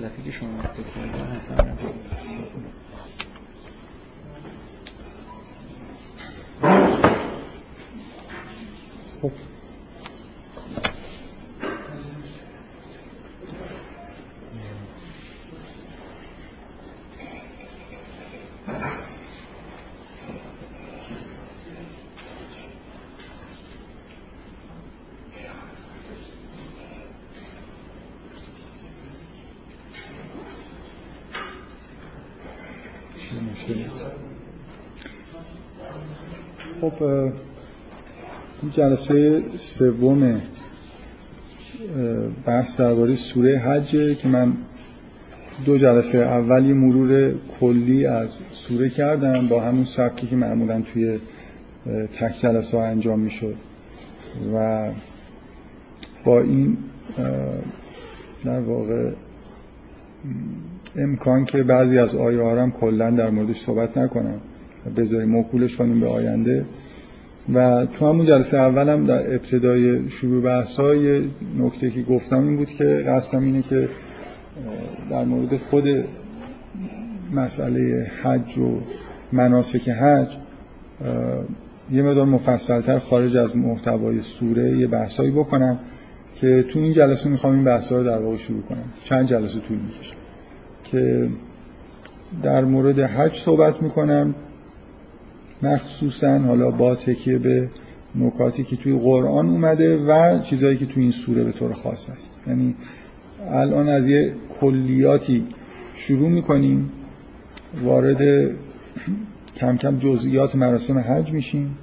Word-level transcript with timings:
مطلبی 0.00 0.22
که 0.22 0.30
شما 0.30 0.62
گفتید 0.62 0.86
حتما 0.86 1.90
خب 36.80 36.89
این 37.02 38.70
جلسه 38.70 39.42
سوم 39.56 40.40
بحث 42.46 42.80
درباره 42.80 43.14
سوره 43.14 43.58
حجه 43.58 44.14
که 44.14 44.28
من 44.28 44.52
دو 45.64 45.78
جلسه 45.78 46.18
اولی 46.18 46.72
مرور 46.72 47.34
کلی 47.60 48.06
از 48.06 48.28
سوره 48.52 48.88
کردم 48.88 49.48
با 49.48 49.60
همون 49.60 49.84
سبکی 49.84 50.26
که 50.26 50.36
معمولا 50.36 50.80
توی 50.80 51.18
تک 52.18 52.40
جلسه 52.40 52.76
ها 52.76 52.84
انجام 52.84 53.20
می‌شد. 53.20 53.54
و 54.54 54.88
با 56.24 56.40
این 56.40 56.76
در 58.44 58.60
واقع 58.60 59.10
امکان 60.96 61.44
که 61.44 61.62
بعضی 61.62 61.98
از 61.98 62.16
آیه 62.16 62.42
ها 62.42 62.62
هم 62.62 62.72
کلا 62.72 63.10
در 63.10 63.30
موردش 63.30 63.60
صحبت 63.60 63.98
نکنم. 63.98 64.40
بذاریم 64.96 65.28
موکولش 65.28 65.76
کنیم 65.76 66.00
به 66.00 66.08
آینده. 66.08 66.64
و 67.54 67.86
تو 67.86 68.06
همون 68.06 68.26
جلسه 68.26 68.56
اولم 68.56 69.06
در 69.06 69.34
ابتدای 69.34 70.10
شروع 70.10 70.42
بحث 70.42 70.80
های 70.80 71.22
نکته 71.58 71.90
که 71.90 72.02
گفتم 72.02 72.42
این 72.42 72.56
بود 72.56 72.68
که 72.68 73.04
قصدم 73.06 73.44
اینه 73.44 73.62
که 73.62 73.88
در 75.10 75.24
مورد 75.24 75.56
خود 75.56 75.84
مسئله 77.34 78.10
حج 78.22 78.58
و 78.58 78.80
مناسک 79.32 79.88
حج 79.88 80.36
یه 81.92 82.02
مقدار 82.02 82.26
مفصلتر 82.26 82.98
خارج 82.98 83.36
از 83.36 83.56
محتوای 83.56 84.20
سوره 84.20 84.70
یه 84.70 84.86
بحثایی 84.86 85.30
بکنم 85.30 85.78
که 86.36 86.64
تو 86.68 86.78
این 86.78 86.92
جلسه 86.92 87.28
می‌خوام 87.28 87.54
این 87.54 87.64
بحث 87.64 87.92
رو 87.92 88.04
در 88.04 88.18
واقع 88.18 88.36
شروع 88.36 88.62
کنم. 88.62 88.84
چند 89.04 89.26
جلسه 89.26 89.60
طول 89.60 89.78
می‌کشه. 89.78 90.12
که 90.84 91.28
در 92.42 92.64
مورد 92.64 93.00
حج 93.00 93.36
صحبت 93.36 93.82
می‌کنم. 93.82 94.34
مخصوصا 95.62 96.38
حالا 96.38 96.70
با 96.70 96.94
تکیه 96.94 97.38
به 97.38 97.68
نکاتی 98.14 98.64
که 98.64 98.76
توی 98.76 98.98
قرآن 98.98 99.48
اومده 99.48 99.96
و 99.96 100.38
چیزهایی 100.38 100.76
که 100.76 100.86
توی 100.86 101.02
این 101.02 101.12
سوره 101.12 101.44
به 101.44 101.52
طور 101.52 101.72
خاص 101.72 102.10
هست. 102.10 102.34
یعنی 102.46 102.74
الان 103.50 103.88
از 103.88 104.08
یه 104.08 104.34
کلیاتی 104.60 105.46
شروع 105.94 106.28
می‌کنیم 106.28 106.90
وارد 107.82 108.50
کم 109.56 109.76
کم 109.76 109.98
جزئیات 109.98 110.54
مراسم 110.54 110.98
حج 110.98 111.32
میشیم 111.32 111.78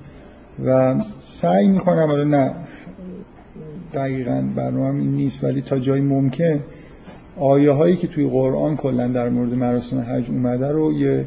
و 0.65 0.95
سعی 1.25 1.67
می‌کنم 1.67 2.07
حالا 2.07 2.23
نه 2.23 2.51
دقیقا 3.93 4.43
برنامه 4.55 4.99
این 4.99 5.11
نیست 5.11 5.43
ولی 5.43 5.61
تا 5.61 5.79
جایی 5.79 6.01
ممکن 6.01 6.59
آیه 7.37 7.71
هایی 7.71 7.95
که 7.95 8.07
توی 8.07 8.29
قرآن 8.29 8.75
کلا 8.75 9.07
در 9.07 9.29
مورد 9.29 9.53
مراسم 9.53 9.99
حج 9.99 10.29
اومده 10.29 10.71
رو 10.71 10.93
یه 10.93 11.25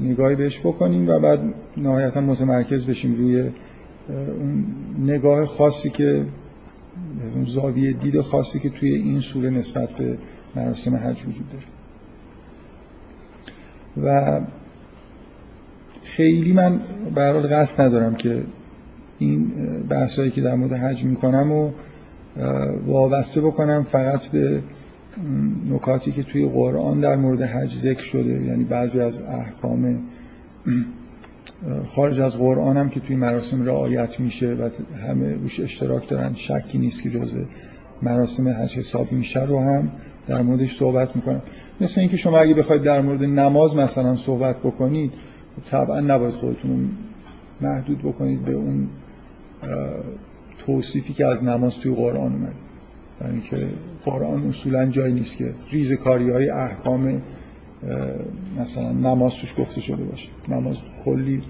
نگاهی 0.00 0.36
بهش 0.36 0.60
بکنیم 0.60 1.08
و 1.08 1.18
بعد 1.18 1.54
نهایتا 1.76 2.20
متمرکز 2.20 2.86
بشیم 2.86 3.14
روی 3.14 3.50
اون 4.08 4.66
نگاه 4.98 5.46
خاصی 5.46 5.90
که 5.90 6.24
اون 7.34 7.44
زاویه 7.44 7.92
دید 7.92 8.20
خاصی 8.20 8.58
که 8.58 8.70
توی 8.70 8.94
این 8.94 9.20
سوره 9.20 9.50
نسبت 9.50 9.90
به 9.90 10.18
مراسم 10.56 10.96
حج 10.96 11.22
وجود 11.26 11.46
داره. 11.52 11.64
و 14.02 14.40
خیلی 16.02 16.52
من 16.52 16.80
برحال 17.14 17.46
قصد 17.46 17.82
ندارم 17.84 18.14
که 18.14 18.42
این 19.18 19.52
بحثایی 19.88 20.30
که 20.30 20.40
در 20.40 20.54
مورد 20.54 20.72
حج 20.72 21.04
می‌کنم 21.04 21.52
و 21.52 21.70
وابسته 22.86 23.40
بکنم 23.40 23.82
فقط 23.82 24.26
به 24.26 24.62
نکاتی 25.70 26.12
که 26.12 26.22
توی 26.22 26.48
قرآن 26.48 27.00
در 27.00 27.16
مورد 27.16 27.42
حج 27.42 27.74
ذکر 27.74 28.02
شده 28.02 28.44
یعنی 28.44 28.64
بعضی 28.64 29.00
از 29.00 29.22
احکام 29.22 30.02
خارج 31.86 32.20
از 32.20 32.36
قرآن 32.36 32.76
هم 32.76 32.88
که 32.88 33.00
توی 33.00 33.16
مراسم 33.16 33.66
رعایت 33.66 34.20
میشه 34.20 34.54
و 34.54 34.70
همه 35.08 35.34
روش 35.34 35.60
اشتراک 35.60 36.08
دارن 36.08 36.34
شکی 36.34 36.78
نیست 36.78 37.02
که 37.02 37.10
جزء 37.10 37.36
مراسم 38.02 38.48
حج 38.48 38.78
حساب 38.78 39.12
میشه 39.12 39.44
رو 39.44 39.60
هم 39.60 39.90
در 40.26 40.42
موردش 40.42 40.76
صحبت 40.76 41.16
می‌کنم 41.16 41.42
مثل 41.80 42.00
اینکه 42.00 42.16
شما 42.16 42.38
اگه 42.38 42.54
بخواید 42.54 42.82
در 42.82 43.00
مورد 43.00 43.22
نماز 43.22 43.76
مثلا 43.76 44.16
صحبت 44.16 44.58
بکنید 44.58 45.12
طبعا 45.70 46.00
نباید 46.00 46.34
خودتون 46.34 46.90
محدود 47.60 47.98
بکنید 47.98 48.44
به 48.44 48.52
اون 48.52 48.88
توصیفی 50.66 51.12
که 51.12 51.26
از 51.26 51.44
نماز 51.44 51.78
توی 51.78 51.94
قرآن 51.94 52.32
اومده. 52.32 52.52
برای 53.20 53.32
اینکه 53.32 53.68
قرآن 54.10 54.48
اصولا 54.48 54.86
جایی 54.86 55.12
نیست 55.12 55.36
که 55.36 55.50
ریزکاری 55.70 56.30
های 56.30 56.50
احکام 56.50 57.22
مثلا 58.60 58.92
نماز 58.92 59.34
توش 59.36 59.54
گفته 59.58 59.80
شده 59.80 60.04
باشه. 60.04 60.28
نماز 60.48 60.76
کلی 61.04 61.42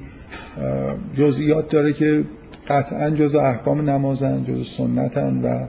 جزئیات 1.14 1.72
داره 1.72 1.92
که 1.92 2.24
قطعا 2.68 3.10
جز 3.10 3.34
احکام 3.34 3.90
نمازن 3.90 4.42
جز 4.42 4.68
سنتن 4.68 5.42
و 5.42 5.66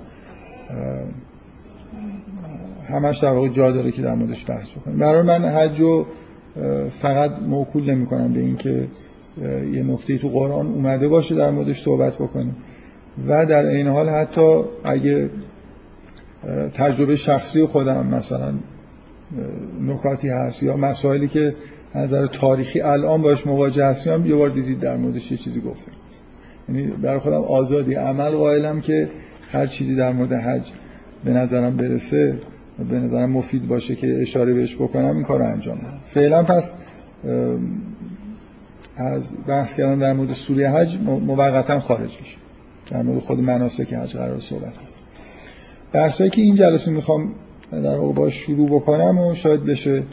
همش 2.88 3.18
در 3.18 3.34
واقع 3.34 3.48
جا 3.48 3.72
داره 3.72 3.92
که 3.92 4.02
در 4.02 4.16
موردش 4.16 4.50
بحث 4.50 4.72
بکنیم. 4.72 4.98
برای 5.00 5.22
من 5.22 5.46
حج 5.46 5.80
رو 5.80 6.06
فقط 7.00 7.32
موکول 7.42 7.92
نمی 7.92 8.06
کنم 8.06 8.34
به 8.34 8.40
اینکه 8.40 8.88
یه 9.74 9.84
نکته 9.84 10.18
تو 10.18 10.30
قرآن 10.30 10.68
اومده 10.68 11.08
باشه 11.08 11.36
در 11.36 11.52
موردش 11.52 11.82
صحبت 11.82 12.14
بکنیم. 12.14 12.56
و 13.28 13.46
در 13.46 13.66
این 13.66 13.88
حال 13.88 14.10
حتی 14.10 14.62
اگه 14.84 15.30
تجربه 16.74 17.16
شخصی 17.16 17.66
خودم 17.66 18.08
مثلا 18.08 18.54
نکاتی 19.82 20.30
هست 20.30 20.64
یا 20.64 20.78
مسائلی 20.78 21.28
که 21.28 21.56
نظر 21.96 22.26
تاریخی 22.26 22.82
الان 22.82 23.22
باش 23.22 23.48
مواجه 23.48 23.86
هستیم 23.86 24.26
یه 24.26 24.36
بار 24.36 24.50
دیدید 24.50 24.80
در 24.80 24.98
موردش 24.98 25.32
یه 25.32 25.38
چیزی 25.38 25.62
گفتم. 25.62 25.92
یعنی 26.70 26.88
برای 26.88 27.20
خودم 27.20 27.42
آزادی. 27.42 27.94
عمل 27.94 28.30
قائلم 28.30 28.82
که 28.82 29.10
هر 29.52 29.68
چیزی 29.68 29.96
در 29.96 30.12
مورد 30.12 30.34
حج 30.34 30.72
به 31.26 31.32
نظرم 31.32 31.78
برسه 31.78 32.38
به 32.90 33.00
نظرم 33.00 33.30
مفید 33.30 33.68
باشه 33.68 33.96
که 33.96 34.22
اشاره 34.22 34.54
بهش 34.54 34.76
بکنم 34.76 35.16
این 35.16 35.24
کار 35.24 35.42
انجام 35.42 35.78
بدم. 35.78 36.00
فعلا 36.08 36.44
پس 36.44 36.74
از 38.98 39.34
بحث 39.48 39.76
کردن 39.76 40.00
در 40.00 40.14
مورد 40.14 40.34
سوره 40.34 40.70
حج 40.70 40.98
موقتا 41.26 41.80
خارج 41.80 42.20
میشه. 42.20 42.38
در 42.92 43.02
مورد 43.02 43.20
خود 43.20 43.40
مناسک 43.40 43.94
حج 43.94 44.18
قرار 44.18 44.40
صحبت 44.40 44.74
بحثایی 45.94 46.30
که 46.30 46.42
این 46.42 46.56
جلسه 46.56 46.92
می‌خوام 46.92 47.32
در 47.72 47.98
واقع 47.98 48.14
با 48.14 48.30
شروع 48.30 48.70
بکنم 48.70 49.18
و 49.18 49.36
شاید 49.36 49.64
بشه 49.64 50.04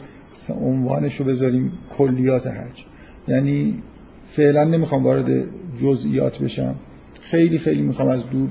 عنوانش 0.49 1.15
رو 1.15 1.25
بذاریم 1.25 1.71
کلیات 1.97 2.47
حج. 2.47 2.85
یعنی 3.27 3.83
فعلا 4.29 4.63
نمی‌خوام 4.63 5.03
وارد 5.03 5.45
جزئیات 5.81 6.39
بشم. 6.39 6.75
خیلی 7.21 7.57
خیلی 7.57 7.81
می‌خوام 7.81 8.07
از 8.07 8.29
دور 8.31 8.49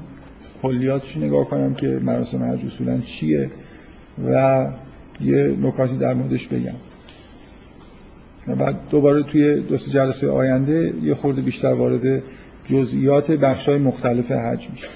کلیاتش 0.62 1.16
نگاه 1.16 1.44
کنم 1.44 1.74
که 1.74 1.86
مراسم 1.86 2.42
حج 2.42 2.66
اصولا 2.66 3.00
چیه 3.00 3.50
و 4.30 4.66
یه 5.20 5.56
نکاتی 5.62 5.96
در 5.96 6.14
موردش 6.14 6.46
بگم. 6.46 6.74
و 8.48 8.54
بعد 8.54 8.76
دوباره 8.90 9.22
توی 9.22 9.60
دو 9.60 9.76
جلسه 9.76 10.30
آینده 10.30 10.92
یه 11.02 11.14
خورده 11.14 11.42
بیشتر 11.42 11.72
وارد 11.72 12.22
جزئیات 12.64 13.30
بخشای 13.30 13.78
مختلف 13.78 14.32
حج 14.32 14.68
میشه 14.70 14.88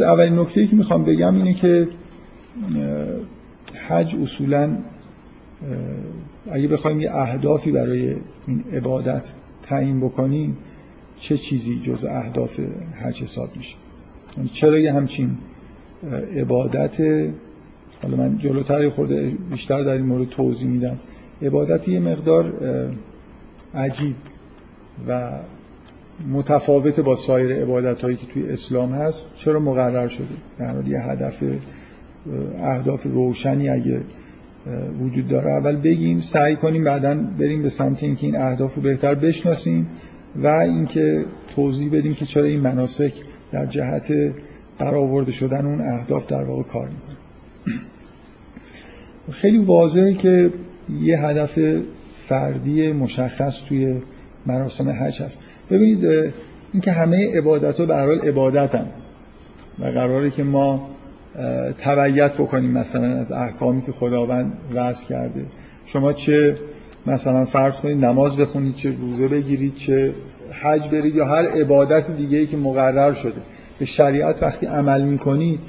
اولین 0.00 0.38
نکته 0.38 0.66
که 0.66 0.76
می‌خوام 0.76 1.04
بگم 1.04 1.36
اینه 1.36 1.54
که 1.54 1.88
حج 3.88 4.16
اصولا 4.22 4.78
اگه 6.50 6.68
بخوایم 6.68 7.00
یه 7.00 7.16
اهدافی 7.16 7.72
برای 7.72 8.16
این 8.46 8.64
عبادت 8.72 9.32
تعیین 9.62 10.00
بکنیم 10.00 10.56
چه 11.16 11.36
چیزی 11.36 11.80
جز 11.80 12.04
اهداف 12.04 12.60
حج 13.02 13.22
حساب 13.22 13.56
میشه؟ 13.56 13.76
یعنی 14.36 14.48
چرا 14.48 14.78
یه 14.78 14.92
همچین 14.92 15.38
عبادت 16.36 17.00
حالا 18.02 18.16
من 18.16 18.38
جلوتر 18.38 18.88
خورده 18.88 19.36
بیشتر 19.50 19.82
در 19.82 19.92
این 19.92 20.06
مورد 20.06 20.28
توضیح 20.28 20.68
میدم. 20.68 20.98
عبادت 21.42 21.88
یه 21.88 22.00
مقدار 22.00 22.52
عجیب 23.74 24.14
و 25.08 25.30
متفاوت 26.32 27.00
با 27.00 27.16
سایر 27.16 27.62
عبادت 27.62 28.02
هایی 28.02 28.16
که 28.16 28.26
توی 28.26 28.48
اسلام 28.48 28.92
هست 28.92 29.24
چرا 29.34 29.60
مقرر 29.60 30.08
شده؟ 30.08 30.34
در 30.58 30.86
یه 30.86 31.00
هدف 31.00 31.42
اهداف 32.62 33.02
روشنی 33.02 33.68
اگه 33.68 34.00
وجود 35.00 35.28
داره 35.28 35.50
اول 35.50 35.76
بگیم 35.76 36.20
سعی 36.20 36.56
کنیم 36.56 36.84
بعدا 36.84 37.14
بریم 37.38 37.62
به 37.62 37.68
سمت 37.68 38.02
اینکه 38.02 38.26
این 38.26 38.36
اهداف 38.36 38.74
رو 38.74 38.82
بهتر 38.82 39.14
بشناسیم 39.14 39.86
و 40.36 40.46
اینکه 40.46 41.24
توضیح 41.56 41.90
بدیم 41.92 42.14
که 42.14 42.24
چرا 42.24 42.44
این 42.44 42.60
مناسک 42.60 43.12
در 43.52 43.66
جهت 43.66 44.12
برآورده 44.78 45.32
شدن 45.32 45.66
اون 45.66 45.80
اهداف 45.80 46.26
در 46.26 46.44
واقع 46.44 46.62
کار 46.62 46.88
می‌کنه. 46.88 47.16
خیلی 49.40 49.58
واضحه 49.58 50.14
که 50.14 50.50
یه 51.00 51.18
هدف 51.20 51.58
فردی 52.16 52.92
مشخص 52.92 53.64
توی 53.64 54.00
مراسم 54.46 54.90
حج 54.90 55.22
هست. 55.22 55.40
ببینید 55.70 56.32
اینکه 56.72 56.92
همه 56.92 57.36
عبادت 57.36 57.80
ها 57.80 57.86
به 57.86 57.94
حال 57.94 58.20
عبادت 58.20 58.74
هم 58.74 58.86
و 59.78 59.84
قراره 59.84 60.30
که 60.30 60.44
ما 60.44 60.90
تبعیت 61.78 62.32
بکنیم 62.34 62.70
مثلا 62.70 63.06
از 63.06 63.32
احکامی 63.32 63.82
که 63.82 63.92
خداوند 63.92 64.52
وضع 64.74 65.04
کرده. 65.06 65.44
شما 65.86 66.12
چه 66.12 66.56
مثلا 67.06 67.44
فرض 67.44 67.76
کنید 67.76 68.04
نماز 68.04 68.36
بخونید 68.36 68.74
چه 68.74 68.90
روزه 68.90 69.28
بگیرید 69.28 69.74
چه 69.74 70.14
حج 70.62 70.88
برید 70.88 71.16
یا 71.16 71.26
هر 71.26 71.46
عبادت 71.46 72.10
دیگه 72.16 72.38
ای 72.38 72.46
که 72.46 72.56
مقرر 72.56 73.12
شده. 73.12 73.40
به 73.78 73.84
شریعت 73.84 74.42
وقتی 74.42 74.66
عمل 74.66 75.02
می‌کنید 75.02 75.60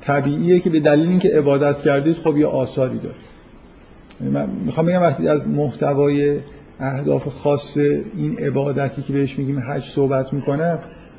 طبیعیه 0.00 0.60
که 0.60 0.70
به 0.70 0.80
دلیل 0.80 1.08
اینکه 1.08 1.28
عبادت 1.28 1.80
کردید 1.80 2.16
خب 2.16 2.36
یه 2.36 2.46
آثاری 2.46 2.98
داره. 2.98 3.14
یعنی 4.20 4.32
من 4.32 4.48
می‌خوام 4.64 4.86
بگم 4.86 5.02
وقتی 5.02 5.28
از 5.28 5.48
محتوای 5.48 6.36
اهداف 6.82 7.28
خاص 7.28 7.76
این 8.16 8.38
عبادتی 8.38 9.02
که 9.02 9.12
بهش 9.12 9.38
میگیم 9.38 9.58
حج 9.58 9.84
صحبت 9.84 10.32
می‌کنم 10.32 10.78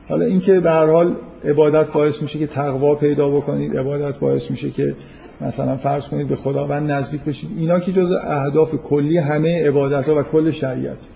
حالا 0.10 0.26
اینکه 0.26 0.60
به 0.60 0.72
هر 0.72 0.86
حال 0.86 1.16
عبادت 1.46 1.92
باعث 1.92 2.22
میشه 2.22 2.40
که 2.40 2.48
تقوا 2.48 2.96
پیدا 2.96 3.30
بکنید 3.30 3.78
عبادت 3.78 4.20
باعث 4.20 4.52
میشه 4.52 4.72
که 4.72 4.96
مثلا 5.42 5.78
فرض 5.78 6.08
کنید 6.08 6.28
به 6.28 6.36
خداوند 6.36 6.92
نزدیک 6.92 7.22
بشید 7.22 7.50
اینا 7.58 7.80
که 7.80 7.92
جز 7.92 8.12
اهداف 8.12 8.76
کلی 8.76 9.18
همه 9.18 9.68
عبادت 9.68 10.10
ها 10.10 10.20
و 10.20 10.24
کل 10.24 10.52
شریعت. 10.52 11.08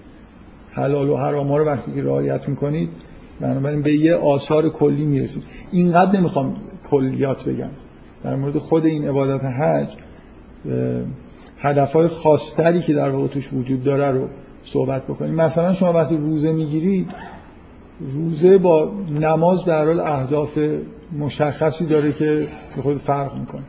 حلال 0.71 1.09
و 1.09 1.15
حرام 1.15 1.47
ها 1.47 1.57
رو 1.57 1.65
وقتی 1.65 1.91
که 1.91 2.03
رعایت 2.03 2.49
می‌کنید 2.49 2.89
بنابراین 3.41 3.81
به 3.81 3.93
یه 3.93 4.15
آثار 4.15 4.69
کلی 4.69 5.05
می‌رسید. 5.05 5.43
اینقدر 5.71 6.19
نمی‌خوام 6.19 6.55
کلیات 6.89 7.43
بگم. 7.45 7.69
در 8.23 8.35
مورد 8.35 8.57
خود 8.57 8.85
این 8.85 9.07
عبادت 9.07 9.45
حج 9.45 9.87
هدفهای 11.59 12.07
خاصتری 12.07 12.81
که 12.81 12.93
در 12.93 13.09
واقع 13.09 13.27
توش 13.27 13.53
وجود 13.53 13.83
داره 13.83 14.11
رو 14.11 14.27
صحبت 14.65 15.03
بکنیم. 15.03 15.35
مثلا 15.35 15.73
شما 15.73 15.93
وقتی 15.93 16.17
روزه 16.17 16.51
می‌گیرید 16.51 17.11
روزه 17.99 18.57
با 18.57 18.91
نماز 19.19 19.63
به 19.63 19.73
حال 19.73 19.99
اهداف 19.99 20.59
مشخصی 21.19 21.85
داره 21.85 22.11
که 22.11 22.47
خود 22.81 22.97
فرق 22.97 23.35
می‌کنه. 23.35 23.63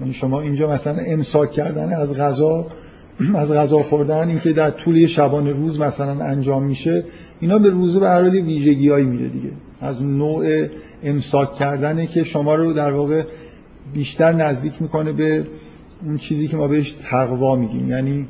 یعنی 0.00 0.12
شما 0.12 0.40
اینجا 0.40 0.70
مثلا 0.70 1.02
امساک 1.06 1.50
کردن 1.50 1.92
از 1.92 2.20
غذا 2.20 2.66
از 3.34 3.52
غذا 3.52 3.82
خوردن 3.82 4.28
اینکه 4.28 4.52
در 4.52 4.70
طول 4.70 5.06
شبانه 5.06 5.50
روز 5.50 5.80
مثلا 5.80 6.24
انجام 6.24 6.62
میشه 6.62 7.04
اینا 7.40 7.58
به 7.58 7.68
روزه 7.68 8.00
به 8.00 8.08
هر 8.08 8.22
ویژگیایی 8.22 9.06
میده 9.06 9.28
دیگه. 9.28 9.50
از 9.80 10.02
نوع 10.02 10.66
امساک 11.02 11.54
کردنه 11.54 12.06
که 12.06 12.24
شما 12.24 12.54
رو 12.54 12.72
در 12.72 12.92
واقع 12.92 13.22
بیشتر 13.94 14.32
نزدیک 14.32 14.82
می‌کنه 14.82 15.12
به 15.12 15.46
اون 16.02 16.16
چیزی 16.16 16.48
که 16.48 16.56
ما 16.56 16.68
بهش 16.68 16.92
تقوا 16.92 17.56
میگیم. 17.56 17.88
یعنی 17.88 18.28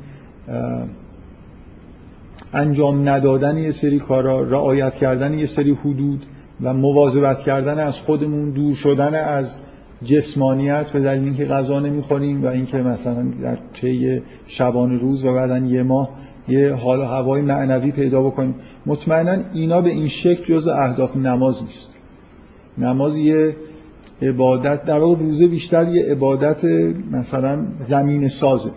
انجام 2.53 3.09
ندادن 3.09 3.57
یه 3.57 3.71
سری 3.71 3.99
کارا 3.99 4.43
رعایت 4.43 4.93
کردن 4.93 5.39
یه 5.39 5.45
سری 5.45 5.71
حدود 5.71 6.25
و 6.61 6.73
مواظبت 6.73 7.39
کردن 7.39 7.79
از 7.79 7.99
خودمون 7.99 8.49
دور 8.49 8.75
شدن 8.75 9.15
از 9.15 9.57
جسمانیت 10.03 10.91
به 10.91 10.99
دلیل 10.99 11.23
اینکه 11.23 11.45
غذا 11.45 11.79
نمی‌خوریم 11.79 12.43
و 12.43 12.47
اینکه 12.47 12.77
مثلا 12.77 13.23
در 13.41 13.57
طی 13.73 14.21
شبان 14.47 14.99
روز 14.99 15.25
و 15.25 15.33
بعدا 15.33 15.57
یه 15.57 15.83
ماه 15.83 16.09
یه 16.47 16.73
حال 16.73 16.99
و 16.99 17.03
هوای 17.03 17.41
معنوی 17.41 17.91
پیدا 17.91 18.23
بکنیم. 18.23 18.55
مطمئنا 18.85 19.37
اینا 19.53 19.81
به 19.81 19.89
این 19.89 20.07
شکل 20.07 20.43
جز 20.43 20.67
اهداف 20.67 21.17
نماز 21.17 21.63
نیست. 21.63 21.89
نماز 22.77 23.17
یه 23.17 23.55
عبادت 24.21 24.85
در 24.85 24.99
واقع 24.99 25.19
روزه 25.19 25.47
بیشتر 25.47 25.87
یه 25.87 26.11
عبادت 26.11 26.65
مثلا 27.11 27.65
زمین 27.81 28.27
سازه. 28.27 28.71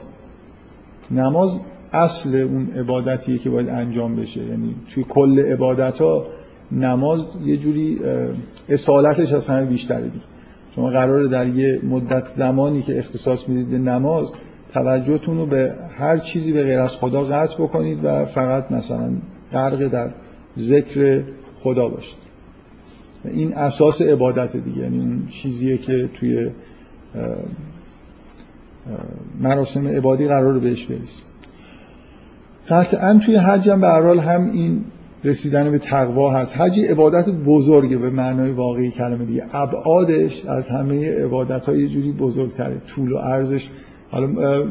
نماز 1.10 1.58
اصل 1.92 2.34
اون 2.34 2.68
عبادتیه 2.76 3.38
که 3.38 3.50
باید 3.50 3.68
انجام 3.68 4.16
بشه. 4.16 4.44
یعنی 4.44 4.74
توی 4.94 5.04
کل 5.08 5.38
عبادت 5.38 6.00
ها 6.00 6.26
نماز 6.72 7.26
یه 7.44 7.56
جوری 7.56 8.00
اصالتش 8.68 9.32
از 9.32 9.48
همه 9.48 9.66
بیشتره 9.66 10.02
دیگه. 10.02 10.24
شما 10.74 10.90
قراره 10.90 11.28
در 11.28 11.46
یه 11.46 11.80
مدت 11.82 12.26
زمانی 12.26 12.82
که 12.82 12.98
اختصاص 12.98 13.48
می‌دید 13.48 13.70
به 13.70 13.78
نماز 13.78 14.32
توجهتون 14.72 15.36
رو 15.36 15.46
به 15.46 15.74
هر 15.98 16.18
چیزی 16.18 16.52
به 16.52 16.62
غیر 16.62 16.80
از 16.80 16.92
خدا 16.92 17.24
قطع 17.24 17.54
بکنید 17.62 18.00
و 18.04 18.24
فقط 18.24 18.72
مثلا 18.72 19.12
غرق 19.52 19.88
در 19.88 20.10
ذکر 20.58 21.22
خدا 21.56 21.88
باشید. 21.88 22.27
این 23.24 23.54
اساس 23.54 24.02
عبادت 24.02 24.56
دیگه. 24.56 24.78
یعنی 24.78 24.98
اون 24.98 25.26
چیزیه 25.26 25.78
که 25.78 26.10
توی 26.14 26.50
مراسم 29.40 29.88
عبادی 29.88 30.26
قرار 30.26 30.58
بهش 30.58 30.86
برسید 30.86 31.28
قطعا 32.68 33.20
توی 33.24 33.36
حج 33.36 33.68
هم 33.68 33.80
به 33.80 33.88
حال 33.88 34.18
هم 34.18 34.50
این 34.50 34.84
رسیدن 35.24 35.70
به 35.70 35.78
تقوا 35.78 36.32
هست. 36.32 36.56
حج 36.56 36.80
عبادت 36.80 37.30
بزرگه 37.30 37.96
به 37.96 38.10
معنای 38.10 38.52
واقعی 38.52 38.90
کلمه 38.90 39.24
دیگه. 39.24 39.44
ابعادش 39.52 40.44
از 40.44 40.68
همه 40.68 41.24
عبادت 41.24 41.66
های 41.66 41.80
یه 41.80 41.88
جوری 41.88 42.12
بزرگتره. 42.12 42.80
طول 42.86 43.12
و 43.12 43.16
ارزش. 43.16 43.68
حالا 44.10 44.26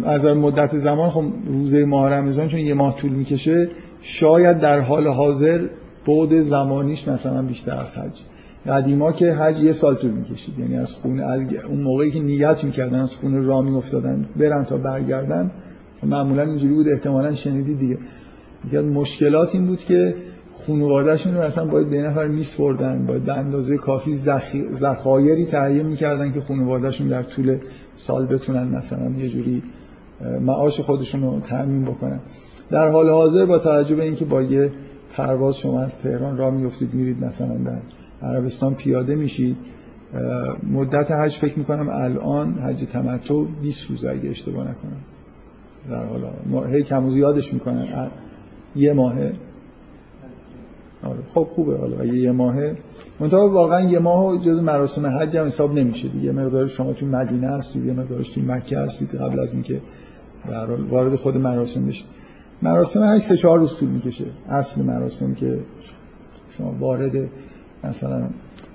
از 0.06 0.26
مدت 0.26 0.78
زمان 0.78 1.10
خب 1.10 1.24
روزه 1.48 1.86
ماه 1.86 2.10
رمضان 2.10 2.48
چون 2.48 2.60
یه 2.60 2.74
ماه 2.74 2.96
طول 2.96 3.12
می‌کشه 3.12 3.70
شاید 4.02 4.60
در 4.60 4.80
حال 4.80 5.08
حاضر 5.08 5.68
بعد 6.08 6.42
زمانیش 6.42 7.08
مثلا 7.08 7.42
بیشتر 7.42 7.78
از 7.78 7.98
حج. 7.98 8.22
قدیما 8.68 9.12
که 9.12 9.34
حج 9.34 9.60
یه 9.60 9.72
سال 9.72 9.96
طول 9.96 10.12
می‌کشید. 10.12 10.60
یعنی 10.60 10.76
از 10.76 10.94
خونه 10.94 11.48
اون 11.70 11.82
موقعی 11.82 12.12
که 12.12 12.20
نیت 12.20 12.64
می‌کردن 12.64 13.00
از 13.00 13.16
خونه 13.16 13.40
راه 13.40 13.66
میافتادن 13.66 14.26
برن 14.36 14.66
تا 14.66 14.78
برگردن 14.78 15.52
معمولا 16.04 16.44
اینجوری 16.44 16.74
بود 16.74 16.90
احتمالا 16.90 17.34
شنیدی 17.34 17.76
دیگه. 17.76 17.98
یکی 18.66 18.78
از 18.78 18.86
مشکلات 18.86 19.56
این 19.56 19.68
بود 19.68 19.80
که 19.80 20.16
خانوادهشون 20.68 21.36
رو 21.36 21.42
اصلا 21.42 21.66
باید 21.66 21.90
به 21.90 22.02
نفر 22.02 22.28
میسپردن 22.28 23.06
باید 23.06 23.24
به 23.24 23.34
اندازه 23.34 23.78
کافی 23.78 24.16
ذخایری 24.74 25.46
تهیه 25.46 25.84
می‌کردن 25.84 26.32
که 26.32 26.42
خانوادهشون 26.42 27.08
در 27.08 27.24
طول 27.24 27.58
سال 27.96 28.26
بتونن 28.26 28.68
مثلا 28.68 29.10
یه 29.10 29.30
جوری 29.30 29.64
معاش 30.42 30.80
خودشون 30.80 31.22
رو 31.22 31.40
بکنن. 31.92 32.20
در 32.70 32.90
حال 32.90 33.10
حاضر 33.10 33.46
با 33.46 33.60
توجه 33.60 33.96
به 33.96 34.04
اینکه 34.04 34.26
با 34.26 34.42
یه 34.42 34.72
پرواز 35.14 35.58
شما 35.58 35.82
از 35.82 36.00
تهران 36.00 36.38
را 36.38 36.52
میفتید 36.52 36.94
میرید 36.94 37.24
مثلا 37.24 37.58
در 37.58 37.82
عربستان 38.22 38.76
پیاده 38.76 39.16
میشید 39.16 39.58
مدت 40.74 41.12
حج 41.12 41.38
فکر 41.38 41.60
می‌کنم 41.60 41.90
الان 41.90 42.54
حج 42.54 42.84
تمتع 42.84 43.44
20 43.62 43.90
روز 43.90 44.06
اگه 44.06 44.30
اشتباه 44.30 44.64
نکنم. 44.64 45.02
در 45.90 46.06
حالا 46.06 46.68
هی 46.68 46.84
کم 46.84 47.06
و 47.06 47.12
زیادش 47.12 47.54
می‌کنن. 47.54 48.12
یه 48.76 48.94
ماهه. 48.94 49.34
آره. 51.04 51.20
خب 51.28 51.48
خوبه. 51.52 51.78
حالا 51.78 52.00
اگه 52.00 52.18
یه 52.18 52.32
ماهه. 52.32 52.76
منتها 53.20 53.50
واقعا 53.50 53.82
یه 53.82 54.00
ماه 54.00 54.40
جز 54.40 54.60
مراسم 54.60 55.06
حج 55.06 55.38
هم 55.38 55.46
حساب 55.46 55.74
نمیشه 55.74 56.08
دیگه. 56.08 56.32
مقدار 56.32 56.68
شما 56.68 56.94
توی 56.94 57.08
مدینه 57.08 57.48
هستید 57.48 57.86
یه 57.86 57.94
مقدارش 57.94 58.30
توی 58.30 58.44
مکه 58.44 58.80
هستید 58.80 59.16
قبل 59.16 59.40
از 59.40 59.54
اینکه 59.54 59.82
وارد 60.90 61.16
خود 61.16 61.38
مراسم 61.38 61.86
بشید 61.86 62.08
مراسم 62.62 63.04
حج 63.04 63.22
سه 63.22 63.38
چهار 63.38 63.60
روز 63.60 63.76
طول 63.76 63.90
می‌کشه. 63.90 64.26
اصل 64.50 64.82
مراسم 64.82 65.34
که 65.34 65.60
شما 66.50 66.76
وارد 66.80 67.30
مثلا 67.90 68.24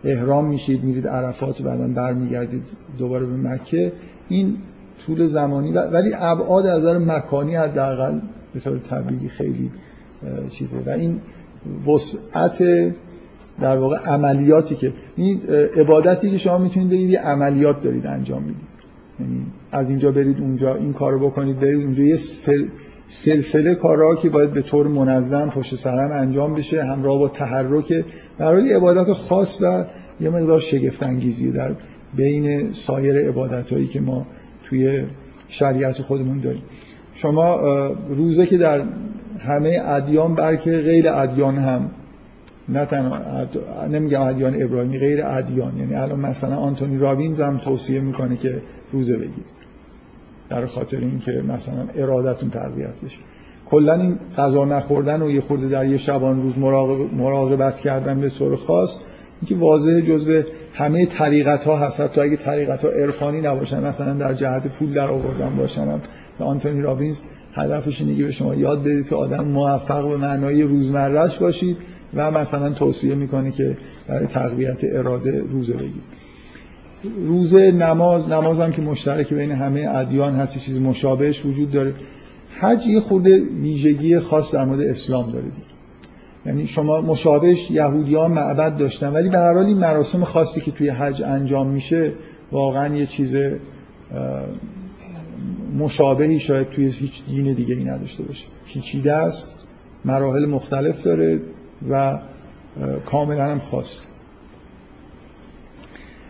احرام 0.05 0.45
میشید 0.49 0.85
میرید 0.85 1.09
عرفات 1.09 1.61
و 1.61 1.65
بعدا 1.65 1.89
برمیگردید 1.89 2.63
دوباره 2.99 3.27
به 3.27 3.37
مکه 3.37 3.93
این 4.29 4.57
طول 5.07 5.27
زمانی 5.27 5.73
ولی 5.73 6.11
ابعاد 6.19 6.67
از 6.67 6.81
نظر 6.81 6.99
مکانی 6.99 7.55
حداقل 7.55 8.19
به 8.55 8.61
طور 8.61 8.79
طبیعی 8.79 9.29
خیلی 9.29 9.71
چیزه. 10.51 10.77
و 10.87 10.91
این 10.91 11.21
وسعت 11.87 12.59
در 13.61 13.77
واقع 13.77 13.97
عملیاتی 13.97 14.75
که 14.75 14.93
این 15.17 15.43
عبادتی 15.77 16.31
که 16.31 16.39
شما 16.39 16.59
می‌تونید 16.59 16.89
برید 16.89 17.11
یه 17.11 17.21
عملیات 17.21 17.83
دارید 17.83 18.07
انجام 18.07 18.43
می‌دید. 18.43 18.69
یعنی 19.21 19.47
از 19.73 19.89
اینجا 19.91 20.13
برید 20.13 20.41
اونجا 20.41 20.75
این 20.75 20.93
کارو 20.93 21.27
بکنید 21.27 21.61
برید 21.61 21.85
اونجا. 21.85 22.03
یه 22.03 22.19
سلسله 23.07 23.75
کارها 23.75 24.17
که 24.17 24.29
باید 24.29 24.53
به 24.53 24.63
طور 24.63 24.89
منظم 24.89 25.51
پشت 25.51 25.75
سرم 25.75 26.11
انجام 26.13 26.55
بشه 26.55 26.85
همراه 26.85 27.19
با 27.19 27.29
تحرک 27.29 28.05
برای 28.39 28.73
عبادت 28.73 29.13
خاص 29.13 29.59
و 29.63 29.85
یه 30.21 30.31
مقدار 30.31 30.61
شگفت 30.61 31.03
انگیزی 31.03 31.51
در 31.51 31.75
بین 32.17 32.73
سایر 32.73 33.29
عبادت 33.29 33.73
هایی 33.73 33.87
که 33.87 34.01
ما 34.01 34.27
توی 34.65 35.05
شریعت 35.49 36.03
خودمون 36.03 36.41
داریم. 36.41 36.63
شما 37.15 37.57
روزه 38.09 38.47
که 38.47 38.59
در 38.59 38.85
همه 39.39 39.83
ادیان 39.85 40.35
بلکه 40.35 40.71
غیر 40.71 41.09
ادیان 41.09 41.59
هم 41.59 41.91
نه 42.69 42.87
تنها 42.87 43.17
اد... 43.17 43.59
نمیگم 43.91 44.23
ادیان 44.23 44.63
ابراهیمی 44.63 44.99
غیر 44.99 45.27
ادیان 45.27 45.77
یعنی 45.77 45.95
الان 45.95 46.21
مثلا 46.21 46.57
آنتونی 46.57 46.99
رابینز 46.99 47.41
هم 47.41 47.59
توصیه 47.59 48.01
می‌کنه 48.01 48.37
که 48.37 48.63
روزه 48.93 49.17
بگیرید. 49.17 49.62
در 50.51 50.67
خاطر 50.67 50.99
اینکه 50.99 51.43
مثلا 51.49 51.87
ارادتون 51.95 52.51
تقویت 52.51 52.95
بشه. 53.05 53.19
کلا 53.67 53.95
این 53.95 54.19
غذا 54.37 54.65
نخوردن 54.65 55.23
و 55.23 55.31
یه 55.31 55.41
خورده 55.41 55.69
در 55.69 55.87
یه 55.87 55.97
شبان 55.97 56.43
روز 56.43 56.59
مراقبت 57.13 57.81
کردن 57.81 58.21
به 58.21 58.31
طور 58.31 58.57
خاص 58.57 58.99
اینکه 59.41 59.65
واضح 59.65 60.01
جزء 60.01 60.43
همه 60.75 61.07
طریقت 61.07 61.65
ها 61.65 61.77
هست. 61.77 62.01
حتی 62.01 62.21
اگه 62.21 62.37
طریقت 62.37 62.85
ها 62.85 62.91
عرفانی 62.91 63.41
نباشن 63.41 63.85
مثلا 63.85 64.15
در 64.15 64.35
جهت 64.35 64.69
پول 64.69 64.93
در 64.93 65.09
آوردن 65.09 65.57
باشن 65.57 66.01
آنتونی 66.39 66.81
رابینز 66.81 67.21
هدفش 67.55 68.01
اینه 68.01 68.17
که 68.17 68.25
به 68.25 68.33
شما 68.33 68.55
یاد 68.55 68.81
بدید 68.81 69.09
که 69.09 69.15
آدم 69.15 69.45
موفق 69.45 70.09
به 70.09 70.17
معنای 70.17 70.63
روزمرهش 70.63 71.37
باشید 71.37 71.77
و 72.15 72.31
مثلا 72.31 72.71
توصیه 72.71 73.15
می‌کنه 73.15 73.51
که 73.51 73.77
برای 74.09 74.27
تقویت 74.27 74.81
اراده 74.83 75.43
روزه 75.51 75.75
بگید 75.75 76.12
روزه 77.27 77.71
نماز 77.71 78.29
نماز 78.29 78.61
هم 78.61 78.73
که 78.73 78.83
مشترک 78.83 79.35
بین 79.35 79.53
همه 79.53 79.89
ادیان 79.95 80.35
هست 80.35 80.59
چیز 80.59 80.79
مشابهش 80.79 81.47
وجود 81.47 81.71
داره. 81.71 81.95
حج 82.61 82.87
یه 82.87 83.01
خورده 83.01 83.41
ویژگی 83.41 84.19
خاص 84.19 84.55
در 84.55 84.65
مورد 84.65 84.81
اسلام 84.81 85.31
داره 85.31 85.45
دید. 85.45 85.73
یعنی 86.47 86.67
شما 86.67 87.01
مشابهش 87.01 87.71
یهودیان 87.71 88.31
معبد 88.31 88.77
داشتن 88.77 89.13
ولی 89.13 89.29
به 89.29 89.39
هر 89.39 89.55
حال 89.55 89.67
این 89.67 89.79
مراسم 89.79 90.25
خاصی 90.25 90.61
که 90.61 90.71
توی 90.71 90.89
حج 90.89 91.23
انجام 91.23 91.67
میشه 91.67 92.13
واقعا 92.53 92.97
یه 92.97 93.07
چیز 93.07 93.37
مشابهی 95.79 96.39
شاید 96.39 96.69
توی 96.69 96.91
هیچ 96.91 97.23
دین 97.27 97.53
دیگه 97.53 97.75
ای 97.75 97.85
نداشته 97.85 98.23
باشه. 98.23 98.47
پیچیده 98.67 99.13
است 99.13 99.49
مراحل 100.05 100.47
مختلف 100.47 101.03
داره 101.03 101.41
و 101.91 102.19
کاملا 103.07 103.45
هم 103.45 103.59
خاص 103.59 104.05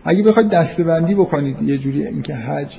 اگه 0.05 0.23
بخواید 0.23 0.49
دستبندی 0.49 1.15
بکنید 1.15 1.63
یه 1.63 1.79
جوری 1.79 2.07
اینکه 2.07 2.35
حج 2.35 2.79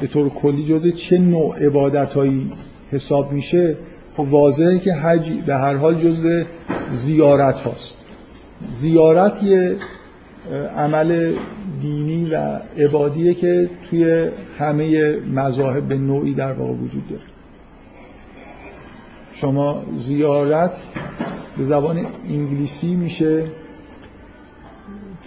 به 0.00 0.06
طور 0.06 0.28
کلی 0.28 0.64
جزء 0.64 0.90
چه 0.90 1.18
نوع 1.18 1.66
عبادت 1.66 2.14
هایی 2.14 2.52
حساب 2.90 3.32
میشه 3.32 3.76
خب 4.16 4.26
واضحه 4.30 4.78
که 4.78 4.94
حج 4.94 5.30
به 5.30 5.54
هر 5.54 5.74
حال 5.74 5.94
جزء 5.94 6.42
زیارت 6.92 7.60
هاست. 7.60 8.04
زیارت 8.72 9.42
یه 9.42 9.76
عمل 10.76 11.34
دینی 11.80 12.30
و 12.30 12.58
عبادیه 12.78 13.34
که 13.34 13.70
توی 13.90 14.28
همه 14.58 15.16
مذاهب 15.34 15.88
به 15.88 15.98
نوعی 15.98 16.34
در 16.34 16.52
واقع 16.52 16.72
وجود 16.72 17.08
داره. 17.08 17.22
شما 19.32 19.82
زیارت 19.96 20.82
به 21.58 21.64
زبان 21.64 22.06
انگلیسی 22.28 22.94
میشه. 22.94 23.44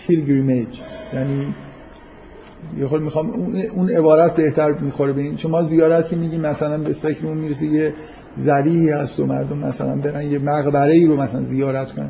پیلگریمیج 0.09 0.81
یعنی 1.13 1.53
یه 2.79 2.87
خود 2.87 3.01
می‌خوام 3.01 3.29
اون 3.75 3.89
عبارت 3.89 4.35
بهتر 4.35 4.71
می‌خوره. 4.71 5.13
به 5.13 5.21
این 5.21 5.37
شما 5.37 5.63
زیارت 5.63 6.09
که 6.09 6.15
میگیم 6.15 6.41
مثلا 6.41 6.77
به 6.77 6.93
فکر 6.93 7.27
اون 7.27 7.37
می‌رسه 7.37 7.65
یه 7.65 7.93
ذریعی 8.39 8.89
هست 8.89 9.19
و 9.19 9.25
مردم 9.25 9.57
مثلا 9.57 9.95
برن 9.95 10.31
یه 10.31 10.39
مقبره 10.39 10.93
ای 10.93 11.05
رو 11.05 11.21
مثلا 11.21 11.43
زیارت 11.43 11.91
کنن. 11.91 12.09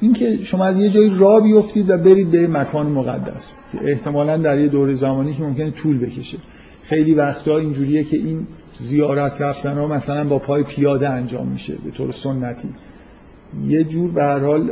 این 0.00 0.12
که 0.12 0.36
شما 0.42 0.64
از 0.64 0.80
یه 0.80 0.88
جایی 0.88 1.18
را 1.18 1.40
بیفتید 1.40 1.90
و 1.90 1.98
برید 1.98 2.30
به 2.30 2.46
مکان 2.46 2.86
مقدس 2.86 3.58
که 3.72 3.78
احتمالا 3.90 4.36
در 4.36 4.58
یه 4.58 4.68
دور 4.68 4.94
زمانی 4.94 5.34
که 5.34 5.42
ممکنه 5.42 5.70
طول 5.70 5.98
بکشه. 5.98 6.38
خیلی 6.82 7.14
وقتا 7.14 7.58
اینجوریه 7.58 8.04
که 8.04 8.16
این 8.16 8.46
زیارت 8.80 9.42
رفتن 9.42 9.78
ها 9.78 9.86
مثلا 9.86 10.24
با 10.24 10.38
پای 10.38 10.62
پیاده 10.62 11.08
انجام 11.08 11.46
میشه 11.46 11.74
به 11.84 11.90
طور 11.90 12.12
سنتی. 12.12 12.68
یه 13.66 13.84
جور 13.84 14.10
به 14.10 14.22
هر 14.22 14.38
حال 14.38 14.70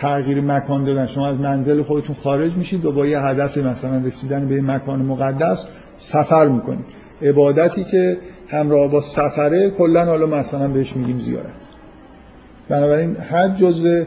تغییر 0.00 0.40
مکان 0.40 0.84
دادن. 0.84 1.06
شما 1.06 1.28
از 1.28 1.40
منزل 1.40 1.82
خودتون 1.82 2.16
خارج 2.16 2.54
میشید 2.54 2.84
و 2.84 2.92
با 2.92 3.06
یه 3.06 3.20
هدف 3.20 3.58
مثلا 3.58 3.96
رسیدن 3.96 4.48
به 4.48 4.60
مکان 4.60 5.02
مقدس 5.02 5.66
سفر 5.96 6.48
می‌کنید. 6.48 6.84
عبادتی 7.22 7.84
که 7.84 8.18
همراه 8.48 8.90
با 8.90 9.00
سفره 9.00 9.70
کلا 9.70 10.04
حالا 10.04 10.26
مثلا 10.26 10.68
بهش 10.68 10.96
میگیم 10.96 11.18
زیارت. 11.18 11.46
بنابراین 12.68 13.16
حج 13.16 13.56
جزء 13.56 14.04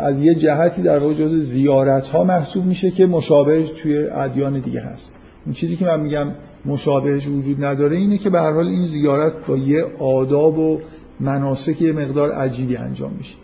از 0.00 0.20
یه 0.20 0.34
جهتی 0.34 0.82
در 0.82 0.98
واقع 0.98 1.14
جزء 1.14 1.36
زیارت 1.36 2.08
ها 2.08 2.24
محسوب 2.24 2.64
میشه 2.64 2.90
که 2.90 3.06
مشابه 3.06 3.62
توی 3.62 3.98
ادیان 3.98 4.60
دیگه 4.60 4.80
هست. 4.80 5.12
این 5.46 5.54
چیزی 5.54 5.76
که 5.76 5.84
من 5.84 6.00
میگم 6.00 6.26
مشابهش 6.64 7.26
وجود 7.26 7.64
نداره 7.64 7.96
اینه 7.96 8.18
که 8.18 8.30
به 8.30 8.40
هر 8.40 8.52
حال 8.52 8.66
این 8.66 8.84
زیارت 8.84 9.32
با 9.46 9.56
یه 9.56 9.84
آداب 9.98 10.58
و 10.58 10.80
مناسک 11.20 11.82
یه 11.82 11.92
مقدار 11.92 12.32
عجیبی 12.32 12.76
انجام 12.76 13.12
میشه. 13.18 13.34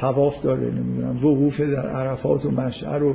تواف 0.00 0.42
داره 0.42 0.70
نمی‌دونم 0.70 1.16
وقوف 1.16 1.60
در 1.60 1.88
عرفات 1.88 2.46
و 2.46 2.50
مشعر 2.50 3.02
و 3.02 3.14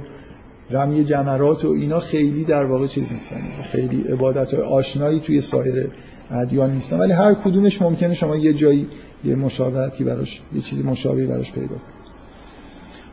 رمی 0.70 1.06
جمرات 1.06 1.65
و 1.65 1.70
اینا 1.70 2.00
خیلی 2.00 2.44
در 2.44 2.65
واقع 2.65 2.88
چیز 2.88 3.13
نیستن. 3.13 3.42
خیلی 3.63 4.01
عبادت 4.01 4.54
های 4.54 4.63
آشنایی 4.63 5.20
توی 5.20 5.42
سایر 5.42 5.92
ادیان 6.32 6.72
نیستن. 6.72 7.00
ولی 7.00 7.13
هر 7.13 7.34
کدومش 7.34 7.82
ممکنه 7.82 8.13
شما 8.13 8.36
یه 8.36 8.54
جایی 8.54 8.88
یه 9.24 9.36
مشابهتی 9.36 10.04
براش 10.04 10.42
یه 10.56 10.62
چیزی 10.62 10.84
مشابهی 10.84 11.25
براش 11.25 11.51
پیدا 11.51 11.68
کنید 11.68 11.96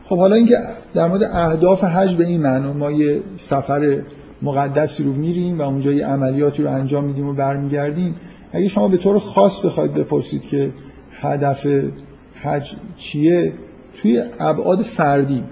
خب 0.03 0.17
حالا 0.17 0.35
اینکه 0.35 0.57
در 0.93 1.07
مورد 1.07 1.23
اهداف 1.23 1.83
حج 1.83 2.15
به 2.15 2.27
این 2.27 2.41
معنا 2.41 2.73
ما 2.73 2.91
یه 2.91 3.21
سفر 3.35 4.01
مقدسی 4.41 5.03
رو 5.03 5.13
میریم 5.13 5.59
و 5.59 5.61
اونجا 5.61 5.91
یه 5.91 6.07
عملیاتی 6.07 6.63
رو 6.63 6.69
انجام 6.69 7.03
میدیم 7.03 7.29
و 7.29 7.33
برمیگردیم 7.33 8.15
اگه 8.51 8.67
شما 8.67 8.87
به 8.87 8.97
طور 8.97 9.19
خاص 9.19 9.59
بخواید 9.59 9.93
بپرسید 9.93 10.41
که 10.41 10.71
هدف 11.11 11.67
حج 12.43 12.75
چیه؟ 12.97 13.53
توی 14.01 14.23
ابعاد 14.39 14.81
فردی. 14.81 15.43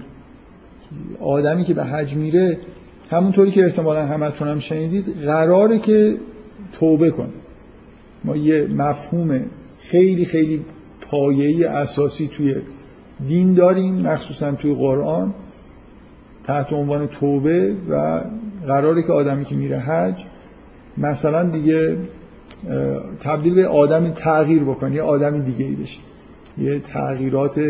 آدمی 1.20 1.64
که 1.64 1.74
به 1.74 1.84
حج 1.84 2.14
میره 2.14 2.58
همونطوری 3.10 3.50
که 3.50 3.64
احتمالا 3.64 4.06
همتون 4.06 4.48
هم 4.48 4.58
شنیدید 4.58 5.16
قراره 5.24 5.78
که 5.78 6.16
توبه 6.72 7.10
کنه. 7.10 7.28
ما 8.24 8.36
یه 8.36 8.66
مفهوم 8.66 9.40
خیلی 9.78 10.24
خیلی 10.24 10.64
پایه‌ای 11.00 11.64
اساسی 11.64 12.28
توی 12.28 12.54
دین 13.26 13.54
داریم 13.54 13.94
مخصوصا 13.94 14.52
توی 14.52 14.74
قرآن 14.74 15.34
تحت 16.44 16.72
عنوان 16.72 17.06
توبه 17.06 17.76
و 17.90 18.20
قراره 18.66 19.02
که 19.02 19.12
آدمی 19.12 19.44
که 19.44 19.54
میره 19.54 19.78
حج 19.78 20.24
مثلا 20.98 21.44
دیگه 21.44 21.96
تبدیل 23.20 23.54
به 23.54 23.68
آدمی 23.68 24.10
تغییر 24.10 24.62
بکنه 24.64 24.94
یه 24.94 25.02
آدمی 25.02 25.40
دیگه 25.40 25.64
ای 25.64 25.74
بشه. 25.74 26.00
یه 26.58 26.78
تغییرات 26.78 27.60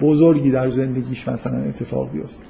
بزرگی 0.00 0.50
در 0.50 0.68
زندگیش 0.68 1.28
مثلا 1.28 1.58
اتفاق 1.58 2.12
بیفته. 2.12 2.44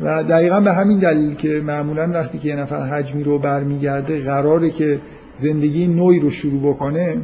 و 0.00 0.24
دقیقا 0.24 0.60
به 0.60 0.72
همین 0.72 0.98
دلیل 0.98 1.34
که 1.34 1.48
معمولا 1.48 2.10
وقتی 2.14 2.38
که 2.38 2.48
یه 2.48 2.56
نفر 2.56 2.80
حج 2.80 3.14
میره 3.14 3.32
و 3.32 3.38
برمیگرده 3.38 4.20
قراره 4.20 4.70
که 4.70 5.00
زندگی 5.34 5.86
نوعی 5.86 6.20
رو 6.20 6.30
شروع 6.30 6.74
بکنه. 6.74 7.16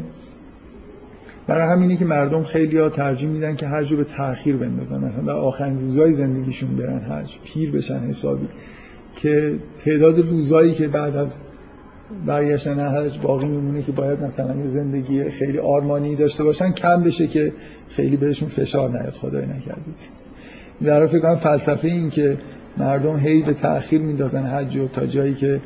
برای 1.47 1.73
همینه 1.73 1.97
که 1.97 2.05
مردم 2.05 2.43
خیلی 2.43 2.79
ها 2.79 2.89
ترجیح 2.89 3.29
میدن 3.29 3.57
که 3.57 3.67
حج 3.67 3.91
رو 3.91 3.97
به 3.97 4.05
تاخیر 4.05 4.57
بندازن. 4.57 5.05
مثلا 5.05 5.23
در 5.23 5.33
آخرین 5.33 5.81
روزهای 5.81 6.13
زندگیشون 6.13 6.77
برن 6.77 6.99
حج 6.99 7.37
پیر 7.45 7.71
بشن 7.71 7.99
حسابی. 7.99 8.49
که 9.15 9.59
تعداد 9.79 10.19
روزایی 10.19 10.73
که 10.73 10.89
بعد 10.89 11.17
از 11.17 11.41
برگشتن 12.27 12.81
حج 12.81 13.19
باقی 13.19 13.47
میمونه 13.47 13.83
که 13.83 13.93
باید 13.93 14.23
مثلا 14.23 14.57
یه 14.57 14.67
زندگی 14.67 15.31
خیلی 15.31 15.59
آرمانی 15.59 16.17
داشته 16.17 16.45
باشن. 16.45 16.73
کم 16.73 17.03
بشه 17.03 17.27
که 17.27 17.53
خیلی 17.89 18.17
بهشون 18.17 18.49
فشار 18.49 18.91
نیاد. 18.91 19.13
خدای 19.13 19.47
نکردید 19.47 20.23
در 20.85 21.07
فکر 21.07 21.21
کنم 21.21 21.37
فلسفه 21.37 21.89
این 21.89 22.11
که 22.11 22.39
مردم 22.79 23.17
هی 23.17 23.43
به 23.43 23.53
تأخیر 23.53 24.01
میندازن 24.01 24.43
حج 24.43 24.77
و 24.77 24.89
تا 24.89 25.07
جایی 25.07 25.35
که 25.35 25.61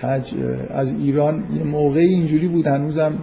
حج 0.00 0.34
از 0.70 0.88
ایران 0.88 1.44
یه 1.54 1.62
موقعی 1.62 2.06
اینجوری 2.06 2.48
بود. 2.48 2.66
هنوزم 2.66 3.18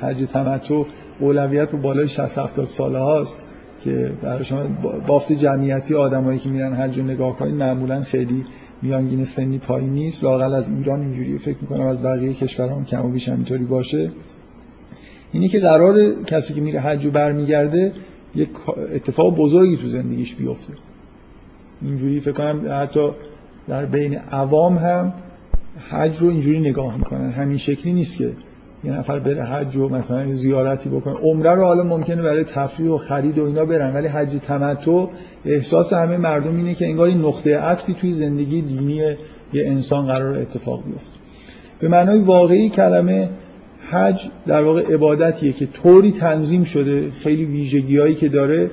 حج 0.00 0.24
تمتع 0.24 0.82
اولویت 1.20 1.70
به 1.70 1.76
بالای 1.76 2.08
60 2.08 2.38
70 2.38 2.66
ساله 2.66 2.98
هاست 2.98 3.42
که 3.80 4.12
برای 4.22 4.44
شما 4.44 4.62
بافت 5.06 5.32
جمعیتی 5.32 5.94
آدمایی 5.94 6.38
که 6.38 6.48
میرن 6.48 6.72
حج 6.72 6.98
و 6.98 7.02
نگاه 7.02 7.36
کنید 7.36 7.54
معمولا 7.54 8.00
خیلی 8.00 8.44
میانگین 8.82 9.24
سنی 9.24 9.58
پایین 9.58 9.90
نیست. 9.90 10.24
لاقل 10.24 10.54
از 10.54 10.70
ایران 10.70 11.00
اینجوری 11.00 11.38
فکر 11.38 11.56
می‌کنم 11.60 11.86
از 11.86 12.02
بقیه 12.02 12.34
کشورها 12.34 12.84
کم 12.84 13.06
و 13.06 13.08
بیش 13.08 13.28
همینطوری 13.28 13.64
باشه. 13.64 14.10
اینی 15.32 15.48
که 15.48 15.60
قرار 15.60 16.22
کسی 16.26 16.54
که 16.54 16.60
میره 16.60 16.80
حج 16.80 17.06
و 17.06 17.10
برمیگرده 17.10 17.92
یک 18.34 18.48
اتفاق 18.94 19.36
بزرگی 19.36 19.76
تو 19.76 19.86
زندگیش 19.88 20.34
بیفته. 20.34 20.72
اینجوری 21.82 22.20
فکر 22.20 22.32
کنم 22.32 22.82
حتی 22.82 23.10
در 23.68 23.86
بین 23.86 24.18
عوام 24.18 24.78
هم 24.78 25.12
حج 25.90 26.18
رو 26.18 26.28
اینجوری 26.28 26.60
نگاه 26.60 26.96
می‌کنن. 26.96 27.30
همین 27.30 27.56
شکلی 27.56 27.92
نیست 27.92 28.16
که 28.16 28.32
یه 28.84 28.92
نفر 28.92 29.18
بره 29.18 29.44
حج 29.44 29.76
و 29.76 29.88
مثلا 29.88 30.34
زیارتی 30.34 30.88
بکنه. 30.88 31.14
عمره 31.14 31.50
رو 31.50 31.64
حالا 31.64 31.82
ممکنه 31.82 32.22
برای 32.22 32.44
تفریح 32.44 32.90
و 32.90 32.96
خرید 32.96 33.38
و 33.38 33.44
اینا 33.44 33.64
برن 33.64 33.94
ولی 33.94 34.08
حج 34.08 34.34
تمتع 34.34 35.06
احساس 35.44 35.92
همه 35.92 36.16
مردم 36.16 36.56
اینه 36.56 36.74
که 36.74 36.86
انگار 36.86 37.08
این 37.08 37.18
نقطه 37.18 37.58
عطفی 37.58 37.94
توی 37.94 38.12
زندگی 38.12 38.62
دینی 38.62 38.94
یه 38.94 39.16
انسان 39.52 40.06
قرار 40.06 40.38
اتفاق 40.38 40.84
بیفته. 40.84 41.16
به 41.80 41.88
معنای 41.88 42.18
واقعی 42.18 42.68
کلمه 42.68 43.30
حج 43.90 44.28
در 44.46 44.62
واقع 44.62 44.94
عبادتیه 44.94 45.52
که 45.52 45.66
طوری 45.66 46.12
تنظیم 46.12 46.64
شده 46.64 47.10
خیلی 47.10 47.44
ویژگیهایی 47.44 48.14
که 48.14 48.28
داره 48.28 48.70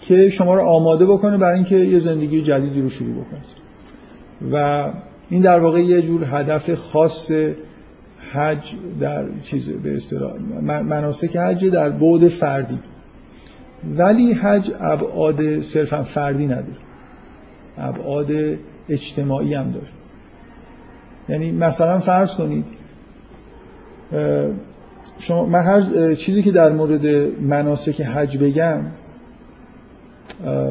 که 0.00 0.30
شما 0.30 0.54
رو 0.54 0.62
آماده 0.62 1.06
بکنه 1.06 1.38
برای 1.38 1.54
اینکه 1.54 1.76
یه 1.76 1.98
زندگی 1.98 2.42
جدیدی 2.42 2.80
رو 2.80 2.88
شروع 2.88 3.14
بکنید 3.14 3.62
و 4.52 4.88
این 5.30 5.42
در 5.42 5.60
واقع 5.60 5.80
یه 5.80 6.02
جور 6.02 6.24
هدف 6.24 6.74
خاص 6.74 7.30
حج 8.32 8.74
در 9.00 9.24
چیز 9.42 9.70
به 9.70 9.96
اصطلاح 9.96 10.38
مناسک 10.82 11.36
حج 11.36 11.66
در 11.66 11.90
بعد 11.90 12.28
فردی. 12.28 12.78
ولی 13.96 14.32
حج 14.32 14.70
ابعاد 14.80 15.60
صرفا 15.60 16.02
فردی 16.02 16.46
نداره. 16.46 16.76
ابعاد 17.78 18.30
اجتماعی 18.88 19.54
هم 19.54 19.70
داره. 19.70 19.86
یعنی 21.28 21.52
مثلا 21.52 21.98
فرض 21.98 22.34
کنید 22.34 22.64
شما 25.18 25.46
من 25.46 25.62
هر 25.62 26.14
چیزی 26.14 26.42
که 26.42 26.52
در 26.52 26.72
مورد 26.72 27.06
مناسک 27.40 28.00
حج 28.00 28.38
بگم 28.38 28.80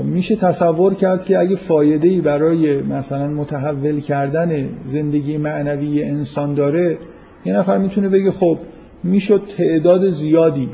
میشه 0.04 0.36
تصور 0.36 0.94
کرد 0.94 1.26
که 1.26 1.40
اگه 1.40 1.56
فایده 1.56 2.22
برای 2.22 2.82
مثلا 2.82 3.28
متحول 3.28 4.00
کردن 4.00 4.70
زندگی 4.86 5.38
معنوی 5.38 6.04
انسان 6.04 6.54
داره 6.54 6.98
یه 7.46 7.54
نفر 7.54 7.78
می‌تونه 7.78 8.10
بگه 8.10 8.32
خب 8.32 8.58
می‌شد 9.04 9.42
تعداد 9.58 10.10
زیادی 10.10 10.70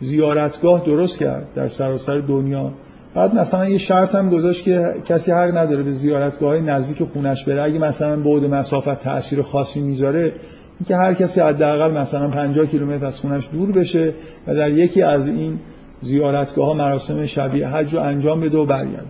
زیارتگاه 0.00 0.84
درست 0.86 1.18
کرد 1.18 1.46
در 1.54 1.68
سراسر 1.68 2.18
دنیا. 2.18 2.72
بعد 3.14 3.34
مثلا 3.34 3.68
یه 3.68 3.78
شرط 3.78 4.14
هم 4.14 4.30
گذاشت 4.30 4.64
که 4.64 4.94
کسی 5.04 5.32
حق 5.32 5.56
نداره 5.56 5.82
به 5.82 5.92
زیارتگاه 5.92 6.50
های 6.50 6.60
نزدیک 6.60 7.08
خونش 7.08 7.44
بره. 7.44 7.62
اگه 7.62 7.78
مثلا 7.78 8.16
بعد 8.16 8.44
مسافت 8.44 9.00
تاثیر 9.00 9.42
خاصی 9.42 9.80
می‌ذاره 9.80 10.32
اینکه 10.80 10.96
هر 10.96 11.14
کسی 11.14 11.40
حداقل 11.40 11.90
مثلا 11.90 12.28
50 12.28 12.66
کیلومتر 12.66 13.06
از 13.06 13.20
خونش 13.20 13.48
دور 13.52 13.72
بشه 13.72 14.14
و 14.46 14.54
در 14.54 14.70
یکی 14.70 15.02
از 15.02 15.26
این 15.26 15.58
زیارتگاه 16.02 16.66
ها 16.66 16.74
مراسم 16.74 17.26
شبیه 17.26 17.68
حج 17.68 17.94
رو 17.94 18.00
انجام 18.00 18.40
بده 18.40 18.58
و 18.58 18.66
برگرد 18.66 19.06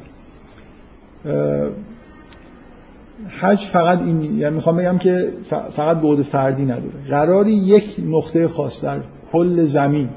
حج 3.28 3.59
فقط 3.59 3.99
این 3.99 4.38
یعنی 4.38 4.54
می‌خوام 4.54 4.76
بگم 4.76 4.99
که 4.99 5.33
فقط 5.71 6.00
بعد 6.00 6.23
فردی 6.23 6.64
نداره. 6.64 6.93
قراری 7.09 7.52
یک 7.52 7.97
نقطه 8.07 8.49
خاص 8.49 8.85
در 8.85 9.00
کل 9.33 9.64
زمین 9.64 10.09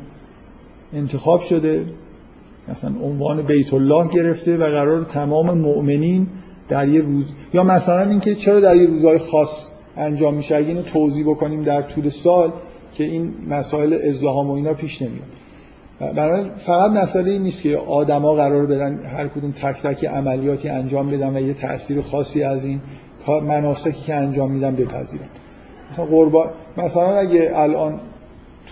انتخاب 0.94 1.42
شده 1.42 1.86
مثلا 2.68 2.92
عنوان 3.02 3.42
بیت 3.42 3.74
الله 3.74 4.10
گرفته 4.10 4.58
و 4.58 4.64
قرار 4.64 5.04
تمام 5.04 5.58
مؤمنین 5.58 6.28
در 6.70 6.88
یه 6.88 7.02
روز 7.02 7.26
یا 7.54 7.64
مثلا 7.64 8.10
اینکه 8.10 8.36
چرا 8.36 8.60
در 8.60 8.76
یه 8.76 8.88
روزهای 8.88 9.18
خاص 9.18 9.68
انجام 9.98 10.34
میشه؟ 10.34 10.56
اگه 10.56 10.68
اینو 10.68 10.82
توضیح 10.82 11.26
بکنیم 11.30 11.64
در 11.64 11.82
طول 11.82 12.10
سال 12.10 12.52
که 12.94 13.04
این 13.04 13.34
مسائل 13.50 13.94
ازدهام 13.94 14.50
و 14.50 14.54
اینا 14.54 14.74
پیش 14.74 15.02
نمیاد. 15.02 15.28
برای 16.00 16.50
فقط 16.58 16.92
مسئله 16.92 17.32
این 17.32 17.42
نیست 17.42 17.62
که 17.62 17.78
آدما 17.78 18.34
قرار 18.34 18.66
برن 18.66 19.00
هر 19.04 19.28
کدوم 19.28 19.52
تک 19.52 19.82
تک 19.82 20.06
عملیاتی 20.06 20.70
انجام 20.70 21.10
بدن 21.10 21.38
و 21.38 21.42
یه 21.42 21.54
تاثیر 21.54 22.02
خاصی 22.02 22.44
از 22.44 22.66
این 22.66 22.82
مناسکی 23.28 24.02
که 24.02 24.16
انجام 24.16 24.52
میدن 24.52 24.76
بپذیرن. 24.76 25.26
مثلا 25.92 26.06
قربان 26.06 26.50
مثلا 26.78 27.18
اگه 27.18 27.52
الان 27.56 28.00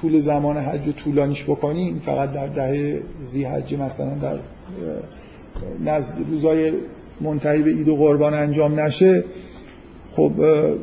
طول 0.02 0.20
زمان 0.20 0.58
حج 0.58 0.90
طولانیش 0.90 1.44
بکنیم 1.44 2.02
فقط 2.06 2.32
در 2.32 2.48
دهه 2.48 3.02
زی 3.22 3.44
حج 3.44 3.76
مثلا 3.76 4.16
در 4.16 4.36
نزد 5.86 6.14
روزای 6.32 6.74
منتهی 7.22 7.62
به 7.62 7.70
عید 7.70 7.88
و 7.88 7.96
قربان 7.96 8.34
انجام 8.34 8.80
نشه 8.80 9.24
خب 10.12 10.32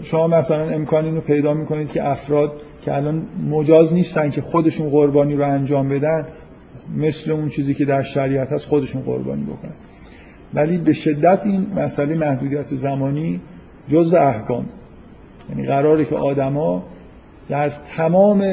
شما 0.03 0.27
مثلا 0.27 0.69
امکانی 0.69 1.11
رو 1.11 1.21
پیدا 1.21 1.55
می‌کنید 1.55 1.93
که 1.93 2.09
افراد 2.09 2.53
که 2.83 2.95
الان 2.95 3.27
مجاز 3.51 3.95
نیستن 3.95 4.31
که 4.31 4.41
خودشون 4.41 4.91
قربانی 4.91 5.35
رو 5.35 5.49
انجام 5.49 5.89
بدن 5.89 6.27
مثل 6.97 7.31
اون 7.31 7.49
چیزی 7.49 7.75
که 7.75 7.85
در 7.85 8.03
شریعت 8.03 8.53
هست 8.53 8.65
خودشون 8.65 9.03
قربانی 9.03 9.43
بکنن. 9.43 9.73
ولی 10.55 10.79
به 10.79 10.93
شدت 10.93 11.47
این 11.47 11.67
مسئله 11.77 12.15
محدودیت 12.15 12.67
زمانی 12.67 13.41
جزء 13.89 14.19
احکام. 14.19 14.67
یعنی 15.51 15.67
قراره 15.67 16.05
که 16.05 16.17
آدما 16.17 16.85
در 17.49 17.69
تمام 17.69 18.45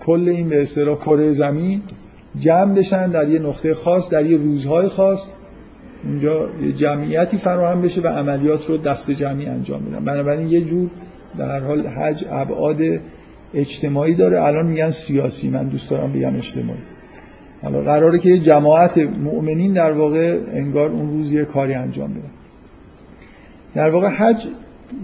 کل 0.00 0.28
این 0.28 0.48
به 0.48 0.62
اصطلاح 0.62 0.96
کره 0.96 1.32
زمین 1.32 1.82
جمع 2.38 2.74
بشن 2.74 3.10
در 3.10 3.28
یه 3.28 3.38
نقطه 3.38 3.74
خاص 3.74 4.10
در 4.10 4.26
یه 4.26 4.36
روزهای 4.36 4.88
خاص 4.88 5.30
اونجا 6.04 6.48
جمعیتی 6.76 7.36
فراهم 7.36 7.82
بشه 7.82 8.00
و 8.00 8.06
عملیات 8.06 8.66
رو 8.66 8.76
دست 8.76 9.10
جمعی 9.10 9.46
انجام 9.46 9.84
بدن. 9.84 10.04
بنابراین 10.04 10.48
یه 10.48 10.60
جور 10.60 10.90
در 11.38 11.60
حال 11.60 11.86
حج 11.86 12.24
ابعاد 12.30 12.80
اجتماعی 13.54 14.14
داره. 14.14 14.42
الان 14.42 14.66
میگن 14.66 14.90
سیاسی. 14.90 15.48
من 15.48 15.68
دوست 15.68 15.90
دارم 15.90 16.12
بگم 16.12 16.36
اجتماعی. 16.36 16.80
حالا 17.62 17.82
قراره 17.82 18.18
که 18.18 18.38
جماعت 18.38 18.98
مؤمنین 18.98 19.72
در 19.72 19.92
واقع 19.92 20.38
انگار 20.52 20.90
اون 20.90 21.10
روز 21.10 21.32
یه 21.32 21.44
کاری 21.44 21.74
انجام 21.74 22.10
بدن. 22.10 22.30
در 23.74 23.90
واقع 23.90 24.08
حج 24.08 24.46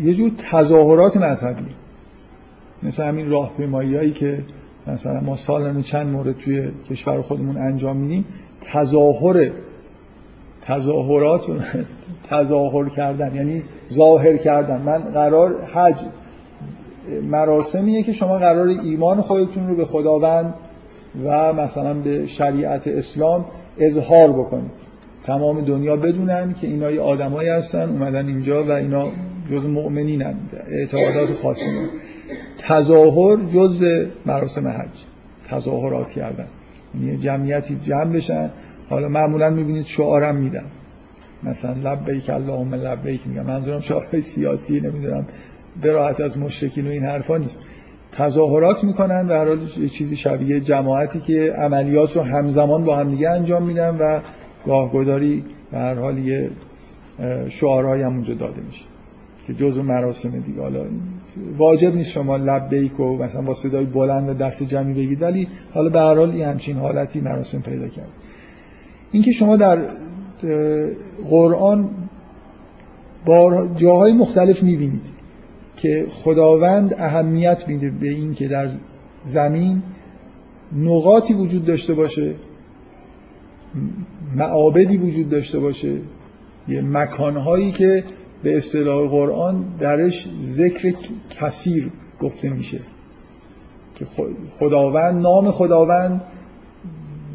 یه 0.00 0.14
جور 0.14 0.30
تظاهرات 0.50 1.16
مذهبی. 1.16 1.70
مثل 2.82 3.04
همین 3.04 3.30
راهپیمایی 3.30 3.96
هایی 3.96 4.10
که 4.10 4.38
مثلا 4.86 5.20
ما 5.20 5.36
سالانه 5.36 5.82
چند 5.82 6.06
مورد 6.06 6.38
توی 6.38 6.68
کشور 6.90 7.22
خودمون 7.22 7.56
انجام 7.56 7.96
میدیم. 7.96 8.24
تظاهر 8.60 9.50
تظاهرات 10.66 11.42
تظاهر 12.28 12.88
کردن 12.88 13.34
یعنی 13.34 13.62
ظاهر 13.92 14.36
کردن. 14.36 14.82
من 14.82 14.98
قرار 14.98 15.62
حج 15.64 15.96
مراسمیه 17.22 18.02
که 18.02 18.12
شما 18.12 18.38
قرار 18.38 18.68
ایمان 18.68 19.20
خودتون 19.20 19.68
رو 19.68 19.76
به 19.76 19.84
خداوند 19.84 20.54
و 21.24 21.52
مثلا 21.52 21.94
به 21.94 22.26
شریعت 22.26 22.88
اسلام 22.88 23.44
اظهار 23.78 24.32
بکنید. 24.32 24.70
تمام 25.24 25.60
دنیا 25.60 25.96
بدونن 25.96 26.54
که 26.60 26.66
اینا 26.66 26.90
یه 26.90 27.00
آدمایی 27.00 27.48
هستن 27.48 27.88
اومدن 27.88 28.26
اینجا 28.26 28.64
و 28.64 28.70
اینا 28.70 29.08
جز 29.50 29.64
مؤمنینن. 29.64 30.34
اعتقادات 30.70 31.32
خاصی. 31.42 31.70
تظاهر 32.58 33.36
جز 33.36 33.82
مراسم 34.26 34.68
حج. 34.68 35.04
تظاهرات 35.48 36.12
کردن. 36.12 36.46
یعنی 37.00 37.16
جمعیتی 37.16 37.76
جمع 37.76 38.12
بشن. 38.12 38.50
حالا 38.90 39.08
معمولا 39.08 39.50
می‌بینید 39.50 39.86
شعارم 39.86 40.36
میدن 40.36 40.64
مثلا 41.42 41.92
لبیک 41.92 42.30
اللهم 42.30 42.74
لبیک 42.74 43.26
میگم. 43.26 43.46
منظورم 43.46 43.80
شعارهای 43.80 44.20
سیاسی 44.20 44.80
نمی‌دونم 44.80 45.26
براحت 45.82 46.20
از 46.20 46.38
مشرکین 46.38 46.86
و 46.86 46.90
این 46.90 47.04
حرفا 47.04 47.36
نیست. 47.36 47.60
تظاهرات 48.12 48.84
می‌کنن 48.84 49.26
و 49.28 49.32
هر 49.32 49.44
حال 49.44 49.60
یه 49.80 49.88
چیزی 49.88 50.16
شبیه 50.16 50.60
جماعتی 50.60 51.20
که 51.20 51.52
عملیات 51.52 52.16
رو 52.16 52.22
همزمان 52.22 52.84
با 52.84 52.96
هم 52.96 53.10
دیگه 53.10 53.30
انجام 53.30 53.62
میدن 53.62 53.96
و 53.96 54.20
گاهگداری 54.66 55.44
به 55.70 55.78
هر 55.78 55.94
حال 55.94 56.18
یه 56.18 56.50
شعارهایی 57.48 58.02
هم 58.02 58.12
اونجا 58.12 58.34
داده 58.34 58.60
میشه 58.66 58.84
که 59.46 59.54
جزء 59.54 59.82
مراسم 59.82 60.40
دیگه. 60.40 60.60
حالا 60.60 60.84
واجب 61.56 61.94
نیست 61.94 62.10
شما 62.10 62.36
لبیک 62.36 63.00
و 63.00 63.16
مثلا 63.16 63.42
با 63.42 63.54
صدای 63.54 63.84
بلند 63.84 64.38
دست 64.38 64.62
جمعی 64.62 64.94
بگید 64.94 65.22
ولی 65.22 65.48
حالا 65.74 65.88
به 65.88 65.98
هر 65.98 66.14
حال 66.14 66.42
همچین 66.42 66.76
حالتی 66.76 67.20
مراسم 67.20 67.62
پیدا 67.62 67.88
کرد. 67.88 68.08
اینکه 69.14 69.32
شما 69.32 69.56
در 69.56 69.88
قرآن 71.30 71.90
با 73.26 73.66
جاهای 73.76 74.12
مختلف 74.12 74.62
می‌بینید 74.62 75.06
که 75.76 76.06
خداوند 76.10 76.94
اهمیت 76.98 77.68
میده 77.68 77.90
به 77.90 78.08
این 78.08 78.34
که 78.34 78.48
در 78.48 78.70
زمین 79.26 79.82
نقاطی 80.76 81.34
وجود 81.34 81.64
داشته 81.64 81.94
باشه 81.94 82.34
معابدی 84.36 84.96
وجود 84.96 85.28
داشته 85.28 85.58
باشه 85.58 85.96
یه 86.68 86.82
مکانهایی 86.82 87.72
که 87.72 88.04
به 88.42 88.56
اصطلاح 88.56 89.08
قرآن 89.08 89.64
درش 89.78 90.28
ذکر 90.40 90.94
کثیر 91.30 91.90
گفته 92.20 92.50
میشه 92.50 92.80
که 93.94 94.06
خداوند 94.52 95.22
نام 95.22 95.50
خداوند 95.50 96.22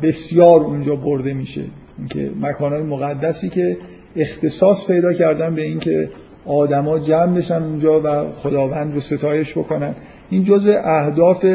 بسیار 0.02 0.60
اونجا 0.60 0.96
برده 0.96 1.34
میشه. 1.34 1.64
اینکه 1.98 2.32
مکانهای 2.42 2.84
مقدسی 2.84 3.50
که 3.50 3.78
اختصاص 4.16 4.88
پیدا 4.88 5.14
کردن 5.14 5.56
به 5.56 5.62
اینکه 5.62 6.10
آدما 6.46 7.00
جمع 7.00 7.38
بشن 7.38 7.64
اونجا 7.64 8.02
و 8.04 8.32
خداوند 8.32 8.94
رو 8.94 9.02
ستایش 9.02 9.58
بکنن. 9.58 9.96
این 10.30 10.44
جزء 10.44 10.82
اهداف 10.84 11.46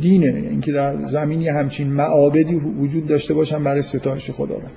دینه. 0.00 0.26
اینکه 0.26 0.72
در 0.72 1.04
زمینی 1.04 1.48
همچین 1.48 1.92
معابدی 1.92 2.54
وجود 2.54 3.06
داشته 3.06 3.34
باشن 3.34 3.64
برای 3.64 3.82
ستایش 3.82 4.30
خداوند. 4.30 4.70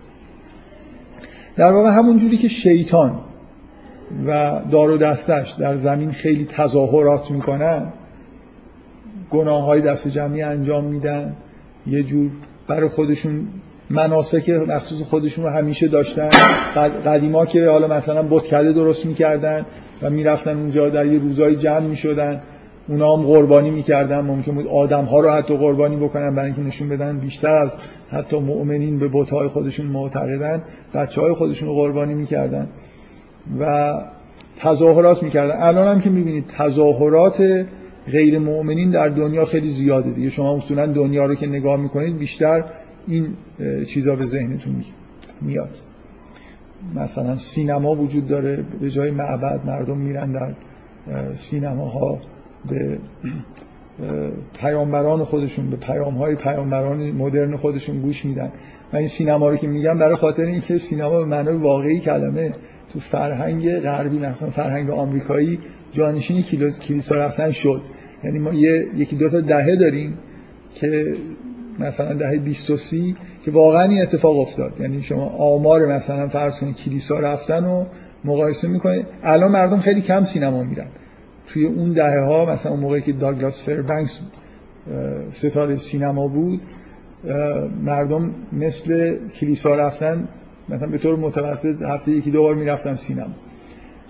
در 1.56 1.72
واقع 1.72 1.90
همون 1.90 2.18
جوری 2.18 2.38
که 2.38 2.48
شیطان 2.48 3.20
و 4.28 4.62
دار 4.72 4.92
و 4.92 4.98
دستش 4.98 5.52
در 5.52 5.76
زمین 5.76 6.12
خیلی 6.12 6.46
تظاهرات 6.46 7.32
می‌کنن 7.32 7.94
گناه 9.30 9.64
های 9.64 9.82
دست 9.82 10.08
جمعی 10.08 10.42
انجام 10.42 10.86
میدن 10.86 11.36
یه 11.88 12.04
جور 12.04 12.32
برای 12.68 12.90
خودشون 12.90 13.48
مناسک 13.90 14.50
مخصوص 14.50 15.02
خودشون 15.02 15.46
رو 15.46 15.52
همیشه 15.52 15.88
داشتن. 15.88 16.30
قدیما 17.06 17.46
که 17.46 17.70
حالا 17.70 17.88
مثلا 17.88 18.24
بتکده 18.30 18.74
درست 18.74 19.06
می‌کردن 19.06 19.66
و 20.02 20.10
می‌رفتن 20.10 20.58
اونجا 20.58 20.90
در 20.90 21.06
یه 21.06 21.20
روزای 21.20 21.56
جمع 21.56 21.80
می‌شدن. 21.80 22.42
اونا 22.88 23.16
هم 23.16 23.24
قربانی 23.24 23.70
می‌کردن. 23.70 24.22
ممکن 24.22 24.56
بود 24.56 24.68
آدم 24.68 25.06
ها 25.06 25.20
رو 25.20 25.30
حتی 25.30 25.58
قربانی 25.58 25.96
بکنن 25.96 26.36
برای 26.36 26.46
اینکه 26.46 26.62
نشون 26.62 26.90
بدن 26.90 27.20
بیشتر 27.20 27.56
از 27.56 27.78
حتی 28.12 28.40
مؤمنین 28.40 29.00
به 29.00 29.10
بتهای 29.14 29.48
خودشون 29.48 29.86
معتقدن. 29.86 30.62
بچه 30.94 31.22
های 31.22 31.34
خودشون 31.34 31.70
رو 31.70 31.76
قربانی 31.76 32.14
می‌کردن 32.14 32.68
و 33.60 33.94
تظاهرات 34.58 35.24
می‌کردن. 35.24 35.56
الان 35.60 35.88
هم 35.88 36.02
که 36.02 36.10
می‌بینید 36.10 36.48
تظاهرات 36.48 37.66
غیر 38.12 38.40
مؤمنین 38.40 38.92
در 38.92 39.10
دنیا 39.10 39.46
خیلی 39.46 39.70
زیاده 39.70 40.12
دیگه. 40.12 40.30
شما 40.30 40.58
اصولا 40.58 40.86
دنیا 40.86 41.26
رو 41.26 41.36
که 41.36 41.48
نگاه 41.48 41.78
می‌کنید 41.78 42.18
بیشتر 42.18 42.66
این 43.08 43.28
چیزا 43.88 44.16
به 44.16 44.26
ذهنتون 44.26 44.84
میاد. 45.42 45.78
مثلا 46.96 47.38
سینما 47.38 47.96
وجود 47.96 48.28
داره 48.28 48.66
به 48.82 48.90
جای 48.90 49.12
معبد 49.12 49.66
مردم 49.66 49.98
میرن 49.98 50.32
در 50.32 50.54
سینماها 51.36 52.20
به 52.70 52.98
پیامبران 54.60 55.24
خودشون 55.24 55.70
به 55.70 55.76
پیام 55.76 56.14
های 56.14 56.36
پیامبران 56.36 57.12
مدرن 57.12 57.56
خودشون 57.56 58.02
گوش 58.02 58.26
میدن. 58.26 58.52
من 58.94 59.00
این 59.00 59.08
سینما 59.08 59.50
رو 59.50 59.58
که 59.58 59.68
میگم 59.68 60.00
برای 60.00 60.16
خاطر 60.16 60.46
اینکه 60.46 60.78
سینما 60.78 61.20
به 61.20 61.26
معنای 61.26 61.56
واقعی 61.56 62.00
کلمه. 62.00 62.54
تو 62.94 63.00
فرهنگ 63.00 63.80
غربی 63.80 64.20
مثلا 64.20 64.50
فرهنگ 64.50 64.90
آمریکایی 64.90 65.60
جانشین 65.92 66.42
کلیسا 66.82 67.16
رفتن 67.16 67.52
شد. 67.52 67.82
یعنی 68.24 68.40
ما 68.40 68.54
یه، 68.54 68.88
یکی 68.98 69.16
دو 69.16 69.30
تا 69.30 69.42
دهه 69.42 69.76
داریم 69.76 70.18
که 70.74 71.16
مثلا 71.80 72.14
دهه 72.14 72.38
20 72.38 72.70
و 72.70 72.78
30 72.78 73.16
که 73.46 73.52
واقعا 73.52 73.84
این 73.84 74.02
اتفاق 74.02 74.40
افتاد. 74.40 74.74
یعنی 74.80 75.02
شما 75.02 75.26
آمار 75.26 75.86
مثلا 75.86 76.28
فرض 76.28 76.60
کنید 76.60 76.76
کلیسا 76.76 77.20
رفتن 77.20 77.64
و 77.64 77.86
مقایسه 78.26 78.68
می‌کنید 78.68 79.06
الان 79.24 79.52
مردم 79.52 79.80
خیلی 79.80 80.02
کم 80.02 80.24
سینما 80.24 80.64
میرن. 80.64 80.88
توی 81.48 81.66
اون 81.66 81.92
دهه 81.92 82.20
ها 82.20 82.46
مثلا 82.46 82.72
اون 82.72 82.82
موقعی 82.82 83.02
که 83.02 83.12
داگلاس 83.12 83.64
فربنکس 83.64 84.20
ستاره 85.32 85.76
سینما 85.76 86.28
بود 86.28 86.62
مردم 87.84 88.32
مثل 88.52 89.18
کلیسا 89.40 89.76
رفتن 89.76 90.28
مثلا 90.70 90.88
به 90.88 90.98
طور 90.98 91.16
متوسط 91.16 91.82
هفته 91.82 92.12
یکی 92.12 92.32
دو 92.32 92.42
بار 92.42 92.56
می‌رفتن 92.56 92.96
سینما. 92.96 93.36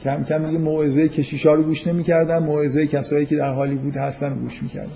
کم 0.04 0.24
کم 0.24 0.46
دیگه 0.46 0.58
موعظه 0.58 1.08
کشیشا 1.08 1.54
رو 1.54 1.64
گوش 1.64 1.88
نمی‌کردن 1.88 2.38
موعظه 2.38 2.88
کسایی 2.88 3.26
که 3.26 3.36
در 3.36 3.54
حالی 3.54 3.76
بود 3.76 3.96
هستن 3.96 4.34
گوش 4.34 4.64
می‌کردن. 4.64 4.92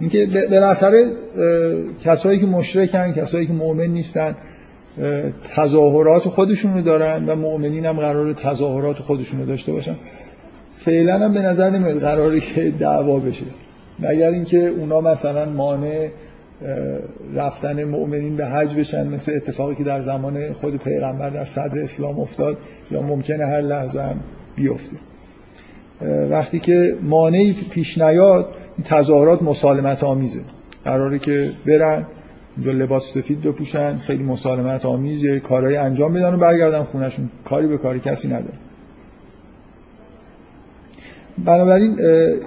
اینکه 0.00 0.26
بالاخره 0.50 1.06
کسایی 2.04 2.40
که 2.40 2.46
مشرکن 2.46 3.12
کسایی 3.12 3.46
که 3.46 3.52
مؤمن 3.52 3.86
نیستن 3.86 4.36
تظاهرات 5.44 6.22
خودشون 6.22 6.74
رو 6.74 6.82
دارن 6.82 7.26
و 7.26 7.34
مؤمنین 7.34 7.86
هم 7.86 7.96
قرار 7.96 8.32
تظاهرات 8.32 8.98
خودشون 8.98 9.40
رو 9.40 9.46
داشته 9.46 9.72
باشن. 9.72 9.96
فعلا 10.76 11.18
هم 11.18 11.32
به 11.32 11.40
نظر 11.42 11.70
نمیاد 11.70 12.00
قراره 12.00 12.40
که 12.40 12.70
دعوا 12.70 13.18
بشه. 13.18 13.44
مگر 13.98 14.30
اینکه 14.30 14.66
اونا 14.68 15.00
مثلا 15.00 15.44
مانع 15.44 16.08
رفتن 17.34 17.84
مؤمنین 17.84 18.36
به 18.36 18.46
حج 18.46 18.74
بشن 18.74 19.08
مثل 19.08 19.32
اتفاقی 19.36 19.74
که 19.74 19.84
در 19.84 20.00
زمان 20.00 20.52
خود 20.52 20.76
پیغمبر 20.76 21.30
در 21.30 21.44
صدر 21.44 21.82
اسلام 21.82 22.20
افتاد 22.20 22.58
یا 22.90 23.02
ممکنه 23.02 23.46
هر 23.46 23.60
لحظه 23.60 24.00
هم 24.00 24.20
بیفته. 24.56 24.96
وقتی 26.30 26.58
که 26.58 26.96
مانعی 27.02 27.52
پیش 27.52 27.98
نیاد 27.98 28.54
این 28.76 28.84
تظاهرات 28.84 29.42
مسالمت 29.42 30.04
آمیزه 30.04 30.40
قراره 30.84 31.18
که 31.18 31.50
برن 31.66 32.06
اونجا 32.56 32.72
لباس 32.72 33.14
سفید 33.14 33.42
بپوشن 33.42 33.98
خیلی 33.98 34.22
مسالمت 34.22 34.86
آمیز 34.86 35.24
یه 35.24 35.40
کارهای 35.40 35.76
انجام 35.76 36.14
بدن 36.14 36.34
و 36.34 36.38
برگردن 36.38 36.82
خونشون 36.82 37.30
کاری 37.44 37.66
به 37.66 37.78
کاری 37.78 38.00
کسی 38.00 38.28
نداره. 38.28 38.54
بنابراین 41.44 42.00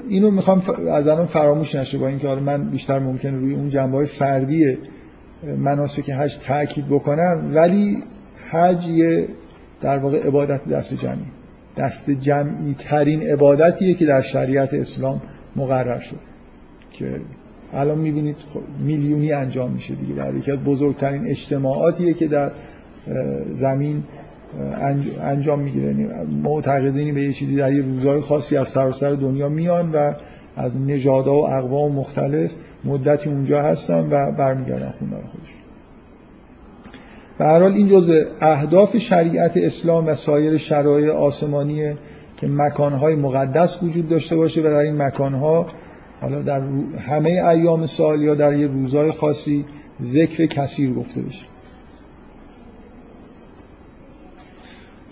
اینو 0.10 0.32
می‌خوام 0.32 0.62
از 0.92 1.08
الان 1.08 1.26
فراموش 1.26 1.76
نشه 1.76 1.98
با 1.98 2.08
اینکه 2.08 2.28
من 2.28 2.70
بیشتر 2.70 3.00
ممکنه 3.00 3.40
روی 3.40 3.54
اون 3.54 3.70
جنبه 3.70 3.98
های 3.98 4.06
فردی 4.06 4.78
مناسک 5.58 6.10
حج 6.10 6.38
تاکید 6.38 6.88
بکنم 6.88 7.52
ولی 7.54 7.98
حج 8.52 8.88
یه 8.88 9.28
در 9.82 9.98
واقع 9.98 10.28
عبادت 10.28 10.68
دست 10.68 10.94
جمعی 10.94 11.35
دست 11.78 12.12
جمعی 12.12 12.76
ترین 12.80 13.22
عبادتیه 13.22 13.94
که 13.94 14.06
در 14.06 14.22
شریعت 14.22 14.74
اسلام 14.74 15.22
مقرر 15.56 16.00
شد. 16.00 16.20
که 16.92 17.22
الان 17.74 17.98
می‌بینید 17.98 18.36
خب 18.50 18.62
میلیونی 18.80 19.32
انجام 19.32 19.72
میشه 19.72 19.96
دیگه. 19.96 20.14
برای 20.14 20.38
یکی 20.38 20.52
بزرگترین 20.52 21.28
اجتماعاتیه 21.28 22.14
که 22.14 22.28
در 22.28 22.52
زمین 23.52 24.04
انجام 25.22 25.60
می‌گیره. 25.60 25.88
یعنی 25.88 26.08
معتقدینی 26.44 27.12
به 27.12 27.22
یه 27.22 27.34
چیزی 27.34 27.56
در 27.56 27.74
یه 27.74 27.82
روزهای 27.82 28.20
خاصی 28.20 28.58
از 28.58 28.68
سراسر 28.68 29.12
دنیا 29.12 29.50
میان 29.50 29.92
و 29.92 30.14
از 30.58 30.78
نژادها 30.78 31.42
و 31.42 31.50
اقوام 31.50 31.92
مختلف 31.92 32.52
مدتی 32.84 33.30
اونجا 33.30 33.62
هستن 33.62 34.08
و 34.12 34.32
برمیگردن 34.32 34.90
خونه 34.90 35.12
خودشون. 35.12 35.65
به 37.38 37.46
هر 37.46 37.62
حال 37.62 37.74
این 37.74 37.88
جزء 37.88 38.24
اهداف 38.42 38.98
شریعت 38.98 39.58
اسلام 39.58 40.08
و 40.08 40.16
سایر 40.16 40.58
شرایع 40.58 41.12
آسمانیه 41.12 41.98
که 42.38 42.48
مکانهای 42.48 43.16
مقدس 43.16 43.84
وجود 43.84 44.10
داشته 44.10 44.36
باشه 44.36 44.62
و 44.62 44.64
در 44.64 44.76
این 44.76 45.02
مکانها 45.02 45.68
حالا 46.22 46.42
در 46.42 46.62
همه 47.08 47.30
ایام 47.30 47.86
سال 47.86 48.22
یا 48.22 48.36
در 48.36 48.54
یه 48.54 48.68
روزهای 48.68 49.12
خاصی 49.12 49.66
ذکر 50.02 50.46
کثیر 50.46 50.94
گفته 50.94 51.22
بشه. 51.22 51.46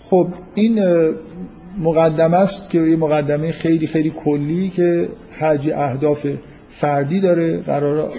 خب 0.00 0.28
این 0.54 0.84
مقدمه 1.82 2.36
است 2.36 2.70
که 2.70 2.78
یه 2.80 2.96
مقدمه 2.96 3.52
خیلی 3.52 3.86
خیلی 3.86 4.10
کلی 4.10 4.68
که 4.68 5.08
حج 5.38 5.70
اهداف 5.70 6.26
فردی 6.70 7.20
داره 7.20 7.56
قرار 7.56 8.10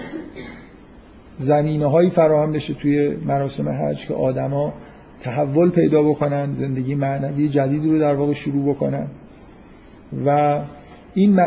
زمینه 1.40 1.86
هایی 1.86 2.10
فراهم 2.10 2.52
بشه 2.52 2.74
توی 2.74 3.10
مراسم 3.10 3.70
حج 3.70 4.08
که 4.08 4.14
آدما 4.14 4.74
تحول 5.22 5.70
پیدا 5.70 6.04
بکنن 6.04 6.54
زندگی 6.54 6.96
معنوی 6.96 7.50
جدیدی 7.50 7.90
رو 7.90 8.00
در 8.00 8.16
واقع 8.16 8.34
شروع 8.34 8.76
بکنن. 8.76 9.08
و 10.26 10.60
این 11.14 11.40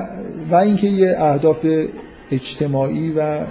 و 0.51 0.55
اینکه 0.55 0.87
یه 0.87 1.15
اهداف 1.19 1.67
اجتماعی 2.31 3.11
و 3.11 3.47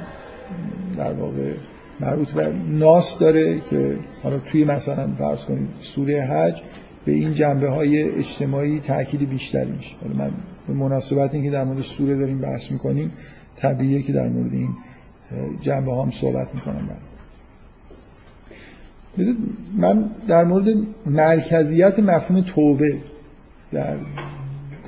در 0.98 1.14
واقع 1.14 1.54
مربوط 2.00 2.32
به 2.32 2.54
ناس 2.70 3.20
داره 3.20 3.60
که 3.70 3.96
حالا 4.24 4.40
توی 4.40 4.66
مثلا 4.66 5.08
فرض 5.18 5.46
کنید 5.46 5.70
سوره 5.82 6.22
حج 6.22 6.62
به 7.06 7.12
این 7.12 7.34
جنبه 7.34 7.70
های 7.70 8.02
اجتماعی 8.02 8.80
تاکید 8.80 9.30
بیشتری 9.30 9.72
میشه. 9.72 9.96
حالا 10.02 10.16
من 10.16 10.32
به 10.68 10.74
مناسبت 10.74 11.34
اینکه 11.34 11.50
در 11.50 11.64
مورد 11.64 11.82
سوره 11.82 12.16
داریم 12.16 12.38
بحث 12.42 12.72
می‌کنیم 12.72 13.12
طبیعیه 13.56 14.02
که 14.02 14.14
در 14.14 14.28
مورد 14.30 14.54
این 14.54 14.70
جنبه 15.62 15.92
هم 15.92 16.12
صحبت 16.12 16.56
می‌کنم 16.56 16.90
من 16.90 16.98
من 19.78 20.10
در 20.28 20.44
مورد 20.44 20.68
مرکزیت 21.06 22.00
مفهوم 22.00 22.42
توبه 22.42 22.98
در 23.72 23.96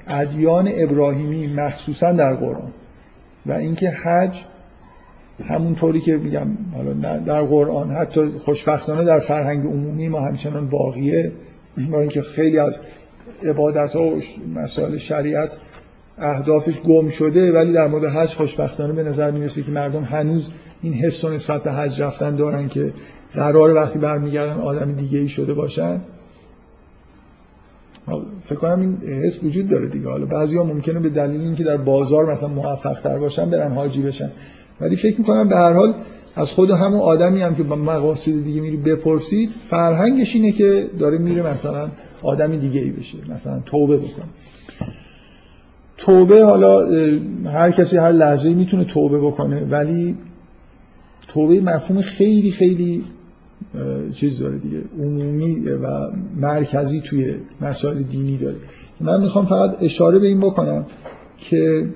ادیان 0.08 0.70
ابراهیمی 0.74 1.48
مخصوصا 1.48 2.12
در 2.12 2.34
قرآن 2.34 2.72
و 3.46 3.52
اینکه 3.52 3.90
حج 3.90 4.44
همونطوری 5.48 6.02
که 6.02 6.18
میگم 6.18 6.48
حالا 6.74 7.18
در 7.18 7.42
قرآن 7.42 7.92
حتی 7.92 8.30
خوشبختانه 8.30 9.04
در 9.04 9.20
فرهنگ 9.20 9.66
عمومی 9.66 10.10
ما 10.10 10.20
همچنان 10.20 10.70
باقیه. 10.70 11.32
با 11.92 12.00
اینکه 12.00 12.22
خیلی 12.22 12.60
از 12.60 12.82
عبادت 13.44 13.96
ها 13.96 14.08
و 14.08 14.20
مسائل 14.56 14.98
شریعت 14.98 15.58
اهدافش 16.20 16.80
گم 16.80 17.10
شده 17.10 17.52
ولی 17.52 17.74
در 17.74 17.88
مورد 17.88 18.06
حج 18.06 18.34
خوشبختانه 18.34 18.94
به 18.94 19.04
نظر 19.04 19.32
می‌رسه 19.32 19.64
که 19.64 19.72
مردم 19.72 20.04
هنوز 20.04 20.50
این 20.82 20.94
حس 20.94 21.24
و 21.24 21.30
نسبت 21.30 21.64
به 21.64 21.72
حج 21.72 22.02
رفتن 22.02 22.36
دارن 22.36 22.68
که 22.68 22.94
قرار 23.34 23.74
وقتی 23.74 24.00
برمیگردن 24.00 24.62
آدم 24.62 24.92
دیگه 24.92 25.20
ای 25.20 25.30
شده 25.30 25.54
باشن. 25.54 26.02
فکر 28.46 28.56
کنم 28.56 28.80
این 28.80 28.98
حس 29.24 29.44
وجود 29.44 29.70
داره 29.70 29.88
دیگه. 29.88 30.10
حالا 30.10 30.26
بعضیا 30.26 30.64
ممکنه 30.64 31.00
به 31.00 31.10
دلیل 31.10 31.42
اینکه 31.42 31.64
در 31.64 31.78
بازار 31.78 32.32
مثلا 32.32 32.50
موفق 32.50 33.00
تر 33.00 33.18
باشن 33.18 33.50
برن 33.50 33.72
حاجی 33.72 34.02
بشن. 34.02 34.32
ولی 34.82 34.96
فکر 34.96 35.18
می‌کنم 35.18 35.48
به 35.48 35.56
هر 35.56 35.74
حال 35.74 35.94
از 36.36 36.52
خود 36.52 36.72
همون 36.72 37.00
آدمی 37.00 37.42
هم 37.42 37.56
که 37.56 37.64
با 37.64 37.76
مقاصد 37.76 38.32
دیگه 38.44 38.62
میری 38.62 38.78
بپرسید 38.78 39.50
فرهنگش 39.70 40.36
اینه 40.36 40.52
که 40.52 40.90
داره 41.00 41.18
میره 41.18 41.52
مثلا 41.52 41.90
آدمی 42.24 42.58
دیگه 42.58 42.80
ای 42.82 42.92
بشه 42.92 43.18
مثلا 43.30 43.60
توبه 43.66 43.98
بکنه. 43.98 44.26
توبه 46.00 46.46
حالا 46.46 46.88
هر 47.46 47.72
کسی 47.72 47.98
هر 47.98 48.12
لحظه 48.12 48.54
می‌تونه 48.54 48.84
توبه 48.84 49.20
بکنه 49.20 49.66
ولی 49.66 50.18
توبه 51.28 51.62
مفهوم 51.62 52.02
خیلی 52.02 52.52
خیلی 52.52 53.04
چیز 54.14 54.40
داره 54.40 54.58
دیگه 54.58 54.82
عمومی 55.00 55.60
و 55.60 56.12
مرکزی 56.36 57.02
توی 57.02 57.36
مسائل 57.62 58.04
دینی 58.04 58.38
داره. 58.38 58.56
من 59.02 59.22
می‌خوام 59.22 59.46
فقط 59.46 59.84
اشاره 59.84 60.20
به 60.20 60.28
این 60.28 60.40
بکنم 60.40 60.86
که 61.38 61.90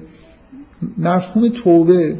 مفهوم 0.98 1.50
توبه 1.50 2.18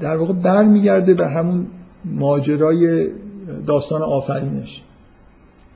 در 0.00 0.16
واقع 0.16 0.32
برمیگرده 0.32 1.14
به 1.14 1.28
همون 1.28 1.66
ماجرای 2.04 3.08
داستان 3.66 4.02
آفرینش. 4.02 4.82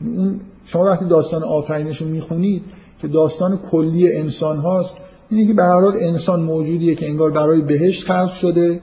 اون 0.01 0.41
شما 0.65 0.85
وقتی 0.85 1.05
داستان 1.05 1.43
آفرینش 1.43 1.97
رو 1.97 2.09
می‌خونید 2.09 2.63
که 2.99 3.09
داستان 3.09 3.57
کلی 3.57 4.13
انسان 4.13 4.59
هاست 4.59 4.97
اینه 5.31 5.47
که 5.47 5.55
به 5.55 5.63
هر 5.63 5.81
حال 5.81 5.97
انسان 6.01 6.43
موجودیه 6.43 6.95
که 6.95 7.09
انگار 7.09 7.31
برای 7.31 7.61
بهشت 7.61 8.05
خلق 8.05 8.33
شده 8.33 8.81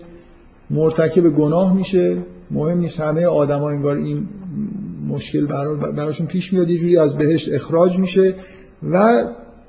مرتکب 0.70 1.30
گناه 1.30 1.76
میشه. 1.76 2.18
مهم 2.52 2.78
نیست 2.78 3.00
همه 3.00 3.26
آدما 3.26 3.70
انگار 3.70 3.96
این 3.96 4.28
مشکل 5.10 5.46
براشون 5.96 6.28
پیش 6.28 6.54
میاد 6.54 6.70
یه 6.70 6.78
جوری 6.78 6.98
از 6.98 7.18
بهشت 7.18 7.54
اخراج 7.54 8.00
میشه 8.00 8.36
و 8.90 9.24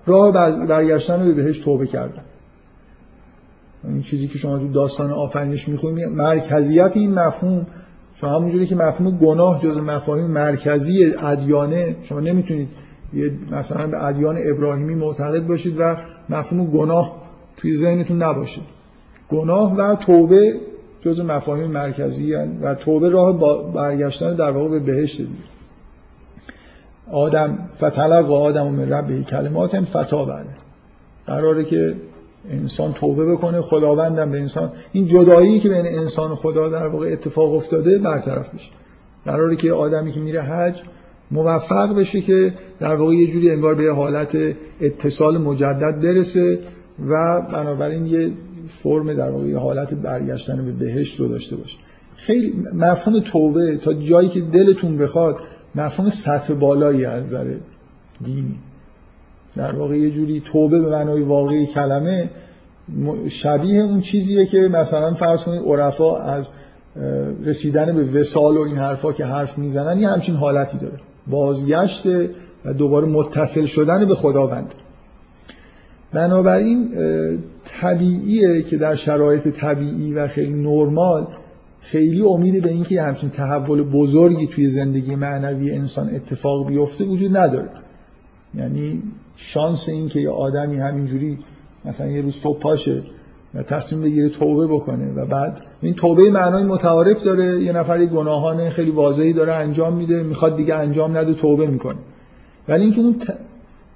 راه 0.07 0.33
برگشتن 0.67 1.25
به 1.25 1.33
بهشت 1.33 1.65
توبه 1.65 1.87
کردن. 1.87 2.23
این 3.85 4.03
چیزی 4.03 4.29
که 4.29 4.39
شما 4.39 4.59
تو 4.59 4.73
داستان 4.73 5.13
آفرینش 5.13 5.69
می‌خونید 5.69 6.09
مرکزیت 6.09 6.93
این 6.95 7.15
مفهوم 7.15 7.67
شما 8.15 8.31
همونجوری 8.31 8.67
که 8.67 8.77
مفهوم 8.77 9.19
گناه 9.19 9.61
جز 9.61 9.79
مفاهیم 9.79 10.27
مرکزی 10.27 11.15
ادیانه 11.23 11.97
شما 12.03 12.21
نمی‌تونید 12.21 12.69
مثلا 13.51 13.87
به 13.87 14.05
ادیان 14.05 14.39
ابراهیمی 14.43 14.95
معتقد 14.95 15.47
باشید 15.47 15.77
و 15.79 15.97
مفهوم 16.29 16.67
گناه 16.67 17.23
توی 17.57 17.77
ذهنتون 17.77 18.23
نباشه 18.23 18.61
گناه 19.29 19.77
و 19.77 19.97
توبه 19.97 20.61
جز 21.01 21.21
مفاهیم 21.21 21.71
مرکزی 21.71 22.35
و 22.35 22.75
توبه 22.75 23.09
راه 23.09 23.39
برگشتن 23.73 24.35
در 24.35 24.51
واقع 24.51 24.69
به 24.69 24.79
بهشت 24.79 25.19
دیگه 25.19 25.55
آدم 27.13 27.59
فتلق 27.77 28.33
آدم 28.33 28.67
من 28.67 28.93
ربه 28.93 29.23
کلمات 29.23 29.81
فتا 29.81 30.25
بعد. 30.25 30.47
قراره 31.27 31.65
که 31.65 31.95
انسان 32.51 32.93
توبه 32.93 33.33
بکنه 33.33 33.61
خداوندم 33.61 34.31
به 34.31 34.41
انسان. 34.41 34.73
این 34.93 35.07
جدایی 35.07 35.61
که 35.61 35.69
بین 35.69 35.87
انسان 35.87 36.31
و 36.31 36.35
خدا 36.35 36.69
در 36.69 36.87
واقع 36.87 37.07
اتفاق 37.07 37.55
افتاده 37.55 37.99
برطرف 37.99 38.55
بشه. 38.55 38.71
قراره 39.25 39.57
که 39.57 39.73
آدمی 39.73 40.13
که 40.13 40.21
میره 40.21 40.43
حج 40.43 40.83
موفق 41.31 41.95
بشه 41.95 42.21
که 42.21 42.55
در 42.81 42.95
واقع 42.95 43.15
یه 43.15 43.27
جوری 43.27 43.51
انگار 43.51 43.75
به 43.75 43.93
حالت 43.93 44.37
اتصال 44.81 45.39
مجدد 45.39 46.01
برسه 46.03 46.59
و 47.09 47.41
بنابراین 47.53 48.07
یه 48.07 48.33
فرم 48.69 49.15
در 49.15 49.31
واقع 49.31 49.47
یه 49.47 49.59
حالت 49.59 49.95
برگشتن 49.95 50.65
به 50.65 50.73
بهشت 50.73 51.21
رو 51.21 51.29
داشته 51.29 51.57
باشه. 51.57 51.77
خیلی 52.17 52.55
مفهوم 52.75 53.21
توبه 53.21 53.77
تا 53.77 53.95
جایی 53.95 54.29
که 54.29 54.41
دلتون 54.41 54.99
بخواد 54.99 55.37
مفهوم 55.75 56.11
سطح 56.11 56.55
بالایی 56.55 57.05
از 57.05 57.23
نظر 57.23 57.55
دینی. 58.25 58.59
در 59.57 59.75
واقع 59.75 59.99
یه 59.99 60.11
جوری 60.11 60.43
توبه 60.53 60.81
به 60.81 60.91
معنای 60.91 61.23
واقعی 61.23 61.67
کلمه 61.67 62.31
شبیه 63.29 63.83
اون 63.83 64.01
چیزیه 64.01 64.47
که 64.47 64.59
مثلا 64.59 65.15
فرض 65.15 65.43
کنید 65.43 65.63
عرفا 65.63 66.19
از 66.19 66.49
رسیدن 67.45 67.97
به 67.97 68.21
وسال 68.21 68.57
و 68.57 68.61
این 68.61 68.77
حرفا 68.77 69.13
که 69.13 69.25
حرف 69.25 69.59
می‌زنن 69.59 70.01
یه 70.01 70.09
همچین 70.09 70.35
حالتی 70.35 70.79
داره. 70.79 70.99
بازگشت 71.27 72.07
و 72.65 72.73
دوباره 72.73 73.09
متصل 73.09 73.67
شدن 73.67 74.05
به 74.05 74.15
خداوند. 74.15 74.75
بنابراین 76.13 76.95
طبیعیه 77.65 78.63
که 78.63 78.77
در 78.77 78.95
شرایط 78.95 79.49
طبیعی 79.49 80.15
و 80.15 80.29
خیلی 80.29 80.55
نرمال 80.55 81.27
خیلی 81.81 82.23
امید 82.23 82.63
به 82.63 82.71
اینکه 82.71 83.03
همچین 83.03 83.31
تحول 83.31 83.83
بزرگی 83.83 84.47
توی 84.47 84.71
زندگی 84.71 85.15
معنوی 85.15 85.71
انسان 85.71 86.15
اتفاق 86.15 86.67
بیفته 86.67 87.05
وجود 87.05 87.37
نداره. 87.37 87.69
یعنی 88.55 89.03
شانس 89.37 89.89
این 89.89 90.09
که 90.09 90.21
یه 90.21 90.31
آدمی 90.31 90.77
همینجوری 90.77 91.39
مثلا 91.85 92.07
یه 92.07 92.21
روز 92.21 92.35
صبح 92.35 92.59
پاشه 92.59 93.03
تصمیم 93.63 94.03
بگیره 94.03 94.29
توبه 94.29 94.67
بکنه 94.67 95.13
و 95.13 95.27
بعد 95.27 95.57
این 95.83 95.95
توبه 95.95 96.31
معنای 96.31 96.63
متعارف 96.63 97.23
داره 97.23 97.63
یه 97.63 97.73
نفر 97.73 98.07
گناهان 98.07 98.71
خیلی 98.71 98.91
واضحی 98.91 99.33
داره 99.33 99.55
انجام 99.55 99.93
میده 99.93 100.23
می‌خواد 100.23 100.57
دیگه 100.57 100.75
انجام 100.75 101.17
نده 101.17 101.35
توبه 101.35 101.67
می‌کنه. 101.67 101.99
ولی 102.69 102.85
اینکه 102.85 103.01
اون 103.01 103.17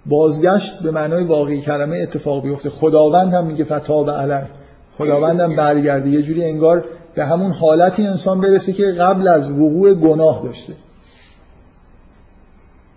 بازگشت 0.06 0.82
به 0.82 0.90
معنای 0.90 1.24
واقعی 1.24 1.60
کلمه 1.60 1.96
اتفاق 1.96 2.42
بیفته. 2.42 2.70
خداوند 2.70 3.34
هم 3.34 3.46
میگه 3.46 3.64
فتاب 3.64 4.10
علی. 4.10 4.46
خداوند 4.92 5.40
هم 5.40 5.56
برگرده. 5.56 6.10
یه 6.10 6.22
جوری 6.22 6.44
انگار 6.44 6.84
به 7.14 7.24
همون 7.24 7.50
حالتی 7.50 8.06
انسان 8.06 8.40
برسه 8.40 8.72
که 8.72 8.84
قبل 8.84 9.28
از 9.28 9.50
وقوع 9.50 9.94
گناه 9.94 10.42
داشته. 10.44 10.72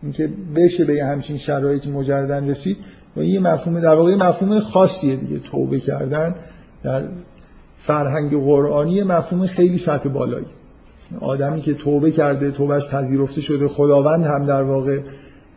اینکه 0.04 0.30
بشه 0.56 0.86
به 0.86 1.04
همچین 1.04 1.38
شرایطی 1.38 1.91
مجردن 1.91 2.50
رسید. 2.50 2.78
و 3.17 3.24
یه 3.24 3.39
مفهوم 3.39 3.80
در 3.80 3.95
واقع 3.95 4.15
مفهوم 4.15 4.60
خاصیه 4.60 5.15
دیگه 5.15 5.39
توبه 5.39 5.80
کردن. 5.80 6.36
در 6.83 7.03
فرهنگ 7.77 8.31
قرآنی 8.31 9.03
مفهوم 9.03 9.45
خیلی 9.45 9.77
سطح 9.77 10.09
بالایی. 10.09 10.45
آدمی 11.19 11.61
که 11.61 11.73
توبه 11.73 12.11
کرده 12.11 12.51
توبهش 12.51 12.85
پذیرفته 12.85 13.41
شده 13.41 13.67
خداوند 13.67 14.25
هم 14.25 14.45
در 14.45 14.63
واقع 14.63 14.99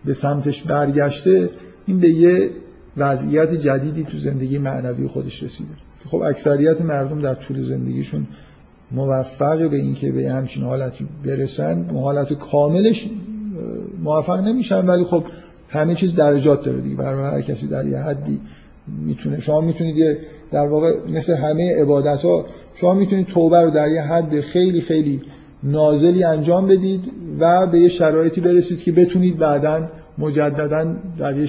به 0.04 0.14
سمتش 0.14 0.62
برگشته 0.62 1.50
این 1.86 1.98
به 1.98 2.08
یه 2.08 2.50
وضعیت 2.96 3.54
جدیدی 3.54 4.02
تو 4.02 4.18
زندگی 4.18 4.58
معنوی 4.58 5.06
خودش 5.06 5.42
رسیده. 5.42 5.70
خب 6.06 6.16
اکثریت 6.18 6.82
مردم 6.82 7.20
در 7.20 7.34
طول 7.34 7.62
زندگیشون 7.62 8.26
موفق 8.92 9.70
به 9.70 9.76
اینکه 9.76 10.12
به 10.12 10.30
همچین 10.30 10.64
حالتی 10.64 11.08
برسن 11.24 11.90
حالت 11.90 12.32
کاملش 12.32 13.08
موفق 14.02 14.40
نمیشن 14.40 14.86
ولی 14.86 15.04
خب 15.04 15.24
همه 15.68 15.94
چیز 15.94 16.14
درجات 16.14 16.64
داره 16.64 16.80
دیگه. 16.80 16.96
برای 16.96 17.24
هر 17.24 17.40
کسی 17.40 17.66
در 17.66 17.86
یه 17.86 17.98
حدی 17.98 18.40
می‌تونه. 18.88 19.40
شما 19.40 19.60
می‌تونید 19.60 20.18
در 20.52 20.66
واقع 20.66 20.92
مثل 21.08 21.34
همه 21.34 21.82
عبادت 21.82 22.24
ها 22.24 22.46
شما 22.74 22.94
می‌تونید 22.94 23.26
توبه 23.26 23.60
رو 23.60 23.70
در 23.70 23.88
یه 23.88 24.02
حد 24.02 24.40
خیلی 24.40 24.80
خیلی 24.80 25.22
نازلی 25.62 26.24
انجام 26.24 26.66
بدید 26.66 27.12
و 27.38 27.66
به 27.66 27.80
یه 27.80 27.88
شرایطی 27.88 28.40
برسید 28.40 28.82
که 28.82 28.92
بتونید 28.92 29.38
بعدا 29.38 29.88
مجددا 30.18 30.96
در 31.18 31.36
یه 31.38 31.46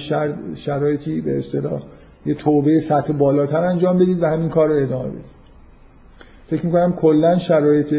شرایطی 0.54 1.20
به 1.20 1.38
اصطلاح 1.38 1.82
یه 2.26 2.34
توبه 2.34 2.80
سطح 2.80 3.12
بالاتر 3.12 3.64
انجام 3.64 3.98
بدید 3.98 4.22
و 4.22 4.26
همین 4.26 4.48
کار 4.48 4.68
رو 4.68 4.82
ادامه 4.82 5.08
بدید. 5.08 5.36
فکر 6.46 6.66
می‌کنم 6.66 6.92
کلا 6.92 7.38
شرایط 7.38 7.94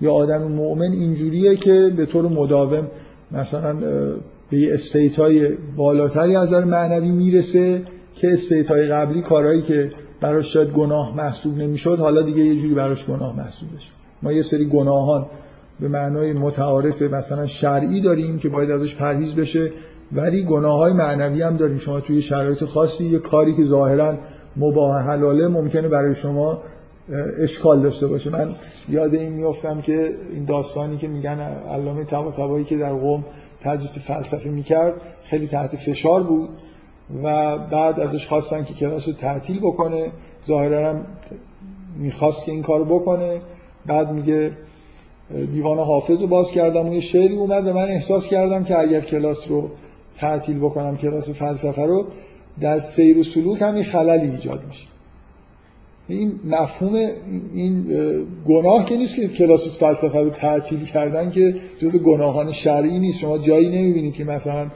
یا 0.00 0.12
آدم 0.12 0.42
مؤمن 0.42 0.92
اینجوریه 0.92 1.56
که 1.56 1.92
به 1.96 2.06
طور 2.06 2.28
مداوم 2.28 2.88
مثلا 3.32 3.76
به 4.50 4.58
یه 4.58 4.74
استیت 4.74 5.16
های 5.16 5.48
بالاتری 5.76 6.36
از 6.36 6.48
نظر 6.48 6.64
معنوی 6.64 7.10
می‌رسه 7.10 7.82
که 8.20 8.32
استیت 8.32 8.70
های 8.70 8.86
قبلی 8.86 9.22
کارهایی 9.22 9.62
که 9.62 9.92
براش 10.20 10.52
شاید 10.52 10.68
گناه 10.68 11.16
محسوب 11.16 11.58
نمی‌شد 11.58 11.98
حالا 11.98 12.22
دیگه 12.22 12.44
یه 12.44 12.56
جوری 12.56 12.74
براش 12.74 13.06
گناه 13.06 13.36
محسوب 13.36 13.68
بشه. 13.76 13.90
ما 14.22 14.32
یه 14.32 14.42
سری 14.42 14.64
گناهان 14.64 15.26
به 15.80 15.88
معنای 15.88 16.32
متعارف 16.32 17.02
مثلا 17.02 17.46
شرعی 17.46 18.00
داریم 18.00 18.38
که 18.38 18.48
باید 18.48 18.70
ازش 18.70 18.94
پرهیز 18.94 19.34
بشه 19.34 19.72
ولی 20.12 20.42
گناه 20.42 20.78
های 20.78 20.92
معنوی 20.92 21.42
هم 21.42 21.56
داریم. 21.56 21.78
شما 21.78 22.00
توی 22.00 22.22
شرایط 22.22 22.64
خاصی 22.64 23.06
یه 23.06 23.18
کاری 23.18 23.54
که 23.54 23.64
ظاهرا 23.64 24.18
مباه 24.56 25.02
حلاله 25.02 25.48
ممکنه 25.48 25.88
برای 25.88 26.14
شما 26.14 26.62
اشکال 27.42 27.82
داشته 27.82 28.06
باشه. 28.06 28.30
من 28.30 28.54
یاد 28.88 29.14
این 29.14 29.32
میافتم 29.32 29.80
که 29.80 30.14
این 30.32 30.44
داستانی 30.44 30.96
که 30.96 31.08
میگن 31.08 31.40
علامه 31.70 32.04
طباطبایی 32.04 32.64
که 32.64 32.78
در 32.78 32.92
قوم 32.92 33.24
تدریس 33.60 33.98
فلسفه 33.98 34.50
می‌کرد 34.50 34.94
خیلی 35.22 35.46
تحت 35.46 35.76
فشار 35.76 36.22
بود. 36.22 36.48
و 37.22 37.58
بعد 37.58 38.00
ازش 38.00 38.26
خواستن 38.26 38.64
که 38.64 38.74
کلاس 38.74 39.08
رو 39.08 39.14
تعطیل 39.14 39.58
بکنه. 39.58 40.10
ظاهرا 40.46 40.88
هم 40.88 41.06
می‌خواست 41.98 42.44
که 42.44 42.52
این 42.52 42.62
کارو 42.62 42.84
بکنه. 42.84 43.40
بعد 43.86 44.12
میگه 44.12 44.52
دیوان 45.52 45.78
حافظ 45.78 46.20
رو 46.20 46.26
باز 46.26 46.50
کردم. 46.50 46.88
و 46.88 46.94
یه 46.94 47.00
شعری 47.00 47.36
اومد 47.36 47.66
و 47.66 47.72
من 47.72 47.88
احساس 47.88 48.26
کردم 48.26 48.64
که 48.64 48.78
اگر 48.78 49.00
کلاس 49.00 49.48
رو 49.48 49.70
تعطیل 50.16 50.58
بکنم 50.58 50.96
کلاس 50.96 51.30
فلسفه 51.30 51.82
رو 51.82 52.06
در 52.60 52.80
سیر 52.80 53.18
و 53.18 53.22
سلوک 53.22 53.62
هم 53.62 53.82
خللی 53.82 54.30
ایجاد 54.30 54.64
میشه. 54.68 54.86
این 56.08 56.32
مفهوم 56.44 56.94
این 57.54 57.86
گناه 58.48 58.84
که 58.84 58.96
نیست 58.96 59.16
که 59.16 59.28
کلاس 59.28 59.78
فلسفه 59.78 60.18
رو 60.18 60.30
تعطیل 60.30 60.84
کردن 60.84 61.30
که 61.30 61.54
جز 61.78 61.96
گناهان 61.96 62.52
شرعی 62.52 62.98
نیست. 62.98 63.18
شما 63.18 63.38
جایی 63.38 63.68
نمی‌بینید 63.68 64.14
که 64.14 64.24
مثلا 64.24 64.66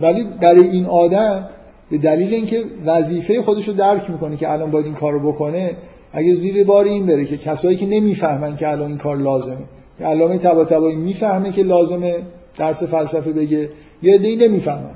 ولی 0.00 0.24
برای 0.40 0.68
این 0.68 0.86
آدم 0.86 1.48
به 1.90 1.98
دلیل 1.98 2.34
اینکه 2.34 2.64
وظیفه 2.86 3.42
خودش 3.42 3.68
رو 3.68 3.74
درک 3.74 4.10
می‌کنه 4.10 4.36
که 4.36 4.52
الان 4.52 4.70
باید 4.70 4.84
این 4.84 4.94
کار 4.94 5.12
رو 5.12 5.32
بکنه 5.32 5.76
اگه 6.12 6.34
زیر 6.34 6.64
بار 6.64 6.84
این 6.84 7.06
بره 7.06 7.24
که 7.24 7.36
کسایی 7.36 7.76
که 7.76 7.86
نمی‌فهمن 7.86 8.56
که 8.56 8.68
الان 8.68 8.88
این 8.88 8.98
کار 8.98 9.16
لازمه. 9.16 9.64
که 9.98 10.04
علامه 10.04 10.38
طباطبایی 10.38 10.96
می‌فهمه 10.96 11.52
که 11.52 11.62
لازمه 11.62 12.16
درس 12.56 12.82
فلسفه 12.82 13.32
بگه 13.32 13.70
یه 14.02 14.14
عده‌ای 14.14 14.36
نمی‌فهمن. 14.36 14.94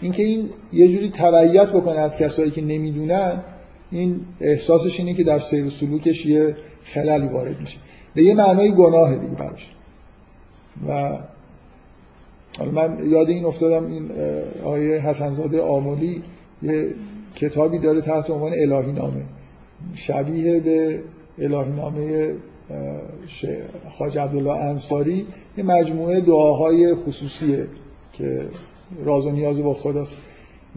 اینکه 0.00 0.22
این 0.22 0.50
یه 0.72 0.88
جوری 0.88 1.10
تبعیت 1.10 1.68
بکنه 1.68 1.98
از 1.98 2.16
کسایی 2.16 2.50
که 2.50 2.62
نمی‌دونن 2.62 3.40
این 3.90 4.20
احساسش 4.40 5.00
اینه 5.00 5.14
که 5.14 5.24
در 5.24 5.38
سیر 5.38 5.66
و 5.66 5.70
سلوکش 5.70 6.26
یه 6.26 6.56
خللی 6.84 7.26
وارد 7.26 7.60
میشه. 7.60 7.78
به 8.14 8.22
یه 8.22 8.34
معنای 8.34 8.72
گناه 8.72 9.14
دیگه 9.14 9.34
براش. 9.34 9.70
و 10.88 11.18
حالا 12.58 12.70
من 12.70 13.10
یاد 13.10 13.28
این 13.28 13.44
افتادم 13.44 13.86
این 13.86 14.10
آیه 14.64 14.98
حسنزاده 14.98 15.62
آمولی 15.62 16.22
یه 16.62 16.94
کتابی 17.34 17.78
داره 17.78 18.00
تحت 18.00 18.30
عنوان 18.30 18.52
الهی 18.52 18.92
نامه. 18.92 19.22
شبیه 19.94 20.60
به 20.60 21.02
الهی 21.38 21.72
نامه 21.72 22.34
خاج 23.90 24.18
عبدالله 24.18 24.56
انصاری 24.56 25.26
یه 25.58 25.64
مجموعه 25.64 26.20
دعاهای 26.20 26.94
خصوصیه 26.94 27.66
که 28.12 28.48
راز 29.04 29.26
و 29.26 29.30
نیاز 29.30 29.62
با 29.62 29.74
خداست 29.74 30.14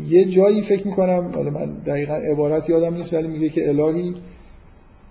یه 0.08 0.26
جایی 0.26 0.62
فکر 0.62 0.88
می‌کنم 0.88 1.32
حالا 1.36 1.50
من 1.50 1.74
دقیقا 1.86 2.14
عبارت 2.14 2.70
یادم 2.70 2.94
نیست 2.96 3.14
ولی 3.14 3.28
میگه 3.28 3.50
که 3.50 3.70
الهی 3.70 4.16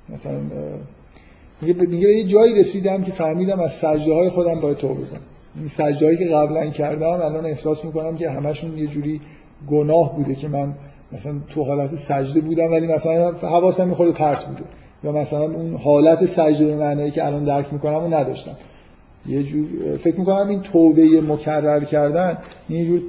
مثلا 0.08 0.40
میگه 1.62 1.80
میگه 1.80 2.08
یه 2.08 2.24
جایی 2.24 2.54
رسیدم 2.54 3.04
که 3.04 3.12
فهمیدم 3.12 3.60
از 3.60 3.72
سجده 3.72 4.14
های 4.14 4.28
خودم 4.28 4.60
باید 4.60 4.76
توبه 4.76 4.94
کنم. 4.94 5.20
این 5.56 5.68
سجده 5.68 6.06
هایی 6.06 6.18
که 6.18 6.24
قبلا 6.24 6.66
کردم 6.66 7.06
الان 7.06 7.46
احساس 7.46 7.84
می‌کنم 7.84 8.16
که 8.16 8.30
همشون 8.30 8.78
یه 8.78 8.86
جوری 8.86 9.20
گناه 9.70 10.16
بوده 10.16 10.34
که 10.34 10.48
من 10.48 10.74
مثلا 11.12 11.34
تو 11.48 11.64
حالت 11.64 11.96
سجده 11.96 12.40
بودم 12.40 12.72
ولی 12.72 12.86
مثلا 12.86 13.32
حواسم 13.32 13.88
می‌خورد 13.88 14.10
پرت 14.10 14.44
بوده. 14.44 14.62
یا 15.04 15.12
مثلا 15.12 15.42
اون 15.42 15.74
حالت 15.74 16.26
سجده 16.26 16.66
به 16.66 16.76
معنی 16.76 17.10
که 17.10 17.26
الان 17.26 17.44
درک 17.44 17.72
می‌کنم 17.72 18.04
و 18.04 18.14
نداشتم. 18.14 18.56
یه 19.26 19.42
جور 19.42 19.66
فکر 19.96 20.20
می‌کنم 20.20 20.48
این 20.48 20.60
توبه 20.60 21.20
مکرر 21.20 21.84
کردن 21.84 22.38
یه 22.68 22.86
جور 22.86 23.00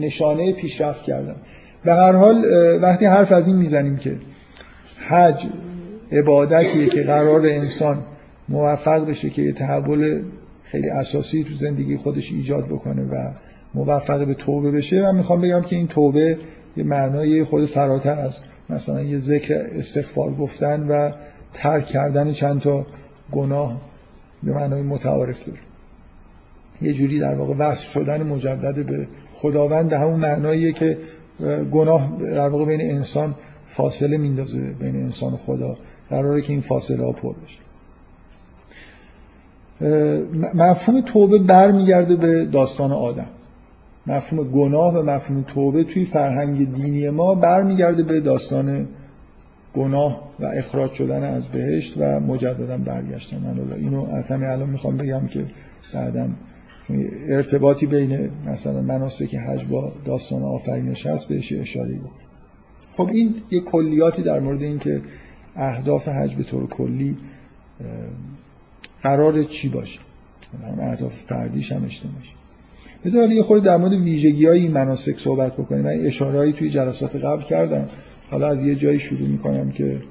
نشانه 0.00 0.52
پیشرفت 0.52 1.02
کردن. 1.02 1.36
به 1.84 1.92
هر 1.92 2.12
حال 2.12 2.44
وقتی 2.82 3.04
حرف 3.04 3.32
از 3.32 3.46
این 3.48 3.56
می‌زنیم 3.56 3.96
که 3.96 4.16
حج 5.08 5.46
عبادتیه 6.12 6.86
که 6.86 7.02
قرار 7.02 7.46
انسان 7.46 7.98
موفق 8.48 9.06
بشه 9.06 9.30
که 9.30 9.42
یه 9.42 9.52
تحول 9.52 10.22
خیلی 10.70 10.88
اساسی 10.88 11.44
تو 11.44 11.54
زندگی 11.54 11.96
خودش 11.96 12.32
ایجاد 12.32 12.66
بکنه 12.66 13.02
و 13.02 13.30
موفق 13.74 14.26
به 14.26 14.34
توبه 14.34 14.70
بشه. 14.70 15.02
من 15.02 15.16
می‌خوام 15.16 15.40
بگم 15.40 15.62
که 15.62 15.76
این 15.76 15.86
توبه 15.86 16.38
یه 16.76 16.84
معنای 16.84 17.44
خود 17.44 17.64
فراتر 17.64 18.18
از 18.18 18.40
مثلا 18.70 19.02
یه 19.02 19.18
ذکر 19.18 19.54
استغفار 19.54 20.34
گفتن 20.34 20.88
و 20.88 21.12
ترک 21.52 21.86
کردن 21.86 22.32
چند 22.32 22.60
تا 22.60 22.86
گناه 23.32 23.80
به 24.42 24.52
معنای 24.52 24.82
متعارف 24.82 25.46
داره. 25.46 25.58
یه 26.82 26.92
جوری 26.92 27.18
در 27.18 27.34
واقع 27.34 27.54
وصل 27.54 27.90
شدن 27.90 28.22
مجدد 28.22 28.86
به 28.86 29.08
خداوند 29.32 29.90
به 29.90 29.98
همون 29.98 30.20
معناییه 30.20 30.72
که 30.72 30.98
گناه 31.72 32.18
در 32.20 32.48
واقع 32.48 32.64
بین 32.64 32.80
انسان 32.80 33.34
فاصله 33.64 34.16
میندازه 34.16 34.58
بین 34.58 34.96
انسان 34.96 35.32
و 35.32 35.36
خدا. 35.36 35.76
قراره 36.10 36.42
که 36.42 36.52
این 36.52 36.60
فاصله 36.60 37.04
ها 37.04 37.12
پر 37.12 37.32
بشه. 37.32 37.65
مفهوم 40.54 41.00
توبه 41.00 41.38
برمیگرده 41.38 42.16
به 42.16 42.44
داستان 42.44 42.92
آدم. 42.92 43.26
مفهوم 44.06 44.50
گناه 44.50 44.98
و 44.98 45.02
مفهوم 45.02 45.42
توبه 45.42 45.84
توی 45.84 46.04
فرهنگ 46.04 46.74
دینی 46.74 47.10
ما 47.10 47.34
برمیگرده 47.34 48.02
به 48.02 48.20
داستان 48.20 48.88
گناه 49.74 50.28
و 50.40 50.46
اخراج 50.46 50.92
شدن 50.92 51.22
از 51.22 51.46
بهشت 51.46 51.94
و 51.98 52.20
مجددا 52.20 52.76
برگشتن. 52.76 53.36
من 53.36 53.72
اینو 53.76 54.06
از 54.06 54.30
همین 54.30 54.48
الان 54.48 54.68
می‌خوام 54.68 54.96
بگم 54.96 55.26
که 55.26 55.44
بعدم 55.94 56.34
ارتباطی 57.28 57.86
بین 57.86 58.30
مثلا 58.46 58.80
مناسک 58.80 59.34
حج 59.34 59.66
با 59.66 59.92
داستان 60.04 60.42
آفرینش 60.42 61.06
هست 61.06 61.28
بهش 61.28 61.52
اشاره 61.52 61.94
بکنم. 61.94 62.10
خب 62.96 63.08
این 63.08 63.34
یه 63.50 63.60
کلیاتی 63.60 64.22
در 64.22 64.40
مورد 64.40 64.62
این 64.62 64.78
که 64.78 65.00
اهداف 65.56 66.08
حج 66.08 66.34
به 66.34 66.42
طور 66.42 66.66
کلی 66.66 67.16
قرار 69.02 69.44
چی 69.44 69.68
باشه؟ 69.68 70.00
هم 70.62 70.80
اهداف 70.80 71.14
فردیش 71.14 71.72
هم 71.72 71.84
اجتماعیش 71.84 72.32
بذار 73.04 73.32
یه 73.32 73.42
خورده 73.42 73.64
در 73.64 73.76
مورد 73.76 73.92
ویژگی 73.92 74.46
های 74.46 74.60
این 74.60 74.72
مناسک 74.72 75.18
صحبت 75.18 75.52
بکنیم. 75.52 75.82
من 75.82 76.06
اشاره 76.06 76.52
توی 76.52 76.70
جلسات 76.70 77.16
قبل 77.16 77.42
کردم. 77.42 77.88
حالا 78.30 78.48
از 78.48 78.62
یه 78.62 78.74
جایی 78.74 78.98
شروع 78.98 79.28
می‌کنم 79.28 79.70
که 79.70 80.02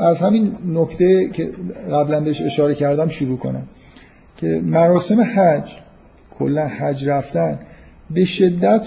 از 0.00 0.20
همین 0.20 0.56
نکته 0.66 1.28
که 1.28 1.50
قبلا 1.92 2.20
بهش 2.20 2.42
اشاره 2.42 2.74
کردم 2.74 3.08
شروع 3.08 3.38
کنم. 3.38 3.62
که 4.36 4.60
مراسم 4.64 5.20
حج 5.20 5.76
کلا 6.38 6.68
حج 6.68 7.08
رفتن 7.08 7.58
به 8.10 8.24
شدت 8.24 8.86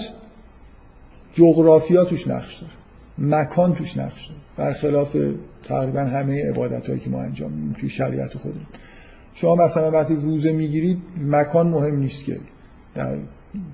جغرافیا 1.33 2.05
توش 2.05 2.27
نقش 2.27 2.57
داره. 2.57 2.73
مکان 3.19 3.75
توش 3.75 3.97
نقش 3.97 4.27
داره. 4.27 4.39
برخلاف 4.57 5.17
تقریبا 5.63 5.99
همه 5.99 6.49
عبادت 6.49 6.87
هایی 6.87 6.99
که 6.99 7.09
ما 7.09 7.21
انجام 7.21 7.51
میدیم 7.51 7.75
توی 7.79 7.89
شریعت 7.89 8.37
خودمون. 8.37 8.65
شما 9.33 9.55
مثلا 9.55 9.91
وقتی 9.91 10.15
روزه 10.15 10.51
می‌گیرید 10.51 10.97
مکان 11.21 11.67
مهم 11.67 11.95
نیست 11.95 12.25
که 12.25 12.37
در 12.95 13.15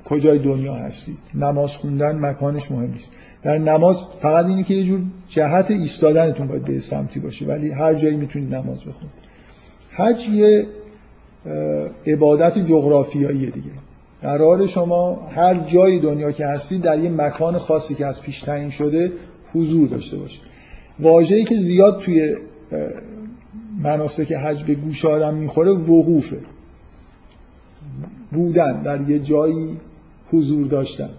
کجای 0.05 0.39
دنیا 0.39 0.73
هستید. 0.73 1.17
نماز 1.33 1.71
خوندن 1.71 2.19
مکانش 2.19 2.71
مهم 2.71 2.91
نیست. 2.91 3.11
در 3.43 3.57
نماز 3.57 4.05
فقط 4.19 4.45
اینه 4.45 4.63
که 4.63 4.73
یه 4.73 4.83
جور 4.83 4.99
جهت 5.27 5.71
ایستادنتون 5.71 6.47
باید 6.47 6.65
به 6.65 6.79
سمتی 6.79 7.19
باشه 7.19 7.45
ولی 7.45 7.71
هر 7.71 7.93
جایی 7.93 8.15
می‌تونید 8.15 8.55
نماز 8.55 8.79
بخونید. 8.79 9.11
حج 9.91 10.29
یه 10.29 10.65
عبادت 12.07 12.59
جغرافیایی 12.59 13.51
دیگه. 13.51 13.71
قرار 14.21 14.67
شما 14.67 15.27
هر 15.35 15.53
جای 15.53 15.99
دنیا 15.99 16.31
که 16.31 16.45
هستید 16.45 16.81
در 16.81 16.99
یه 16.99 17.09
مکان 17.09 17.57
خاصی 17.57 17.95
که 17.95 18.05
از 18.05 18.21
پیش 18.21 18.41
تعیین 18.41 18.69
شده 18.69 19.11
حضور 19.55 19.87
داشته 19.87 20.17
باشید 20.17 20.41
واژه‌ای 20.99 21.43
که 21.43 21.57
زیاد 21.57 21.99
توی 21.99 22.35
مناسک 23.83 24.31
حج 24.31 24.63
به 24.63 24.73
گوش 24.73 25.05
آدم 25.05 25.33
می‌خوره 25.33 25.71
وقوفه. 25.71 26.37
بودن 28.31 28.81
در 28.81 29.09
یه 29.09 29.19
جایی 29.19 29.77
حضور 30.31 30.67
داشتن. 30.67 31.09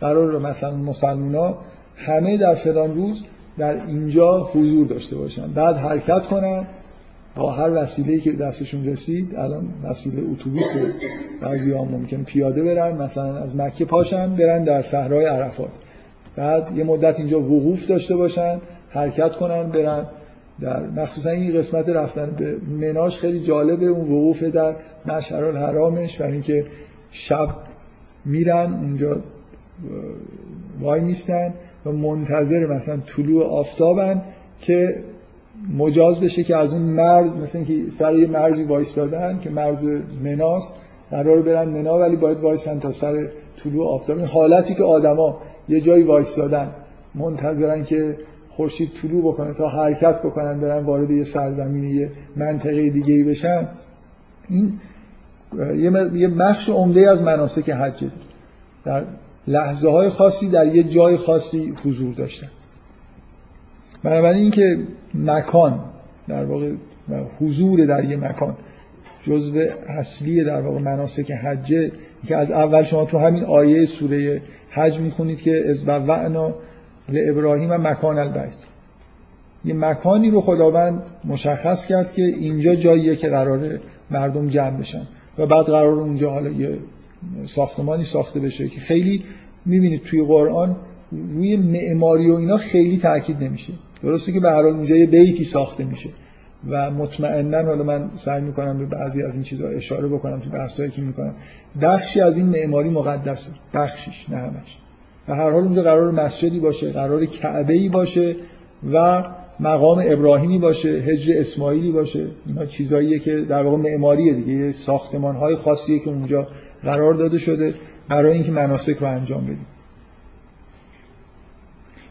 قرار 0.00 0.38
مثلا 0.38 0.76
مسلمان 0.76 1.54
همه 1.96 2.36
در 2.36 2.54
فلان 2.54 2.94
روز 2.94 3.24
در 3.58 3.86
اینجا 3.86 4.50
حضور 4.54 4.86
داشته 4.86 5.16
باشن. 5.16 5.52
بعد 5.52 5.76
حرکت 5.76 6.26
کنن. 6.26 6.66
با 7.36 7.52
هر 7.52 7.70
وسیله 7.82 8.18
که 8.18 8.32
دستشون 8.32 8.86
رسید 8.86 9.36
الان 9.36 9.68
وسیله 9.84 10.22
اتوبوس 10.32 10.76
بعضی 11.40 11.72
ها 11.72 11.84
ممکن 11.84 12.24
پیاده 12.24 12.62
برن 12.62 13.02
مثلا 13.02 13.36
از 13.36 13.56
مکه 13.56 13.84
پاشن 13.84 14.34
برن 14.34 14.64
در 14.64 14.82
صحرای 14.82 15.24
عرفات. 15.24 15.68
بعد 16.36 16.76
یه 16.76 16.84
مدت 16.84 17.18
اینجا 17.18 17.40
وقوف 17.40 17.86
داشته 17.86 18.16
باشن 18.16 18.60
حرکت 18.90 19.32
کنن 19.32 19.62
برن 19.62 20.06
در 20.60 20.86
مخصوصا 20.86 21.30
این 21.30 21.58
قسمت 21.58 21.88
رفتن 21.88 22.30
به 22.38 22.56
مناش 22.86 23.18
خیلی 23.18 23.40
جالبه 23.40 23.86
اون 23.86 24.04
وقوف 24.04 24.42
در 24.42 24.74
مشعر 25.06 25.44
الحرامش 25.44 26.16
برای 26.16 26.32
اینکه 26.32 26.64
شب 27.10 27.48
میرن 28.24 28.72
اونجا 28.72 29.16
وای 30.80 31.00
میستن 31.00 31.54
و 31.86 31.92
منتظر 31.92 32.66
مثلا 32.66 32.96
طلوع 32.96 33.46
آفتابن 33.46 34.22
که 34.60 35.04
مجاز 35.78 36.20
بشه 36.20 36.44
که 36.44 36.56
از 36.56 36.72
اون 36.72 36.82
مرز 36.82 37.36
مثلا 37.36 37.64
که 37.64 37.90
سر 37.90 38.14
یه 38.14 38.26
مرزی 38.26 38.64
وایستادن 38.64 39.38
که 39.38 39.50
مرز 39.50 39.84
مناس 40.24 40.72
قرار 41.10 41.42
برن 41.42 41.68
منا 41.68 41.98
ولی 41.98 42.16
باید 42.16 42.40
وایسن 42.40 42.80
تا 42.80 42.92
سر 42.92 43.28
طلوع 43.64 43.94
آفتاب. 43.94 44.18
این 44.18 44.26
حالتی 44.26 44.74
که 44.74 44.84
آدما 44.84 45.38
یه 45.68 45.80
جایی 45.80 46.02
وایستادن. 46.02 46.70
منتظرن 47.14 47.84
که 47.84 48.18
خورشید 48.48 48.90
طلوع 49.02 49.32
بکنه 49.32 49.54
تا 49.54 49.68
حرکت 49.68 50.22
بکنن 50.22 50.60
برن 50.60 50.84
وارد 50.84 51.10
یه 51.10 51.24
سرزمین 51.24 51.84
یه 51.84 52.10
منطقه 52.36 52.90
دیگه 52.90 53.14
ای 53.14 53.22
بشن. 53.22 53.68
این 54.48 54.72
یه 56.14 56.28
بخش 56.28 56.68
عمده 56.68 57.10
از 57.10 57.22
مناسک 57.22 57.70
حج 57.70 58.04
در 58.84 59.04
لحظه 59.48 59.90
های 59.90 60.08
خاصی 60.08 60.48
در 60.48 60.74
یه 60.74 60.82
جای 60.82 61.16
خاصی 61.16 61.74
حضور 61.84 62.14
داشتن. 62.14 62.48
بنابراین 64.02 64.42
اینکه 64.42 64.78
مکان 65.14 65.80
در 66.28 66.44
واقع 66.44 66.72
حضور 67.40 67.84
در 67.84 68.04
یه 68.04 68.16
مکان 68.16 68.56
جزء 69.26 69.66
اصلی 69.86 70.44
در 70.44 70.60
واقع 70.60 70.78
مناسک 70.78 71.30
حجه 71.30 71.92
که 72.28 72.36
از 72.36 72.50
اول 72.50 72.82
شما 72.82 73.04
تو 73.04 73.18
همین 73.18 73.44
آیه 73.44 73.84
سوره 73.84 74.42
حج 74.70 75.00
می‌خونید 75.00 75.42
که 75.42 75.70
از 75.70 75.88
وعنا 75.88 76.54
لابراهیم 77.08 77.76
مکان 77.76 78.18
البیت. 78.18 78.64
یه 79.64 79.74
مکانی 79.74 80.30
رو 80.30 80.40
خداوند 80.40 81.02
مشخص 81.24 81.86
کرد 81.86 82.12
که 82.12 82.22
اینجا 82.22 82.74
جاییه 82.74 83.16
که 83.16 83.28
قرار 83.28 83.80
مردم 84.10 84.48
جمع 84.48 84.78
بشن 84.78 85.02
و 85.38 85.46
بعد 85.46 85.66
قرار 85.66 85.94
اونجا 85.94 86.30
حالا 86.30 86.50
یه 86.50 86.78
ساختمانی 87.46 88.04
ساخته 88.04 88.40
بشه 88.40 88.68
که 88.68 88.80
خیلی 88.80 89.24
می‌بینید 89.66 90.02
توی 90.02 90.24
قرآن 90.24 90.76
روی 91.12 91.56
معماری 91.56 92.30
و 92.30 92.34
اینا 92.34 92.56
خیلی 92.56 92.98
تاکید 92.98 93.44
نمیشه. 93.44 93.72
درسته 94.02 94.32
که 94.32 94.40
به 94.40 94.48
هر 94.48 94.54
حال 94.54 94.66
اونجا 94.66 94.96
یه 94.96 95.06
بیتی 95.06 95.44
ساخته 95.44 95.84
میشه. 95.84 96.08
و 96.68 96.90
مطمئنا 96.90 97.62
حالا 97.62 97.84
من 97.84 98.10
سعی 98.14 98.42
می‌کنم 98.42 98.78
به 98.78 98.86
بعضی 98.86 99.22
از 99.22 99.34
این 99.34 99.42
چیزها 99.42 99.68
اشاره 99.68 100.08
بکنم 100.08 100.40
تو 100.40 100.50
بحثایی 100.50 100.90
که 100.90 101.02
می‌کنم. 101.02 101.34
بخشی 101.82 102.20
از 102.20 102.36
این 102.36 102.46
معماری 102.46 102.90
مقدسه 102.90 103.52
بخشیش 103.74 104.30
نه 104.30 104.36
همش. 104.36 104.78
و 105.28 105.34
هر 105.34 105.50
حال 105.50 105.62
اونجا 105.62 105.82
قرار 105.82 106.10
مسجدی 106.10 106.60
باشه 106.60 106.92
قرار 106.92 107.26
کعبه 107.26 107.72
ای 107.72 107.88
باشه 107.88 108.36
و 108.92 109.24
مقام 109.60 110.02
ابراهیمی 110.04 110.58
باشه 110.58 110.88
هجر 110.88 111.34
اسماعیلی 111.36 111.92
باشه. 111.92 112.26
اینا 112.46 112.66
چیزاییه 112.66 113.18
که 113.18 113.40
در 113.40 113.62
واقع 113.62 113.76
معماریه 113.76 114.32
دیگه. 114.34 114.72
ساختمان 114.72 115.36
های 115.36 115.56
خاصیه 115.56 115.98
که 115.98 116.10
اونجا 116.10 116.48
قرار 116.84 117.14
داده 117.14 117.38
شده 117.38 117.74
برای 118.08 118.32
اینکه 118.32 118.52
مناسک 118.52 118.96
رو 118.96 119.06
انجام 119.06 119.44
بدیم. 119.44 119.66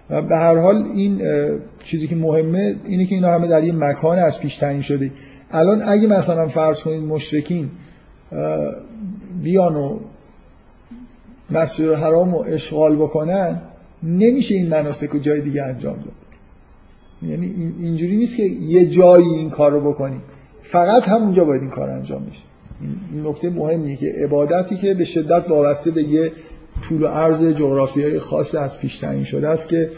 و 0.09 0.21
به 0.21 0.35
هر 0.35 0.57
حال 0.57 0.83
این 0.93 1.21
چیزی 1.83 2.07
که 2.07 2.15
مهمه 2.15 2.75
اینه 2.85 3.05
که 3.05 3.15
اینا 3.15 3.33
همه 3.33 3.47
در 3.47 3.63
یه 3.63 3.73
مکان 3.73 4.19
از 4.19 4.39
پیش 4.39 4.57
تعیین 4.57 4.81
شده. 4.81 5.11
الان 5.51 5.81
اگه 5.87 6.07
مثلا 6.07 6.47
فرض 6.47 6.79
کنید 6.79 7.03
مشرکین 7.03 7.69
بیان 9.43 9.75
و 9.75 9.99
مسجد 11.51 11.93
حرام 11.93 12.31
رو 12.31 12.45
اشغال 12.47 12.95
بکنن 12.95 13.61
نمیشه 14.03 14.55
این 14.55 14.69
مناسک 14.69 15.09
رو 15.09 15.19
جای 15.19 15.41
دیگه 15.41 15.63
انجام 15.63 15.95
داد. 15.95 16.13
یعنی 17.31 17.73
اینجوری 17.79 18.17
نیست 18.17 18.37
که 18.37 18.43
یه 18.43 18.85
جایی 18.85 19.27
این 19.27 19.49
کار 19.49 19.71
رو 19.71 19.91
بکنیم. 19.91 20.21
فقط 20.61 21.03
همونجا 21.03 21.45
باید 21.45 21.61
این 21.61 21.69
کار 21.69 21.89
انجام 21.89 22.25
بشه. 22.25 22.41
این 23.11 23.27
نکته 23.27 23.49
مهمیه 23.49 23.95
که 23.95 24.13
عبادتی 24.23 24.75
که 24.75 24.93
به 24.93 25.05
شدت 25.05 25.49
وابسته 25.49 25.91
به 25.91 26.03
یه 26.03 26.31
طول 26.83 27.03
و 27.03 27.07
عرض 27.07 27.43
جغرافیایی 27.43 28.19
خاص 28.19 28.55
از 28.55 28.79
پیش 28.79 28.97
تعیین 28.97 29.23
شده 29.23 29.47
است 29.47 29.69
که 29.69 29.91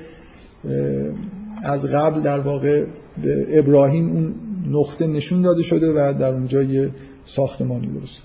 از 1.63 1.85
قبل 1.85 2.21
در 2.21 2.39
واقع 2.39 2.85
به 3.23 3.59
ابراهیم 3.59 4.09
اون 4.09 4.35
نقطه 4.71 5.07
نشون 5.07 5.41
داده 5.41 5.63
شده 5.63 5.91
و 5.91 6.13
در 6.19 6.29
اونجا 6.29 6.63
یه 6.63 6.89
ساختمانی 7.25 7.87
درست 7.87 8.19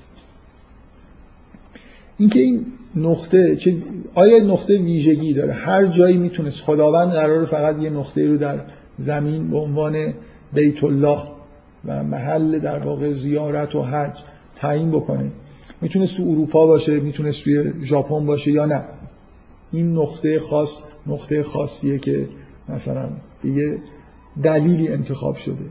اینکه 2.18 2.40
این 2.40 2.66
نقطه 2.96 3.56
چه 3.56 3.76
آیا 4.14 4.44
نقطه 4.44 4.78
ویژگی 4.78 5.34
داره؟ 5.34 5.52
هر 5.52 5.86
جایی 5.86 6.16
می‌تونست 6.16 6.60
خداوند 6.60 7.10
قرار 7.10 7.44
فقط 7.44 7.82
یه 7.82 7.90
نقطه 7.90 8.28
رو 8.28 8.36
در 8.36 8.60
زمین 8.98 9.50
به 9.50 9.58
عنوان 9.58 10.14
بیت 10.54 10.84
الله 10.84 11.22
و 11.84 12.02
محل 12.02 12.58
در 12.58 12.78
واقع 12.78 13.12
زیارت 13.12 13.74
و 13.74 13.82
حج 13.82 14.18
تعیین 14.56 14.90
بکنه. 14.90 15.30
می‌تونست 15.82 16.16
تو 16.16 16.22
اروپا 16.22 16.66
باشه 16.66 17.00
می‌تونست 17.00 17.44
توی 17.44 17.72
ژاپن 17.82 18.26
باشه 18.26 18.52
یا 18.52 18.66
نه. 18.66 18.84
این 19.72 19.92
نقطه 19.98 20.38
خاص 20.38 20.78
نقطه 21.06 21.42
خاصیه 21.42 21.98
که 21.98 22.28
مثلا 22.68 23.08
به 23.42 23.50
یه 23.50 23.78
دلیلی 24.42 24.88
انتخاب 24.88 25.36
شده. 25.36 25.64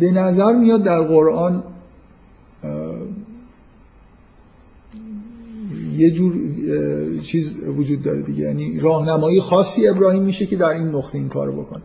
به 0.00 0.10
نظر 0.10 0.52
میاد 0.52 0.82
در 0.82 1.00
قرآن 1.00 1.62
یه 5.96 6.10
جور 6.10 6.34
چیز 7.22 7.54
وجود 7.76 8.02
داره 8.02 8.22
دیگه. 8.22 8.44
یعنی 8.44 8.80
راهنمایی 8.80 9.40
خاصی 9.40 9.88
ابراهیم 9.88 10.22
میشه 10.22 10.46
که 10.46 10.56
در 10.56 10.70
این 10.70 10.88
نقطه 10.88 11.18
این 11.18 11.28
کارو 11.28 11.62
بکنه. 11.62 11.82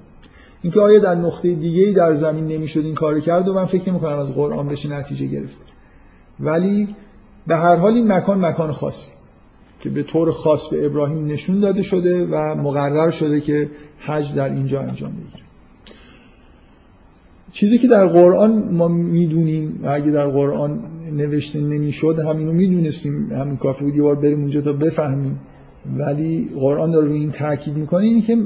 اینکه 0.61 0.79
آیا 0.79 0.99
در 0.99 1.15
نقطه 1.15 1.55
دیگه 1.55 1.91
در 1.91 2.13
زمین 2.13 2.47
نمی‌شد 2.47 2.85
این 2.85 2.93
کارو 2.93 3.19
کرد 3.19 3.47
و 3.47 3.53
من 3.53 3.65
فکر 3.65 3.89
نمی 3.89 3.99
کنم 3.99 4.19
از 4.19 4.33
قرآن 4.33 4.67
بشه 4.67 4.89
نتیجه 4.89 5.25
گرفت. 5.25 5.70
ولی 6.41 6.95
به 7.47 7.55
هر 7.55 7.75
حال 7.75 7.93
این 7.93 8.11
مکان 8.11 8.45
مکان 8.45 8.71
خاصی 8.71 9.11
که 9.79 9.89
به 9.89 10.03
طور 10.03 10.31
خاص 10.31 10.67
به 10.67 10.85
ابراهیم 10.85 11.25
نشون 11.25 11.59
داده 11.59 11.81
شده 11.81 12.25
و 12.25 12.55
مقرر 12.55 13.09
شده 13.09 13.41
که 13.41 13.69
حج 13.99 14.35
در 14.35 14.49
اینجا 14.49 14.81
انجام 14.81 15.11
بگیره. 15.11 15.43
چیزی 17.51 17.77
که 17.77 17.87
در 17.87 18.07
قرآن 18.07 18.73
ما 18.73 18.87
می‌دونیم 18.87 19.79
و 19.83 19.87
اگه 19.89 20.11
در 20.11 20.27
قرآن 20.27 20.79
نوشته 21.11 21.59
نمی‌شد 21.59 22.19
همینو 22.19 22.51
می‌دونستیم. 22.51 23.31
همین 23.31 23.57
کافی 23.57 23.83
بود 23.83 23.95
یه 23.95 24.01
بار 24.01 24.15
بریم 24.15 24.39
اونجا 24.39 24.61
تا 24.61 24.73
بفهمیم. 24.73 25.39
ولی 25.97 26.51
قرآن 26.55 26.91
داره 26.91 27.07
روی 27.07 27.19
این 27.19 27.31
تاکید 27.31 27.77
می‌کنه 27.77 28.05
اینه 28.05 28.21
که 28.21 28.37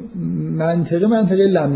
منطقه 0.58 1.08
منطقه 1.08 1.48
لم 1.48 1.76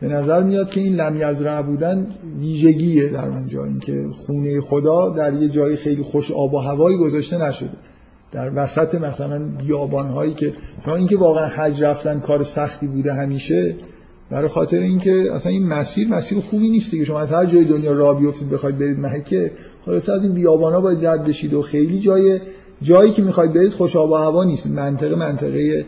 به 0.00 0.08
نظر 0.08 0.42
میاد 0.42 0.70
که 0.70 0.80
این 0.80 0.94
لم 0.94 1.16
یزرع 1.16 1.62
بودن 1.62 2.06
ویژگیه 2.40 3.08
در 3.08 3.28
اونجا. 3.28 3.64
اینکه 3.64 4.06
خونه 4.12 4.60
خدا 4.60 5.10
در 5.10 5.34
یه 5.34 5.48
جای 5.48 5.76
خیلی 5.76 6.02
خوش 6.02 6.30
آب 6.30 6.54
و 6.54 6.58
هوایی 6.58 6.96
گذاشته 6.96 7.38
نشده. 7.38 7.70
در 8.32 8.50
وسط 8.54 8.94
مثلا 8.94 9.48
بیابان 9.58 10.08
هایی 10.08 10.34
که 10.34 10.52
اینکه 10.86 11.16
واقعا 11.16 11.46
حج 11.46 11.84
رفتن 11.84 12.20
کار 12.20 12.42
سختی 12.42 12.86
بوده 12.86 13.12
همیشه 13.12 13.74
برای 14.30 14.48
خاطر 14.48 14.78
اینکه 14.78 15.32
اصلا 15.32 15.52
این 15.52 15.66
مسیر 15.66 16.08
مسیر 16.08 16.40
خوبی 16.40 16.70
نیست 16.70 16.90
که 16.90 17.04
شما 17.04 17.20
از 17.20 17.32
هر 17.32 17.46
جای 17.46 17.64
دنیا 17.64 17.92
راه 17.92 18.20
بیفتید 18.20 18.50
بخواید 18.50 18.78
برید 18.78 19.00
مکه 19.00 19.50
خلاص 19.86 20.08
از 20.08 20.24
این 20.24 20.32
بیابانا 20.32 20.80
باید 20.80 21.06
رد 21.06 21.24
بشید 21.24 21.54
و 21.54 21.62
خیلی 21.62 21.98
جای 21.98 22.40
جایی 22.82 23.12
که 23.12 23.22
می‌خواید 23.22 23.52
برید 23.52 23.72
خوش 23.72 23.96
آب 23.96 24.10
و 24.10 24.14
هوا 24.14 24.44
نیست. 24.44 24.66
منطقه 24.66 25.16
منطقه 25.16 25.84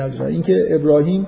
از 0.00 0.20
اینکه 0.20 0.66
ابراهیم 0.70 1.26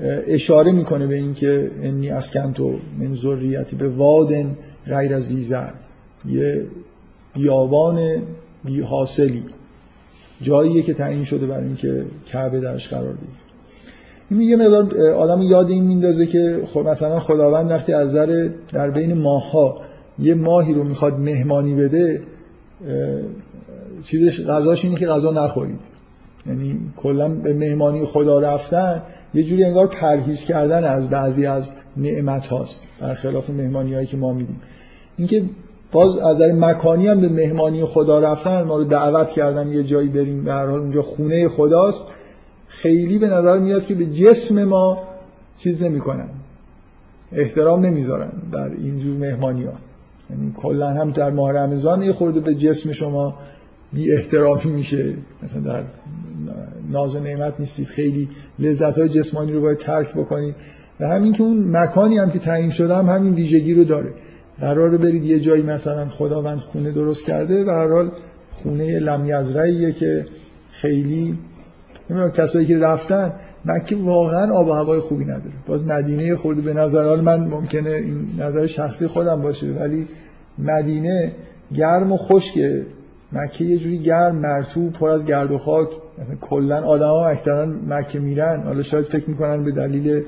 اشاره 0.00 0.72
می‌کنه 0.72 1.06
به 1.06 1.14
اینکه 1.14 1.70
انی 1.82 2.10
اسکنتو 2.10 2.74
من 2.98 3.16
ذریتی 3.16 3.76
به 3.76 3.88
وادن 3.88 4.56
غیر 4.86 5.14
از 5.14 5.24
زیزر 5.24 5.70
یه 6.28 6.66
بیابان 7.34 8.22
بی 8.64 8.80
حاصلی 8.80 9.42
جاییه 10.40 10.82
که 10.82 10.94
تعیین 10.94 11.24
شده 11.24 11.46
برای 11.46 11.64
اینکه 11.64 12.04
کعبه 12.26 12.60
درش 12.60 12.88
قرار 12.88 13.12
بگیره. 13.12 13.38
این 14.30 14.40
یه 14.40 14.56
مقدار 14.56 15.10
آدم 15.10 15.42
یاد 15.42 15.70
این 15.70 15.84
میندازه 15.84 16.26
که 16.26 16.60
خب 16.66 16.88
مثلا 16.88 17.18
خداوند 17.18 17.70
وقتی 17.70 17.92
از 17.92 18.12
ذره 18.12 18.54
در 18.72 18.90
بین 18.90 19.14
ماها 19.14 19.80
یه 20.18 20.34
ماهی 20.34 20.74
رو 20.74 20.84
می‌خواد 20.84 21.20
مهمانی 21.20 21.74
بده 21.74 22.22
چیزش 24.04 24.40
غذاش 24.40 24.84
اینه 24.84 24.96
که 24.96 25.06
غذا 25.06 25.32
نخورید. 25.32 25.80
یعنی 26.46 26.80
کلا 26.96 27.28
به 27.28 27.54
مهمانی 27.54 28.04
خدا 28.04 28.40
رفتن 28.40 29.02
یه 29.34 29.42
جوری 29.42 29.64
انگار 29.64 29.86
پرهیز 29.86 30.44
کردن 30.44 30.84
از 30.84 31.10
بعضی 31.10 31.46
از 31.46 31.72
نعمت 31.96 32.46
هاست. 32.46 32.82
خلاف 33.16 33.50
مهمانی 33.50 33.94
هایی 33.94 34.06
که 34.06 34.16
ما 34.16 34.32
میدیم 34.32 34.60
اینکه 35.16 35.44
باز 35.92 36.18
از 36.18 36.36
نظر 36.36 36.52
مکانی 36.52 37.06
هم 37.06 37.20
به 37.20 37.28
مهمانی 37.28 37.84
خدا 37.84 38.20
رفتن 38.20 38.62
ما 38.62 38.76
رو 38.76 38.84
دعوت 38.84 39.28
کردن 39.28 39.72
یه 39.72 39.82
جایی 39.82 40.08
بریم 40.08 40.44
به 40.44 40.52
هر 40.52 40.66
حال 40.66 40.80
اونجا 40.80 41.02
خونه 41.02 41.48
خداست 41.48 42.04
خیلی 42.66 43.18
به 43.18 43.28
نظر 43.28 43.58
میاد 43.58 43.86
که 43.86 43.94
به 43.94 44.06
جسم 44.06 44.64
ما 44.64 44.98
چیز 45.58 45.82
نمی‌کنن. 45.82 46.28
احترام 47.32 47.86
نمی‌ذارن 47.86 48.32
در 48.52 48.70
اینجور 48.70 49.16
مهمانی 49.16 49.64
ها 49.64 49.72
یعنی 50.30 50.52
کلا 50.56 50.90
هم 50.90 51.10
در 51.10 51.30
ماه 51.30 51.52
رمضان 51.52 52.02
یه 52.02 52.12
خورده 52.12 52.40
به 52.40 52.54
جسم 52.54 52.92
شما 52.92 53.34
بی 53.94 54.12
احترامی 54.12 54.70
میشه. 54.70 55.14
مثلا 55.42 55.60
در 55.60 55.82
ناز 56.90 57.16
و 57.16 57.20
نعمت 57.20 57.54
نیستید. 57.58 57.86
خیلی 57.86 58.28
لذت 58.58 58.98
های 58.98 59.08
جسمانی 59.08 59.52
رو 59.52 59.60
باید 59.60 59.78
ترک 59.78 60.14
بکنید. 60.14 60.54
و 61.00 61.08
همین 61.08 61.32
که 61.32 61.42
اون 61.42 61.76
مکانی 61.76 62.18
هم 62.18 62.30
که 62.30 62.38
تعیین 62.38 62.70
شده 62.70 62.96
هم 62.96 63.08
همین 63.08 63.34
ویژگی 63.34 63.74
رو 63.74 63.84
داره. 63.84 64.12
قرار 64.60 64.96
برید 64.96 65.24
یه 65.24 65.40
جایی 65.40 65.62
مثلا 65.62 66.08
خداوند 66.08 66.58
خونه 66.58 66.90
درست 66.90 67.24
کرده 67.24 67.64
و 67.64 67.70
هر 67.70 67.88
حال 67.88 68.10
خونه 68.52 68.98
لمیزرعیه 68.98 69.92
که 69.92 70.26
خیلی 70.70 71.38
نمی‌دونم 72.10 72.30
کسایی 72.30 72.66
که 72.66 72.78
رفتن 72.78 73.32
مکه 73.64 73.96
واقعا 73.96 74.52
آب 74.52 74.66
و 74.66 74.72
هوای 74.72 75.00
خوبی 75.00 75.24
نداره 75.24 75.52
باز 75.66 75.86
مدینه 75.86 76.36
خورده 76.36 76.60
به 76.60 76.72
نظر 76.72 77.16
من 77.16 77.40
ممکنه 77.40 77.90
این 77.90 78.28
نظر 78.38 78.66
شخصی 78.66 79.06
خودم 79.06 79.42
باشه 79.42 79.66
ولی 79.66 80.08
مدینه 80.58 81.32
گرم 81.74 82.12
و 82.12 82.16
خشکه. 82.16 82.86
مکه 83.34 83.64
یه 83.64 83.78
جوری 83.78 83.98
گرم 83.98 84.36
مرتوب 84.36 84.92
پر 84.92 85.10
از 85.10 85.24
گرد 85.24 85.52
و 85.52 85.58
خاک. 85.58 85.88
مثلا 86.18 86.36
کلا 86.40 86.82
آدما 86.82 87.26
اکثرا 87.26 87.66
مکه 87.86 88.20
میرن. 88.20 88.62
حالا 88.62 88.82
شاید 88.82 89.04
فکر 89.04 89.30
می‌کنن 89.30 89.64
به 89.64 89.72
دلیل 89.72 90.24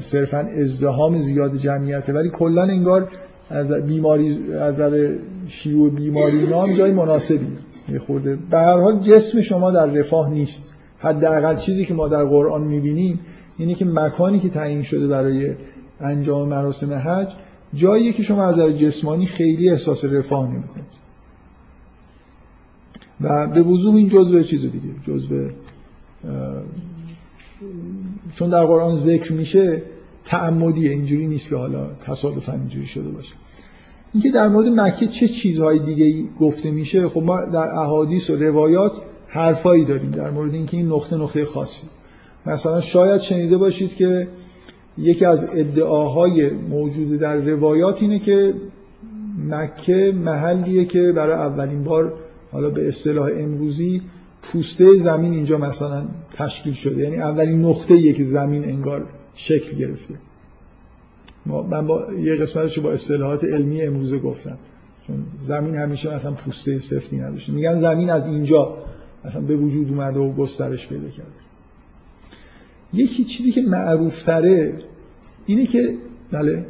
صرفا 0.00 0.38
ازدهام 0.38 1.18
زیاد 1.18 1.56
جمعیته. 1.56 2.12
ولی 2.12 2.30
کلا 2.30 2.62
انگار 2.62 3.08
از 3.50 3.72
بیماری 3.72 4.52
از 4.52 4.74
نظر 4.74 5.16
شیوع 5.48 5.90
بیماری 5.90 6.46
نام 6.46 6.72
جای 6.72 6.92
مناسبی. 6.92 7.46
یه 7.88 7.98
خورده. 7.98 8.38
به 8.50 8.58
هر 8.58 8.80
حال 8.80 9.00
جسم 9.00 9.40
شما 9.40 9.70
در 9.70 9.86
رفاه 9.86 10.30
نیست. 10.30 10.72
حداقل 10.98 11.56
چیزی 11.56 11.84
که 11.84 11.94
ما 11.94 12.08
در 12.08 12.24
قرآن 12.24 12.62
می‌بینیم 12.64 13.20
اینه 13.58 13.74
که 13.74 13.84
مکانی 13.84 14.38
که 14.38 14.48
تعیین 14.48 14.82
شده 14.82 15.06
برای 15.06 15.54
انجام 16.00 16.48
مراسم 16.48 16.92
حج 16.94 17.32
جاییه 17.74 18.12
که 18.12 18.22
شما 18.22 18.44
از 18.44 18.54
نظر 18.54 18.72
جسمانی 18.72 19.26
خیلی 19.26 19.70
احساس 19.70 20.04
رفاه 20.04 20.48
نمی‌کنید. 20.48 21.01
و 23.22 23.46
به 23.46 23.62
وضوح 23.62 23.94
این 23.94 24.08
جزء 24.08 24.42
چیز 24.42 24.60
دیگه 24.60 24.88
جزء 25.06 25.48
چون 28.34 28.50
در 28.50 28.64
قرآن 28.64 28.96
ذکر 28.96 29.32
میشه 29.32 29.82
تعمدیه 30.24 30.90
اینجوری 30.90 31.26
نیست 31.26 31.48
که 31.48 31.56
حالا 31.56 31.86
تصادفا 32.00 32.52
اینجوری 32.52 32.86
شده 32.86 33.08
باشه. 33.08 33.34
اینکه 34.12 34.30
در 34.30 34.48
مورد 34.48 34.66
مکه 34.66 35.06
چه 35.06 35.28
چیزهای 35.28 35.78
دیگه 35.78 36.28
گفته 36.40 36.70
میشه 36.70 37.08
خب 37.08 37.22
ما 37.22 37.44
در 37.44 37.68
احادیث 37.68 38.30
و 38.30 38.36
روایات 38.36 39.00
حرفایی 39.26 39.84
داریم 39.84 40.10
در 40.10 40.30
مورد 40.30 40.54
اینکه 40.54 40.76
این 40.76 40.88
نقطه 40.88 41.16
نقطه 41.16 41.44
خاصی. 41.44 41.86
مثلا 42.46 42.80
شاید 42.80 43.20
شنیده 43.20 43.56
باشید 43.56 43.94
که 43.94 44.28
یکی 44.98 45.24
از 45.24 45.56
ادعاهای 45.56 46.50
موجود 46.50 47.18
در 47.18 47.36
روایات 47.36 48.02
اینه 48.02 48.18
که 48.18 48.54
مکه 49.48 50.12
محلیه 50.16 50.84
که 50.84 51.12
برای 51.12 51.36
اولین 51.36 51.84
بار 51.84 52.14
حالا 52.52 52.70
به 52.70 52.88
اصطلاح 52.88 53.30
امروزی 53.36 54.02
پوسته 54.42 54.96
زمین 54.96 55.32
اینجا 55.32 55.58
مثلا 55.58 56.04
تشکیل 56.32 56.72
شده. 56.72 57.02
یعنی 57.02 57.16
اولین 57.16 57.64
نقطه 57.64 58.12
که 58.12 58.24
زمین 58.24 58.64
انگار 58.64 59.06
شکل 59.34 59.76
گرفته. 59.76 60.14
من 61.46 61.86
با 61.86 62.12
یه 62.14 62.36
قسمتش 62.36 62.78
با 62.78 62.92
اصطلاحات 62.92 63.44
علمی 63.44 63.82
امروزه 63.82 64.18
گفتم. 64.18 64.58
چون 65.06 65.26
زمین 65.40 65.74
همیشه 65.74 66.14
مثلا 66.14 66.32
پوسته 66.32 66.80
سفتی 66.80 67.16
نداشته. 67.16 67.52
میگن 67.52 67.80
زمین 67.80 68.10
از 68.10 68.26
اینجا 68.26 68.78
مثلا 69.24 69.40
به 69.40 69.56
وجود 69.56 69.88
اومده 69.88 70.20
و 70.20 70.32
گسترش 70.32 70.88
پیدا 70.88 71.08
کرده. 71.08 71.42
یکی 72.92 73.24
چیزی 73.24 73.52
که 73.52 73.62
معروف 73.62 74.22
تره 74.22 74.78
اینه 75.46 75.66
که 75.66 75.96
بله. 76.30 76.66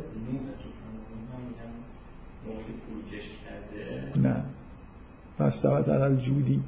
نه. 4.22 4.45
فستوت 5.43 5.88
علال 5.88 6.16
جودی. 6.16 6.61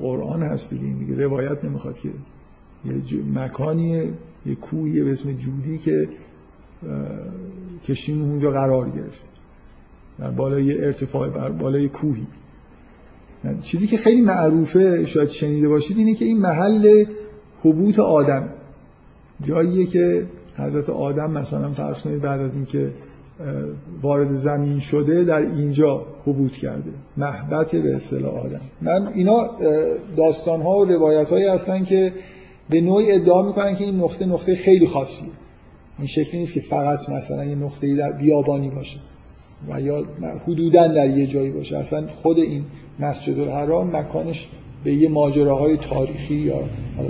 قرآن 0.00 0.42
هست 0.42 0.70
دیگه 0.70 0.84
این 0.84 0.98
دیگه 0.98 1.24
روایت 1.24 1.64
نمی‌خواد 1.64 1.98
که 1.98 2.08
یه 2.84 3.22
مکانیه 3.34 4.10
یه 4.46 4.54
کوهیه 4.54 5.04
به 5.04 5.12
اسم 5.12 5.32
جودی 5.32 5.78
که 5.78 6.08
کشتیم 7.84 8.22
اونجا 8.22 8.50
قرار 8.50 8.90
گرفت. 8.90 9.24
در 10.18 10.30
بالای 10.30 10.84
ارتفاع 10.84 11.28
بر 11.28 11.50
بالای 11.50 11.88
کوهی. 11.88 12.26
چیزی 13.62 13.86
که 13.86 13.96
خیلی 13.96 14.22
معروفه 14.22 15.04
شاید 15.04 15.28
شنیده 15.28 15.68
باشید 15.68 15.98
اینه 15.98 16.14
که 16.14 16.24
این 16.24 16.40
محل 16.40 17.04
حبوط 17.62 17.98
آدم. 17.98 18.48
جاییه 19.42 19.86
که 19.86 20.26
حضرت 20.56 20.90
آدم 20.90 21.30
مثلا 21.30 21.70
فرض 21.70 22.00
کنید 22.00 22.20
بعد 22.20 22.40
از 22.40 22.54
اینکه 22.54 22.92
وارد 24.02 24.34
زمین 24.34 24.78
شده 24.78 25.24
در 25.24 25.42
اینجا 25.42 26.06
حبوط 26.26 26.52
کرده. 26.52 26.90
محبت 27.16 27.76
به 27.76 27.96
اصطلاح 27.96 28.34
آدم. 28.34 28.60
من 28.82 29.06
اینا 29.14 29.50
داستان 30.16 30.62
ها 30.62 30.78
و 30.78 30.84
روایت 30.84 31.30
هایی 31.30 31.46
هستن 31.46 31.84
که 31.84 32.12
به 32.70 32.80
نوعی 32.80 33.12
ادعا 33.12 33.42
می‌کنن 33.42 33.74
که 33.74 33.84
این 33.84 33.96
نقطه 33.96 34.26
نقطه 34.26 34.54
خیلی 34.54 34.86
خاصیه. 34.86 35.28
این 35.98 36.06
شکلی 36.06 36.40
نیست 36.40 36.52
که 36.52 36.60
فقط 36.60 37.08
مثلا 37.08 37.44
یه 37.44 37.54
نقطه 37.54 37.96
در 37.96 38.12
بیابانی 38.12 38.70
باشه 38.70 38.98
و 39.68 39.80
یا 39.80 40.04
حدودا 40.46 40.86
در 40.86 41.10
یه 41.10 41.26
جایی 41.26 41.50
باشه. 41.50 41.78
اصلا 41.78 42.06
خود 42.08 42.38
این 42.38 42.64
مسجد 43.00 43.40
الحرام 43.40 43.96
مکانش 43.96 44.48
به 44.84 44.94
یه 44.94 45.08
ماجراهای 45.08 45.76
تاریخی 45.76 46.34
یا 46.34 46.60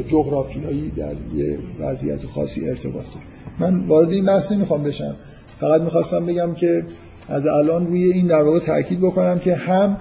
جغرافیایی 0.07 0.91
در 0.91 1.15
یه 1.35 1.59
وضعیت 1.81 2.27
خاصی 2.27 2.69
ارتباط 2.69 3.05
داره. 3.05 3.27
من 3.59 3.87
وارد 3.87 4.11
این 4.11 4.25
بحث 4.25 4.53
نمی‌خوام 4.53 4.83
بشم. 4.83 5.17
فقط 5.61 5.81
می‌خواستم 5.81 6.27
بگم 6.27 6.55
که 6.55 6.85
از 7.29 7.47
الان 7.47 7.87
روی 7.87 8.05
این 8.05 8.27
در 8.27 8.43
واقع 8.43 8.59
تاکید 8.59 9.01
بکنم 9.01 9.39
که 9.39 9.55
هم 9.55 9.97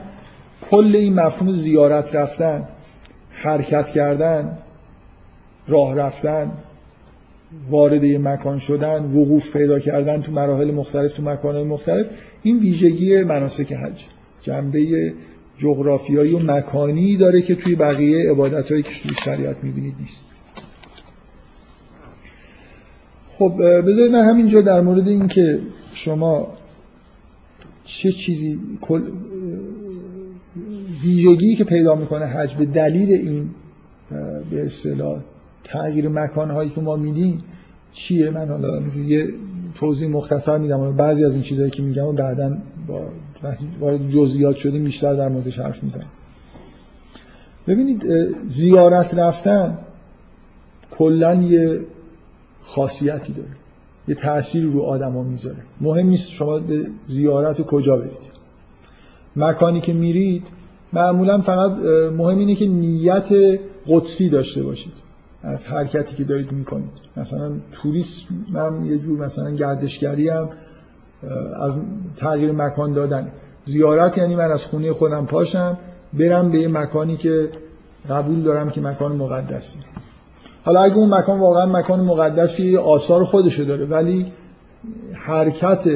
کل 0.71 0.95
این 0.95 1.13
مفهوم 1.13 1.51
زیارت 1.51 2.15
رفتن 2.15 2.67
حرکت 3.30 3.89
کردن 3.89 4.57
راه 5.67 5.95
رفتن 5.95 6.51
وارد 7.69 8.03
یه 8.03 8.17
مکان 8.17 8.59
شدن 8.59 9.03
وقوف 9.03 9.57
پیدا 9.57 9.80
کردن 9.80 10.21
تو 10.21 10.32
مراحل 10.32 10.71
مختلف 10.71 11.13
تو 11.13 11.24
مکانهای 11.24 11.63
مختلف 11.63 12.05
این 12.43 12.59
ویژگی 12.59 13.24
مناسک 13.24 13.74
حج. 13.74 14.05
جنبه 14.41 15.13
جغرافیایی 15.57 16.34
و 16.34 16.39
مکانی 16.39 17.17
داره 17.17 17.41
که 17.41 17.55
توی 17.55 17.76
بقیه 17.76 18.32
عبادت 18.32 18.71
هایی 18.71 18.84
که 18.84 18.89
توی 18.89 19.15
شریعت 19.24 19.63
می‌بینید 19.63 19.95
نیست. 19.99 20.24
خب 23.32 23.53
بذارید 23.57 24.11
من 24.11 24.26
همینجا 24.26 24.61
در 24.61 24.82
مورد 24.82 25.07
این 25.07 25.28
که 25.28 25.59
شما 25.93 26.47
چه 27.98 28.12
چیزی 28.12 28.60
ویژگی 31.04 31.56
که 31.56 31.64
پیدا 31.64 31.96
می‌کنه 31.96 32.26
حج 32.26 32.56
به 32.56 32.66
دلیل 32.66 33.12
این 33.12 33.50
به 34.52 34.66
اصطلاح 34.66 35.22
تغییر 35.64 36.10
مکانهایی 36.10 36.70
که 36.70 36.82
ما 36.82 36.96
میدیم 36.96 37.44
چیه؟ 37.91 38.30
من 38.30 38.48
حالا 38.48 38.82
یه 39.08 39.28
توضیح 39.76 40.10
مختصر 40.10 40.58
میدم. 40.58 40.96
بعضی 40.96 41.26
از 41.26 41.34
این 41.34 41.41
چیزهایی 41.41 41.72
که 41.72 41.84
میگم 41.84 42.06
و 42.06 42.14
بعدا 42.14 42.58
با 42.88 43.02
وارد 43.80 44.10
جزئیات 44.10 44.56
شدیم 44.56 44.84
بیشتر 44.84 45.14
در 45.14 45.30
موردش 45.30 45.60
حرف 45.60 45.84
می‌زنیم 45.84 46.08
ببینید 47.68 48.06
زیارت 48.48 49.14
رفتن 49.14 49.78
کلا 50.91 51.34
یه 51.34 51.80
خاصیتی 52.62 53.34
داره. 53.34 53.50
یه 54.08 54.16
تأثیر 54.16 54.66
رو 54.66 54.82
آدما 54.82 55.24
می‌ذاره. 55.24 55.58
مهم 55.82 56.08
نیست 56.08 56.30
شما 56.30 56.60
به 56.60 56.88
زیارت 57.08 57.62
کجا 57.62 57.95
برید. 57.95 58.34
مکانی 59.36 59.82
که 59.82 59.93
میرید 59.93 60.47
معمولا 60.93 61.41
فقط 61.41 61.72
مهم 62.18 62.38
اینه 62.38 62.56
که 62.56 62.68
نیت 62.68 63.60
قدسی 63.88 64.30
داشته 64.30 64.64
باشید. 64.64 64.93
از 65.41 65.68
حرکتی 65.68 66.16
که 66.16 66.24
دارید 66.24 66.51
می‌کنید. 66.51 66.89
مثلا 67.18 67.51
توریست 67.72 68.26
من 68.51 68.86
یه 68.86 68.97
جور 68.97 69.20
مثلا 69.20 69.51
گردشگری 69.51 70.30
هم 70.30 70.49
از 71.62 71.78
تغییر 72.16 72.51
مکان 72.51 72.93
دادن. 72.93 73.32
زیارت 73.66 74.18
یعنی 74.18 74.36
من 74.36 74.51
از 74.51 74.64
خونه 74.64 74.93
خودم 74.93 75.26
پاشم 75.26 75.78
برم 76.14 76.51
به 76.51 76.60
یه 76.60 76.68
مکانی 76.68 77.18
که 77.18 77.49
قبول 78.10 78.41
دارم 78.41 78.70
که 78.70 78.82
مکان 78.82 79.16
مقدسی. 79.16 79.80
حالا 80.64 80.82
اگه 80.82 80.95
اون 80.95 81.14
مکان 81.14 81.39
واقعا 81.39 81.66
مکان 81.66 81.99
مقدسی 81.99 82.78
آثار 82.78 83.24
خودشو 83.24 83.64
داره 83.64 83.86
ولی 83.86 84.32
حرکت 85.14 85.89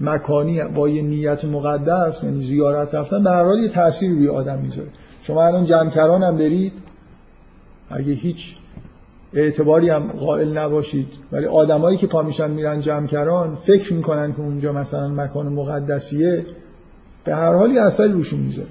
مکانی 0.00 0.62
با 0.62 0.88
یه 0.88 1.02
نیت 1.02 1.44
مقدس 1.44 2.24
یعنی 2.24 2.42
زیارت 2.42 2.94
رفتن 2.94 3.24
به 3.24 3.30
هر 3.30 3.44
حال 3.44 3.58
یه 3.58 3.68
تأثیری 3.68 4.14
روی 4.14 4.28
آدم 4.28 4.58
می‌ذاره. 4.58 4.88
شما 5.22 5.46
الان 5.46 5.64
جمکران 5.64 6.22
هم 6.22 6.36
برید 6.36 6.72
اگه 7.90 8.12
هیچ 8.12 8.56
اعتباری 9.34 9.90
هم 9.90 10.02
قائل 10.02 10.58
نباشید 10.58 11.08
ولی 11.32 11.46
آدمایی 11.46 11.96
که 11.96 12.06
پا 12.06 12.22
میشن 12.22 12.50
میرن 12.50 12.80
جمکران 12.80 13.56
فکر 13.62 13.92
می‌کنن 13.92 14.32
که 14.32 14.40
اونجا 14.40 14.72
مثلا 14.72 15.08
مکان 15.08 15.48
مقدسیه 15.48 16.46
به 17.24 17.34
هر 17.34 17.54
حالی 17.54 17.78
اثری 17.78 18.12
روشون 18.12 18.40
می‌ذاره. 18.40 18.68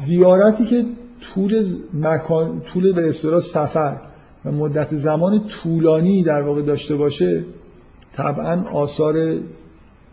زیارتی 0.00 0.64
که 0.64 0.84
طول 1.34 1.64
مکان 1.94 2.60
طول 2.60 2.92
به 2.92 3.08
اصطلاح 3.08 3.40
سفر 3.40 4.00
و 4.44 4.52
مدت 4.52 4.94
زمان 4.94 5.46
طولانی 5.46 6.22
در 6.22 6.42
واقع 6.42 6.62
داشته 6.62 6.96
باشه 6.96 7.44
طبعا 8.12 8.62
آثار 8.62 9.40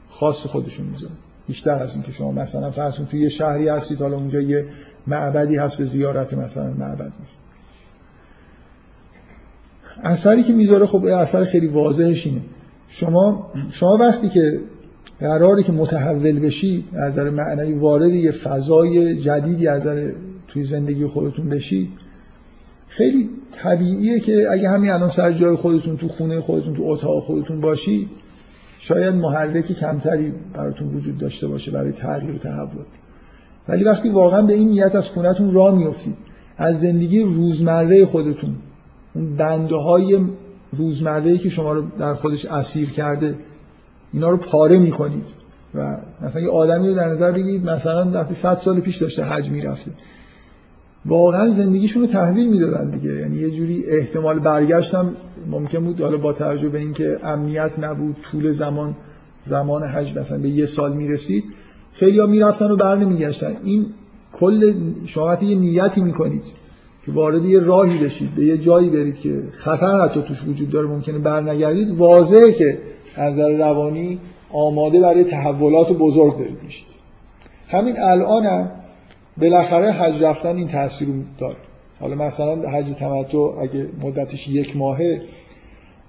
خاص 0.07 0.45
خودشون 0.45 0.85
می‌ذاره. 0.85 1.13
بیشتر 1.47 1.83
از 1.83 1.93
اینکه 1.93 2.11
شما 2.11 2.31
مثلا 2.31 2.71
فرض 2.71 2.95
توی 2.95 3.19
یه 3.19 3.29
شهری 3.29 3.69
هستید 3.69 4.01
حالا 4.01 4.15
اونجا 4.15 4.41
یه 4.41 4.65
معبدی 5.07 5.55
هست 5.55 5.77
به 5.77 5.85
زیارت 5.85 6.33
مثلا 6.33 6.73
معبد 6.73 7.11
میشه. 7.19 7.33
اثری 10.03 10.43
که 10.43 10.53
می‌ذاره 10.53 10.85
خب 10.85 11.05
اثر 11.05 11.43
خیلی 11.43 11.67
واضحش 11.67 12.27
اینه. 12.27 12.41
شما 12.87 13.51
شما 13.71 13.97
وقتی 13.97 14.29
که 14.29 14.61
قراره 15.19 15.63
که 15.63 15.71
متحول 15.71 16.39
بشی 16.39 16.85
از 16.93 17.13
نظر 17.13 17.29
معنوی 17.29 17.73
وارد 17.73 18.13
یه 18.13 18.31
فضای 18.31 19.15
جدیدی 19.15 19.67
از 19.67 19.81
نظر 19.81 20.11
توی 20.49 20.63
زندگی 20.63 21.07
خودتون 21.07 21.49
بشی 21.49 21.91
خیلی 22.87 23.29
طبیعیه 23.51 24.19
که 24.19 24.51
اگه 24.51 24.69
همین 24.69 24.91
الان 24.91 25.09
سر 25.09 25.31
جای 25.33 25.55
خودتون 25.55 25.97
تو 25.97 26.07
خونه 26.07 26.39
خودتون 26.39 26.73
تو 26.73 26.83
اتاق 26.85 27.23
خودتون 27.23 27.61
باشی 27.61 28.09
شاید 28.79 29.15
محرکی 29.15 29.73
کمتری 29.73 30.33
براتون 30.53 30.87
وجود 30.87 31.17
داشته 31.17 31.47
باشه 31.47 31.71
برای 31.71 31.91
تغییر 31.91 32.35
و 32.35 32.37
تحول. 32.37 32.85
ولی 33.67 33.83
وقتی 33.83 34.09
واقعا 34.09 34.41
به 34.41 34.53
این 34.53 34.69
نیت 34.69 34.95
از 34.95 35.09
خونتون 35.09 35.53
راه 35.53 35.75
میفتید 35.75 36.17
از 36.57 36.79
زندگی 36.79 37.23
روزمره 37.23 38.05
خودتون 38.05 38.55
اون 39.13 39.35
بنده 39.35 39.75
های 39.75 40.19
روزمره 40.71 41.37
که 41.37 41.49
شما 41.49 41.73
رو 41.73 41.83
در 41.99 42.13
خودش 42.13 42.45
اسیر 42.45 42.89
کرده 42.89 43.35
اینا 44.13 44.29
رو 44.29 44.37
پاره 44.37 44.77
می‌کنید. 44.77 45.25
و 45.75 45.97
مثلا 46.21 46.41
یه 46.41 46.49
آدمی 46.49 46.87
رو 46.87 46.95
در 46.95 47.09
نظر 47.09 47.31
بگیرید 47.31 47.69
مثلا 47.69 48.11
وقتی 48.11 48.35
100 48.35 48.57
سال 48.57 48.79
پیش 48.79 48.97
داشته 48.97 49.23
حج 49.23 49.49
می‌رفته. 49.49 49.91
واقعا 51.05 51.49
زندگیشون 51.49 52.01
رو 52.01 52.07
تحویل 52.07 52.49
می‌دادن 52.49 52.89
دیگه. 52.91 53.13
یعنی 53.13 53.37
یه 53.37 53.51
جوری 53.51 53.85
احتمال 53.85 54.39
برگشتم. 54.39 55.15
ممکن 55.51 55.85
بود 55.85 56.01
حالا 56.01 56.17
با 56.17 56.33
توجه 56.33 56.69
به 56.69 56.77
اینکه 56.77 57.19
امنیت 57.23 57.71
نبود 57.79 58.15
طول 58.31 58.51
زمان 58.51 58.95
زمان 59.45 59.83
حج 59.83 60.17
مثلا 60.17 60.37
به 60.37 60.49
یه 60.49 60.65
سال 60.65 60.93
می‌رسید 60.93 61.43
خیلی 61.93 62.19
ها 62.19 62.25
می‌رفتن 62.25 62.71
و 62.71 62.75
بر 62.75 62.95
نمیگشتن 62.95 63.55
این 63.63 63.85
کل 64.33 64.73
شما 65.05 65.37
یه 65.41 65.55
نیتی 65.57 66.01
می‌کنید 66.01 66.43
که 67.05 67.11
وارد 67.11 67.45
یه 67.45 67.59
راهی 67.59 67.97
بشید 67.97 68.35
به 68.35 68.45
یه 68.45 68.57
جایی 68.57 68.89
برید 68.89 69.19
که 69.19 69.41
خطر 69.51 69.99
حتی 69.99 70.21
توش 70.21 70.43
وجود 70.47 70.69
داره 70.69 70.87
ممکنه 70.87 71.19
برنگردید. 71.19 71.91
واضحه 71.91 72.51
که 72.51 72.77
از 73.15 73.33
نظر 73.33 73.49
روانی 73.49 74.19
آماده 74.51 74.99
برای 74.99 75.23
تحولات 75.23 75.91
بزرگ 75.91 76.37
دارید 76.37 76.63
میشید. 76.63 76.87
همین 77.67 77.99
الانم 77.99 78.45
هم 78.45 78.69
بالاخره 79.41 79.91
حج 79.91 80.23
رفتن 80.23 80.55
این 80.55 80.67
تاثیر 80.67 81.07
رو 81.07 81.13
داره 81.37 81.57
حالا 81.99 82.15
مثلا 82.15 82.69
حج 82.69 82.85
تمتع 82.99 83.37
اگه 83.37 83.87
مدتش 84.01 84.47
یک 84.47 84.77
ماهه 84.77 85.21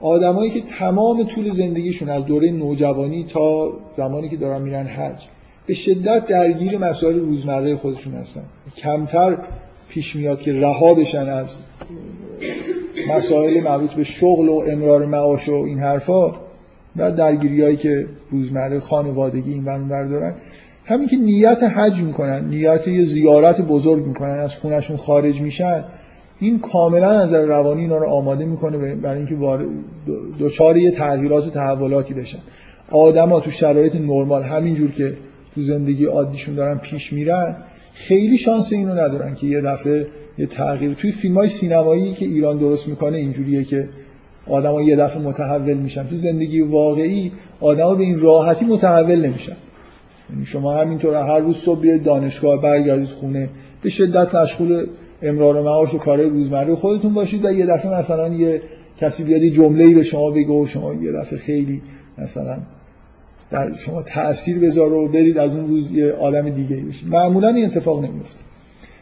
آدمایی 0.00 0.50
که 0.50 0.60
تمام 0.60 1.24
طول 1.24 1.50
زندگیشون 1.50 2.08
از 2.08 2.24
دوره 2.24 2.50
نوجوانی 2.50 3.24
تا 3.24 3.72
زمانی 3.96 4.28
که 4.28 4.36
دارن 4.36 4.62
میرن 4.62 4.86
حج 4.86 5.26
به 5.66 5.74
شدت 5.74 6.26
درگیر 6.26 6.78
مسائل 6.78 7.18
روزمره 7.18 7.76
خودشون 7.76 8.14
هستن. 8.14 8.42
کمتر 8.76 9.38
پیش 9.88 10.16
میاد 10.16 10.40
که 10.40 10.52
رها 10.52 10.94
بشن 10.94 11.28
از 11.28 11.56
مسائل 13.10 13.62
مربوط 13.62 13.90
به 13.90 14.04
شغل 14.04 14.48
و 14.48 14.62
امرار 14.68 15.06
معاش 15.06 15.48
و 15.48 15.54
این 15.54 15.78
حرفا 15.78 16.32
و 16.96 17.12
درگیری 17.12 17.62
هایی 17.62 17.76
که 17.76 18.06
روزمره 18.30 18.80
خانوادگی 18.80 19.52
این 19.52 19.64
ور 19.64 20.04
دارن. 20.04 20.34
همین 20.84 21.08
که 21.08 21.16
نیت 21.16 21.62
حج 21.62 22.02
می‌کنن 22.02 22.48
نیت 22.48 22.88
یه 22.88 23.04
زیارت 23.04 23.60
بزرگ 23.60 24.06
می‌کنن 24.06 24.38
از 24.38 24.54
خونشون 24.54 24.96
خارج 24.96 25.40
میشن 25.40 25.84
این 26.40 26.58
کاملا 26.58 27.10
از 27.10 27.28
نظر 27.28 27.44
روانی 27.44 27.80
اینا 27.80 27.96
رو 27.96 28.06
آماده 28.06 28.44
می‌کنه 28.44 28.94
برای 28.94 29.16
اینکه 29.16 29.36
دچار 30.40 30.76
یه 30.76 30.90
تغییرات 30.90 31.46
و 31.46 31.50
تحولاتی 31.50 32.14
بشن. 32.14 32.38
آدما 32.90 33.40
تو 33.40 33.50
شرایط 33.50 33.94
نرمال 33.94 34.42
همینجور 34.42 34.90
که 34.90 35.16
تو 35.54 35.60
زندگی 35.60 36.04
عادیشون 36.04 36.54
دارن 36.54 36.78
پیش 36.78 37.12
میرن 37.12 37.56
خیلی 37.92 38.36
شانس 38.36 38.72
اینو 38.72 38.94
ندارن 38.94 39.34
که 39.34 39.46
یه 39.46 39.60
دفعه 39.60 40.06
یه 40.38 40.46
تغییر. 40.46 40.94
توی 40.94 41.12
فیلم 41.12 41.34
های 41.34 41.48
سینمایی 41.48 42.12
که 42.12 42.24
ایران 42.24 42.58
درست 42.58 42.88
می‌کنه 42.88 43.18
اینجوریه 43.18 43.64
که 43.64 43.88
آدما 44.46 44.82
یه 44.82 44.96
دفعه 44.96 45.22
متحول 45.22 45.74
میشن. 45.74 46.06
تو 46.06 46.16
زندگی 46.16 46.60
واقعی 46.60 47.32
آدما 47.60 47.94
به 47.94 48.04
این 48.04 48.20
راحتی 48.20 48.64
متحول 48.64 49.26
نمیشن. 49.26 49.56
شما 50.44 50.74
همینطور 50.74 51.14
هر 51.14 51.38
روز 51.38 51.56
صبح 51.56 51.80
بیاید 51.80 52.02
دانشگاه 52.02 52.62
برگردید 52.62 53.08
خونه. 53.08 53.48
به 53.82 53.90
شدت 53.90 54.34
مشغول 54.34 54.86
امرار 55.22 55.56
و 55.56 55.62
معاش 55.62 55.94
و 55.94 55.98
کارهای 55.98 56.28
روزمره. 56.28 56.74
خودتون 56.74 57.14
باشید 57.14 57.44
و 57.44 57.50
یه 57.50 57.66
دفعه 57.66 57.98
مثلا 57.98 58.28
یه 58.28 58.62
کسی 59.00 59.24
بیاد 59.24 59.40
جمله‌ای 59.40 59.94
به 59.94 60.02
شما 60.02 60.30
بگه 60.30 60.52
و 60.52 60.66
شما 60.66 60.94
یه 60.94 61.12
دفعه 61.12 61.38
خیلی 61.38 61.82
مثلا 62.18 62.58
در 63.50 63.76
شما 63.76 64.02
تاثیر 64.02 64.58
بذاره 64.58 64.96
و 64.96 65.08
برید 65.08 65.38
از 65.38 65.54
اون 65.54 65.68
روز 65.68 65.92
یه 65.92 66.12
آدم 66.12 66.50
دیگه 66.50 66.76
بشید. 66.76 67.08
معمولا 67.08 67.48
این 67.48 67.64
اتفاق 67.64 68.04
نمیفته 68.04 68.40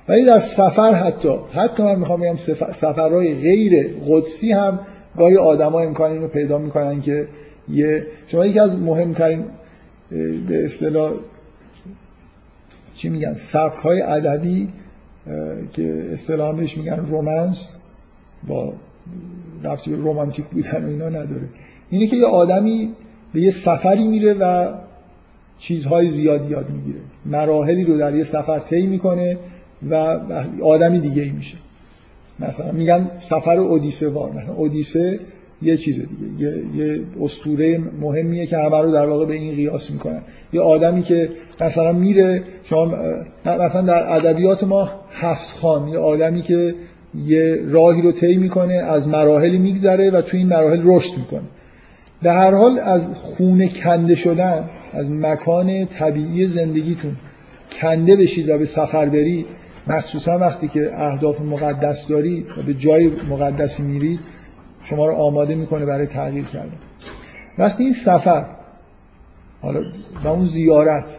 ولی 0.08 0.24
در 0.24 0.38
سفر 0.38 0.92
حتی 0.92 1.28
حتی 1.52 1.82
من 1.82 1.98
می‌خوام 1.98 2.20
بگم 2.20 2.36
سفرهای 2.72 3.34
غیر 3.34 3.94
قدسی 4.08 4.52
هم 4.52 4.80
گاهی 5.16 5.36
آدما 5.36 5.80
امکان 5.80 6.12
اینو 6.12 6.28
پیدا 6.28 6.58
می‌کنن 6.58 7.00
که 7.00 7.28
یه 7.68 8.06
شما 8.26 8.46
یکی 8.46 8.60
از 8.60 8.78
مهمترین 8.78 9.44
به 10.48 10.64
اصطلاح 10.64 11.12
چی 12.94 13.08
میگن 13.08 13.34
سبک 13.34 13.78
های 13.78 14.02
ادبی 14.02 14.68
که 15.72 16.08
اصطلاح 16.12 16.56
بهش 16.56 16.76
میگن 16.76 16.96
رومنس 16.96 17.76
با 18.48 18.72
رفتی 19.64 19.90
به 19.90 19.96
رومانتیک 19.96 20.46
بودن 20.46 20.84
و 20.84 20.88
اینا 20.88 21.08
نداره. 21.08 21.48
اینه 21.90 22.06
که 22.06 22.16
یه 22.16 22.26
آدمی 22.26 22.94
به 23.32 23.40
یه 23.40 23.50
سفری 23.50 24.08
میره 24.08 24.34
و 24.34 24.74
چیزهای 25.58 26.08
زیادی 26.08 26.50
یاد 26.50 26.70
می‌گیره. 26.70 27.00
مراحلی 27.26 27.84
رو 27.84 27.98
در 27.98 28.14
یه 28.14 28.24
سفر 28.24 28.58
طی 28.58 28.86
می‌کنه 28.86 29.38
و 29.90 29.94
آدمی 30.62 31.00
دیگه 31.00 31.22
ای 31.22 31.30
میشه. 31.30 31.58
مثلا 32.40 32.72
میگن 32.72 33.10
سفر 33.18 33.58
اودیسه 33.58 34.08
وار 34.08 34.32
مثلا 34.32 34.54
اودیسه 34.54 35.20
یه 35.62 35.76
چیز 35.76 35.96
دیگه. 35.96 36.46
یه, 36.48 36.62
یه 36.76 37.00
اسطوره 37.20 37.80
مهمیه 38.00 38.46
که 38.46 38.58
همه 38.58 38.82
رو 38.82 38.92
در 38.92 39.06
واقع 39.06 39.26
به 39.26 39.34
این 39.34 39.54
قیاس 39.54 39.90
می‌کنن. 39.90 40.22
یه 40.52 40.60
آدمی 40.60 41.02
که 41.02 41.30
مثلا 41.60 41.92
میره 41.92 42.42
شما 42.64 42.94
مثلا 43.44 43.82
در 43.82 44.12
ادبیات 44.12 44.64
ما 44.64 44.90
هفت 45.12 45.50
خان. 45.50 45.88
یه 45.88 45.98
آدمی 45.98 46.42
که 46.42 46.74
یه 47.26 47.58
راهی 47.68 48.02
رو 48.02 48.12
طی 48.12 48.36
می‌کنه 48.36 48.74
از 48.74 49.08
مراحلی 49.08 49.58
میگذره 49.58 50.10
و 50.10 50.22
تو 50.22 50.36
این 50.36 50.46
مراحل 50.46 50.80
رشد 50.84 51.18
می‌کنه. 51.18 51.42
به 52.22 52.32
هر 52.32 52.54
حال 52.54 52.78
از 52.78 53.14
خونه 53.14 53.68
کنده 53.68 54.14
شدن 54.14 54.64
از 54.92 55.10
مکان 55.10 55.86
طبیعی 55.86 56.46
زندگیتون 56.46 57.16
کنده 57.80 58.16
بشید 58.16 58.48
و 58.48 58.58
به 58.58 58.66
سفر 58.66 59.08
برید 59.08 59.46
مخصوصا 59.86 60.38
وقتی 60.38 60.68
که 60.68 60.90
اهداف 60.94 61.40
مقدس 61.40 62.06
دارید 62.06 62.46
و 62.58 62.62
به 62.62 62.74
جای 62.74 63.10
مقدسی 63.30 63.82
میرید 63.82 64.20
شما 64.82 65.06
رو 65.06 65.14
آماده 65.14 65.54
می‌کنه 65.54 65.84
برای 65.84 66.06
تغییر 66.06 66.44
کردن. 66.44 66.78
وقتی 67.58 67.84
این 67.84 67.92
سفر 67.92 68.46
حالا 69.62 69.80
و 70.24 70.28
اون 70.28 70.44
زیارت 70.44 71.16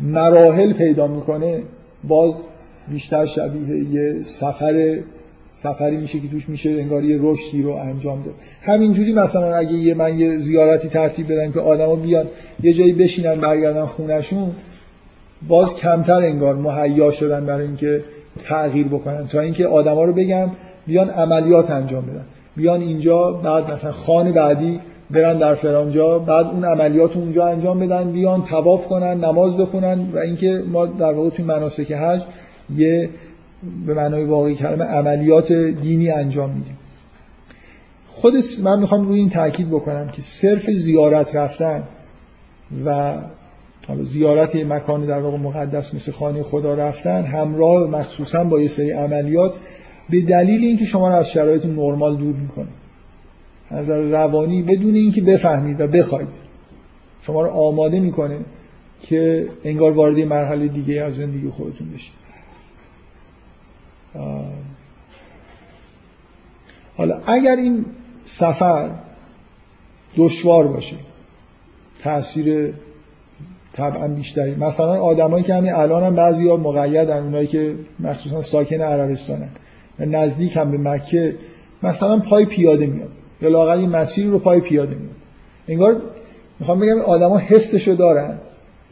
مراحل 0.00 0.72
پیدا 0.72 1.06
می‌کنه 1.06 1.62
باز 2.04 2.34
بیشتر 2.88 3.24
شبیه 3.24 3.84
یه 3.84 4.22
سفر 4.22 4.98
سفری 5.52 5.96
میشه 5.96 6.20
که 6.20 6.28
توش 6.28 6.48
میشه 6.48 6.70
انگار 6.70 7.04
یه 7.04 7.18
رشدی 7.22 7.62
رو 7.62 7.70
انجام 7.70 8.22
ده. 8.22 8.30
همینجوری 8.62 9.12
مثلا 9.12 9.56
اگه 9.56 9.72
یه 9.72 9.94
من 9.94 10.18
یه 10.18 10.38
زیارتی 10.38 10.88
ترتیب 10.88 11.32
بدن 11.32 11.52
که 11.52 11.60
آدما 11.60 11.96
بیان 11.96 12.26
یه 12.62 12.72
جایی 12.72 12.92
بشینن 12.92 13.34
برگردن 13.34 13.86
خونشون 13.86 14.52
باز 15.48 15.76
کمتر 15.76 16.22
انگار 16.22 16.56
مهیا 16.56 17.10
شدن 17.10 17.46
برای 17.46 17.66
اینکه 17.66 18.04
تغییر 18.44 18.88
بکنن. 18.88 19.28
تا 19.28 19.40
اینکه 19.40 19.66
آدما 19.66 20.04
رو 20.04 20.12
بگم 20.12 20.50
بیان 20.86 21.10
عملیات 21.10 21.70
انجام 21.70 22.06
بدن. 22.06 22.24
بیان 22.56 22.80
اینجا 22.80 23.32
بعد 23.32 23.72
مثلا 23.72 23.92
خان 23.92 24.32
بعدی 24.32 24.80
برن 25.10 25.38
در 25.38 25.54
فرانجا 25.54 26.18
بعد 26.18 26.46
اون 26.46 26.64
عملیات 26.64 27.16
اونجا 27.16 27.46
انجام 27.46 27.78
بدن 27.78 28.12
بیان 28.12 28.42
تواف 28.42 28.86
کنن 28.86 29.24
نماز 29.24 29.56
بخونن 29.56 30.06
و 30.12 30.18
اینکه 30.18 30.62
ما 30.72 30.86
در 30.86 31.12
واقع 31.12 31.30
توی 31.30 31.44
مناسک 31.44 31.92
حج 31.92 32.22
یه 32.76 33.10
به 33.86 33.94
معنای 33.94 34.24
واقعی 34.24 34.54
کلمه 34.54 34.84
عملیات 34.84 35.52
دینی 35.52 36.10
انجام 36.10 36.50
میدیم. 36.50 36.78
خود 38.08 38.34
من 38.62 38.78
می‌خوام 38.78 39.08
روی 39.08 39.18
این 39.18 39.30
تاکید 39.30 39.70
بکنم 39.70 40.08
که 40.08 40.22
صرف 40.22 40.70
زیارت 40.70 41.36
رفتن 41.36 41.82
و 42.86 43.14
زیارت 44.04 44.56
مکان 44.56 45.06
در 45.06 45.20
واقع 45.20 45.36
مقدس 45.36 45.94
مثل 45.94 46.12
خانه 46.12 46.42
خدا 46.42 46.74
رفتن 46.74 47.24
همراه 47.24 47.90
مخصوصا 47.90 48.44
با 48.44 48.60
یه 48.60 48.68
سری 48.68 48.90
عملیات 48.90 49.54
به 50.10 50.20
دلیل 50.20 50.64
اینکه 50.64 50.84
شما 50.84 51.08
رو 51.08 51.14
از 51.14 51.30
شرایط 51.30 51.66
نرمال 51.66 52.16
دور 52.16 52.34
می‌کنه 52.34 52.68
نظر 53.70 54.00
روانی 54.00 54.62
بدون 54.62 54.94
اینکه 54.94 55.20
بفهمید 55.20 55.80
و 55.80 55.86
بخواید. 55.86 56.28
شما 57.22 57.42
رو 57.42 57.50
آماده 57.50 58.00
می‌کنه 58.00 58.38
که 59.02 59.48
انگار 59.64 59.92
وارد 59.92 60.18
مرحله 60.18 60.68
دیگه 60.68 61.02
از 61.02 61.14
زندگی 61.14 61.50
خودتون 61.50 61.90
بشید. 61.90 62.12
حالا 66.96 67.20
اگر 67.26 67.56
این 67.56 67.84
سفر 68.24 68.90
دشوار 70.16 70.68
باشه 70.68 70.96
تاثیر 72.02 72.74
طبعا 73.72 74.08
بیشتری. 74.08 74.54
مثلا 74.54 75.00
آدمایی 75.00 75.44
که 75.44 75.54
همین 75.54 75.72
الان 75.72 76.04
هم 76.04 76.14
بعضی 76.14 76.48
ها 76.48 76.56
مقیدن 76.56 77.22
اونایی 77.22 77.46
که 77.46 77.74
مخصوصا 78.00 78.42
ساکن 78.42 78.80
عربستانن. 78.80 79.48
نزدیک 80.04 80.56
هم 80.56 80.70
به 80.70 80.78
مکه 80.78 81.34
مثلا 81.82 82.18
پای 82.18 82.44
پیاده 82.44 82.86
میاد. 82.86 83.08
یا 83.42 83.48
لاغر 83.48 83.76
این 83.76 83.88
مسیر 83.88 84.26
رو 84.26 84.38
پای 84.38 84.60
پیاده 84.60 84.94
میاد. 84.94 85.16
انگار 85.68 86.02
می‌خوام 86.60 86.80
بگم 86.80 86.98
آدما 87.00 87.38
حسشو 87.38 87.94
دارن 87.94 88.38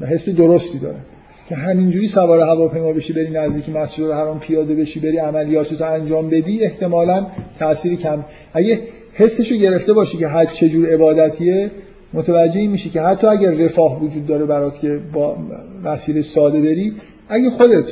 و 0.00 0.06
حس 0.06 0.28
درستی 0.28 0.78
دارن. 0.78 1.00
که 1.48 1.54
همینجوری 1.54 2.08
سوار 2.08 2.40
هواپیما 2.40 2.92
بشی 2.92 3.12
بری 3.12 3.30
نزدیک 3.30 3.68
مسجد 3.68 4.02
الحرام 4.02 4.38
پیاده 4.38 4.74
بشی 4.74 5.00
بری 5.00 5.18
عملیاتتو 5.18 5.84
انجام 5.84 6.28
بدی 6.28 6.64
احتمالا 6.64 7.26
تأثیری 7.58 7.96
کم. 7.96 8.24
اگه 8.52 8.80
حسشو 9.12 9.56
گرفته 9.56 9.92
باشی 9.92 10.18
که 10.18 10.28
حج 10.28 10.48
چجور 10.48 10.94
عبادتیه 10.94 11.70
متوجه 12.12 12.60
این 12.60 12.70
میشی 12.70 12.90
که 12.90 13.00
حتی 13.00 13.26
اگر 13.26 13.50
رفاه 13.50 14.04
وجود 14.04 14.26
داره 14.26 14.44
برات 14.44 14.80
که 14.80 15.00
با 15.12 15.36
وسیله 15.84 16.22
ساده 16.22 16.60
بری 16.60 16.94
اگه 17.28 17.50
خودت 17.50 17.84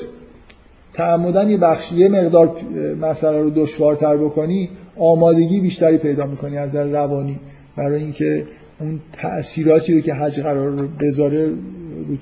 تعمدن 0.95 1.51
یه 1.51 1.57
بخش 1.57 1.93
یه 1.93 2.09
مقدار 2.09 2.57
مسئله 3.01 3.39
رو 3.39 3.51
دشوارتر 3.51 4.17
بکنی 4.17 4.69
آمادگی 4.99 5.61
بیشتری 5.61 5.99
پیدا 5.99 6.27
می‌کنی 6.27 6.59
از 6.59 6.69
نظر 6.69 6.85
روانی 6.85 7.41
برای 7.77 8.03
اینکه 8.03 8.47
اون 8.81 9.01
تأثیراتی 9.13 9.95
رو 9.95 10.01
که 10.01 10.15
حج 10.15 10.41
قرار 10.41 10.69
رو 10.69 10.89
بذاره 11.01 11.47
رو 11.47 12.17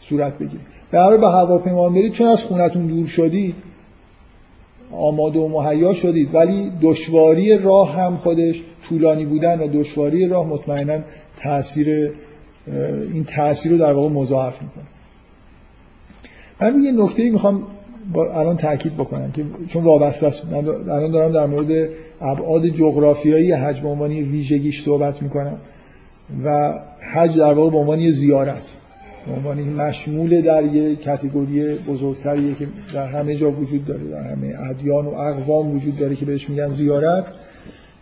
صورت 0.00 0.38
بگیره 0.38 0.62
برای 0.90 1.18
به 1.18 1.28
هواپیما 1.28 1.88
برید 1.88 2.12
چون 2.12 2.28
از 2.28 2.42
خونتون 2.42 2.86
دور 2.86 3.06
شدید 3.06 3.54
آماده 4.92 5.38
و 5.38 5.48
مهیا 5.48 5.92
شدید 5.92 6.34
ولی 6.34 6.72
دشواری 6.82 7.58
راه 7.58 7.96
هم 7.96 8.16
خودش 8.16 8.62
طولانی 8.88 9.24
بودن 9.24 9.60
و 9.60 9.68
دشواری 9.68 10.28
راه 10.28 10.46
مطمئنا 10.46 10.98
تاثیر 11.36 12.12
این 13.12 13.24
تاثیر 13.24 13.72
رو 13.72 13.78
در 13.78 13.92
واقع 13.92 14.08
مضاعف 14.08 14.62
می‌کنه. 14.62 14.84
من 16.60 16.82
یه 16.82 16.92
نکته 16.92 17.30
می‌خوام 17.30 17.62
با 18.12 18.40
الان 18.40 18.56
تاکید 18.56 18.94
بکنم 18.94 19.32
که 19.32 19.44
چون 19.68 19.84
وابسته 19.84 20.26
است. 20.26 20.44
من 20.44 20.68
الان 20.68 21.10
دارم 21.10 21.32
در 21.32 21.46
مورد 21.46 21.88
ابعاد 22.20 22.68
جغرافیایی 22.68 23.52
حج 23.52 23.80
به 23.80 23.88
عنوان 23.88 24.10
ویژگیش 24.10 24.82
صحبت 24.82 25.22
می‌کنم 25.22 25.56
و 26.44 26.74
حج 27.12 27.38
در 27.38 27.52
واقع 27.52 27.70
به 27.70 27.76
عنوان 27.76 28.10
زیارت 28.10 28.76
به 29.26 29.32
عنوان 29.32 29.58
مشمول 29.58 30.40
در 30.40 30.64
یه 30.64 30.96
کتگوری 30.96 31.74
بزرگتریه 31.74 32.54
که 32.54 32.68
در 32.94 33.06
همه 33.06 33.36
جا 33.36 33.50
وجود 33.50 33.84
داره 33.84 34.04
در 34.10 34.22
همه 34.22 34.54
ادیان 34.70 35.06
و 35.06 35.08
اقوام 35.08 35.76
وجود 35.76 35.96
داره 35.96 36.16
که 36.16 36.26
بهش 36.26 36.50
میگن 36.50 36.70
زیارت. 36.70 37.24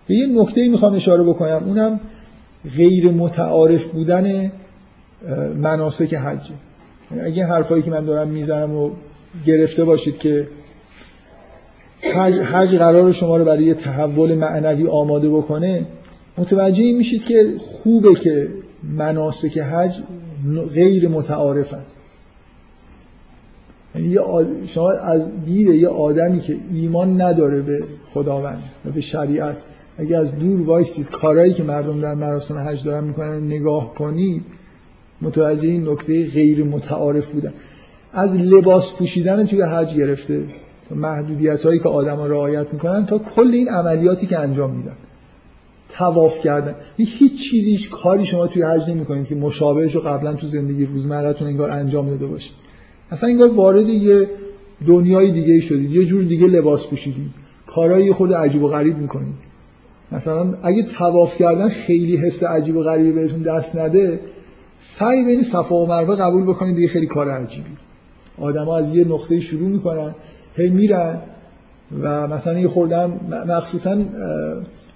به 0.06 0.14
یه 0.14 0.42
نکته 0.42 0.68
می‌خوام 0.68 0.94
اشاره 0.94 1.24
بکنم 1.24 1.62
اونم 1.66 2.00
غیر 2.76 3.10
متعارف 3.10 3.84
بودن 3.84 4.52
مناسک 5.56 6.14
حجه 6.14 6.54
اگه 7.20 7.46
حرفایی 7.46 7.82
که 7.82 7.90
من 7.90 8.04
دارم 8.04 8.28
می‌زنم 8.28 8.76
و 8.76 8.90
گرفته 9.46 9.84
باشید 9.84 10.18
که 10.18 10.48
حج, 12.14 12.34
حج 12.34 12.74
قرار 12.74 13.12
شما 13.12 13.36
رو 13.36 13.44
برای 13.44 13.74
تحول 13.74 14.34
معنوی 14.34 14.86
آماده 14.86 15.28
بکنه 15.28 15.86
متوجه 16.38 16.84
این 16.84 16.96
میشید 16.96 17.24
که 17.24 17.46
خوبه 17.58 18.14
که 18.14 18.48
مناسک 18.82 19.58
حج 19.58 20.00
غیر 20.74 21.08
متعارفن. 21.08 21.82
یعنی 23.94 24.16
شما 24.66 24.90
از 24.90 25.44
دید 25.44 25.68
یه 25.68 25.88
آدمی 25.88 26.40
که 26.40 26.56
ایمان 26.74 27.22
نداره 27.22 27.60
به 27.60 27.84
خداوند 28.04 28.62
و 28.84 28.90
به 28.90 29.00
شریعت 29.00 29.56
اگه 29.98 30.16
از 30.16 30.38
دور 30.38 30.62
وایستید 30.66 31.10
کارهایی 31.10 31.52
که 31.52 31.62
مردم 31.62 32.00
در 32.00 32.14
مراسم 32.14 32.58
حج 32.58 32.84
دارن 32.84 33.04
می‌کنن 33.04 33.46
نگاه 33.46 33.94
کنید 33.94 34.44
متوجه 35.22 35.68
این 35.68 35.88
نکته 35.88 36.26
غیر 36.26 36.64
متعارف 36.64 37.30
بودن. 37.30 37.52
از 38.12 38.34
لباس 38.34 38.92
پوشیدن 38.92 39.46
توی 39.46 39.62
حج 39.62 39.94
گرفته 39.94 40.44
تا 40.88 40.94
محدودیت 40.94 41.64
هایی 41.66 41.80
که 41.80 41.88
آدما 41.88 42.26
رعایت 42.26 42.72
می‌کنن 42.72 43.06
تا 43.06 43.18
کل 43.18 43.50
این 43.52 43.68
عملیاتی 43.68 44.26
که 44.26 44.38
انجام 44.38 44.76
میدن. 44.76 44.96
تواف 45.88 46.40
کردن. 46.40 46.74
هیچ 46.96 47.50
چیزی 47.50 47.88
کاری 47.90 48.24
شما 48.24 48.46
توی 48.46 48.62
حج 48.62 48.90
نمی‌کنید 48.90 49.26
که 49.26 49.34
مشابهش 49.34 49.94
رو 49.94 50.00
قبلا 50.00 50.32
تو 50.32 50.46
زندگی 50.46 50.86
روزمرتون 50.86 51.48
انگار 51.48 51.70
انجام 51.70 52.10
داده 52.10 52.26
باشید. 52.26 52.52
اصلا 53.10 53.28
انگار 53.28 53.48
وارد 53.48 53.88
یه 53.88 54.28
دنیای 54.86 55.30
دیگه 55.30 55.60
شدید. 55.60 55.90
یه 55.90 56.04
جور 56.04 56.22
دیگه 56.22 56.46
لباس 56.46 56.86
پوشیدید. 56.86 57.30
کارهای 57.66 58.12
خود 58.12 58.32
عجیب 58.32 58.62
و 58.62 58.68
غریب 58.68 58.98
می‌کنید. 58.98 59.34
مثلا 60.12 60.54
اگه 60.62 60.82
تواف 60.82 61.36
کردن 61.36 61.68
خیلی 61.68 62.16
حس 62.16 62.42
عجیب 62.42 62.76
و 62.76 62.82
غریبی 62.82 63.12
بهتون 63.12 63.42
دست 63.42 63.76
نده 63.76 64.20
سعی 64.78 65.24
بین 65.24 65.42
صفا 65.42 65.74
و 65.74 65.88
مروه 65.88 66.16
قبول 66.16 66.44
بکنید 66.44 66.76
دیگه 66.76 66.88
خیلی 66.88 67.06
کار 67.06 67.30
عجیبی. 67.30 67.70
آدما 68.38 68.76
از 68.76 68.96
یه 68.96 69.04
نقطه 69.04 69.40
شروع 69.40 69.68
می‌کنن 69.68 70.14
هی 70.56 70.70
میرن 70.70 71.18
و 72.02 72.28
مثلا 72.28 72.58
یه 72.58 72.68
خوردم 72.68 73.20
مخصوصا 73.48 73.96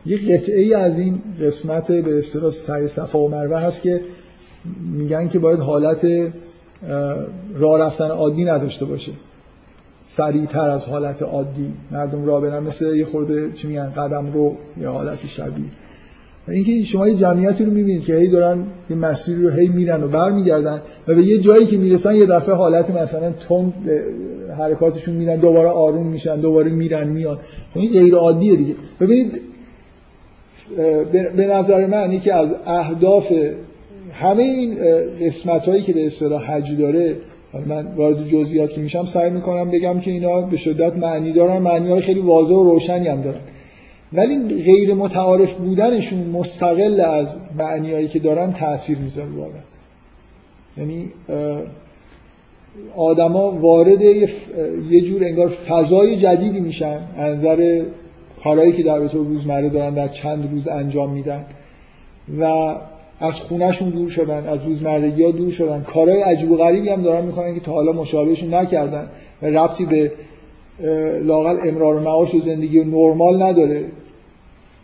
یه 0.06 0.16
قطعه 0.16 0.60
ای 0.60 0.74
از 0.74 0.98
این 0.98 1.22
قسمت 1.40 1.92
به 1.92 2.18
اصطلاح 2.18 2.50
سعی 2.50 2.88
صفا 2.88 3.18
و 3.18 3.30
مروه 3.30 3.60
هست 3.60 3.82
که 3.82 4.00
میگن 4.92 5.28
که 5.28 5.38
باید 5.38 5.58
حالت 5.58 6.06
راه 7.54 7.80
رفتن 7.80 8.08
عادی 8.08 8.44
نداشته 8.44 8.84
باشه. 8.84 9.12
سریعتر 10.04 10.70
از 10.70 10.86
حالت 10.86 11.22
عادی 11.22 11.72
مردم 11.90 12.24
راه 12.24 12.40
برن 12.42 12.62
مثل 12.62 12.96
یه 12.96 13.04
خورده 13.04 13.52
چی 13.52 13.68
میگن 13.68 13.90
قدم 13.90 14.32
رو 14.32 14.56
یه 14.80 14.88
حالت 14.88 15.26
شبیه. 15.26 15.64
اینکه 16.48 16.82
شما 16.82 17.08
یه 17.08 17.14
جمعیتی 17.14 17.64
رو 17.64 17.72
می‌بینید 17.72 18.04
که 18.04 18.16
هی 18.16 18.28
دارن 18.28 18.66
یه 18.90 18.96
مسیری 18.96 19.42
رو 19.42 19.50
هی 19.50 19.68
میرن 19.68 20.02
و 20.02 20.08
برمیگردن 20.08 20.80
و 21.08 21.14
به 21.14 21.22
یه 21.22 21.38
جایی 21.38 21.66
که 21.66 21.76
می‌رسن 21.76 22.14
یه 22.14 22.26
دفعه 22.26 22.54
حالت 22.54 22.90
مثلا 22.90 23.32
تند 23.32 23.72
حرکاتشون 24.58 25.14
میرن 25.14 25.36
دوباره 25.36 25.68
آروم 25.68 26.06
میشن 26.06 26.40
دوباره 26.40 26.70
میرن 26.70 27.08
میان. 27.08 27.38
خب 27.74 27.80
این 27.80 27.92
غیر 27.92 28.14
عادیه 28.14 28.56
دیگه. 28.56 28.74
ببینید 29.00 29.42
به 31.36 31.46
نظر 31.46 31.86
من 31.86 32.12
یکی 32.12 32.30
از 32.30 32.54
اهداف 32.66 33.32
همه 34.12 34.42
این 34.42 34.76
قسمت 35.20 35.68
هایی 35.68 35.82
که 35.82 35.92
به 35.92 36.06
اصطلاح 36.06 36.52
حج 36.52 36.78
داره 36.78 37.16
من 37.66 37.86
وارد 37.96 38.26
جزئیات 38.26 38.72
که 38.72 38.80
میشم 38.80 39.04
سعی 39.04 39.30
می‌کنم 39.30 39.70
بگم 39.70 40.00
که 40.00 40.10
اینا 40.10 40.40
به 40.40 40.56
شدت 40.56 40.96
معنی 40.96 41.32
دارن 41.32 41.58
معنی 41.58 41.90
های 41.90 42.00
خیلی 42.00 42.20
واضح 42.20 42.54
و 42.54 42.64
روشنی 42.64 43.08
هم 43.08 43.20
دارن. 43.20 43.40
ولی 44.16 44.62
غیر 44.62 44.94
متعارف 44.94 45.54
بودنشون 45.54 46.18
مستقل 46.18 47.00
از 47.00 47.36
معنیایی 47.58 48.08
که 48.08 48.18
دارن 48.18 48.52
تاثیر 48.52 48.98
می‌ذاره 48.98 49.28
رو 49.28 49.50
یعنی 50.76 51.12
آدما 52.96 53.52
وارد 53.52 54.02
یه 54.90 55.00
جور 55.00 55.24
انگار 55.24 55.48
فضای 55.48 56.16
جدیدی 56.16 56.60
میشن 56.60 57.00
از 57.16 57.38
نظر 57.38 57.82
کارهایی 58.44 58.72
که 58.72 58.82
در 58.82 59.08
طور 59.08 59.26
روزمره 59.26 59.68
دارن 59.68 59.94
در 59.94 60.08
چند 60.08 60.52
روز 60.52 60.68
انجام 60.68 61.12
میدن 61.12 61.46
و 62.40 62.74
از 63.20 63.40
خونهشون 63.40 63.90
دور 63.90 64.10
شدن 64.10 64.46
از 64.46 64.64
روزمرگی 64.64 65.24
ها 65.24 65.30
دور 65.30 65.52
شدن. 65.52 65.82
کارهای 65.82 66.22
عجیب 66.22 66.50
و 66.50 66.56
غریبی 66.56 66.88
هم 66.88 67.02
دارن 67.02 67.24
می‌کنن 67.24 67.54
که 67.54 67.60
تا 67.60 67.72
حالا 67.72 67.92
مشابهشون 67.92 68.54
نکردن 68.54 69.08
و 69.42 69.46
ربطی 69.46 69.86
به 69.86 70.12
لاقل 71.22 71.56
امرار 71.68 72.00
معاش 72.00 72.34
و 72.34 72.40
زندگی 72.40 72.84
نرمال 72.84 73.42
نداره. 73.42 73.84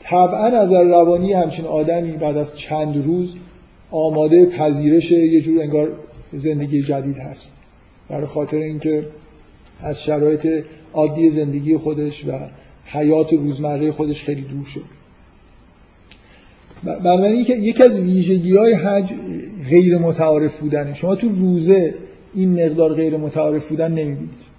طبعا 0.02 0.46
از 0.46 0.72
روانی 0.72 1.32
همچین 1.32 1.64
آدمی 1.64 2.12
بعد 2.12 2.36
از 2.36 2.56
چند 2.56 3.04
روز 3.04 3.34
آماده 3.90 4.46
پذیرش 4.46 5.10
یه 5.10 5.40
جور 5.40 5.62
انگار 5.62 5.88
زندگی 6.32 6.82
جدید 6.82 7.16
هست. 7.16 7.52
برای 8.08 8.26
خاطر 8.26 8.56
اینکه 8.56 9.06
از 9.80 10.02
شرایط 10.02 10.64
عادی 10.92 11.30
زندگی 11.30 11.76
خودش 11.76 12.26
و 12.26 12.32
حیات 12.84 13.32
روزمره 13.32 13.92
خودش 13.92 14.24
خیلی 14.24 14.42
دور 14.42 14.64
شد. 14.64 14.84
بنابراین 16.82 17.46
یکی 17.48 17.82
از 17.82 17.98
ویژگی 18.00 18.56
های 18.56 18.72
حج 18.74 19.12
غیر 19.70 19.98
متعارف 19.98 20.60
بودنه. 20.60 20.94
شما 20.94 21.14
تو 21.14 21.28
روزه 21.28 21.94
این 22.34 22.64
مقدار 22.64 22.94
غیر 22.94 23.16
متعارف 23.16 23.68
بودن 23.68 23.88
نمی‌بینید. 23.88 24.52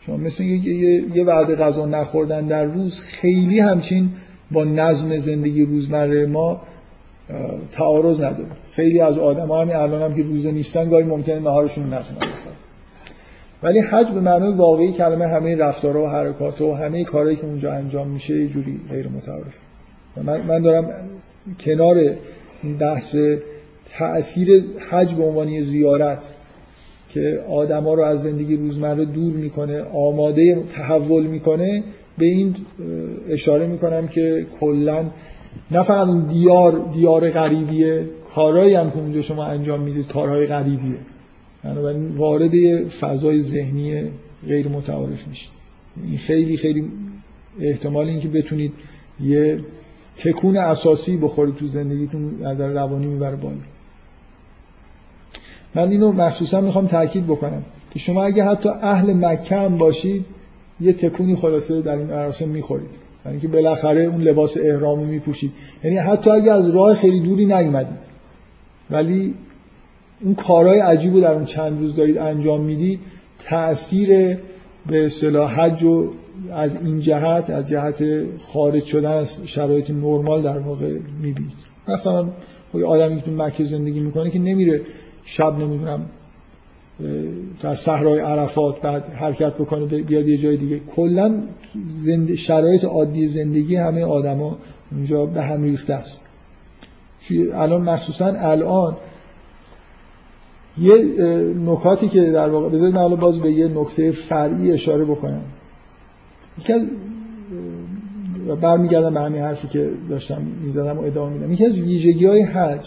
شما 0.00 0.16
مثل 0.16 0.44
یه, 0.44 1.04
یه 1.14 1.24
وعده 1.24 1.56
غذا 1.56 1.86
نخوردن 1.86 2.46
در 2.46 2.64
روز 2.64 3.00
خیلی 3.00 3.60
همچین 3.60 4.10
با 4.50 4.64
نظم 4.64 5.18
زندگی 5.18 5.64
روزمره 5.64 6.26
ما 6.26 6.60
تعارض 7.72 8.20
نداره. 8.20 8.48
خیلی 8.72 9.00
از 9.00 9.18
آدم 9.18 9.48
ها 9.48 9.60
همین 9.60 9.76
الان 9.76 10.02
هم 10.02 10.14
که 10.14 10.22
روزه 10.22 10.52
نیستن 10.52 10.88
گاهی 10.88 11.04
ممکنه 11.04 11.40
نهارشون 11.40 11.84
نتونن 11.84 12.32
ولی 13.62 13.78
حج 13.78 14.10
به 14.10 14.20
معنای 14.20 14.52
واقعی 14.52 14.92
کلمه 14.92 15.26
همه 15.26 15.56
رفتارها 15.56 16.02
و 16.02 16.06
حرکات 16.06 16.60
و 16.60 16.74
همه 16.74 17.04
کارهایی 17.04 17.36
که 17.36 17.44
اونجا 17.44 17.72
انجام 17.72 18.08
میشه 18.08 18.42
یه 18.42 18.48
جوری 18.48 18.80
غیر 18.90 19.08
متعارف 19.08 19.54
من, 20.16 20.40
من 20.40 20.62
دارم 20.62 20.88
کنار 21.60 21.96
این 22.62 22.76
بحث 22.78 23.16
تأثیر 23.90 24.64
حج 24.90 25.14
به 25.14 25.22
عنوان 25.22 25.60
زیارت 25.60 26.32
که 27.08 27.44
آدما 27.48 27.94
رو 27.94 28.02
از 28.02 28.22
زندگی 28.22 28.56
روزمره 28.56 29.04
دور 29.04 29.32
می‌کنه 29.32 29.82
آماده 29.82 30.62
تحول 30.62 31.26
می‌کنه 31.26 31.84
به 32.18 32.26
این 32.26 32.54
اشاره 33.28 33.66
می‌کنم 33.66 34.08
که 34.08 34.46
کلا 34.60 35.10
نه 35.70 35.82
فقط 35.82 36.28
دیار 36.28 36.90
دیار 36.94 37.30
غریبیه 37.30 38.08
کارهایی 38.34 38.74
هم 38.74 38.90
که 38.90 38.98
اونجا 38.98 39.22
شما 39.22 39.44
انجام 39.44 39.80
می‌دید 39.80 40.06
کارهای 40.08 40.46
غریبیه. 40.46 40.98
بنابراین 41.64 42.08
وارد 42.08 42.88
فضای 42.88 43.42
ذهنی 43.42 44.02
غیر 44.46 44.68
متعارف 44.68 45.28
میشه 45.28 45.48
این 46.06 46.18
خیلی 46.18 46.56
خیلی 46.56 46.92
احتمال 47.60 48.08
اینکه 48.08 48.28
بتونید 48.28 48.72
یه 49.20 49.60
تکون 50.16 50.56
اساسی 50.56 51.16
بخورید 51.16 51.56
تو 51.56 51.66
زندگیتون 51.66 52.44
از 52.44 52.60
روانی 52.60 53.06
می‌بره 53.06 53.36
بالا. 53.36 53.56
من 55.74 55.90
اینو 55.90 56.12
مخصوصا 56.12 56.60
می‌خوام 56.60 56.86
تاکید 56.86 57.26
بکنم 57.26 57.62
که 57.90 57.98
شما 57.98 58.24
اگه 58.24 58.44
حتی 58.44 58.68
اهل 58.68 59.12
مکه 59.12 59.56
هم 59.56 59.78
باشید 59.78 60.24
یه 60.80 60.92
تکونی 60.92 61.36
خلاصه 61.36 61.82
در 61.82 61.96
این 61.96 62.06
مراسم 62.06 62.48
می‌خورید. 62.48 62.90
یعنی 63.24 63.38
اینکه 63.38 63.48
بالاخره 63.48 64.00
اون 64.02 64.22
لباس 64.22 64.56
احرامو 64.60 65.04
میپوشید. 65.04 65.52
یعنی 65.84 65.96
حتی 65.96 66.30
اگه 66.30 66.52
از 66.52 66.70
راه 66.70 66.94
خیلی 66.94 67.20
دوری 67.20 67.46
نیومدید 67.46 68.16
ولی 68.90 69.34
اون 70.20 70.34
کارهای 70.34 70.78
عجیب 70.78 71.14
رو 71.14 71.20
در 71.20 71.32
اون 71.32 71.44
چند 71.44 71.80
روز 71.80 71.94
دارید 71.94 72.18
انجام 72.18 72.60
می‌دید 72.60 73.00
تاثیر 73.38 74.38
به 74.86 75.04
اصطلاح 75.04 75.60
حج 75.60 75.82
و 75.82 76.12
از 76.52 76.86
این 76.86 77.00
جهت 77.00 77.50
از 77.50 77.68
جهت 77.68 78.04
خارج 78.40 78.84
شدن 78.84 79.10
از 79.10 79.38
شرایط 79.44 79.90
نرمال 79.90 80.42
در 80.42 80.58
واقع 80.58 80.98
می‌بینید. 81.22 81.52
مثلا 81.88 82.28
خب 82.72 82.78
یه 82.78 82.86
آدمی 82.86 83.16
که 83.16 83.22
تو 83.22 83.30
مکه 83.30 83.64
زندگی 83.64 84.00
می‌کنه 84.00 84.30
که 84.30 84.38
نمیره 84.38 84.80
شب 85.24 85.58
نمی‌دونم 85.58 86.06
در 87.62 87.74
صحرای 87.74 88.20
عرفات 88.20 88.80
بعد 88.80 89.04
حرکت 89.04 89.54
بکنه 89.54 89.86
بیاد 89.86 90.28
یه 90.28 90.36
جای 90.36 90.56
دیگه. 90.56 90.80
کلا 90.96 91.42
شرایط 92.36 92.84
عادی 92.84 93.28
زندگی 93.28 93.76
همه 93.76 94.04
آدما 94.04 94.58
اونجا 94.92 95.26
به 95.26 95.42
هم 95.42 95.62
ریخته 95.62 95.94
است. 95.94 96.20
الان 97.54 97.82
مخصوصا 97.82 98.26
الان 98.26 98.96
یه 100.78 100.94
نکاتی 101.66 102.08
که 102.08 102.20
در 102.20 102.48
واقع 102.48 102.68
بذارید 102.68 102.94
من 102.94 103.16
باز 103.16 103.40
به 103.40 103.52
یه 103.52 103.68
نکته 103.68 104.10
فرعی 104.10 104.72
اشاره 104.72 105.04
بکنم. 105.04 105.42
یکی 106.58 106.72
از 106.72 106.82
برمیگردم 108.60 109.14
به 109.14 109.20
همین 109.20 109.42
حرفی 109.42 109.68
که 109.68 109.90
داشتم 110.10 110.42
می‌زدم 110.64 110.98
و 110.98 111.02
ادامه 111.02 111.32
میدم. 111.32 111.52
یکی 111.52 111.66
از 111.66 111.80
ویژگی 111.80 112.26
های 112.26 112.42
حج 112.42 112.86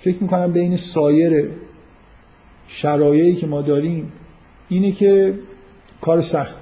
فکر 0.00 0.16
می‌کنم 0.22 0.52
بین 0.52 0.76
سایر 0.76 1.48
شرایعی 2.68 3.34
که 3.34 3.46
ما 3.46 3.62
داریم 3.62 4.12
اینه 4.68 4.92
که 4.92 5.38
کار 6.00 6.20
سخت. 6.20 6.56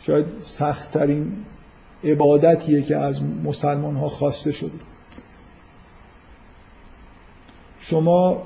شاید 0.00 0.26
سختترین 0.42 1.32
عبادتیه 2.04 2.82
که 2.82 2.96
از 2.96 3.22
مسلمان 3.44 3.96
ها 3.96 4.08
خواسته 4.08 4.52
شده. 4.52 4.70
شما 7.78 8.42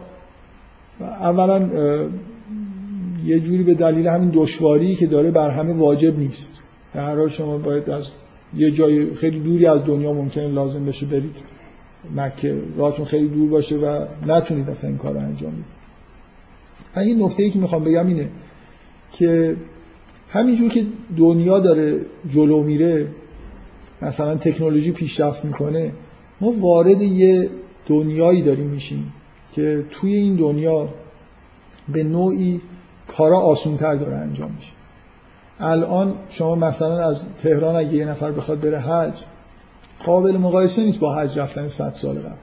اولا 1.01 1.68
یه 3.24 3.41
جوری 3.41 3.62
به 3.62 3.74
دلیل 3.74 4.07
همین 4.07 4.31
دشواری 4.35 4.95
که 4.95 5.07
داره 5.07 5.31
بر 5.31 5.51
همه 5.51 5.72
واجب 5.72 6.18
نیست. 6.18 6.53
در 6.95 7.16
حال 7.16 7.29
شما 7.29 7.59
باید 7.59 7.91
از 7.91 8.11
یه 8.55 8.70
جای 8.70 9.14
خیلی 9.14 9.41
دوری 9.41 9.66
از 9.66 9.85
دنیا 9.85 10.12
ممکنه 10.12 10.49
لازم 10.49 10.85
بشه 10.85 11.07
برید. 11.07 11.37
مکه 12.16 12.62
راهتون 12.77 13.05
خیلی 13.05 13.29
دور 13.29 13.51
باشه 13.51 13.77
و 13.77 14.07
نتونید 14.27 14.70
اصلا 14.70 14.91
این 14.91 14.99
کار 14.99 15.12
رو 15.12 15.20
انجام 15.20 15.53
بدید. 15.53 15.86
این 17.01 17.23
نکته 17.23 17.43
ای 17.43 17.51
که 17.51 17.59
می‌خوام 17.59 17.85
بگم 17.85 18.07
اینه 18.07 18.29
که 19.13 19.57
همینجور 20.29 20.69
که 20.69 20.87
دنیا 21.17 21.59
داره 21.59 22.01
جلو 22.31 22.63
میره 22.63 23.09
مثلا 24.03 24.37
تکنولوژی 24.37 24.93
پیشرفت 24.93 25.45
می‌کنه 25.45 25.93
ما 26.41 26.51
وارد 26.51 27.03
یه 27.03 27.51
دنیایی 27.87 28.43
داریم 28.43 28.67
میشیم 28.67 29.13
که 29.53 29.85
توی 29.91 30.15
این 30.15 30.37
دنیا 30.37 30.89
به 31.89 32.05
نوعی 32.05 32.61
کارا 33.09 33.39
آسونتر 33.39 33.95
داره 33.95 34.17
انجام 34.17 34.53
میشه. 34.53 34.73
الان 35.61 36.15
شما 36.31 36.55
مثلا 36.55 37.09
از 37.09 37.21
تهران 37.39 37.77
اگه 37.77 37.95
یه 37.95 38.05
نفر 38.05 38.33
بخواد 38.33 38.61
بره 38.61 38.79
حج 38.81 39.19
قابل 40.05 40.37
مقایسه 40.37 40.85
نیست 40.85 41.01
با 41.01 41.15
حج 41.15 41.39
رفتن 41.39 41.69
100 41.69 41.93
سال 41.95 42.19
قبل 42.19 42.35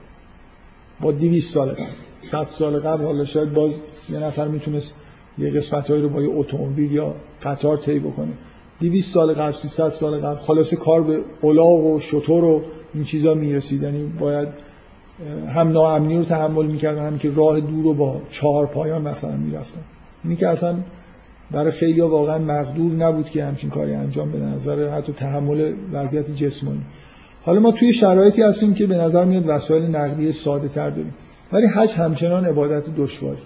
با 1.01 1.11
200 1.11 1.53
سال 1.53 1.69
قبل. 1.69 1.83
100 2.23 2.47
سال 2.49 2.79
قبل 2.79 3.05
حالا 3.05 3.25
شاید 3.25 3.53
باز 3.53 3.71
یه 4.09 4.19
نفر 4.19 4.47
می‌تونست 4.47 4.95
یه 5.37 5.49
قسمت 5.49 5.91
رو 5.91 6.09
با 6.09 6.21
یه 6.21 6.29
اتومبیل 6.31 6.91
یا 6.91 7.15
قطار 7.43 7.77
طی 7.77 7.99
بکنه. 7.99 8.31
200 8.79 9.13
سال 9.13 9.33
قبل 9.33 9.51
300 9.51 9.89
سال 9.89 10.19
قبل 10.19 10.39
خلاص 10.39 10.73
کار 10.73 11.03
به 11.03 11.19
الاغ 11.43 11.85
و 11.85 11.99
شطور 11.99 12.43
و 12.43 12.61
این 12.93 13.03
چیزا 13.03 13.33
می‌رسید. 13.33 13.83
یعنی 13.83 14.03
باید 14.19 14.47
هم 15.55 15.71
ناامنی 15.71 16.17
رو 16.17 16.23
تحمل 16.23 16.65
می‌کردن 16.65 17.07
هم 17.07 17.17
که 17.17 17.29
راه 17.29 17.59
دور 17.59 17.83
رو 17.83 17.93
با 17.93 18.21
چهار 18.29 18.65
پایان 18.65 19.01
مثلا 19.01 19.35
می‌رفتن. 19.35 19.81
اینی 20.23 20.35
که 20.35 20.47
اصلا 20.47 20.75
برای 21.51 21.71
خیلی 21.71 22.01
واقعا 22.01 22.37
مقدور 22.37 22.91
نبود 22.91 23.29
که 23.29 23.43
همچین 23.43 23.69
کاری 23.69 23.93
انجام 23.93 24.31
بده 24.31 24.45
نظر 24.45 24.89
حتی 24.89 25.13
تحمل 25.13 25.73
وضعیت 25.93 26.31
جسمانی. 26.31 26.81
حالا 27.43 27.59
ما 27.59 27.71
توی 27.71 27.93
شرایطی 27.93 28.41
هستیم 28.41 28.73
که 28.73 28.87
به 28.87 28.97
نظر 28.97 29.25
میاد 29.25 29.43
وسایل 29.47 29.83
نقدی 29.83 30.31
ساده 30.31 30.67
تر 30.67 30.89
داریم. 30.89 31.13
ولی 31.53 31.67
حج 31.67 31.93
همچنان 31.93 32.45
عبادت 32.45 32.83
دشواری. 32.97 33.41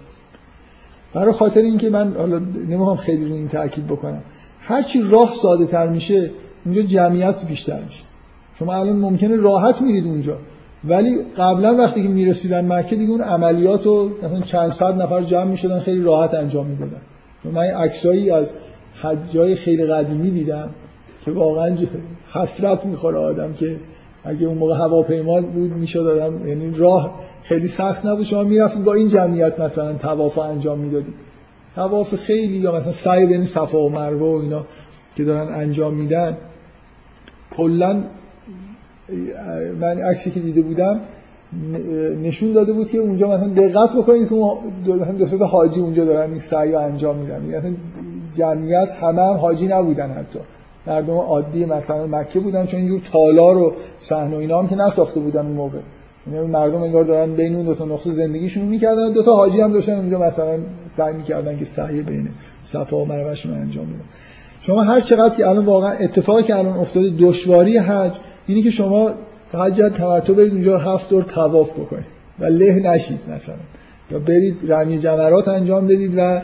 برای 1.14 1.32
خاطر 1.32 1.60
اینکه 1.60 1.90
من 1.90 2.16
حالا 2.16 2.38
نمی‌خوام 2.68 2.96
خیلی 2.96 3.24
رو 3.24 3.34
این 3.34 3.48
تاکید 3.48 3.86
بکنم. 3.86 4.22
هرچی 4.60 5.02
راه 5.10 5.32
ساده 5.34 5.66
تر 5.66 5.88
میشه 5.88 6.30
اونجا 6.64 6.82
جمعیت 6.82 7.44
بیشتر 7.44 7.80
میشه. 7.82 8.02
شما 8.58 8.74
الان 8.74 8.96
ممکنه 8.96 9.36
راحت 9.36 9.82
میرید 9.82 10.04
اونجا. 10.04 10.36
ولی 10.84 11.16
قبلا 11.36 11.74
وقتی 11.74 12.02
که 12.02 12.08
می‌رسیدن 12.08 12.72
مکه 12.72 12.96
دیگه 12.96 13.12
اون 13.12 13.20
عملیات 13.20 13.86
رو 13.86 14.10
مثلا 14.22 14.40
چند 14.40 14.70
صد 14.70 15.02
نفر 15.02 15.22
جمع 15.22 15.44
می‌شدن 15.44 15.80
خیلی 15.80 16.00
راحت 16.00 16.34
انجام 16.34 16.66
می‌دادن. 16.66 17.00
من 17.44 17.64
عکسایی 17.64 18.30
از 18.30 18.52
حجای 19.02 19.54
خیلی 19.54 19.86
قدیمی 19.86 20.30
دیدم 20.30 20.68
که 21.24 21.30
واقعا 21.30 21.76
حسرت 22.32 22.86
می‌خوره 22.86 23.18
آدم 23.18 23.52
که 23.52 23.76
اگه 24.24 24.46
اون 24.46 24.58
موقع 24.58 24.74
هواپیما 24.74 25.40
بود 25.40 25.76
می‌شد 25.76 26.06
آدم 26.06 26.48
یعنی 26.48 26.74
راه 26.74 27.20
خیلی 27.42 27.68
سخت 27.68 28.06
نبود. 28.06 28.24
شما 28.24 28.42
می‌رفتید 28.42 28.84
با 28.84 28.94
این 28.94 29.08
جمعیت 29.08 29.60
مثلا 29.60 29.94
طواف 29.94 30.38
انجام 30.38 30.78
می‌دادید 30.78 31.14
طواف 31.74 32.14
خیلی 32.14 32.56
یا 32.56 32.76
مثلا 32.76 32.92
سعی 32.92 33.26
بین 33.26 33.44
صفا 33.44 33.78
و 33.78 33.90
مروه 33.90 34.38
و 34.38 34.42
اینا 34.42 34.64
که 35.16 35.24
دارن 35.24 35.54
انجام 35.54 35.94
میدن. 35.94 36.36
کلا 37.56 38.04
من 39.80 39.98
عکسی 39.98 40.30
که 40.30 40.40
دیده 40.40 40.62
بودم 40.62 41.00
نشون 42.22 42.52
داده 42.52 42.72
بود 42.72 42.90
که 42.90 42.98
اونجا 42.98 43.28
مثلا 43.28 43.48
دقت 43.48 43.90
بکنید 43.96 44.28
که 44.28 44.34
دو 44.84 45.38
تا 45.38 45.46
حاجی 45.46 45.80
اونجا 45.80 46.04
دارن 46.04 46.30
این 46.30 46.38
سعی 46.38 46.74
انجام 46.74 47.16
میدن. 47.16 47.44
یعنی 47.44 47.56
مثلا 47.56 47.74
جمعیت 48.36 48.92
همه 49.02 49.22
هم 49.22 49.36
حاجی 49.36 49.66
نبودن 49.66 50.10
حتی. 50.10 50.38
مردم 50.86 51.14
عادی 51.14 51.64
مثلا 51.64 52.06
مکه 52.06 52.40
بودن 52.40 52.66
چون 52.66 52.80
اینجور 52.80 53.00
تالار 53.12 53.58
و 53.58 53.74
صحنه 53.98 54.36
و 54.36 54.38
اینا 54.38 54.66
که 54.66 54.76
نساخته 54.76 55.20
بودن 55.20 55.46
اون 55.46 55.54
موقع. 55.54 55.78
یعنی 56.32 56.46
مردم 56.46 56.82
انگار 56.82 57.04
دارن 57.04 57.34
بین 57.34 57.54
اون 57.54 57.66
دو 57.66 57.74
تا 57.74 57.84
نقطه 57.84 58.10
زندگیشون 58.10 58.64
می‌کردن 58.64 59.12
دو 59.12 59.22
تا 59.22 59.36
حاجی 59.36 59.60
هم 59.60 59.72
داشتن 59.72 59.96
اونجا 59.96 60.18
مثلا 60.18 60.58
سعی 60.90 61.14
می‌کردن 61.14 61.56
که 61.56 61.64
سعی 61.64 62.02
بین 62.02 62.28
صفا 62.62 62.96
و 62.96 63.04
مروهشون 63.04 63.54
انجام 63.54 63.86
بدن. 63.86 64.04
شما 64.60 64.82
هر 64.82 65.00
چقدر 65.00 65.36
که 65.36 65.48
الان 65.48 65.64
واقعا 65.64 65.90
اتفاقی 65.90 66.42
که 66.42 66.56
الان 66.56 66.78
افتاده 66.78 67.12
دشواری 67.18 67.78
حج 67.78 68.12
اینی 68.46 68.62
که 68.62 68.70
شما 68.70 69.10
حج 69.52 69.76
تمتع 69.76 70.32
برید 70.32 70.52
اونجا 70.52 70.78
هفت 70.78 71.10
دور 71.10 71.22
طواف 71.22 71.70
بکنید 71.70 72.04
و 72.38 72.44
له 72.44 72.80
نشید 72.80 73.20
مثلا. 73.36 73.54
یا 74.10 74.18
برید 74.18 74.72
رمی 74.72 74.98
جمرات 74.98 75.48
انجام 75.48 75.86
بدید 75.86 76.12
و 76.16 76.40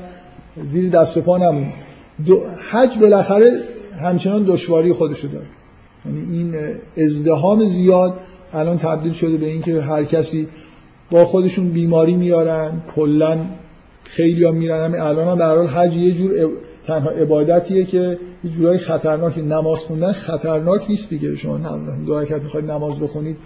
زیر 0.64 0.90
دست 0.90 1.18
پا 1.18 1.38
نمونید. 1.38 1.72
حج 2.70 2.98
بالاخره 2.98 3.52
همچنان 4.02 4.44
دشواری 4.44 4.92
خودشو 4.92 5.28
داره. 5.28 5.46
یعنی 6.06 6.38
این 6.38 6.54
ازدهام 7.04 7.64
زیاد 7.64 8.14
الان 8.52 8.78
تبدیل 8.78 9.12
شده 9.12 9.36
به 9.36 9.46
اینکه 9.46 9.80
هر 9.80 10.04
کسی 10.04 10.48
با 11.10 11.24
خودشون 11.24 11.68
بیماری 11.70 12.16
میارن 12.16 12.82
کلا 12.94 13.38
خیلی 14.04 14.44
ها 14.44 14.52
میرن. 14.52 14.84
همین 14.84 15.00
الان 15.00 15.40
هم 15.40 15.64
به 15.64 15.70
حج 15.70 15.96
یه 15.96 16.12
جور 16.12 16.32
تنها 16.86 17.10
عبادتیه 17.10 17.84
که 17.84 18.18
یه 18.44 18.50
جورای 18.50 18.78
خطرناک 18.78 19.38
نماز 19.38 19.84
خوندن 19.84 20.12
خطرناک 20.12 20.90
نیست 20.90 21.10
دیگه. 21.10 21.36
شما 21.36 21.58
دو 22.06 22.18
رکعت 22.20 22.42
می‌خواید 22.42 22.70
نماز 22.70 23.00
بخونید 23.00 23.36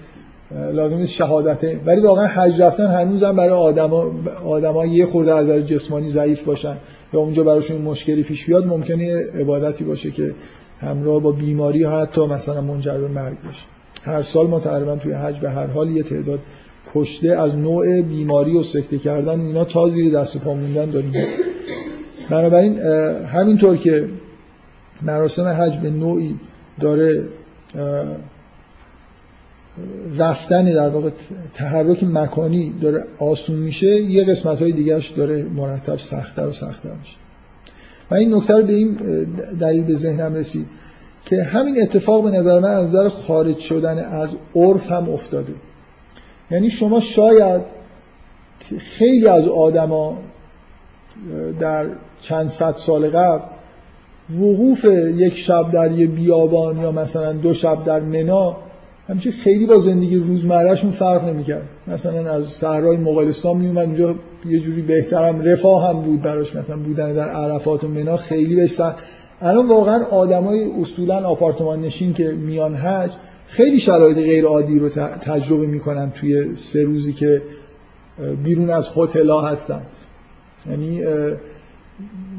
لازم 0.73 0.97
نیست 0.97 1.13
شهادته. 1.13 1.81
ولی 1.87 2.01
واقعا 2.01 2.27
حج 2.27 2.61
رفتن 2.61 2.87
هنوزم 2.87 3.37
برای 3.37 3.51
آدما 3.51 4.13
آدما 4.47 4.87
یه 4.87 5.07
خورده 5.07 5.35
از 5.35 5.49
جسمانی 5.49 6.11
ضعیف 6.11 6.45
باشن. 6.45 6.77
یا 7.13 7.21
اونجا 7.21 7.45
براشون 7.45 7.83
مشکلی 7.83 8.23
پیش 8.23 8.47
بیاد 8.47 8.67
ممکنه 8.67 9.25
عبادتی 9.41 9.85
باشه 9.85 10.11
که 10.11 10.35
همراه 10.81 11.23
با 11.23 11.33
بیماری 11.33 11.85
حتی 11.85 12.27
مثلا 12.27 12.61
منجر 12.61 12.99
به 12.99 13.09
مرگ 13.09 13.37
بشه. 13.49 13.65
هر 14.03 14.23
سال 14.23 14.47
ما 14.47 14.61
تقریبا 14.61 14.97
توی 14.97 15.13
حج 15.13 15.39
به 15.39 15.51
هر 15.51 15.67
حال 15.67 15.91
یه 15.91 16.03
تعداد 16.03 16.41
کشته 16.95 17.29
از 17.29 17.57
نوع 17.57 18.03
بیماری 18.03 18.59
و 18.59 18.63
سکته 18.63 18.99
کردن 18.99 19.41
اینا 19.41 19.65
تا 19.65 19.89
زیر 19.89 20.13
دست 20.13 20.39
پا 20.39 20.55
موندن 20.55 20.91
داریم. 20.91 21.13
بنابراین 22.31 22.79
همینطور 23.27 23.77
که 23.77 24.09
مراسم 25.03 25.45
حج 25.45 25.79
به 25.79 25.91
نوعی 25.91 26.37
داره 26.81 27.23
رفتن 30.17 30.65
در 30.65 30.89
واقع 30.89 31.11
تحرک 31.55 32.05
مکانی 32.05 32.75
داره 32.81 33.05
آسون 33.19 33.57
میشه 33.57 34.01
یه 34.01 34.25
قسمت 34.25 34.63
های 34.63 34.73
دیگرش 34.73 35.09
داره 35.09 35.43
مرتب 35.43 35.97
سختتر 35.97 36.47
و 36.47 36.53
سختتر 36.53 36.93
میشه. 37.01 37.17
و 38.11 38.15
این 38.15 38.35
نکته 38.35 38.55
رو 38.55 38.67
به 38.67 38.73
این 38.73 38.99
دلیل 39.61 39.85
به 39.85 39.95
ذهنم 39.95 40.35
رسید 40.35 40.67
که 41.25 41.43
همین 41.43 41.83
اتفاق 41.83 42.25
به 42.25 42.31
نظر 42.31 42.59
من 42.59 42.71
از 42.71 42.87
نظر 42.87 43.09
خارج 43.09 43.59
شدن 43.59 43.99
از 43.99 44.29
عرف 44.55 44.93
هم 44.93 45.11
افتاده. 45.11 45.53
یعنی 46.51 46.71
شما 46.71 47.01
شاید 47.01 47.63
خیلی 48.79 49.27
از 49.27 49.49
آدما 49.49 50.19
در 51.61 51.87
چند 52.21 52.49
صد 52.49 52.75
سال 52.77 53.11
قبل 53.11 53.43
وقوف 54.31 54.85
یک 55.17 55.39
شب 55.39 55.71
در 55.71 55.93
یه 55.93 56.07
بیابان 56.07 56.79
یا 56.79 56.93
مثلا 56.93 57.33
دو 57.33 57.55
شب 57.55 57.85
در 57.85 58.01
منا 58.01 58.57
همچنین 59.09 59.37
خیلی 59.37 59.67
با 59.67 59.79
زندگی 59.79 60.17
روزمرهشون 60.17 60.91
فرق 60.91 61.29
نمی‌کرد. 61.29 61.63
مثلا 61.87 62.31
از 62.31 62.45
صحرای 62.47 62.97
مغولستان 62.97 63.57
میومد 63.57 63.87
اونجا 63.87 64.15
یه 64.47 64.59
جوری 64.59 64.83
بهترم 64.83 65.43
رفاه 65.43 65.89
هم 65.89 66.03
بود 66.03 66.23
براش 66.23 66.57
مثلا 66.57 66.77
بودن 66.77 67.13
در 67.13 67.29
عرفات 67.29 67.85
و 67.85 67.89
منا 67.89 68.17
خیلی 68.17 68.57
بهش 68.57 68.81
الان 69.41 69.69
واقعا 69.69 70.05
آدمای 70.05 70.71
اصولا 70.81 71.29
آپارتمان 71.29 71.81
نشین 71.81 72.13
که 72.13 72.29
میان 72.33 72.75
حج 72.75 73.11
خیلی 73.47 73.81
شرایط 73.81 74.17
غیر 74.17 74.45
عادی 74.45 74.79
رو 74.79 74.89
تجربه 75.21 75.67
می‌کنن 75.67 76.11
توی 76.11 76.57
سه 76.57 76.83
روزی 76.83 77.13
که 77.13 77.43
بیرون 78.45 78.71
از 78.71 78.89
هتل 78.97 79.31
هستن. 79.31 79.83
یعنی 80.71 81.03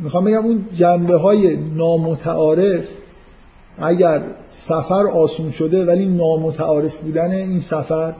می‌خوام 0.03 0.23
بگم 0.23 0.45
اون 0.45 0.65
جنبه 0.73 1.15
های 1.15 1.57
نامتعارف 1.75 2.87
اگر 3.81 4.21
سفر 4.49 5.07
آسون 5.07 5.51
شده 5.51 5.85
ولی 5.85 6.05
نامتعارف 6.05 7.01
بودن 7.01 7.31
این 7.31 7.59
سفر 7.59 8.13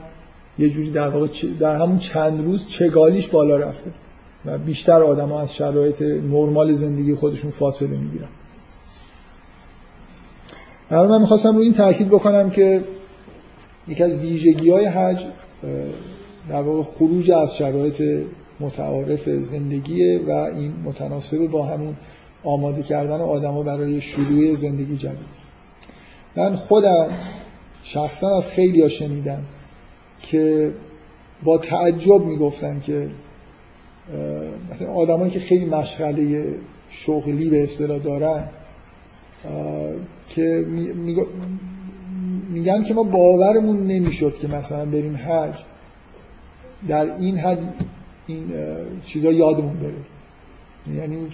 یه 0.58 0.70
جوری 0.70 0.90
در 0.90 1.08
واقع 1.08 1.28
در 1.60 1.76
همون 1.76 1.98
چند 1.98 2.44
روز 2.44 2.66
چگالیش 2.66 3.28
بالا 3.28 3.56
رفته 3.56 3.90
و 4.44 4.58
بیشتر 4.58 5.02
آدم 5.02 5.32
از 5.32 5.54
شرایط 5.54 6.02
نرمال 6.02 6.72
زندگی 6.72 7.14
خودشون 7.14 7.50
فاصله 7.50 7.96
می‌گیرن. 7.96 8.28
اما 10.90 11.06
من 11.06 11.20
می‌خواستم 11.20 11.54
رو 11.56 11.62
این 11.62 11.72
تاکید 11.72 12.08
بکنم 12.08 12.50
که 12.50 12.84
یکی 13.88 14.02
از 14.02 14.10
ویژگی 14.10 14.70
های 14.70 14.84
حج 14.84 15.24
در 16.48 16.62
واقع 16.62 16.82
خروج 16.82 17.30
از 17.30 17.56
شرایط 17.56 18.02
متعارف 18.60 19.28
زندگیه 19.28 20.20
و 20.26 20.30
این 20.30 20.72
متناسب 20.84 21.46
با 21.46 21.66
همون 21.66 21.96
آماده 22.44 22.82
کردن 22.82 23.20
آدما 23.20 23.62
برای 23.62 24.00
شروع 24.00 24.54
زندگی 24.54 24.96
جدید. 24.96 25.40
من 26.36 26.56
خودم 26.56 27.10
شخصا 27.82 28.36
از 28.36 28.48
خیلی 28.48 28.82
ها 28.82 28.88
شنیدم 28.88 29.44
که 30.18 30.72
با 31.42 31.58
تعجب 31.58 32.24
می‌گفتن 32.24 32.80
که 32.80 33.10
مثلا 34.72 34.92
آدمایی 34.92 35.30
که 35.30 35.40
خیلی 35.40 35.64
مشغله 35.64 36.54
شغلی 36.90 37.50
به 37.50 37.62
اصطلاح 37.62 37.98
دارن 37.98 38.48
که 40.28 40.66
میگن 42.50 42.82
که 42.82 42.94
ما 42.94 43.02
باورمون 43.02 43.86
نمی‌شد 43.86 44.34
که 44.38 44.48
مثلا 44.48 44.84
بریم 44.84 45.16
حج. 45.16 45.54
در 46.88 47.16
این 47.16 47.38
حد 47.38 47.74
این 48.26 48.52
چیزا 49.04 49.32
یادمون 49.32 49.76
بره. 49.76 49.94
یعنی 50.96 51.28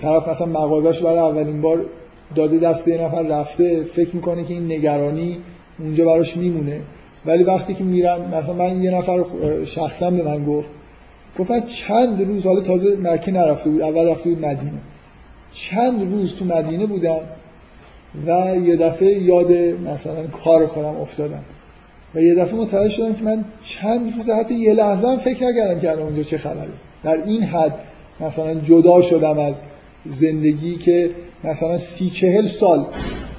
طرف 0.00 0.28
مثلا 0.28 0.46
مغازش 0.46 1.02
برای 1.02 1.18
اولین 1.18 1.62
بار 1.62 1.86
داده 2.34 2.58
دست 2.58 2.88
یه 2.88 3.00
نفر 3.00 3.22
رفته 3.22 3.84
فکر 3.84 4.16
می‌کنه 4.16 4.44
که 4.44 4.54
این 4.54 4.72
نگرانی 4.72 5.38
اونجا 5.78 6.04
براش 6.04 6.36
میمونه. 6.36 6.80
ولی 7.26 7.44
وقتی 7.44 7.74
که 7.74 7.84
میرم 7.84 8.28
مثلا 8.34 8.54
من 8.54 8.82
یه 8.82 8.90
نفر 8.90 9.24
شخصا 9.64 10.10
به 10.10 10.22
من 10.22 10.44
گفت 10.44 10.68
گفت 11.38 11.66
چند 11.66 12.22
روز 12.22 12.46
حالا 12.46 12.60
تازه 12.60 12.96
مکه 12.96 13.32
نرفته 13.32 13.70
بود 13.70 13.80
اول 13.80 14.08
رفته 14.08 14.30
بود 14.30 14.44
مدینه. 14.44 14.80
چند 15.52 16.12
روز 16.12 16.34
تو 16.34 16.44
مدینه 16.44 16.86
بودم 16.86 17.20
و 18.26 18.56
یه 18.64 18.76
دفعه 18.76 19.22
یاد 19.22 19.52
مثلا 19.92 20.26
کار 20.44 20.66
خودم 20.66 20.96
افتادم. 20.96 21.44
و 22.14 22.20
یه 22.20 22.34
دفعه 22.34 22.54
متوجه 22.54 22.94
شدم 22.94 23.14
که 23.14 23.24
من 23.24 23.44
چند 23.64 24.14
روز 24.16 24.30
حتی 24.30 24.54
یه 24.54 24.74
لحظه 24.74 25.08
هم 25.08 25.16
فکر 25.16 25.44
نکردم 25.44 25.80
که 25.80 25.90
الان 25.90 26.02
اونجا 26.02 26.22
چه 26.22 26.38
خبره. 26.38 26.70
در 27.04 27.16
این 27.26 27.42
حد 27.42 27.74
مثلا 28.20 28.54
جدا 28.54 29.02
شدم 29.02 29.38
از 29.38 29.62
زندگی 30.06 30.76
که 30.76 31.10
مثلا 31.44 31.78
سی 31.78 32.10
چهل 32.10 32.46
سال 32.46 32.86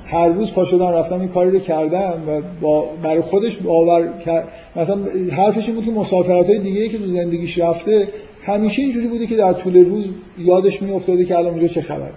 هر 0.06 0.30
روز 0.30 0.52
پا 0.52 0.66
شدم 0.66 0.88
رفتم 0.88 1.20
این 1.20 1.30
کاری 1.30 1.52
رو 1.52 1.60
کردم 1.60 2.24
و 2.28 2.42
با 2.62 2.90
برای 3.04 3.22
خودش 3.22 3.58
باور 3.58 4.18
کرد. 4.26 4.48
مثلا 4.76 4.98
حرفش 5.32 5.68
این 5.68 5.76
بود 5.76 5.86
که 5.86 5.92
مسافرت 5.92 6.50
های 6.50 6.60
دیگه 6.60 6.90
که 6.90 6.98
تو 6.98 7.06
زندگیش 7.06 7.60
رفته 7.60 8.08
همیشه 8.44 8.82
اینجوری 8.82 9.08
بوده 9.08 9.28
که 9.28 9.36
در 9.36 9.54
طول 9.54 9.86
روز 9.86 10.10
یادش 10.38 10.82
می 10.82 10.92
افتاده 10.92 11.26
که 11.26 11.38
الان 11.38 11.52
اونجا 11.52 11.68
چه 11.68 11.82
خبر 11.82 12.12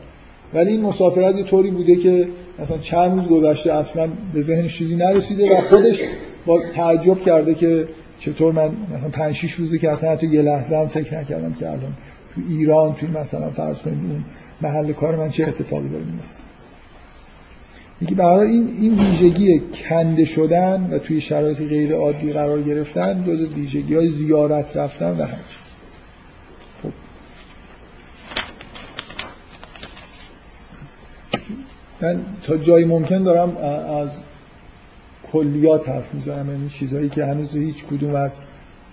ولی 0.54 0.70
این 0.70 0.80
مسافرت 0.80 1.36
یه 1.36 1.42
طوری 1.42 1.70
بوده 1.70 1.96
که 1.96 2.28
مثلا 2.58 2.78
چند 2.78 3.18
روز 3.18 3.28
گذشته 3.28 3.72
اصلا 3.72 4.08
به 4.34 4.40
ذهنش 4.40 4.78
چیزی 4.78 4.96
نرسیده 4.96 5.58
و 5.58 5.60
خودش 5.60 6.02
با 6.46 6.60
تعجب 6.74 7.22
کرده 7.22 7.54
که 7.54 7.88
چطور 8.18 8.52
من 8.52 8.70
مثلا 8.94 9.08
5 9.12 9.34
6 9.34 9.52
روزه 9.52 9.78
که 9.78 9.90
اصلا 9.90 10.10
حتی 10.10 10.26
یه 10.26 10.42
لحظه 10.42 10.76
هم 10.76 10.88
فکر 10.88 11.20
نکردم 11.20 11.52
که 11.52 11.66
الان 11.66 11.92
تو 12.36 12.42
ایران 12.48 12.94
توی 12.94 13.08
مثلا 13.08 13.50
فرض 13.50 13.78
کنید 13.78 13.98
اون 14.10 14.24
محل 14.60 14.92
کار 14.92 15.16
من 15.16 15.30
چه 15.30 15.46
اتفاقی 15.46 15.88
داره 15.88 16.04
میفته 16.04 16.40
میگه 18.00 18.14
برای 18.14 18.50
این 18.50 18.76
این 18.80 18.94
ویژگی 18.94 19.62
کنده 19.88 20.24
شدن 20.24 20.88
و 20.90 20.98
توی 20.98 21.20
شرایط 21.20 21.60
غیر 21.60 21.94
عادی 21.94 22.32
قرار 22.32 22.62
گرفتن 22.62 23.22
جز 23.22 23.54
ویژگی 23.54 23.94
های 23.94 24.08
زیارت 24.08 24.76
رفتن 24.76 25.10
و 25.18 25.24
حج 25.24 25.38
خب. 26.82 26.92
من 32.00 32.24
تا 32.42 32.56
جایی 32.56 32.84
ممکن 32.84 33.22
دارم 33.22 33.56
از 33.56 34.18
کلیات 35.32 35.88
حرف 35.88 36.14
می‌زنم 36.14 36.50
یعنی 36.50 36.68
چیزهایی 36.68 37.08
که 37.08 37.24
هنوز 37.24 37.56
هیچ 37.56 37.84
کدوم 37.84 38.14
از 38.14 38.40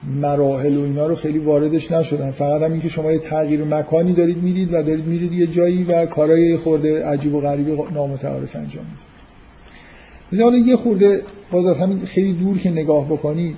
مراحل 0.07 0.77
و 0.77 0.81
اینا 0.81 1.07
رو 1.07 1.15
خیلی 1.15 1.39
واردش 1.39 1.91
نشدن. 1.91 2.31
فقط 2.31 2.61
هم 2.61 2.71
اینکه 2.71 2.89
شما 2.89 3.11
یه 3.11 3.19
تغییر 3.19 3.63
مکانی 3.63 4.13
دارید 4.13 4.37
می‌دید 4.37 4.73
و 4.73 4.83
دارید 4.83 5.05
میرید 5.05 5.33
یه 5.33 5.47
جایی 5.47 5.83
و 5.83 6.05
کارهای 6.05 6.57
خورده 6.57 7.05
عجیب 7.05 7.35
و 7.35 7.41
غریب 7.41 7.91
نامتعارف 7.93 8.55
انجام 8.55 8.85
می‌دید. 8.85 10.43
حالا 10.43 10.57
یه 10.57 10.75
خورده 10.75 11.21
باز 11.51 11.67
از 11.67 11.79
همین 11.79 11.99
خیلی 11.99 12.33
دور 12.33 12.57
که 12.57 12.71
نگاه 12.71 13.05
بکنید 13.05 13.57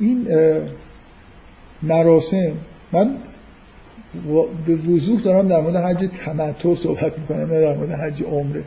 این 0.00 0.28
مراسم 1.82 2.52
من 2.92 3.16
به 4.66 4.74
وضوح 4.76 5.20
دارم 5.20 5.48
در 5.48 5.60
مورد 5.60 5.76
حج 5.76 6.08
تمتع 6.24 6.74
صحبت 6.74 7.18
می‌کنم 7.18 7.52
نه 7.52 7.60
در 7.60 7.76
مورد 7.76 7.90
حج 7.90 8.22
عمره. 8.22 8.64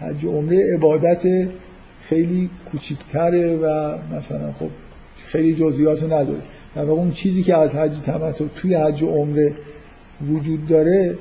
حج 0.00 0.26
عمره 0.26 0.74
عبادت 0.74 1.48
خیلی 2.00 2.50
کوچیکتره 2.72 3.56
و 3.56 3.96
مثلا 4.16 4.52
خب 4.52 4.68
خیلی 5.28 5.54
جزئیات 5.54 6.02
نداره 6.02 6.42
در 6.74 6.84
واقع 6.84 7.00
اون 7.00 7.10
چیزی 7.10 7.42
که 7.42 7.56
از 7.56 7.76
حج 7.76 7.98
تمتع 7.98 8.44
توی 8.54 8.74
حج 8.74 9.04
عمره 9.04 9.52
وجود 10.28 10.66
داره 10.66 11.18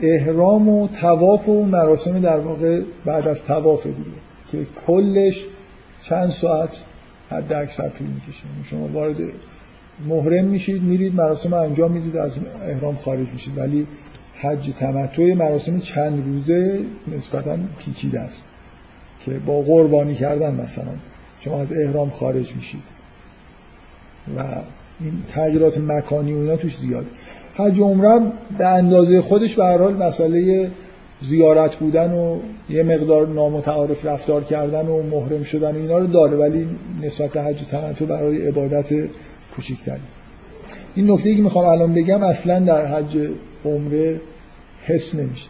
احرام 0.00 0.68
و 0.68 0.88
تواف 0.88 1.48
و 1.48 1.64
مراسم 1.64 2.20
در 2.20 2.40
واقع 2.40 2.82
بعد 3.04 3.28
از 3.28 3.44
تواف 3.44 3.86
دیگه 3.86 4.10
که 4.50 4.66
کلش 4.86 5.46
چند 6.02 6.30
ساعت 6.30 6.84
حد 7.30 7.52
اکثر 7.52 7.88
طول 7.88 8.06
می‌کشه. 8.06 8.42
شما 8.64 8.88
وارد 8.88 9.16
محرم 10.08 10.44
میشید 10.44 10.82
میرید 10.82 11.14
مراسم 11.14 11.54
انجام 11.54 11.92
می‌دید 11.92 12.16
از 12.16 12.36
احرام 12.68 12.96
خارج 12.96 13.28
میشید. 13.32 13.58
ولی 13.58 13.86
حج 14.36 14.70
تمتع 14.78 15.34
مراسم 15.34 15.78
چند 15.78 16.26
روزه 16.26 16.80
نسبتا 17.16 17.58
پیچیده 17.78 18.20
است. 18.20 18.42
که 19.20 19.30
با 19.30 19.60
قربانی 19.60 20.14
کردن 20.14 20.54
مثلا 20.54 20.92
شما 21.40 21.60
از 21.60 21.72
احرام 21.72 22.10
خارج 22.10 22.54
میشید. 22.54 22.93
و 24.36 24.40
این 25.00 25.12
تغییرات 25.28 25.78
مکانی 25.78 26.32
و 26.32 26.38
اینا 26.38 26.56
توش 26.56 26.76
زیاد. 26.76 27.06
حج 27.54 27.80
عمره 27.80 28.32
به 28.58 28.66
اندازه 28.66 29.20
خودش 29.20 29.54
به 29.54 29.64
هر 29.64 29.78
حال 29.78 29.94
مسئله 29.94 30.70
زیارت 31.22 31.76
بودن 31.76 32.12
و 32.12 32.38
یه 32.70 32.82
مقدار 32.82 33.28
نامتعارف 33.28 34.06
رفتار 34.06 34.44
کردن 34.44 34.86
و 34.86 35.02
محرم 35.02 35.42
شدن 35.42 35.76
اینا 35.76 35.98
رو 35.98 36.06
داره 36.06 36.36
ولی 36.36 36.68
نسبت 37.02 37.30
به 37.30 37.42
حج 37.42 37.62
تمتع 37.64 38.04
برای 38.04 38.48
عبادت 38.48 38.92
کوچیک‌تری 39.56 40.00
این 40.94 41.10
نکته 41.10 41.34
که 41.34 41.42
می‌خوام 41.42 41.66
الان 41.66 41.94
بگم 41.94 42.22
اصلا 42.22 42.60
در 42.60 42.86
حج 42.86 43.18
عمره 43.64 44.20
حس 44.84 45.14
نمیشه. 45.14 45.48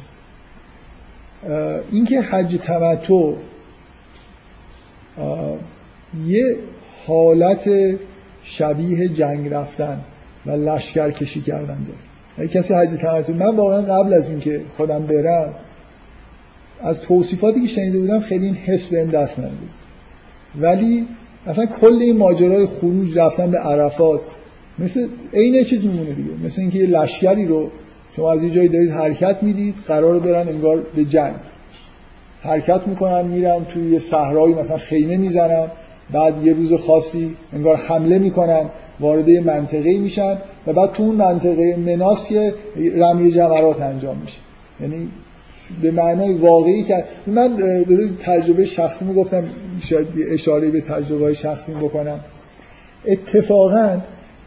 اینکه 1.93 2.21
حج 2.21 2.57
تمتع 2.57 3.33
یه 6.27 6.57
حالت 7.07 7.71
شبیه 8.45 9.09
جنگ 9.09 9.49
رفتن 9.49 10.01
و 10.47 10.51
لشکر 10.51 11.11
کشی 11.11 11.41
کردن 11.41 11.79
داره. 12.37 12.49
کسی 12.49 12.75
حج 12.75 12.91
تمتع 12.91 13.33
من 13.33 13.57
واقعا 13.57 13.83
قبل 13.83 14.15
از 14.15 14.31
اینکه 14.31 14.61
خودم 14.77 15.07
برم 15.07 15.55
از 16.81 17.01
توصیفاتی 17.01 17.61
که 17.61 17.67
شنیده 17.67 17.99
بودم 17.99 18.21
خیلی 18.21 18.47
این 18.47 18.55
حس 18.55 18.87
بهم 18.87 19.07
دست 19.07 19.39
نداد. 19.39 19.53
ولی 20.61 21.07
اصلا 21.47 21.67
کل 21.67 21.99
این 22.01 22.17
ماجرای 22.17 22.67
خروج 22.67 23.19
رفتن 23.19 23.51
به 23.51 23.59
عرفات 23.59 24.21
مثل 24.79 25.09
عین 25.33 25.65
چیز 25.65 25.85
میمونه 25.85 26.13
دیگه. 26.13 26.31
مثل 26.45 26.61
اینکه 26.61 26.79
یه 26.79 26.87
لشکری 26.87 27.47
رو 27.47 27.71
شما 28.17 28.33
از 28.33 28.43
یه 28.43 28.51
جایی 28.51 28.69
دارید 28.69 28.91
حرکت 28.91 29.43
می‌دید 29.43 29.75
قرار 29.87 30.21
برن 30.21 30.49
انگار 30.49 30.83
به 30.97 31.05
جنگ. 31.05 31.35
حرکت 32.43 32.87
می‌کنن 32.87 33.25
میرن 33.25 33.65
توی 33.65 33.91
یه 33.91 33.99
صحرایی 33.99 34.55
مثلا 34.55 34.77
خیمه 34.77 35.17
می‌زنن. 35.17 35.69
بعد 36.13 36.47
یه 36.47 36.53
روز 36.53 36.73
خاصی 36.73 37.37
انگار 37.53 37.77
حمله 37.77 38.19
می‌کنن 38.19 38.71
وارد 39.01 39.31
منطقه 39.31 39.99
میشن 39.99 40.39
و 40.67 40.73
بعد 40.73 40.93
تو 40.93 41.03
اون 41.03 41.17
منطقه 41.17 41.77
مناس 41.77 42.29
که 42.29 42.55
رمی 42.97 43.31
جمرات 43.31 43.81
انجام 43.81 44.17
میشه. 44.19 44.39
یعنی 44.81 45.09
به 45.83 45.91
معنای 45.91 46.33
واقعی 46.33 46.83
که 46.83 47.05
من 47.27 47.57
به 47.57 48.09
تجربه 48.21 48.65
شخصی 48.65 49.05
می‌گفتم 49.05 49.45
شاید 49.81 50.09
اشاره 50.31 50.71
به 50.71 50.81
تجربه 50.81 51.35
شخصی 51.35 51.73
بکنم. 51.73 52.21
اتفاقا 53.07 54.01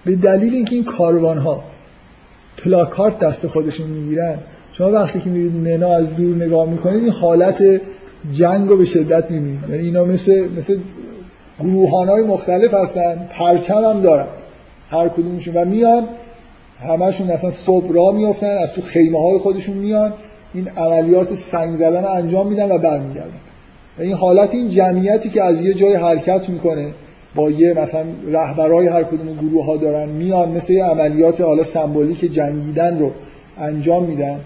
به 0.06 0.16
دلیل 0.16 0.54
اینکه 0.54 0.76
این 0.76 0.84
کاروان 0.84 1.38
ها 1.38 1.64
پلاکارت 2.58 3.20
دست 3.20 3.48
خودشون 3.48 3.88
می‌گیرن 3.88 4.40
شما 4.74 4.92
وقتی 4.92 5.20
که 5.20 5.30
میرید 5.30 5.56
منا 5.56 5.94
از 5.94 6.16
دور 6.16 6.36
نگاه 6.36 6.70
می‌کنید 6.70 7.04
این 7.04 7.12
حالت 7.12 7.82
جنگ 8.34 8.70
رو 8.70 8.78
به 8.78 8.86
شدت 8.86 9.32
می‌بینید. 9.32 9.60
یعنی 9.70 9.84
اینا 9.84 10.06
مثل 10.06 10.48
مثل 10.58 10.78
گروهان 11.60 12.10
های 12.10 12.24
مختلف 12.24 12.74
هستن 12.74 13.30
پرچم 13.30 13.84
هم 13.84 14.02
دارن 14.02 14.28
هر 14.90 15.10
کدومشون. 15.10 15.54
و 15.54 15.66
میان 15.66 16.08
همشون 16.80 17.30
اصلا 17.30 17.52
صبح 17.52 17.94
را 17.94 18.12
میافتن 18.12 18.58
از 18.58 18.74
تو 18.74 18.82
خیمه 18.82 19.20
های 19.20 19.38
خودشون 19.38 19.78
میان 19.78 20.14
این 20.54 20.68
عملیات 20.68 21.34
سنگ 21.34 21.76
زدن 21.76 22.06
انجام 22.06 22.48
میدن 22.48 22.72
و 22.72 22.78
برمیگردن. 22.78 23.40
این 24.00 24.14
حالت 24.14 24.54
این 24.54 24.70
جمعیتی 24.70 25.30
که 25.30 25.44
از 25.44 25.62
یه 25.62 25.74
جای 25.74 25.96
حرکت 25.96 26.50
می‌کنه 26.50 26.88
با 27.36 27.50
یه 27.50 27.74
مثلا 27.74 28.06
رهبرای 28.28 28.88
هر 28.88 29.04
کدوم 29.04 29.34
گروه 29.34 29.66
ها 29.66 29.78
دارن 29.78 30.10
میان 30.10 30.52
مثل 30.52 30.74
یه 30.74 30.84
عملیات 30.84 31.42
حالا 31.42 31.64
سمبولیک 31.64 32.34
جنگیدن 32.34 33.00
رو 33.00 33.12
انجام 33.58 34.04
میدن 34.04 34.42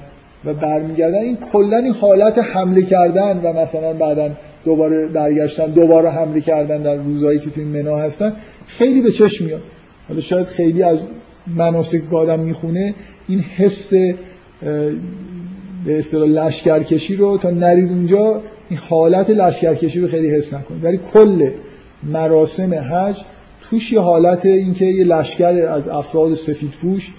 و 0.45 0.53
برمیگردن. 0.53 1.17
این 1.17 1.37
کلا 1.37 1.93
حالت 2.01 2.37
حمله 2.37 2.81
کردن 2.81 3.39
و 3.43 3.53
مثلا 3.53 3.93
بعدا 3.93 4.29
دوباره 4.65 5.07
برگشتن 5.07 5.65
دوباره 5.65 6.09
حمله 6.09 6.41
کردن 6.41 6.81
در 6.81 6.95
روزهایی 6.95 7.39
که 7.39 7.49
توی 7.49 7.63
منا 7.63 7.97
هستن 7.97 8.33
خیلی 8.67 9.01
به 9.01 9.11
چشم 9.11 9.45
میاد. 9.45 9.61
حالا 10.07 10.21
شاید 10.21 10.47
خیلی 10.47 10.83
از 10.83 10.99
مناسک 11.47 12.09
که 12.09 12.15
آدم 12.15 12.39
می‌خونه 12.39 12.93
این 13.27 13.39
حس 13.39 13.93
به 15.85 15.97
اصطلاح 15.99 16.29
لشکرکشی 16.29 17.15
رو 17.15 17.37
تا 17.37 17.49
نرید 17.49 17.89
اونجا 17.89 18.41
این 18.69 18.79
حالت 18.79 19.29
لشکرکشی 19.29 19.99
رو 19.99 20.07
خیلی 20.07 20.29
حس 20.29 20.53
نکنید 20.53 20.83
ولی 20.83 20.99
کل 21.13 21.49
مراسم 22.03 22.73
حج 22.73 23.21
توش 23.61 23.91
یه 23.91 23.99
حالت 23.99 24.45
اینکه 24.45 24.85
یه 24.85 25.03
لشکر 25.03 25.53
از 25.53 25.87
افراد 25.87 26.33
سفید 26.33 26.71
پوش 26.71 27.11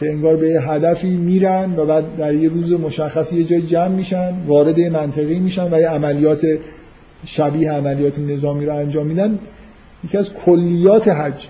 که 0.00 0.10
انگار 0.10 0.36
به 0.36 0.48
یه 0.48 0.60
هدفی 0.60 1.16
میرن 1.16 1.74
و 1.76 1.86
بعد 1.86 2.16
در 2.16 2.34
یه 2.34 2.48
روز 2.48 2.72
مشخصی 2.72 3.36
یه 3.38 3.44
جای 3.44 3.62
جمع 3.62 3.88
میشن 3.88 4.32
وارد 4.46 4.78
یه 4.78 4.90
منطقه 4.90 5.38
میشن 5.38 5.74
و 5.74 5.80
یه 5.80 5.88
عملیات 5.88 6.46
شبیه 7.24 7.72
عملیات 7.72 8.18
نظامی 8.18 8.66
رو 8.66 8.74
انجام 8.76 9.06
میدن 9.06 9.38
یکی 10.04 10.18
از 10.18 10.32
کلیات 10.32 11.08
حج. 11.08 11.48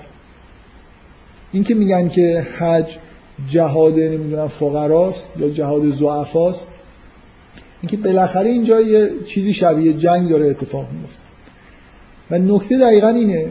این 1.52 1.64
که 1.64 1.74
میگن 1.74 2.08
که 2.08 2.46
حج 2.58 2.98
جهاد 3.48 3.98
نمی‌دونم 3.98 4.48
فقراست 4.48 5.26
یا 5.38 5.48
جهاد 5.48 5.90
زعفاست 5.90 6.70
اینکه 7.82 7.96
بالاخره 7.96 8.50
اینجا 8.50 8.80
یه 8.80 9.10
چیزی 9.26 9.52
شبیه 9.52 9.92
جنگ 9.92 10.30
داره 10.30 10.46
اتفاق 10.46 10.86
میفته 10.92 11.22
و 12.30 12.38
نکته 12.38 12.78
دقیقا 12.78 13.08
اینه 13.08 13.46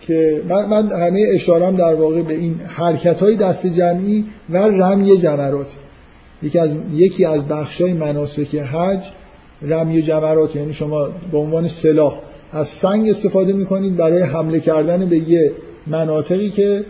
که 0.00 0.42
من, 0.48 0.66
من 0.66 0.92
همه 0.92 1.26
اشارم 1.34 1.76
در 1.76 1.94
واقع 1.94 2.22
به 2.22 2.34
این 2.34 2.60
حرکت 2.60 3.20
های 3.20 3.36
دست 3.36 3.66
جمعی 3.66 4.24
و 4.50 4.56
رمی 4.56 5.18
جمرات. 5.18 5.76
یکی 6.42 6.58
از 6.58 6.74
یکی 6.92 7.24
از 7.24 7.48
بخشای 7.48 7.92
مناسک 7.92 8.54
حج 8.54 9.10
رمی 9.62 10.02
جمرات 10.02 10.56
یعنی 10.56 10.72
شما 10.72 11.08
به 11.32 11.38
عنوان 11.38 11.68
سلاح 11.68 12.18
از 12.52 12.68
سنگ 12.68 13.08
استفاده 13.08 13.52
می‌کنید 13.52 13.96
برای 13.96 14.22
حمله 14.22 14.60
کردن 14.60 15.08
به 15.08 15.18
یه 15.18 15.52
مناطقی 15.86 16.50
که 16.50 16.84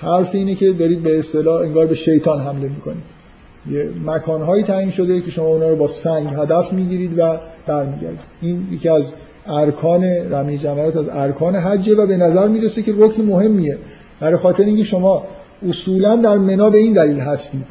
حرف 0.00 0.34
اینه 0.34 0.54
که 0.54 0.72
دارید 0.72 1.02
به 1.02 1.18
اصطلاح 1.18 1.60
انگار 1.60 1.86
به 1.86 1.94
شیطان 1.94 2.40
حمله 2.40 2.68
می‌کنید. 2.68 3.24
یه 3.70 3.88
مکانهایی 4.06 4.62
تعیین 4.62 4.90
شده 4.90 5.20
که 5.20 5.30
شما 5.30 5.46
اونا 5.46 5.68
رو 5.68 5.76
با 5.76 5.88
سنگ 5.88 6.26
هدف 6.26 6.72
می‌گیرید 6.72 7.18
و 7.18 7.38
برمیگردید. 7.66 8.20
این 8.42 8.68
یکی 8.72 8.88
از 8.88 9.12
ارکان 9.46 10.04
رمی 10.04 10.58
جمرات 10.58 10.96
از 10.96 11.08
ارکان 11.08 11.56
حجه 11.56 11.94
و 11.94 12.06
به 12.06 12.16
نظر 12.16 12.48
می‌رسه 12.48 12.82
که 12.82 12.94
رکن 12.98 13.22
مهمیه. 13.22 13.78
برای 14.20 14.36
خاطر 14.36 14.64
اینکه 14.64 14.84
شما 14.84 15.26
اصولا 15.68 16.16
در 16.16 16.36
منا 16.36 16.70
به 16.70 16.78
این 16.78 16.92
دلیل 16.92 17.20
هستید 17.20 17.66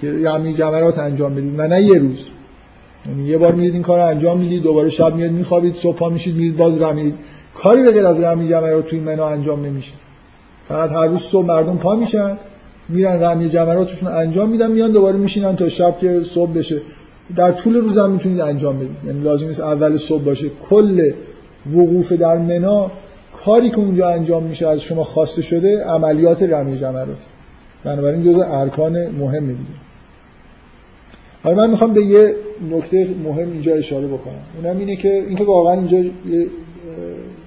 که 0.00 0.12
رمی 0.12 0.54
جمرات 0.54 0.98
انجام 0.98 1.34
بدید 1.34 1.54
و 1.58 1.68
نه 1.68 1.82
یه 1.82 1.98
روز. 1.98 2.26
یعنی 3.06 3.28
یه 3.28 3.38
بار 3.38 3.54
میرید 3.54 3.72
این 3.72 3.82
کار 3.82 3.98
رو 3.98 4.06
انجام 4.06 4.38
می‌دید 4.38 4.62
دوباره 4.62 4.90
شب 4.90 5.14
میاد 5.14 5.30
میخوابید 5.30 5.74
صبح 5.74 6.12
میشید 6.12 6.36
میرید 6.36 6.56
باز 6.56 6.80
رمی 6.82 7.14
کاری 7.54 7.82
به 7.82 8.08
از 8.08 8.20
رمی 8.22 8.48
جمرات 8.48 8.86
توی 8.86 9.00
منا 9.00 9.28
انجام 9.28 9.66
نمیشه. 9.66 9.94
فقط 10.68 10.90
هر 10.90 11.06
روز 11.06 11.20
صبح 11.20 11.46
مردم 11.46 11.76
پا 11.76 11.96
میشن 11.96 12.38
میرن 12.88 13.22
رمی 13.22 13.48
جمراتشون 13.48 14.08
انجام 14.08 14.50
میدن 14.50 14.70
میان 14.70 14.92
دوباره 14.92 15.16
میشینن 15.16 15.56
تا 15.56 15.68
شب 15.68 15.98
که 15.98 16.22
صبح 16.22 16.52
بشه. 16.52 16.80
در 17.36 17.52
طول 17.52 17.76
روز 17.76 17.98
هم 17.98 18.10
می‌تونید 18.10 18.40
انجام 18.40 18.76
بدید. 18.76 18.96
یعنی 19.06 19.20
لازم 19.20 19.46
نیست 19.46 19.60
اول 19.60 19.96
صبح 19.96 20.22
باشه. 20.22 20.50
کل 20.70 21.12
وقوف 21.66 22.12
در 22.12 22.38
منا 22.38 22.90
کاری 23.44 23.70
که 23.70 23.78
اونجا 23.78 24.08
انجام 24.08 24.42
میشه 24.42 24.68
از 24.68 24.80
شما 24.80 25.04
خواسته 25.04 25.42
شده 25.42 25.84
عملیات 25.84 26.42
رمی 26.42 26.78
جمرات 26.78 27.18
بنابراین 27.84 28.24
جزء 28.24 28.44
ارکان 28.44 29.10
مهم 29.10 29.46
دیگه. 29.46 29.87
حالا 31.42 31.56
من 31.56 31.70
می‌خوام 31.70 31.94
به 31.94 32.04
یه 32.04 32.34
نکته 32.70 33.14
مهم 33.24 33.52
اینجا 33.52 33.74
اشاره 33.74 34.06
بکنم. 34.06 34.42
اونم 34.56 34.78
اینه 34.78 34.96
که 34.96 35.12
اینکه 35.12 35.44
واقعا 35.44 35.72
اینجا 35.72 36.02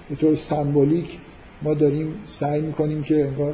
به 0.10 0.16
طور 0.16 0.36
سمبولیک 0.36 1.18
ما 1.62 1.74
داریم 1.74 2.16
سعی 2.28 2.62
می‌کنیم 2.62 3.04
که 3.04 3.26
انگار 3.26 3.54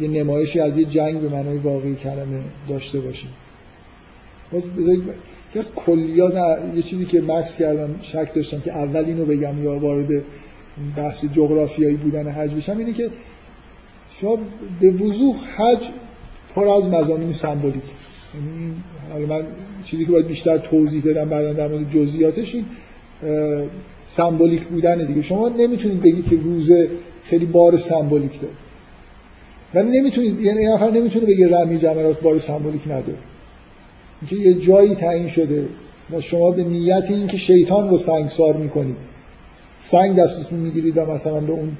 یه 0.00 0.08
نمایشی 0.08 0.60
از 0.60 0.78
یه 0.78 0.84
جنگ 0.84 1.20
به 1.20 1.28
معنای 1.28 1.58
واقعی 1.58 1.94
کلمه 1.94 2.40
داشته 2.68 3.00
باشیم. 3.00 3.30
که 5.52 5.58
از 5.58 5.74
کلیات 5.74 6.34
یه 6.76 6.82
چیزی 6.82 7.04
که 7.04 7.20
مکس 7.20 7.56
کردم 7.56 7.94
شک 8.02 8.34
داشتم 8.34 8.60
که 8.60 8.72
اول 8.72 9.04
اینو 9.04 9.24
بگم 9.24 9.64
یا 9.64 9.78
وارد 9.78 10.22
بحث 10.96 11.24
جغرافیایی 11.24 11.96
بودن 11.96 12.28
حج 12.28 12.54
بشم 12.54 12.78
اینه 12.78 12.92
که 12.92 13.10
شما 14.20 14.38
به 14.80 14.90
وضوح 14.90 15.36
حج 15.56 15.88
پر 16.54 16.68
از 16.68 16.88
مزامین 16.88 17.32
سمبولیک 17.32 17.82
حالا 19.12 19.26
من 19.26 19.46
چیزی 19.84 20.04
که 20.04 20.12
باید 20.12 20.26
بیشتر 20.26 20.58
توضیح 20.58 21.02
بدم 21.04 21.28
بعدا 21.28 21.52
در 21.52 21.68
مورد 21.68 21.90
جزئیاتش 21.90 22.54
این 22.54 22.64
سمبولیک 24.06 24.64
بودن 24.64 25.06
دیگه. 25.06 25.22
شما 25.22 25.48
نمی‌تونید 25.48 26.00
بگید 26.00 26.28
که 26.28 26.36
روزه 26.36 26.88
خیلی 27.24 27.46
بار 27.46 27.76
سمبولیک 27.76 28.40
داره. 28.40 28.54
ولی 29.74 30.00
نمی‌تونید 30.00 30.40
یعنی 30.40 30.66
نفر 30.66 30.90
نمی‌تونه 30.90 31.26
بگه 31.26 31.48
رمی 31.48 31.78
جمرات 31.78 32.20
بار 32.20 32.38
سمبولیک 32.38 32.86
نداره. 32.86 33.18
اینکه 34.20 34.36
یه 34.36 34.54
جایی 34.54 34.94
تعیین 34.94 35.26
شده 35.26 35.68
و 36.10 36.20
شما 36.20 36.50
به 36.50 36.64
نیت 36.64 37.10
این 37.10 37.26
که 37.26 37.36
شیطان 37.36 37.90
رو 37.90 37.98
سنگسار 37.98 38.56
می‌کنید 38.56 38.96
سنگ 39.78 40.16
دستتون 40.16 40.58
می‌گیرید 40.58 40.98
و 40.98 41.06
مثلا 41.06 41.40
به 41.40 41.52
اون 41.52 41.76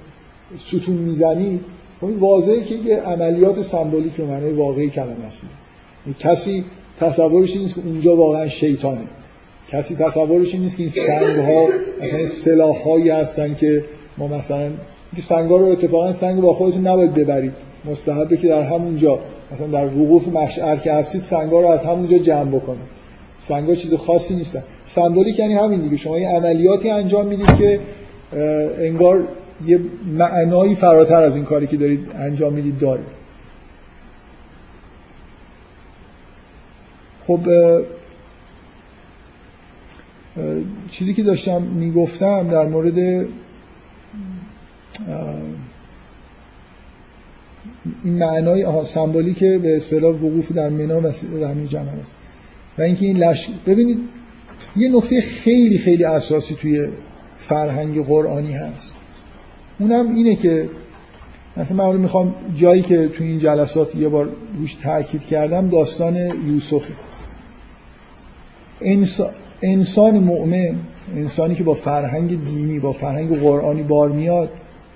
ستون 0.58 0.96
می‌زنید 0.96 1.60
خب 2.00 2.06
این 2.06 2.18
واضحه 2.18 2.64
که 2.64 2.74
یه 2.74 2.96
عملیات 2.96 3.62
سمبولیک 3.62 4.12
به 4.12 4.24
معنی 4.24 4.50
واقعی 4.50 4.90
کلمه 4.90 5.24
است. 5.24 5.46
کسی 6.18 6.64
تصورش 7.00 7.56
نیست 7.56 7.74
که 7.74 7.80
اونجا 7.84 8.16
واقعا 8.16 8.48
شیطانه. 8.48 9.00
کسی 9.68 9.96
تصورش 9.96 10.54
نیست 10.54 10.76
که 10.76 10.82
این 10.82 10.90
سنگ 10.90 11.38
ها 11.38 11.68
مثلا 12.02 12.26
سلاح 12.26 12.76
هستن 13.10 13.54
که 13.54 13.84
ما 14.18 14.28
مثلا 14.28 14.70
سنگ 15.18 15.50
ها 15.50 15.56
رو 15.56 15.66
اتفاقا 15.66 16.12
سنگ 16.12 16.40
با 16.40 16.52
خودتون 16.52 16.86
نباید 16.86 17.14
ببرید. 17.14 17.52
مستحبه 17.84 18.36
که 18.36 18.48
در 18.48 18.62
همونجا 18.62 19.18
مثلا 19.52 19.66
در 19.66 19.86
وقوف 19.86 20.28
مشعر 20.28 20.76
که 20.76 20.92
هستید 20.92 21.22
سنگا 21.22 21.60
رو 21.60 21.66
از 21.66 21.84
همونجا 21.84 22.18
جمع 22.18 22.50
بکنید. 22.50 23.02
سنگا 23.48 23.74
چیز 23.74 23.94
خاصی 23.94 24.34
نیستن. 24.34 24.62
سمبولیک 24.84 25.38
یعنی 25.38 25.54
همین 25.54 25.80
دیگه. 25.80 25.96
شما 25.96 26.18
یه 26.18 26.28
عملیاتی 26.28 26.90
انجام 26.90 27.26
می‌دید 27.26 27.56
که 27.58 27.80
انگار 28.78 29.22
یه 29.66 29.80
معنایی 30.18 30.74
فراتر 30.74 31.22
از 31.22 31.36
این 31.36 31.44
کاری 31.44 31.66
که 31.66 31.76
دارید 31.76 32.00
انجام 32.18 32.52
می‌دید 32.52 32.78
داره. 32.78 33.00
خب 37.26 37.40
چیزی 40.90 41.14
که 41.14 41.22
داشتم 41.22 41.62
می‌گفتم 41.62 42.48
در 42.48 42.68
مورد 42.68 42.98
این 48.04 48.18
معنای 48.18 48.84
سمبولی 48.84 49.34
که 49.34 49.58
به 49.58 49.76
اصطلاح 49.76 50.14
وقوف 50.14 50.52
در 50.52 50.68
منا 50.68 51.00
و 51.00 51.06
رمی 51.44 51.68
جمرات 51.68 52.06
و 52.78 52.82
اینکه 52.82 53.06
این 53.06 53.16
لش 53.16 53.48
ببینید 53.66 53.98
یه 54.76 54.96
نکته 54.96 55.20
خیلی 55.20 55.78
خیلی 55.78 56.04
اساسی 56.04 56.54
توی 56.54 56.88
فرهنگ 57.38 58.06
قرآنی 58.06 58.52
هست. 58.52 58.94
اونم 59.78 60.14
اینه 60.14 60.36
که 60.36 60.68
مثلا 61.56 61.92
من 61.92 61.96
می‌خوام 61.96 62.34
جایی 62.54 62.82
که 62.82 63.08
توی 63.08 63.26
این 63.26 63.38
جلسات 63.38 63.94
یه 63.94 64.08
بار 64.08 64.28
روش 64.58 64.74
تاکید 64.74 65.26
کردم 65.26 65.68
داستان 65.68 66.16
یوسف 66.16 66.82
انسان, 68.84 69.30
انسان 69.62 70.18
مؤمن 70.18 70.74
انسانی 71.16 71.54
که 71.54 71.64
با 71.64 71.74
فرهنگ 71.74 72.44
دینی 72.44 72.78
با 72.78 72.92
فرهنگ 72.92 73.40
قرآنی 73.40 73.82
بار 73.82 74.12
میاد 74.12 74.50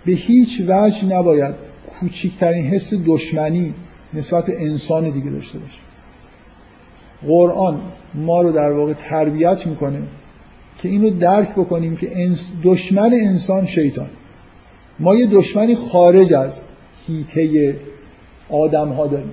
به 0.05 0.12
هیچ 0.12 0.62
وجه 0.68 1.07
نباید 1.07 1.55
کوچکترین 2.01 2.64
حس 2.64 2.95
دشمنی 3.07 3.74
نسبت 4.14 4.47
به 4.47 4.62
انسان 4.62 5.11
دیگه 5.11 5.30
داشته 5.30 5.59
باشه. 5.59 5.78
قرآن 7.26 7.80
ما 8.14 8.43
رو 8.43 8.51
در 8.53 8.72
واقع 8.72 8.93
تربیت 8.93 9.66
می‌کنه 9.66 10.03
که 10.78 10.89
اینو 10.89 11.11
درک 11.11 11.51
بکنیم 11.51 11.97
که 11.97 12.30
دشمن 12.64 13.12
انسان 13.14 13.66
شیطان. 13.66 14.09
ما 14.99 15.14
یه 15.14 15.26
دشمنی 15.26 15.74
خارج 15.74 16.34
از 16.34 16.62
هیته 17.07 17.76
آدم 18.49 18.89
ها 18.89 19.07
داریم. 19.07 19.30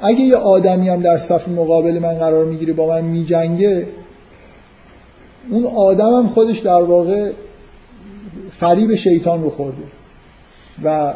اگه 0.00 0.20
یه 0.20 0.36
آدمی 0.36 0.88
هم 0.88 1.00
در 1.00 1.18
صف 1.18 1.48
مقابل 1.48 1.98
من 1.98 2.14
قرار 2.14 2.44
می‌گیره 2.44 2.72
با 2.72 2.86
من 2.86 3.04
میجنگه 3.04 3.86
اون 5.50 5.64
آدم 5.66 6.14
هم 6.14 6.28
خودش 6.28 6.58
در 6.58 6.82
واقع 6.82 7.30
فریب 8.50 8.94
شیطان 8.94 9.42
رو 9.42 9.50
خورده. 9.50 9.82
و 10.84 11.14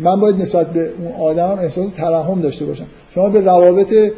من 0.00 0.20
باید 0.20 0.36
نسبت 0.36 0.72
به 0.72 0.90
اون 0.98 1.12
آدم 1.12 1.58
احساس 1.58 1.90
ترحم 1.90 2.40
داشته 2.40 2.64
باشم. 2.64 2.86
شما 3.10 3.28
به 3.28 3.40
روابط 3.40 4.12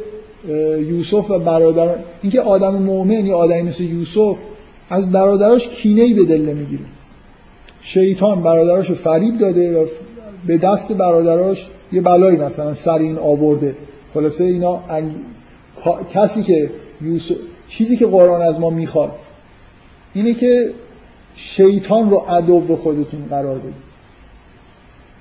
یوسف 0.79 1.31
و 1.31 1.39
برادر 1.39 1.95
اینکه 2.21 2.41
آدم 2.41 2.75
مؤمن 2.75 3.25
یا 3.25 3.37
آدمی 3.37 3.61
مثل 3.61 3.83
یوسف 3.83 4.37
از 4.89 5.11
برادراش 5.11 5.67
کینه 5.67 6.01
ای 6.01 6.13
به 6.13 6.25
دل 6.25 6.41
نمی‌گیره. 6.41 6.83
شیطان 7.81 8.43
برادراش 8.43 8.89
رو 8.89 8.95
فریب 8.95 9.37
داده 9.37 9.81
و 9.81 9.85
به 10.47 10.57
دست 10.57 10.93
برادراش 10.93 11.69
یه 11.91 12.01
بلایی 12.01 12.37
مثلا 12.37 12.73
سر 12.73 12.97
این 12.97 13.17
آورده. 13.17 13.75
خلاصه 14.13 14.43
اینا 14.43 14.83
انگ... 14.89 15.11
کسی 16.13 16.43
که 16.43 16.69
یوسف 17.01 17.35
چیزی 17.67 17.97
که 17.97 18.05
قرآن 18.05 18.41
از 18.41 18.59
ما 18.59 18.69
می‌خواد 18.69 19.11
اینه 20.13 20.33
که 20.33 20.69
شیطان 21.35 22.09
رو 22.09 22.17
عدو 22.17 22.75
خودتون 22.75 23.25
قرار 23.29 23.59
بدید. 23.59 23.89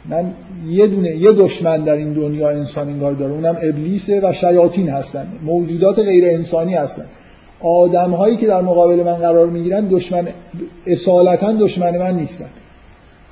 من 0.08 0.32
یه 0.68 0.86
دونه 0.86 1.16
یه 1.16 1.32
دشمن 1.32 1.84
در 1.84 1.92
این 1.92 2.12
دنیا 2.12 2.50
انسان 2.50 2.88
انگار 2.88 3.12
داره. 3.12 3.32
اونم 3.32 3.56
ابلیسه 3.62 4.20
و 4.28 4.32
شیاطین 4.32 4.88
هستن. 4.88 5.26
موجودات 5.42 5.98
غیر 5.98 6.24
انسانی 6.24 6.74
هستن. 6.74 7.04
آدم 7.60 8.10
هایی 8.10 8.36
که 8.36 8.46
در 8.46 8.60
مقابل 8.62 9.02
من 9.02 9.14
قرار 9.14 9.46
می‌گیرن 9.46 9.88
دشمن 9.88 10.28
اصالتا 10.86 11.52
دشمن 11.52 11.98
من 11.98 12.16
نیستن. 12.16 12.50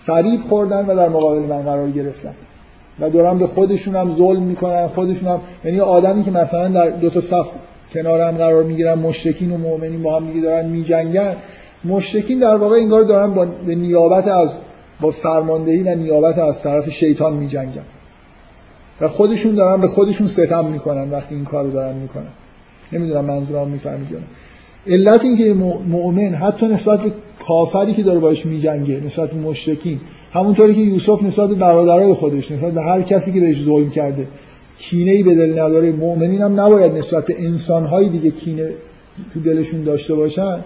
فریب 0.03 0.41
خوردن 0.43 0.87
و 0.87 0.97
در 0.97 1.09
مقابل 1.09 1.39
من 1.39 1.63
قرار 1.63 1.91
گرفتن. 1.91 2.35
و 3.01 3.11
دارن 3.11 3.39
به 3.39 3.47
خودشون 3.47 3.97
هم 3.97 4.17
ظلم 4.17 4.43
می‌کنن 4.43 4.89
خودشون 4.89 5.29
هم 5.29 5.41
یعنی 5.65 5.81
آدمی 5.81 6.25
که 6.25 6.31
مثلا 6.31 6.69
در 6.69 6.91
دو 6.91 7.11
تا 7.11 7.21
صف 7.21 7.47
کنارم 7.93 8.37
قرار 8.37 8.63
می‌گیرن 8.63 8.99
مشرکین 8.99 9.53
و 9.53 9.59
مؤمنین 9.59 10.03
با 10.03 10.17
هم 10.17 10.27
دیگه 10.27 10.41
دارن 10.41 10.69
میجنگن 10.69 11.37
مشرکین 11.85 12.39
در 12.39 12.57
واقع 12.57 12.77
انگار 12.77 13.03
دارن 13.03 13.35
با 13.35 13.45
به 13.67 13.75
نیابت 13.75 14.29
از 14.29 14.59
با 15.01 15.11
فرماندهی 15.11 15.83
و 15.83 15.95
نیابت 15.95 16.39
از 16.39 16.63
طرف 16.63 16.91
شیطان 16.91 17.33
می 17.33 17.49
جنگن 17.49 17.85
و 19.01 19.09
خودشون 19.09 19.55
دارن 19.55 19.81
به 19.81 19.89
خودشون 19.89 20.27
ستم 20.27 20.65
می‌کنن 20.65 21.11
وقتی 21.11 21.35
این 21.35 21.45
کارو 21.45 21.71
دارن 21.71 21.97
می‌کنن. 21.97 22.33
نمی‌دونم 22.93 23.25
منظورم 23.25 23.69
می‌فهمید 23.69 24.11
یا 24.11 24.19
علت 24.89 25.25
این 25.25 25.37
که 25.37 25.55
مؤمن 25.89 26.35
حتی 26.35 26.67
نسبت 26.67 27.01
به 27.01 27.13
کافری 27.47 27.95
که 27.95 28.03
داره 28.03 28.19
باش 28.21 28.47
میجنگه 28.47 29.01
نسبت 29.01 29.31
به 29.31 29.41
مشرکین 29.41 30.01
همونطوری 30.33 30.75
که 30.75 30.81
یوسف 30.81 31.23
نسبت 31.23 31.49
به 31.49 31.55
برادرای 31.55 32.13
خودش 32.13 32.51
نسبت 32.51 32.75
به 32.75 32.83
هر 32.83 33.03
کسی 33.03 33.33
که 33.33 33.41
بهش 33.41 33.63
ظلم 33.63 33.91
کرده 33.91 34.29
کینه 34.79 35.11
ای 35.11 35.23
به 35.23 35.35
دل 35.35 35.53
نداره 35.53 35.93
مؤمنین 35.93 36.43
هم 36.43 36.61
نباید 36.61 36.93
نسبت 36.93 37.27
به 37.27 37.45
انسانهای 37.47 38.09
دیگه 38.09 38.31
کینه 38.31 38.71
تو 39.35 39.41
دلشون 39.41 39.85
داشته 39.85 40.15
باشن. 40.15 40.65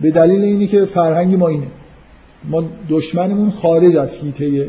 به 0.00 0.10
دلیل 0.10 0.42
اینی 0.42 0.66
که 0.66 0.84
فرهنگ 0.84 1.34
ما 1.34 1.48
اینه. 1.48 1.66
ما 2.44 2.64
دشمنمون 2.88 3.50
خارج 3.50 3.96
از 3.96 4.14
هیته 4.14 4.68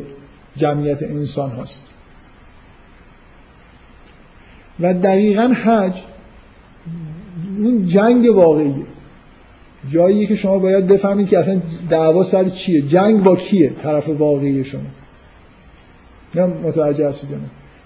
جمعیت 0.56 1.03
انسان 1.03 1.51
هاست. 1.51 1.84
و 4.80 4.93
دقیقا 4.93 5.53
حج 5.64 6.01
اون 7.60 7.86
جنگ 7.86 8.36
واقعیه. 8.36 8.86
جاییه 9.90 10.26
که 10.26 10.36
شما 10.36 10.60
باید 10.60 10.88
بفهمید 10.88 11.30
که 11.30 11.40
اصلا 11.40 11.61
دعوا 11.90 12.23
سر 12.23 12.49
چیه. 12.49 12.81
جنگ 12.81 13.23
با 13.23 13.36
کیه 13.36 13.69
طرف 13.69 14.10
واقعی 14.10 14.64
شما؟ 14.64 14.81
نه 16.36 16.45
متوجه 16.45 17.10
هستید 17.10 17.30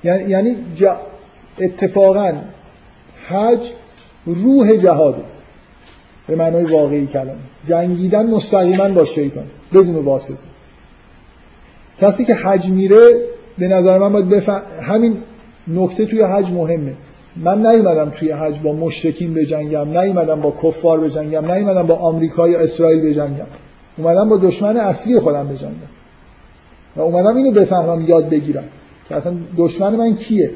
یعنی 0.03 0.29
یعنی 0.29 0.55
اتفاقا 1.59 2.33
حج 3.27 3.69
روح 4.25 4.77
جهاده. 4.77 5.23
به 6.27 6.35
معنای 6.35 6.63
واقعی 6.63 7.07
کلمه 7.07 7.35
جنگیدن 7.67 8.25
مستقیما 8.25 8.89
با 8.89 9.05
شیطان. 9.05 9.45
بدون 9.73 9.95
واسطه. 9.95 10.37
کسی 11.97 12.25
که 12.25 12.35
حج 12.35 12.69
میره 12.69 13.11
به 13.57 13.67
نظر 13.67 13.97
من 13.97 14.13
باید 14.13 14.29
بفهم 14.29 14.61
همین 14.83 15.17
نکته 15.67 16.05
توی 16.05 16.21
حج 16.21 16.51
مهمه. 16.51 16.93
من 17.35 17.65
نیومدم 17.65 18.09
توی 18.09 18.31
حج 18.31 18.59
با 18.59 18.73
مشرکین 18.73 19.33
بجنگم 19.33 19.97
نیومدم 19.97 20.41
با 20.41 20.53
کفار 20.63 20.99
بجنگم 20.99 21.51
نیومدم 21.51 21.87
با 21.87 21.95
آمریکا 21.95 22.49
یا 22.49 22.59
اسرائیل 22.59 23.09
بجنگم. 23.09 23.45
اومدم 23.97 24.29
با 24.29 24.37
دشمن 24.37 24.77
اصلی 24.77 25.19
خودم 25.19 25.47
بجنگم. 25.47 25.93
و 26.95 27.01
اومدم 27.01 27.35
اینو 27.35 27.51
بفهمم 27.51 28.05
یاد 28.07 28.29
بگیرم 28.29 28.63
که 29.09 29.15
اصلا 29.15 29.33
دشمن 29.57 29.95
من 29.95 30.15
کیه. 30.15 30.51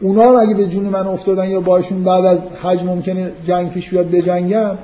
اونا 0.00 0.22
هم 0.22 0.36
اگه 0.36 0.54
به 0.54 0.66
جون 0.66 0.84
من 0.84 1.06
افتادن 1.06 1.50
یا 1.50 1.60
باشون 1.60 2.04
بعد 2.04 2.24
از 2.24 2.46
حج 2.62 2.84
ممکنه 2.84 3.32
جنگ 3.46 3.70
پیش 3.70 3.90
بیاد 3.90 4.10
بجنگم 4.10 4.78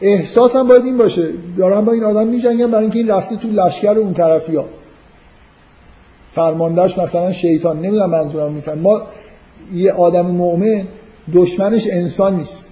احساسم 0.00 0.68
باید 0.68 0.84
این 0.84 0.98
باشه. 0.98 1.28
دارم 1.58 1.84
با 1.84 1.92
این 1.92 2.04
آدم 2.04 2.26
میجنگم 2.26 2.70
برای 2.70 2.82
اینکه 2.82 2.98
این 2.98 3.08
رفته 3.08 3.36
تو 3.36 3.48
لشکر 3.48 3.98
اون 3.98 4.14
طرفی 4.14 4.56
ها 4.56 4.64
فرماندهش 6.32 6.98
مثلا 6.98 7.32
شیطان. 7.32 7.76
نمی‌دونم 7.76 8.10
منظورم 8.10 8.52
میفهم 8.52 8.78
ما 8.78 9.02
یه 9.74 9.92
آدم 9.92 10.26
مؤمن 10.26 10.88
دشمنش 11.34 11.86
انسان 11.90 12.36
نیست. 12.36 12.66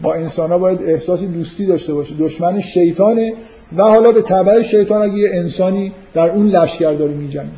با 0.00 0.14
انسان 0.14 0.50
ها 0.50 0.58
باید 0.58 0.82
احساسی 0.82 1.26
دوستی 1.26 1.66
داشته 1.66 1.94
باشه. 1.94 2.14
دشمن 2.18 2.60
شیطانه 2.60 3.34
و 3.76 3.82
حالا 3.82 4.12
به 4.12 4.22
تبع 4.22 4.62
شیطان 4.62 5.02
اگه 5.02 5.14
یه 5.14 5.30
انسانی 5.32 5.92
در 6.14 6.30
اون 6.30 6.46
لشکر 6.46 6.92
داره 6.92 7.14
میجنگه. 7.14 7.48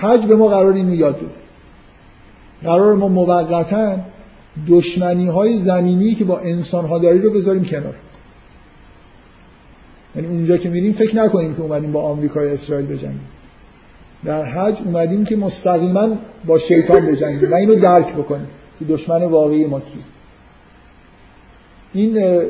حج 0.00 0.26
به 0.26 0.36
ما 0.36 0.48
قرار 0.48 0.72
اینو 0.72 0.94
یاد 0.94 1.16
بده. 1.16 1.42
قرار 2.62 2.94
ما 2.94 3.08
موقتا 3.08 3.96
دشمنی 4.68 5.26
های 5.26 5.58
زمینی 5.58 6.14
که 6.14 6.24
با 6.24 6.38
انسان 6.38 6.84
ها 6.84 6.98
داری 6.98 7.18
رو 7.18 7.30
بذاریم 7.30 7.64
کنار. 7.64 7.94
یعنی 10.16 10.28
اونجا 10.28 10.56
که 10.56 10.70
میریم 10.70 10.92
فکر 10.92 11.16
نکنیم 11.16 11.54
که 11.54 11.62
اومدیم 11.62 11.92
با 11.92 12.02
آمریکا 12.02 12.42
یا 12.42 12.52
اسرائیل 12.52 12.86
بجنگیم. 12.86 13.28
در 14.24 14.44
حج 14.44 14.82
اومدیم 14.84 15.24
که 15.24 15.36
مستقیما 15.36 16.08
با 16.46 16.58
شیطان 16.58 17.06
بجنگیم 17.06 17.52
و 17.52 17.54
اینو 17.54 17.74
درک 17.74 18.14
بکنیم 18.14 18.48
که 18.78 18.84
دشمن 18.84 19.24
واقعی 19.24 19.66
ما 19.66 19.80
کی 19.80 19.98
این 21.92 22.40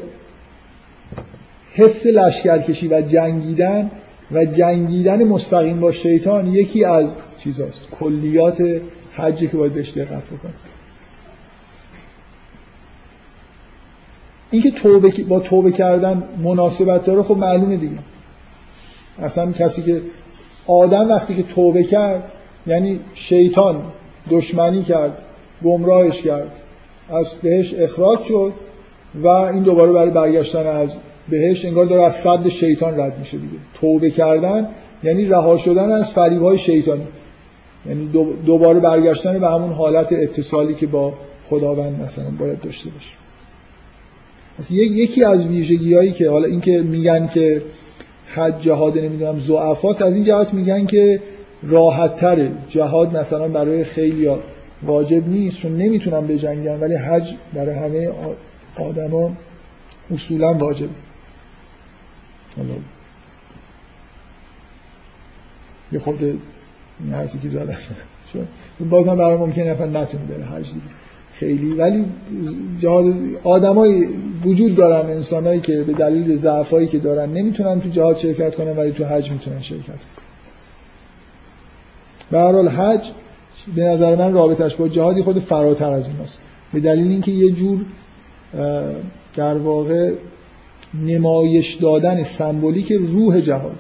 حس 1.73 2.07
لشکرکشی 2.07 2.89
و 2.89 3.01
جنگیدن 3.01 3.90
و 4.32 4.44
جنگیدن 4.44 5.24
مستقیم 5.24 5.81
با 5.81 5.93
شیطان 5.93 6.47
یکی 6.47 6.85
از 6.85 7.16
چیزاست. 7.39 7.86
کلیات 7.90 8.81
حجی 9.16 9.49
که 9.49 9.57
باید 9.57 9.74
بهش 9.74 9.90
دقت 9.90 10.23
بکنیم. 10.23 10.55
اینکه 14.51 14.70
توبه 14.70 15.24
با 15.28 15.40
توبه 15.40 15.73
کردن 15.73 16.23
مناسبت 16.43 17.05
داره 17.05 17.23
خب 17.23 17.36
معلومه 17.36 17.77
دیگه. 17.77 17.99
اصلا 19.19 19.53
کسی 19.53 19.82
که 19.82 20.03
آدم 20.66 21.09
وقتی 21.09 21.34
که 21.34 21.43
توبه 21.43 21.84
کرد 21.84 22.22
یعنی 22.66 23.01
شیطان 23.14 23.82
دشمنی 24.30 24.82
کرد 24.82 25.18
گمراهش 25.64 26.22
کرد 26.22 26.52
از 27.09 27.34
بهش 27.43 27.74
اخراج 27.74 28.22
شد 28.22 28.52
و 29.22 29.26
این 29.26 29.62
دوباره 29.62 29.93
برای 29.93 30.10
برگشتن 30.10 30.66
از 30.66 30.97
بهش 31.28 31.64
انگار 31.64 31.86
داره 31.86 32.02
از 32.02 32.14
صد 32.14 32.48
شیطان 32.48 33.01
رد 33.01 33.18
میشه 33.18 33.36
دیگه. 33.36 33.59
توبه 33.74 34.10
کردن 34.10 34.68
یعنی 35.02 35.24
رها 35.24 35.56
شدن 35.56 35.93
از 35.93 36.12
های 36.12 36.59
شیطانی 36.59 37.06
یعنی 37.86 38.10
دوباره 38.47 38.80
برگشتن 38.80 39.39
به 39.39 39.48
همون 39.48 39.72
حالت 39.72 40.12
اتصالی 40.12 40.74
که 40.74 40.86
با 40.86 41.12
خداوند 41.44 42.01
مثلا 42.02 42.30
باید 42.39 42.60
داشته 42.60 42.90
باشه. 42.90 43.10
یکی 44.70 45.24
از 45.24 45.47
ویژگی 45.47 45.94
هایی 45.94 46.12
که 46.12 46.30
حالا 46.30 46.47
اینکه 46.47 46.82
میگن 46.82 47.28
که 47.28 47.62
حج 48.35 48.63
جهاد 48.63 48.99
نمی‌دونم 48.99 49.39
زعفاست 49.39 50.03
از 50.03 50.15
این 50.15 50.25
جهت 50.25 50.55
میگن 50.55 50.87
که 50.87 51.23
راحت 51.63 52.17
تره 52.17 52.53
جهاد 52.69 53.17
مثلا 53.17 53.49
برای 53.49 53.85
خیلی 53.85 54.31
واجب 54.83 55.29
نیست 55.29 55.57
چون 55.57 55.77
نمی‌تونم 55.77 56.27
بجنگم 56.27 56.81
ولی 56.81 56.95
حج 56.95 57.35
برای 57.55 57.75
همه 57.75 58.13
آدما 58.77 59.33
اصولا 60.15 60.55
واجب 60.55 60.89
یه 65.93 65.99
خورده 65.99 66.35
این 67.01 67.13
حرفی 67.13 67.39
که 67.39 67.49
زدن 67.49 67.77
بازم 68.91 69.17
برای 69.17 69.37
ممکن 69.37 69.63
نفر 69.63 69.87
نتونه 69.87 70.25
بره 70.25 70.45
حج 70.45 70.67
دیگه. 70.73 70.87
خیلی 71.43 71.73
ولی 71.73 72.05
جهاد 72.81 73.14
آدمایی 73.44 74.05
وجود 74.44 74.74
دارن 74.74 75.10
انسانایی 75.10 75.60
که 75.60 75.82
به 75.82 75.93
دلیل 75.93 76.36
ضعفایی 76.36 76.86
که 76.86 76.98
دارن 76.98 77.32
نمی‌تونن 77.32 77.81
تو 77.81 77.89
جهاد 77.89 78.16
شرکت 78.16 78.55
کنن 78.55 78.77
ولی 78.77 78.93
تو 78.93 79.05
حج 79.05 79.31
می‌تونن 79.31 79.60
شرکت 79.60 79.86
کنن. 79.86 79.97
به 82.31 82.39
هر 82.39 82.69
حج 82.69 83.10
به 83.77 83.85
نظر 83.85 84.16
من 84.16 84.32
رابطش 84.32 84.77
با 84.77 84.89
جهادی 84.89 85.23
خود 85.23 85.39
فراتر 85.39 85.93
از 85.93 86.09
اوناست 86.09 86.39
به 86.73 86.81
دلیل 86.81 87.10
اینکه 87.10 87.32
یه 87.32 87.51
جور 87.51 87.85
در 89.35 89.59
واقع 89.59 90.12
نمایش 91.06 91.74
دادن 91.74 92.23
سمبولیک 92.23 92.93
روح 92.93 93.40
جهاد. 93.40 93.78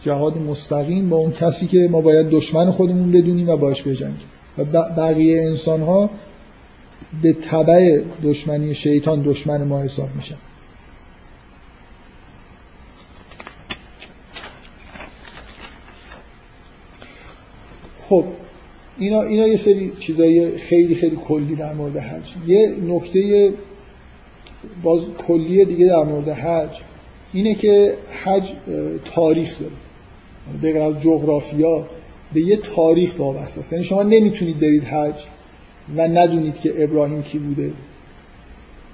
جهاد 0.00 0.38
مستقیم 0.38 1.08
با 1.08 1.16
اون 1.16 1.32
کسی 1.32 1.66
که 1.66 1.88
ما 1.90 2.00
باید 2.00 2.28
دشمن 2.28 2.70
خودمون 2.70 3.12
بدونیم 3.12 3.48
و 3.48 3.56
باش 3.56 3.82
بجنگیم. 3.82 4.28
و 4.58 4.64
بقیه 4.96 5.42
انسان 5.42 5.80
ها 5.80 6.10
به 7.22 7.32
طبع 7.32 8.02
دشمنی 8.22 8.74
شیطان 8.74 9.22
دشمن 9.22 9.64
ما 9.64 9.82
حساب 9.82 10.08
میشن 10.16 10.36
خب 18.08 18.24
اینا, 18.98 19.22
اینا 19.22 19.46
یه 19.46 19.56
سری 19.56 19.92
چیزای 19.98 20.58
خیلی 20.58 20.94
خیلی 20.94 21.16
کلی 21.16 21.54
در 21.54 21.72
مورد 21.72 21.96
حج. 21.96 22.34
یه 22.46 22.74
نکته 22.86 23.52
باز 24.82 25.02
کلی 25.26 25.64
دیگه 25.64 25.86
در 25.86 26.02
مورد 26.02 26.28
حج 26.28 26.80
اینه 27.32 27.54
که 27.54 27.94
حج 28.24 28.52
تاریخ 29.04 29.56
داره. 29.60 29.72
به 30.62 30.82
از 30.84 31.02
جغرافیا 31.02 31.86
به 32.32 32.40
یه 32.40 32.56
تاریخ 32.56 33.18
وابسته 33.18 33.60
است. 33.60 33.72
یعنی 33.72 33.84
شما 33.84 34.02
نمی‌تونید 34.02 34.58
برید 34.58 34.84
حج 34.84 35.24
و 35.96 36.08
ندونید 36.08 36.60
که 36.60 36.84
ابراهیم 36.84 37.22
کی 37.22 37.38
بوده. 37.38 37.72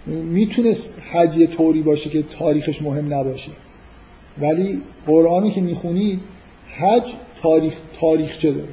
می‌تونست 0.06 0.94
حج 1.12 1.36
یه 1.36 1.46
طوری 1.46 1.82
باشه 1.82 2.10
که 2.10 2.22
تاریخش 2.22 2.82
مهم 2.82 3.14
نباشه. 3.14 3.50
ولی 4.40 4.82
قرآنی 5.06 5.50
که 5.50 5.60
می‌خونید 5.60 6.20
حج 6.76 7.12
تاریخ 7.42 7.74
تاریخچه 8.00 8.52
داره. 8.52 8.68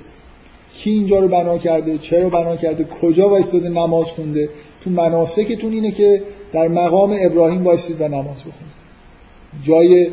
کی 0.73 0.91
اینجا 0.91 1.19
رو 1.19 1.27
بنا 1.27 1.57
کرده؟ 1.57 1.97
چرا 1.97 2.29
بنا 2.29 2.55
کرده؟ 2.55 2.83
کجا 2.83 3.29
وایستاده 3.29 3.69
نماز 3.69 4.11
خونده؟ 4.11 4.49
تو 4.83 4.89
مناسکتون 4.89 5.73
اینه 5.73 5.91
که 5.91 6.23
در 6.53 6.67
مقام 6.67 7.17
ابراهیم 7.21 7.63
وایستید 7.63 8.01
و 8.01 8.07
نماز 8.07 8.37
بخونید. 8.37 8.81
جای 9.61 10.07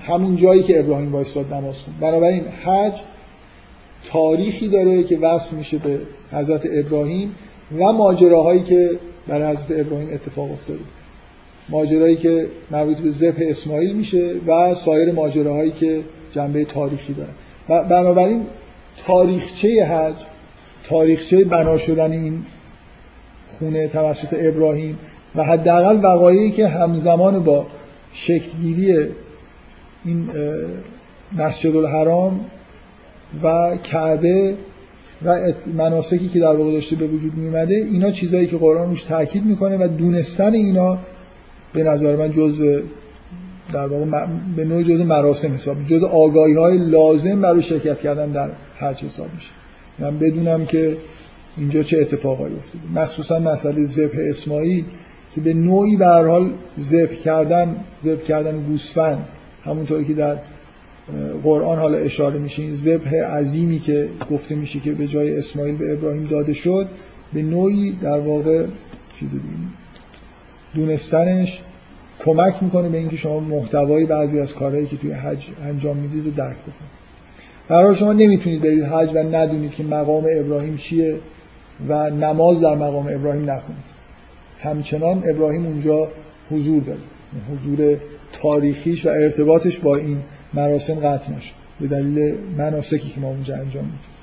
همون 0.00 0.36
جایی 0.36 0.62
که 0.62 0.80
ابراهیم 0.80 1.12
وایستاد 1.12 1.54
نماز 1.54 1.78
خوند 1.78 2.00
بنابراین 2.00 2.44
حج 2.44 3.00
تاریخی 4.04 4.68
داره 4.68 5.02
که 5.02 5.18
وصل 5.18 5.56
میشه 5.56 5.78
به 5.78 5.98
حضرت 6.32 6.66
ابراهیم 6.72 7.34
و 7.78 7.92
ماجراهایی 7.92 8.62
که 8.62 8.90
برای 9.26 9.56
حضرت 9.56 9.80
ابراهیم 9.86 10.08
اتفاق 10.12 10.52
افتاده. 10.52 10.80
ماجرایی 11.68 12.16
که 12.16 12.46
مربوط 12.70 12.98
به 12.98 13.10
ذبح 13.10 13.38
اسماعیل 13.40 13.96
میشه 13.96 14.34
و 14.46 14.74
سایر 14.74 15.12
ماجراهایی 15.12 15.70
که 15.70 16.00
جنبه 16.32 16.64
تاریخی 16.64 17.14
داره. 17.14 17.30
بنابراین 17.88 18.46
تاریخچه 19.06 19.84
حج 19.84 20.14
تاریخچه 20.84 21.44
بنا 21.44 21.76
شدن 21.76 22.12
این 22.12 22.44
خونه 23.58 23.88
توسط 23.88 24.36
ابراهیم 24.40 24.98
و 25.34 25.44
حداقل 25.44 26.00
وقایعی 26.02 26.50
که 26.50 26.68
همزمان 26.68 27.44
با 27.44 27.66
شکلگیری 28.12 29.08
این 30.04 30.28
مسجد 31.32 31.76
الحرام 31.76 32.40
و 33.42 33.76
کعبه 33.82 34.54
و 35.24 35.38
مناسکی 35.76 36.28
که 36.28 36.40
در 36.40 36.56
واقع 36.56 36.72
داشته 36.72 36.96
به 36.96 37.06
وجود 37.06 37.34
می 37.34 37.46
اومده 37.46 37.74
اینا 37.74 38.10
چیزایی 38.10 38.46
که 38.46 38.56
قرآن 38.56 38.88
روش 38.88 39.02
تاکید 39.02 39.44
می‌کنه 39.44 39.76
و 39.76 39.88
دونستن 39.88 40.54
اینا 40.54 40.98
به 41.72 41.82
نظر 41.82 42.16
من 42.16 42.32
جزء 42.32 42.80
در 43.72 43.86
واقع 43.86 44.26
به 44.56 44.64
نوعی 44.64 44.84
جزء 44.84 45.04
مراسم 45.04 45.54
حساب 45.54 45.76
جزء 45.86 46.06
آگاهی 46.06 46.54
های 46.54 46.78
لازم 46.78 47.40
برای 47.40 47.62
شرکت 47.62 48.00
کردن 48.00 48.30
در 48.30 48.50
حج 48.78 49.04
حساب 49.04 49.26
میشه. 49.34 49.50
من 49.98 50.18
بدونم 50.18 50.66
که 50.66 50.96
اینجا 51.56 51.82
چه 51.82 52.00
اتفاقایی 52.00 52.54
افتاده. 52.54 52.84
مخصوصا 52.94 53.38
مسئله 53.38 53.86
ذبح 53.86 54.18
اسماعیل 54.18 54.84
که 55.34 55.40
به 55.40 55.54
نوعی 55.54 55.96
به 55.96 56.06
هر 56.06 56.26
حال 56.26 56.50
ذبح 56.80 57.14
کردن 57.14 57.76
ذبح 58.04 58.22
کردن 58.22 58.62
گوسفند 58.62 59.28
همونطوری 59.64 60.04
که 60.04 60.14
در 60.14 60.36
قرآن 61.42 61.78
حالا 61.78 61.98
اشاره 61.98 62.40
میشه 62.40 62.62
این 62.62 62.74
ذبح 62.74 63.14
عظیمی 63.14 63.78
که 63.78 64.08
گفته 64.30 64.54
میشه 64.54 64.80
که 64.80 64.92
به 64.92 65.06
جای 65.06 65.38
اسماعیل 65.38 65.76
به 65.76 65.92
ابراهیم 65.92 66.26
داده 66.26 66.52
شد 66.52 66.88
به 67.32 67.42
نوعی 67.42 67.92
در 68.02 68.18
واقع 68.18 68.66
چیز 69.16 69.30
دیگه 69.30 69.44
دونستنش 70.74 71.62
کمک 72.24 72.62
می‌کنه 72.62 72.88
به 72.88 72.98
اینکه 72.98 73.16
شما 73.16 73.40
محتوای 73.40 74.04
بعضی 74.04 74.40
از 74.40 74.54
کارهایی 74.54 74.86
که 74.86 74.96
توی 74.96 75.12
حج 75.12 75.48
انجام 75.62 75.96
می‌دید 75.96 76.24
رو 76.24 76.30
درک 76.30 76.56
بکنید. 76.56 76.94
برای 77.68 77.94
شما 77.94 78.12
نمی‌تونید 78.12 78.60
برید 78.60 78.84
حج 78.84 79.10
و 79.14 79.18
ندونید 79.18 79.74
که 79.74 79.82
مقام 79.82 80.26
ابراهیم 80.30 80.76
چیه 80.76 81.16
و 81.88 82.10
نماز 82.10 82.60
در 82.60 82.74
مقام 82.74 83.06
ابراهیم 83.10 83.50
نخونید. 83.50 83.84
همچنان 84.60 85.22
ابراهیم 85.26 85.66
اونجا 85.66 86.08
حضور 86.50 86.82
داره. 86.82 86.98
حضور 87.52 87.96
تاریخیش 88.32 89.06
و 89.06 89.08
ارتباطش 89.08 89.78
با 89.78 89.96
این 89.96 90.18
مراسم 90.54 90.94
قطع 90.94 91.32
نشد 91.32 91.52
به 91.80 91.86
دلیل 91.86 92.34
مناسکی 92.56 93.10
که 93.10 93.20
ما 93.20 93.28
اونجا 93.28 93.56
انجام 93.56 93.84
میدیم. 93.84 94.14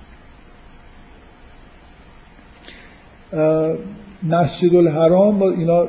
مسجد 4.24 4.76
الحرام 4.76 5.40
با 5.40 5.52
اینا 5.52 5.88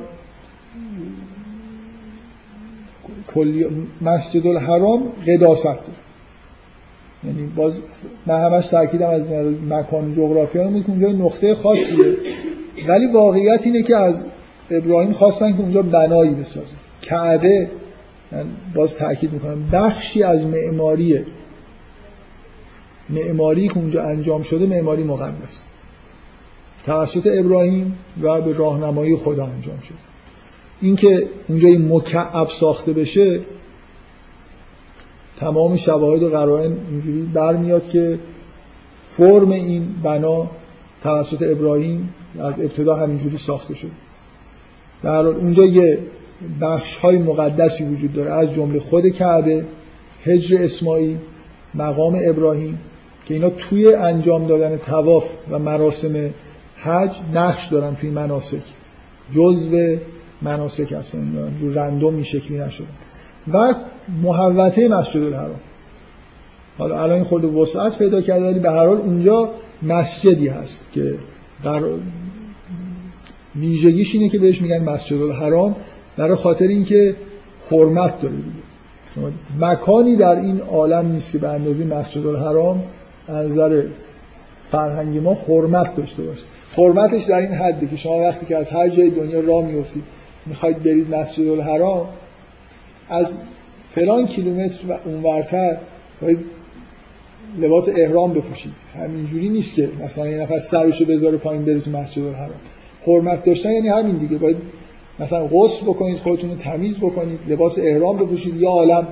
کلی 3.27 3.66
مسجد 4.01 4.47
الحرام 4.47 5.02
قداست. 5.27 5.64
داره 5.64 5.78
یعنی 7.24 7.43
باز 7.47 7.78
من 8.27 8.44
همش 8.44 8.66
تاکیدم 8.66 9.09
از 9.09 9.31
مکان 9.70 10.14
جغرافی 10.14 10.59
ها 10.59 10.81
که 10.81 10.90
اونجا 10.90 11.09
نقطه 11.09 11.55
خاصیه. 11.55 12.16
ولی 12.89 13.06
واقعیت 13.12 13.66
اینه 13.66 13.82
که 13.82 13.97
از 13.97 14.24
ابراهیم 14.70 15.12
خواستن 15.12 15.52
که 15.52 15.60
اونجا 15.60 15.82
بنایی 15.82 16.31
بسازن. 16.31 16.77
کعبه 17.02 17.70
من 18.33 18.47
باز 18.75 18.95
تاکید 18.97 19.33
می‌کنم 19.33 19.69
بخشی 19.73 20.23
از 20.23 20.47
معماریه 20.47 21.27
معماری 23.11 23.69
که 23.69 23.79
اونجا 23.79 24.05
انجام 24.05 24.43
شده 24.43 24.67
معماری 24.67 25.05
مقدس. 25.05 25.63
توسط 26.85 27.31
ابراهیم 27.33 27.99
و 28.23 28.41
به 28.41 28.53
راهنمایی 28.53 29.17
خدا 29.17 29.47
انجام 29.47 29.81
شده. 29.81 29.99
اینکه 30.81 31.29
اونجا 31.49 31.69
این 31.69 31.89
مکعب 31.89 32.49
ساخته 32.49 32.93
بشه 32.93 33.41
تمام 35.37 35.77
شواهد 35.77 36.23
و 36.23 36.31
قرائن 36.31 36.77
اینجوری 36.91 37.23
برمیاد 37.23 37.89
که 37.89 38.19
فرم 39.17 39.51
این 39.51 39.89
بنا 40.03 40.51
توسط 41.03 41.43
ابراهیم 41.43 42.15
از 42.39 42.61
ابتدا 42.61 42.97
همینجوری 42.97 43.37
ساخته 43.37 43.75
شد 43.75 43.91
در 45.03 45.27
اونجا 45.27 45.65
یه 45.65 45.99
بخش 46.60 46.97
های 46.97 47.19
مقدسی 47.19 47.85
وجود 47.85 48.12
داره. 48.12 48.32
از 48.32 48.55
جمله 48.55 48.81
خود 48.81 49.09
کعبه 49.09 49.64
هجر 50.24 50.62
اسماعیل 50.62 51.16
مقام 51.74 52.19
ابراهیم 52.23 52.78
که 53.24 53.35
اینا 53.35 53.51
توی 53.51 53.94
انجام 53.94 54.47
دادن 54.47 54.77
تواف 54.77 55.27
و 55.51 55.59
مراسم 55.59 56.31
حج 56.77 57.20
نقش 57.35 57.66
دارن 57.66 57.94
توی 57.94 58.10
مناسک. 58.10 58.62
جزو 59.31 59.97
مناسک 60.43 60.93
هستن. 60.93 61.52
رندوم 61.74 62.14
این 62.14 62.23
شکلی 62.23 62.59
نشدن. 62.59 62.86
و 63.52 63.74
محوطه 64.23 64.89
مسجد 64.89 65.23
الحرام. 65.23 65.60
حالا 66.78 67.02
الان 67.02 67.23
خورده 67.23 67.47
وسعت 67.47 67.98
پیدا 67.98 68.20
کرده 68.20 68.44
ولی 68.44 68.59
به 68.59 68.70
هر 68.70 68.86
حال 68.86 68.97
اونجا 68.97 69.51
مسجدی 69.82 70.48
هست 70.48 70.85
که 70.93 71.14
در 71.64 71.82
ویژگیش 73.56 74.14
اینه 74.14 74.28
که 74.28 74.39
بهش 74.39 74.62
میگن 74.62 74.85
مسجد 74.85 75.23
الحرام. 75.23 75.77
برای 76.16 76.34
خاطر 76.34 76.66
اینکه 76.66 77.16
حرمت 77.70 78.20
داره 78.20 78.34
دیگه. 78.34 79.32
مکانی 79.60 80.16
در 80.16 80.36
این 80.36 80.60
عالم 80.60 81.12
نیست 81.12 81.32
که 81.32 81.39
به 81.39 81.48
اندازه 81.48 81.84
مسجد 81.84 82.26
الحرام 82.26 82.84
از 83.28 83.51
نظر 83.51 83.82
فرهنگی 84.70 85.20
ما 85.20 85.34
حرمت 85.34 85.97
داشته 85.97 86.22
باشه. 86.22 86.43
حرمتش 86.76 87.24
در 87.24 87.36
این 87.36 87.52
حده 87.52 87.86
که 87.86 87.97
شما 87.97 88.20
وقتی 88.20 88.47
که 88.47 88.56
از 88.56 88.70
هر 88.70 88.89
جای 88.89 89.10
دنیا 89.10 89.40
راه 89.40 89.66
میفتید 89.66 90.05
می‌خواید 90.47 90.82
برید 90.82 91.14
مسجد 91.14 91.48
الحرام 91.48 92.09
از 93.09 93.36
فلان 93.94 94.26
کیلومتر 94.26 94.86
و 94.89 94.98
اونورتر 95.05 95.78
باید 96.22 96.39
لباس 97.59 97.89
احرام 97.97 98.32
بپوشید. 98.32 98.72
همینجوری 98.94 99.48
نیست 99.48 99.74
که 99.74 99.89
مثلا 100.05 100.28
یه 100.28 100.36
نفر 100.36 100.59
سرشو 100.59 101.05
بذاره 101.05 101.36
پایین 101.36 101.64
بره 101.64 101.80
تو 101.80 101.90
مسجد 101.90 102.24
الحرام. 102.24 102.60
حرمت 103.06 103.44
داشتن 103.44 103.72
یعنی 103.72 103.89
همین 103.89 104.16
دیگه. 104.16 104.39
باید 104.39 104.56
مثلا 105.20 105.47
غسل 105.47 105.86
بکنید 105.86 106.18
خودتون 106.18 106.51
رو 106.51 106.56
تمیز 106.56 106.98
بکنید 106.98 107.40
لباس 107.48 107.78
احرام 107.78 108.16
بپوشید 108.16 108.56
یا 108.56 108.70
عالم 108.70 109.09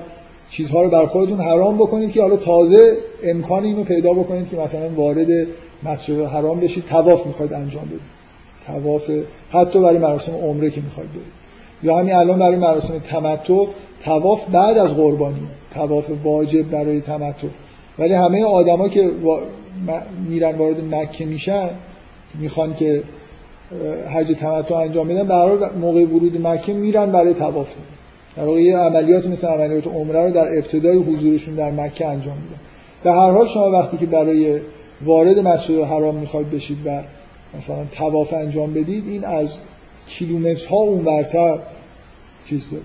چیزها 0.49 0.83
رو 0.83 0.89
بر 0.89 1.05
خودتون 1.05 1.39
حرام 1.39 1.77
بکنید 1.77 2.11
که 2.11 2.21
حالا 2.21 2.35
تازه 2.35 2.97
امکان 3.23 3.63
اینو 3.63 3.83
پیدا 3.83 4.13
بکنید 4.13 4.49
که 4.49 4.57
مثلا 4.57 4.89
وارد 4.89 5.47
مسجد 5.83 6.19
الحرام 6.19 6.59
بشید 6.59 6.83
طواف 6.85 7.25
می‌خواید 7.25 7.53
انجام 7.53 7.85
بدید. 7.85 8.01
طواف 8.67 9.09
حتی 9.51 9.79
برای 9.79 9.97
مراسم 9.97 10.35
عمره 10.35 10.69
که 10.69 10.81
می‌خواید 10.81 11.09
برید. 11.09 11.41
یا 11.83 11.97
همین 11.97 12.13
الان 12.13 12.39
برای 12.39 12.55
مراسم 12.55 12.99
تمتع 12.99 13.65
طواف 14.03 14.49
بعد 14.49 14.77
از 14.77 14.95
قربانی 14.95 15.47
طواف 15.73 16.09
واجب 16.23 16.69
برای 16.69 17.01
تمتع. 17.01 17.47
ولی 17.99 18.13
همه 18.13 18.43
آدما 18.43 18.89
که 18.89 19.11
میرن 20.29 20.55
وارد 20.55 20.95
مکه 20.95 21.25
میشن 21.25 21.69
می‌خوان 22.39 22.75
که 22.75 23.03
حج 24.15 24.31
تمتع 24.39 24.75
انجام 24.75 25.07
بدن 25.07 25.27
برای 25.27 25.57
موقع 25.79 26.05
ورود 26.05 26.47
مکه 26.47 26.73
میرن 26.73 27.11
برای 27.11 27.33
طواف. 27.33 27.67
در 28.37 28.45
واقع 28.45 28.61
یه 28.61 28.77
عملیات 28.77 29.27
مثل 29.27 29.47
عملیات 29.47 29.87
عمره 29.87 30.23
رو 30.23 30.31
در 30.31 30.57
ابتدای 30.57 30.97
حضورشون 30.97 31.55
در 31.55 31.71
مکه 31.71 32.07
انجام 32.07 32.37
میدن. 32.37 32.59
به 33.03 33.11
هر 33.11 33.31
حال 33.31 33.47
شما 33.47 33.71
وقتی 33.71 33.97
که 33.97 34.05
برای 34.05 34.61
وارد 35.01 35.39
مسجد 35.39 35.79
حرام 35.79 36.15
می‌خواید 36.15 36.51
بشید 36.51 36.77
و 36.85 37.03
مثلا 37.57 37.85
طواف 37.85 38.33
انجام 38.33 38.73
بدید 38.73 39.07
این 39.07 39.25
از 39.25 39.49
کیلومترها 40.07 40.77
اونورتر 40.77 41.59
چیز 42.45 42.69
داره. 42.69 42.83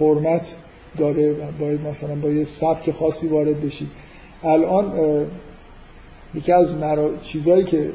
حرمت 0.00 0.54
داره 0.98 1.32
و 1.32 1.36
باید 1.60 1.80
مثلا 1.80 2.14
با 2.14 2.30
یه 2.30 2.44
سبک 2.44 2.90
خاصی 2.90 3.28
وارد 3.28 3.60
بشید. 3.60 3.88
الان 4.44 4.92
یکی 6.34 6.52
از 6.52 6.74
مرا... 6.74 7.10
چیزهایی 7.22 7.64
که 7.64 7.90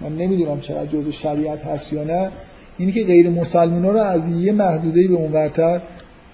من 0.00 0.16
نمی‌دونم 0.16 0.60
چقدر 0.60 0.86
جزء 0.86 1.10
شریعت 1.10 1.62
هست 1.62 1.92
یا 1.92 2.04
نه. 2.04 2.30
اینی 2.78 2.92
که 2.92 3.04
غیر 3.04 3.30
مسلمان 3.30 3.82
رو 3.82 4.00
از 4.00 4.28
یه 4.28 4.52
محدوده 4.52 5.08
به 5.08 5.14
اونورتر 5.14 5.80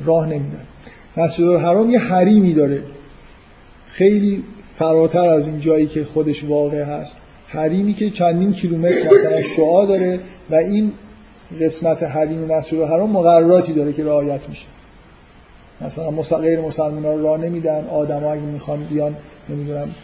راه 0.04 0.26
نمیدن. 0.26 0.64
مسجد 1.16 1.44
الحرام 1.44 1.90
یه 1.90 1.98
حریمی 1.98 2.52
داره. 2.52 2.82
خیلی 3.86 4.44
فراتر 4.74 5.28
از 5.28 5.46
این 5.46 5.60
جایی 5.60 5.86
که 5.86 6.04
خودش 6.04 6.44
واقع 6.44 6.82
هست. 6.82 7.16
حریمی 7.48 7.94
که 7.94 8.10
چندین 8.10 8.52
کیلومتر 8.52 9.14
مثلا 9.14 9.42
شعا 9.56 9.86
داره 9.86 10.20
و 10.50 10.54
این 10.54 10.92
قسمت 11.60 12.02
حریم 12.02 12.44
مسجد 12.44 12.78
الحرام 12.78 13.10
مقرراتی 13.10 13.72
داره 13.72 13.92
که 13.92 14.04
رعایت 14.04 14.48
میشه. 14.48 14.66
مثلا 15.80 16.38
غیر 16.38 16.60
مسلمان 16.60 17.04
رو 17.04 17.22
راه 17.22 17.40
نمیدن. 17.40 17.86
آدم 17.86 18.24
اگه 18.24 18.42
می‌خوان 18.42 18.84
بیان 18.84 19.16
نمی‌دونم 19.48 19.94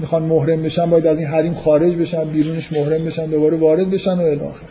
می‌خوان 0.00 0.22
محرم 0.22 0.62
بشن 0.62 0.90
باید 0.90 1.06
از 1.06 1.18
این 1.18 1.26
حریم 1.26 1.54
خارج 1.54 1.94
بشن 1.94 2.24
بیرونش 2.24 2.72
محرم 2.72 3.04
بشن 3.04 3.26
دوباره 3.26 3.56
وارد 3.56 3.90
بشن 3.90 4.18
و 4.18 4.22
الاخر 4.22 4.66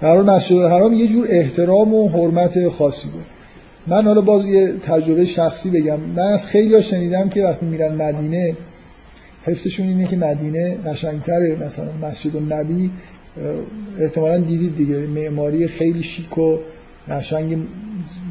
در 0.00 0.22
مسجد 0.22 0.56
الحرام 0.56 0.92
یه 0.92 1.08
جور 1.08 1.26
احترام 1.30 1.94
و 1.94 2.08
حرمت 2.08 2.68
خاصی 2.68 3.08
بود. 3.08 3.24
من 3.86 4.04
حالا 4.04 4.20
باز 4.20 4.48
یه 4.48 4.72
تجربه 4.72 5.24
شخصی 5.24 5.70
بگم. 5.70 6.00
من 6.00 6.22
از 6.22 6.46
خیلی 6.46 6.74
ها 6.74 6.80
شنیدم 6.80 7.28
که 7.28 7.44
وقتی 7.44 7.66
میرن 7.66 7.94
مدینه 7.94 8.56
حسشون 9.42 9.88
اینه 9.88 10.06
که 10.06 10.16
مدینه 10.16 10.76
قشنگتره. 10.86 11.56
مثلا 11.56 11.88
مسجد 12.02 12.36
النبی 12.36 12.90
احتمالا 14.00 14.38
دیدید 14.38 14.76
دیگه 14.76 14.96
معماری 14.96 15.66
خیلی 15.66 16.02
شیک 16.02 16.38
و 16.38 16.58
قشنگ 17.08 17.58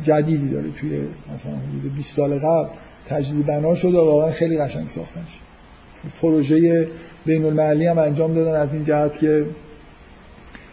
جدیدی 0.03 0.49
داره 0.49 0.71
توی 0.79 0.89
مثلا 1.33 1.51
حدود 1.51 1.95
20 1.95 2.15
سال 2.15 2.39
قبل. 2.39 2.69
تجدید 3.07 3.45
بنا 3.45 3.75
شده 3.75 3.97
و 3.97 4.05
واقعا 4.05 4.31
خیلی 4.31 4.57
قشنگ 4.57 4.87
ساخته 4.87 5.19
پروژه 6.21 6.87
بین 7.25 7.45
المللی 7.45 7.87
هم 7.87 7.97
انجام 7.99 8.33
دادن 8.33 8.59
از 8.59 8.73
این 8.73 8.83
جهت 8.83 9.17
که 9.17 9.45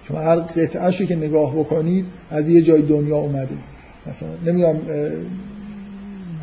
شما 0.09 0.20
هر 0.20 0.36
قطعه 0.36 1.07
که 1.07 1.16
نگاه 1.16 1.55
بکنید 1.55 2.07
از 2.31 2.48
یه 2.48 2.62
جای 2.62 2.82
دنیا 2.82 3.16
اومده. 3.16 3.55
مثلا 4.07 4.28
نمی‌دونم 4.47 4.81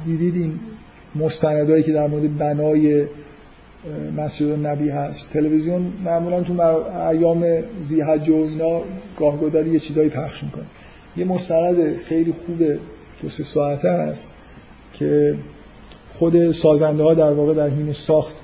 دیدید 0.05 0.35
این 0.35 0.59
مستندایی 1.15 1.83
که 1.83 1.91
در 1.91 2.07
مورد 2.07 2.37
بنای 2.37 3.05
مسجد 4.17 4.65
نبی 4.65 4.89
هست. 4.89 5.29
تلویزیون 5.29 5.93
معمولا 6.05 6.41
تو 6.41 6.61
ایام 6.61 7.45
زیحج 7.83 8.29
و 8.29 8.35
اینا 8.35 8.81
گاهگداری 9.17 9.69
یه 9.69 9.79
چیزایی 9.79 10.09
پخش 10.09 10.43
می‌کنه. 10.43 10.65
یه 11.17 11.25
مستند 11.25 11.97
خیلی 11.97 12.31
خوب 12.31 12.63
دو 13.21 13.29
سه 13.29 13.43
ساعته 13.43 13.91
هست 13.91 14.29
که 14.93 15.35
خود 16.19 16.51
سازنده 16.51 17.03
ها 17.03 17.13
در 17.13 17.31
واقع 17.31 17.53
در 17.53 17.69
حین 17.69 17.93
ساخت 17.93 18.35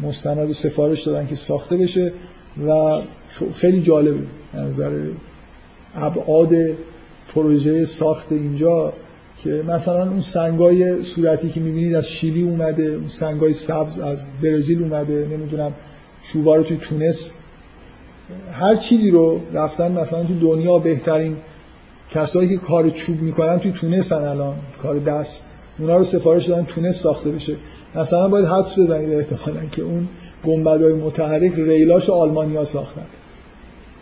مستند 0.00 0.50
و 0.50 0.52
سفارش 0.52 1.02
دادن 1.02 1.26
که 1.26 1.34
ساخته 1.34 1.76
بشه 1.76 2.12
و 2.66 2.98
خیلی 3.54 3.80
جالبه 3.80 4.20
نظر 4.54 5.06
ابعاد 5.94 6.54
پروژه 7.34 7.84
ساخت 7.84 8.32
اینجا 8.32 8.92
که 9.38 9.62
مثلا 9.68 10.10
اون 10.10 10.20
سنگای 10.20 11.04
صورتی 11.04 11.48
که 11.48 11.60
می‌بینید 11.60 11.94
از 11.94 12.08
شیلی 12.08 12.42
اومده 12.42 12.82
اون 12.82 13.08
سنگای 13.08 13.52
سبز 13.52 13.98
از 13.98 14.26
برزیل 14.42 14.82
اومده 14.82 15.28
نمی‌دونم 15.30 15.72
چوبا 16.22 16.56
رو 16.56 16.62
توی 16.62 16.76
تونس 16.76 17.32
هر 18.52 18.76
چیزی 18.76 19.10
رو 19.10 19.40
رفتن 19.52 19.92
مثلا 19.92 20.24
تو 20.24 20.38
دنیا 20.40 20.78
بهترین 20.78 21.36
کسایی 22.10 22.48
که 22.48 22.56
کار 22.56 22.90
چوب 22.90 23.22
می‌کنن 23.22 23.58
توی 23.58 23.72
تونس 23.72 24.12
الان 24.12 24.54
کار 24.82 24.98
دست. 24.98 25.44
اونا 25.78 25.96
رو 25.96 26.04
سفارش 26.04 26.46
دادن 26.46 26.64
تونس 26.64 27.00
ساخته 27.00 27.30
بشه. 27.30 27.56
مثلا 27.94 28.28
باید 28.28 28.46
حدس 28.46 28.78
بزنید 28.78 29.14
احتمالا 29.14 29.66
که 29.72 29.82
اون 29.82 30.08
گنبدهای 30.44 30.94
متحرک 30.94 31.52
ریلاش 31.54 32.10
آلمانیا 32.10 32.64
ساختن. 32.64 33.06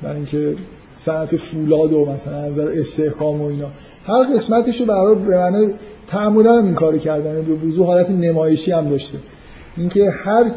برای 0.02 0.16
اینکه 0.16 0.56
صنعت 0.96 1.36
فولاد 1.36 1.92
و 1.92 2.04
مثلا 2.04 2.36
از 2.36 2.58
استحکام 2.58 3.42
و 3.42 3.44
اینا. 3.44 3.68
هر 4.06 4.24
قسمتش 4.34 4.80
رو 4.80 4.86
برای 4.86 5.14
به 5.14 5.38
معنی 5.38 5.74
تعمدن 6.06 6.58
هم 6.58 6.64
این 6.64 6.74
کارو 6.74 6.98
کردن. 6.98 7.42
به 7.42 7.52
وضوح 7.52 7.86
حالت 7.86 8.10
نمایشی 8.10 8.72
هم 8.72 8.88
داشته. 8.88 9.18
اینکه 9.76 10.10
هر 10.10 10.50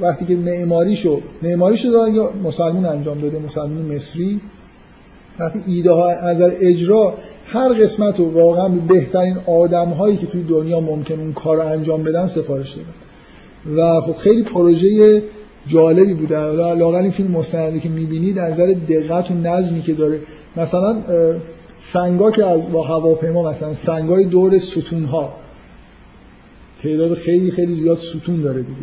وقتی 0.00 0.24
که 0.24 0.36
معماریشو 0.36 1.20
معماریشو 1.42 1.88
دادن 1.88 2.14
یا 2.14 2.32
مسلمون 2.44 2.86
انجام 2.86 3.18
داده 3.18 3.38
مسلمون 3.38 3.96
مصری 3.96 4.40
وقتی 5.38 5.60
ایده 5.66 5.92
ها 5.92 6.10
از 6.10 6.40
اجرا 6.40 7.14
هر 7.46 7.72
قسمت 7.72 8.18
رو 8.18 8.30
واقعا 8.30 8.68
به 8.68 8.94
بهترین 8.94 9.36
آدم 9.46 9.88
هایی 9.88 10.16
که 10.16 10.26
توی 10.26 10.42
دنیا 10.42 10.80
ممکن 10.80 11.20
اون 11.20 11.32
کار 11.32 11.56
رو 11.56 11.66
انجام 11.66 12.02
بدن 12.02 12.26
سفارش 12.26 12.74
دادن. 12.74 12.88
و 13.76 14.00
خب 14.00 14.16
خیلی 14.16 14.42
پروژه 14.42 15.22
جالبی 15.66 16.14
بوده. 16.14 16.52
لاغل 16.74 17.02
این 17.02 17.10
فیلم 17.10 17.30
مستندی 17.30 17.80
که 17.80 17.88
می‌بینید 17.88 18.36
در 18.36 18.50
نظر 18.50 18.74
دقت 18.88 19.30
و 19.30 19.34
نظمی 19.34 19.82
که 19.82 19.92
داره. 19.92 20.20
مثلا 20.56 21.02
سنگا 21.78 22.30
که 22.30 22.44
از 22.44 22.72
با 22.72 22.82
هواپیما 22.82 23.50
مثلا 23.50 23.74
سنگای 23.74 24.24
دور 24.24 24.58
ستون 24.58 25.04
ها 25.04 25.34
تعداد 26.82 27.14
خیلی 27.14 27.50
خیلی 27.50 27.74
زیاد 27.74 27.98
ستون 27.98 28.42
داره 28.42 28.62
دیگه. 28.62 28.80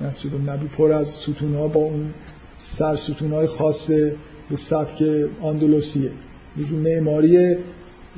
مسجد 0.00 0.30
نبی 0.46 0.66
پر 0.66 0.92
از 0.92 1.08
ستون 1.08 1.54
ها 1.54 1.68
با 1.68 1.80
اون 1.80 2.10
سر 2.56 2.96
ستون 2.96 3.32
های 3.32 3.46
خاص 3.46 3.90
به 4.50 4.56
سبک 4.56 5.04
اندلوسیه 5.44 6.10
یه 6.58 6.72
معماری 6.72 7.56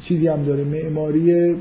چیزی 0.03 0.29
هم 0.29 0.45
داره. 0.45 0.65
معماری 0.65 1.57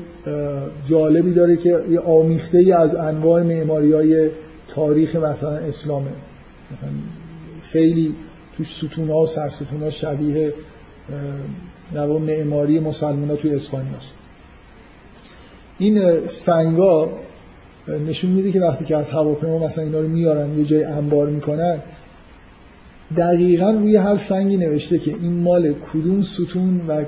جالبی 0.84 1.32
داره 1.32 1.56
که 1.56 1.78
یه 1.90 2.00
آمیخته 2.00 2.58
ای 2.58 2.72
از 2.72 2.94
انواع 2.94 3.42
معماری 3.42 3.92
های 3.92 4.30
تاریخ 4.68 5.16
مثلا 5.16 5.56
اسلامه. 5.56 6.10
مثلا 6.72 6.90
خیلی 7.62 8.14
توش 8.56 8.76
ستون 8.76 9.10
ها 9.10 9.22
و 9.22 9.26
سر 9.26 9.48
ستون 9.48 9.82
ها 9.82 9.90
شبیه 9.90 10.54
معماری 12.26 12.80
مسلمان 12.80 13.30
ها 13.30 13.36
توی 13.36 13.54
اسپانیا 13.54 13.96
است. 13.96 14.12
این 15.78 16.26
سنگا 16.26 17.10
نشون 18.06 18.30
میده 18.30 18.52
که 18.52 18.60
وقتی 18.60 18.84
که 18.84 18.96
از 18.96 19.10
هواپیما 19.10 19.58
مثلا 19.58 19.84
اینا 19.84 20.00
رو 20.00 20.08
میارن 20.08 20.58
یه 20.58 20.64
جای 20.64 20.84
انبار 20.84 21.30
می‌کنن 21.30 21.78
دقیقا 23.16 23.70
روی 23.70 23.96
هر 23.96 24.16
سنگی 24.16 24.56
نوشته 24.56 24.98
که 24.98 25.10
این 25.10 25.32
مال 25.32 25.72
کدوم 25.72 26.22
ستون 26.22 26.80
و 26.88 27.04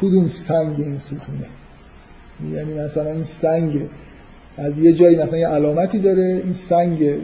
کدوم 0.00 0.28
سنگ 0.28 0.74
این 0.78 0.98
ستونه؟ 0.98 1.46
یعنی 2.52 2.74
مثلا 2.74 3.10
این 3.10 3.22
سنگ 3.22 3.88
از 4.56 4.78
یه 4.78 4.92
جایی 4.92 5.16
مثلا 5.16 5.38
یه 5.38 5.48
علامتی 5.48 5.98
داره 5.98 6.40
این 6.44 6.52
سنگ 6.52 7.14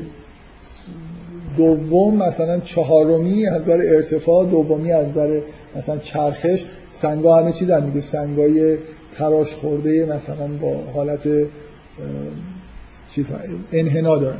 دوم 1.56 2.16
مثلا 2.16 2.60
چهارمی 2.60 3.46
از 3.46 3.62
نظر 3.62 3.82
ارتفاع 3.84 4.46
دومی 4.46 4.92
از 4.92 5.08
نظر 5.08 5.40
مثلا 5.76 5.98
چرخش. 5.98 6.64
سنگا 6.92 7.36
همه 7.36 7.52
چی 7.52 7.64
دیگه 7.64 8.00
سنگای 8.00 8.78
تراش 9.14 9.54
خورده 9.54 10.06
مثلا 10.06 10.46
با 10.46 10.76
حالت 10.94 11.28
چیز 13.10 13.32
انحنا 13.72 14.18
دارن. 14.18 14.38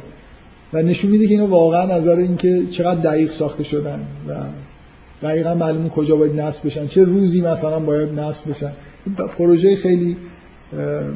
و 0.72 0.82
نشون 0.82 1.10
میده 1.10 1.26
که 1.26 1.34
اینا 1.34 1.46
واقعا 1.46 1.98
نظر 1.98 2.16
اینکه 2.16 2.66
چقدر 2.70 3.00
دقیق 3.00 3.30
ساخته 3.30 3.64
شدن 3.64 4.00
و 4.28 4.34
دقیقا 5.22 5.54
معلوم 5.54 5.88
کجا 5.88 6.16
باید 6.16 6.40
نصب 6.40 6.66
بشن. 6.66 6.86
چه 6.86 7.04
روزی 7.04 7.40
مثلا 7.40 7.80
باید 7.80 8.20
نصب 8.20 8.50
بشن. 8.50 8.72
پروژه 9.38 9.76
خیلی 9.76 10.16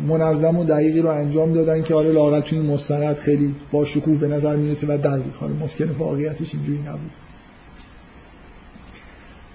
منظم 0.08 0.56
و 0.56 0.64
دقیقی 0.64 1.00
رو 1.00 1.08
انجام 1.08 1.52
دادن 1.52 1.82
که 1.82 1.94
حالا 1.94 2.10
لاغت 2.10 2.44
توی 2.44 2.58
مستند 2.58 3.16
خیلی 3.16 3.54
با 3.72 3.84
شکوه 3.84 4.18
به 4.18 4.28
نظر 4.28 4.56
می‌رسه 4.56 4.86
و 4.86 4.98
دقیق. 4.98 5.34
حالا 5.40 5.52
ممکن 5.54 5.90
واقعیتش 5.98 6.54
اینجوری 6.54 6.78
نبود. 6.78 7.10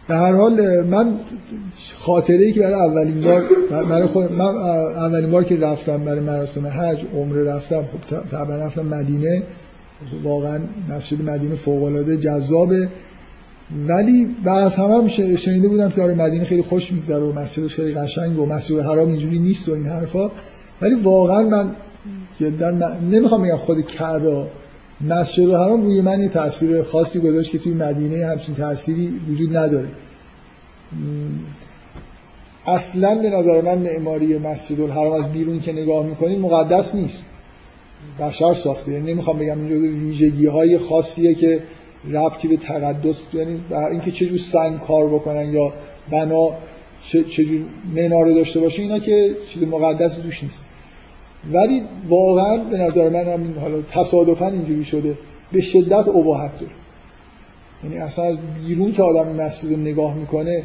به 0.07 0.15
هر 0.15 0.33
حال 0.33 0.81
من 0.85 1.19
خاطره 1.95 2.45
ای 2.45 2.51
که 2.51 2.59
برای 2.59 2.73
اولین 2.73 3.21
بار 3.21 3.43
برای 3.89 4.05
خود 4.05 4.31
من 4.31 4.45
اولین 4.45 5.31
بار 5.31 5.43
که 5.43 5.55
رفتم 5.55 5.97
برای 5.97 6.19
مراسم 6.19 6.67
حج 6.67 7.05
عمره 7.15 7.43
رفتم. 7.43 7.83
خب 7.85 8.17
طبعا 8.31 8.55
رفتم 8.55 8.85
مدینه. 8.85 9.43
واقعا 10.23 10.59
مسجد 10.89 11.29
مدینه 11.29 11.55
فوق 11.55 11.83
العاده 11.83 12.17
جذابه. 12.17 12.89
ولی 13.87 14.35
بعد 14.43 14.73
هم, 14.73 14.91
هم 14.91 15.07
شنیده 15.35 15.67
بودم 15.67 15.89
که 15.89 16.01
آره 16.01 16.13
مدینه 16.13 16.43
خیلی 16.43 16.61
خوش 16.61 16.91
میگذره 16.91 17.23
و 17.23 17.31
مسجدش 17.31 17.75
خیلی 17.75 17.93
قشنگ 17.93 18.39
و 18.39 18.45
مسجد 18.45 18.79
حرام 18.79 19.07
اینجوری 19.07 19.39
نیست 19.39 19.69
و 19.69 19.73
این 19.73 19.85
حرفا. 19.85 20.31
ولی 20.81 20.95
واقعا 20.95 21.43
من 21.43 21.75
جدا 22.39 22.71
نمی‌خوام 23.11 23.43
بگم 23.43 23.57
خود 23.57 23.85
کعبه 23.85 24.47
مسجد 25.01 25.49
حرام 25.49 25.83
روی 25.83 26.01
من 26.01 26.21
یه 26.21 26.29
تاثیر 26.29 26.81
خاصی 26.81 27.19
گذاشت 27.19 27.51
که 27.51 27.57
توی 27.57 27.73
مدینه 27.73 28.25
همچین 28.25 28.55
تأثیری 28.55 29.21
وجود 29.29 29.57
نداره. 29.57 29.87
اصلا 32.65 33.15
به 33.15 33.29
نظر 33.29 33.61
من 33.61 33.77
معماری 33.77 34.37
مسجد 34.37 34.81
الحرام 34.81 35.13
از 35.13 35.31
بیرون 35.31 35.59
که 35.59 35.73
نگاه 35.73 36.05
می‌کنید 36.05 36.39
مقدس 36.39 36.95
نیست. 36.95 37.25
بشر 38.19 38.53
ساخته. 38.53 38.91
یعنی 38.91 39.11
نمی‌خوام 39.11 39.39
بگم 39.39 39.59
اینجا 39.59 39.75
ویژگی 39.75 40.45
های 40.45 40.77
خاصیه 40.77 41.33
که 41.33 41.63
ربطی 42.09 42.47
به 42.47 42.57
تقدس 42.57 43.21
یعنی 43.33 43.61
اینکه 43.91 44.11
چجور 44.11 44.37
سنگ 44.37 44.79
کار 44.79 45.09
بکنن 45.09 45.53
یا 45.53 45.73
بنا 46.11 46.49
چجور 47.03 47.65
مناره 47.95 48.33
داشته 48.33 48.59
باشه 48.59 48.81
اینا 48.81 48.99
که 48.99 49.35
چیز 49.47 49.63
مقدس 49.63 50.19
دوش 50.19 50.43
نیست. 50.43 50.65
ولی 51.51 51.81
واقعا 52.07 52.57
به 52.57 52.77
نظر 52.77 53.09
من 53.09 53.33
هم 53.33 53.59
حالا 53.59 53.81
تصادفا 53.81 54.47
اینجوری 54.47 54.85
شده 54.85 55.17
به 55.51 55.61
شدت 55.61 56.07
اباحت 56.07 56.59
داره. 56.59 56.71
یعنی 57.83 57.97
اصلا 57.97 58.37
بیرون 58.67 58.91
که 58.91 59.03
آدم 59.03 59.35
مسجد 59.35 59.79
نگاه 59.79 60.15
می‌کنه 60.15 60.63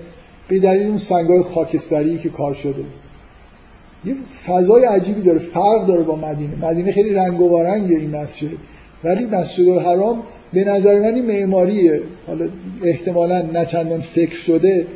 به 0.49 0.59
دلیل 0.59 0.87
اون 0.87 0.99
سنگای 0.99 1.43
خاکستری 1.43 2.19
که 2.19 2.29
کار 2.29 2.55
شده. 2.55 2.85
یه 4.05 4.15
فضای 4.47 4.85
عجیبی 4.85 5.23
داره 5.23 5.39
فرق 5.39 5.87
داره 5.87 6.03
با 6.03 6.17
مدینه. 6.17 6.57
مدینه 6.57 6.93
خیلی 6.93 7.11
رنگ 7.11 7.41
و 7.41 7.55
این 7.55 8.17
مسجد. 8.17 8.49
ولی 9.05 9.25
مسجد 9.25 9.69
الحرام 9.69 10.23
به 10.53 10.65
نظر 10.65 10.99
من 10.99 11.15
این 11.15 11.27
معماریه. 11.27 12.01
حالا 12.27 12.49
احتمالا 12.83 13.43
نچندان 13.43 14.01
فکر 14.01 14.37
شده. 14.37 14.87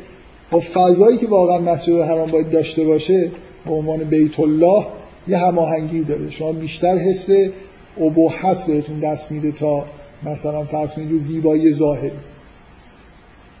با 0.51 0.59
فضایی 0.59 1.17
که 1.17 1.27
واقعا 1.27 1.59
مسجد 1.59 1.93
الحرام 1.93 2.31
باید 2.31 2.49
داشته 2.49 2.83
باشه 2.83 3.29
به 3.65 3.73
عنوان 3.73 4.03
بیت 4.03 4.39
الله 4.39 4.85
یه 5.27 5.37
هماهنگی 5.37 6.03
داره. 6.03 6.29
شما 6.29 6.51
بیشتر 6.51 6.97
حس 6.97 7.29
ابهت 7.99 8.65
بهتون 8.67 8.99
دست 8.99 9.31
میده 9.31 9.51
تا 9.51 9.85
مثلا 10.23 10.63
فرض 10.63 10.93
کنید 10.93 11.17
زیبایی 11.17 11.71
ظاهری. 11.71 12.11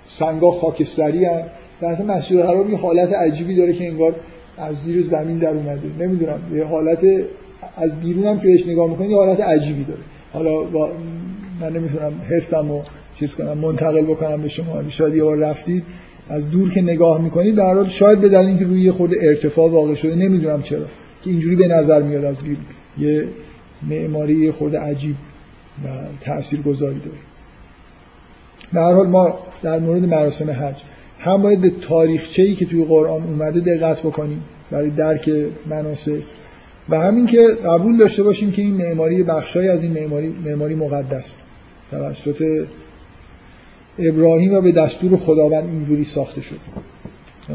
سنگا 0.07 0.51
خاکستری 0.51 1.25
هم 1.25 1.43
در 1.81 1.87
اصلا 1.87 2.05
مسجد 2.05 2.37
الحرام 2.37 2.71
یه 2.71 2.77
حالت 2.77 3.13
عجیبی 3.13 3.55
داره 3.55 3.73
که 3.73 3.87
انگار 3.87 4.15
از 4.57 4.75
زیر 4.75 5.01
زمین 5.01 5.37
در 5.37 5.49
اومده. 5.49 5.89
نمی‌دونم 5.99 6.39
یه 6.55 6.63
حالت 6.63 7.05
از 7.77 7.99
بیرون 7.99 8.25
هم 8.25 8.39
که 8.39 8.47
بهش 8.47 8.67
نگاه 8.67 8.89
می‌کنید 8.89 9.11
یه 9.11 9.17
حالت 9.17 9.39
عجیبی 9.39 9.83
داره. 9.83 9.99
حالا 10.33 10.63
من 11.61 11.73
نمی‌تونم 11.73 12.13
حسم 12.29 12.71
و 12.71 12.81
چیز 13.15 13.35
کنم 13.35 13.57
منتقل 13.57 14.05
بکنم 14.05 14.41
به 14.41 14.47
شما. 14.47 14.89
شاید 14.89 15.15
یه 15.15 15.23
بار 15.23 15.37
رفتید 15.37 15.83
از 16.29 16.49
دور 16.49 16.71
که 16.71 16.81
نگاه 16.81 17.21
می‌کنید 17.21 17.55
در 17.55 17.73
حال 17.73 17.87
شاید 17.87 18.21
به 18.21 18.29
دلیل 18.29 18.47
اینکه 18.47 18.65
روی 18.65 18.91
خود 18.91 19.13
ارتفاع 19.21 19.69
واقع 19.69 19.95
شده 19.95 20.15
نمی‌دونم 20.15 20.61
چرا 20.61 20.85
که 21.23 21.29
اینجوری 21.29 21.55
به 21.55 21.67
نظر 21.67 22.01
میاد 22.01 22.25
از 22.25 22.37
بیرون. 22.37 22.65
یه 22.97 23.27
معماری 23.89 24.51
خود 24.51 24.75
عجیب 24.75 25.15
و 25.85 25.87
تأثیر 26.21 26.61
گذاری 26.61 26.99
داره. 26.99 27.17
به 28.73 28.79
هر 28.79 28.93
حال 28.93 29.07
ما 29.07 29.39
در 29.63 29.79
مورد 29.79 30.05
مراسم 30.05 30.51
حج 30.51 30.81
هم 31.19 31.41
باید 31.41 31.61
به 31.61 31.69
تاریخچه 31.69 32.43
ای 32.43 32.55
که 32.55 32.65
توی 32.65 32.85
قرآن 32.85 33.23
اومده 33.23 33.59
دقت 33.59 33.99
بکنیم 33.99 34.43
برای 34.71 34.89
درک 34.89 35.31
مناسک 35.65 36.23
و 36.89 36.99
همین 36.99 37.25
که 37.25 37.47
قبول 37.65 37.97
داشته 37.97 38.23
باشیم 38.23 38.51
که 38.51 38.61
این 38.61 38.73
معماری 38.73 39.23
بخشای 39.23 39.67
از 39.67 39.83
این 39.83 39.91
معماری 39.91 40.35
معماری 40.45 40.75
مقدس. 40.75 41.35
توسط 41.91 42.67
ابراهیم 43.99 44.53
و 44.53 44.61
به 44.61 44.71
دستور 44.71 45.15
خداوند 45.15 45.69
اینجوری 45.69 46.03
ساخته 46.03 46.41
شد. 46.41 46.59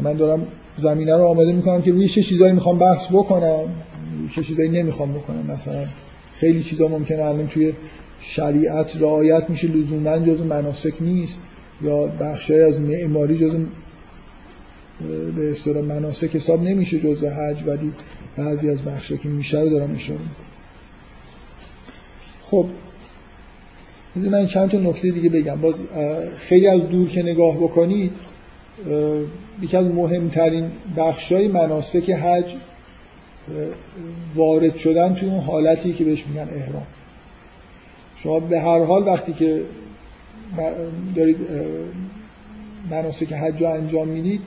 من 0.03 0.13
دارم 0.13 0.47
زمینه 0.77 1.17
رو 1.17 1.23
آماده 1.23 1.51
می‌کنم 1.51 1.81
که 1.81 1.91
روی 1.91 2.07
چه 2.07 2.23
چیزایی 2.23 2.53
می‌خوام 2.53 2.79
بحث 2.79 3.07
بکنم 3.07 3.65
چه 4.35 4.43
چیزایی 4.43 4.69
نمی‌خوام 4.69 5.13
بکنم. 5.13 5.45
مثلا 5.45 5.85
خیلی 6.35 6.63
چیزا 6.63 6.87
ممکنه 6.87 7.23
الان 7.23 7.47
توی 7.47 7.73
شریعت 8.21 9.01
رعایت 9.01 9.49
میشه 9.49 9.67
لزوما 9.67 10.19
جز 10.19 10.41
مناسک 10.41 10.93
نیست. 11.01 11.41
یا 11.81 12.07
بخشای 12.07 12.61
از 12.61 12.81
معماری 12.81 13.37
جز 13.37 13.55
به 15.35 15.51
اصطلاح 15.51 15.83
مناسک 15.83 16.35
حساب 16.35 16.63
نمیشه 16.63 16.99
جز 16.99 17.23
حج 17.23 17.63
ولی 17.67 17.93
بعضی 18.37 18.69
از 18.69 18.81
بخشا 18.81 19.15
که 19.15 19.29
میشه 19.29 19.59
رو 19.59 19.69
دارم 19.69 19.95
اشاره 19.95 20.19
می‌کنم. 20.19 20.45
خب 22.43 22.65
من 24.25 24.45
چند 24.45 24.69
تا 24.69 24.77
نکته 24.77 25.11
دیگه 25.11 25.29
بگم. 25.29 25.55
باز 25.55 25.83
خیلی 26.35 26.67
از 26.67 26.89
دور 26.89 27.09
که 27.09 27.23
نگاه 27.23 27.57
بکنید 27.57 28.11
یکی 29.61 29.77
از 29.77 29.85
مهمترین 29.85 30.71
بخشای 30.97 31.47
مناسک 31.47 32.09
حج 32.09 32.53
وارد 34.35 34.75
شدن 34.75 35.13
توی 35.15 35.29
اون 35.29 35.39
حالتی 35.39 35.93
که 35.93 36.03
بهش 36.03 36.25
میگن 36.27 36.47
احرام. 36.51 36.87
شما 38.17 38.39
به 38.39 38.59
هر 38.59 38.83
حال 38.83 39.03
وقتی 39.03 39.33
که 39.33 39.61
دارید 41.15 41.37
مناسک 42.91 43.33
حج 43.33 43.61
رو 43.61 43.69
انجام 43.69 44.07
می‌دید 44.07 44.41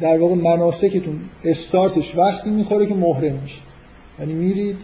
در 0.00 0.18
واقع 0.18 0.34
مناسکتون 0.34 1.20
استارتش 1.44 2.16
وقتی 2.16 2.50
می‌خوره 2.50 2.86
که 2.86 2.94
محرم 2.94 3.34
میشه. 3.42 3.60
یعنی 4.20 4.32
میرید 4.32 4.76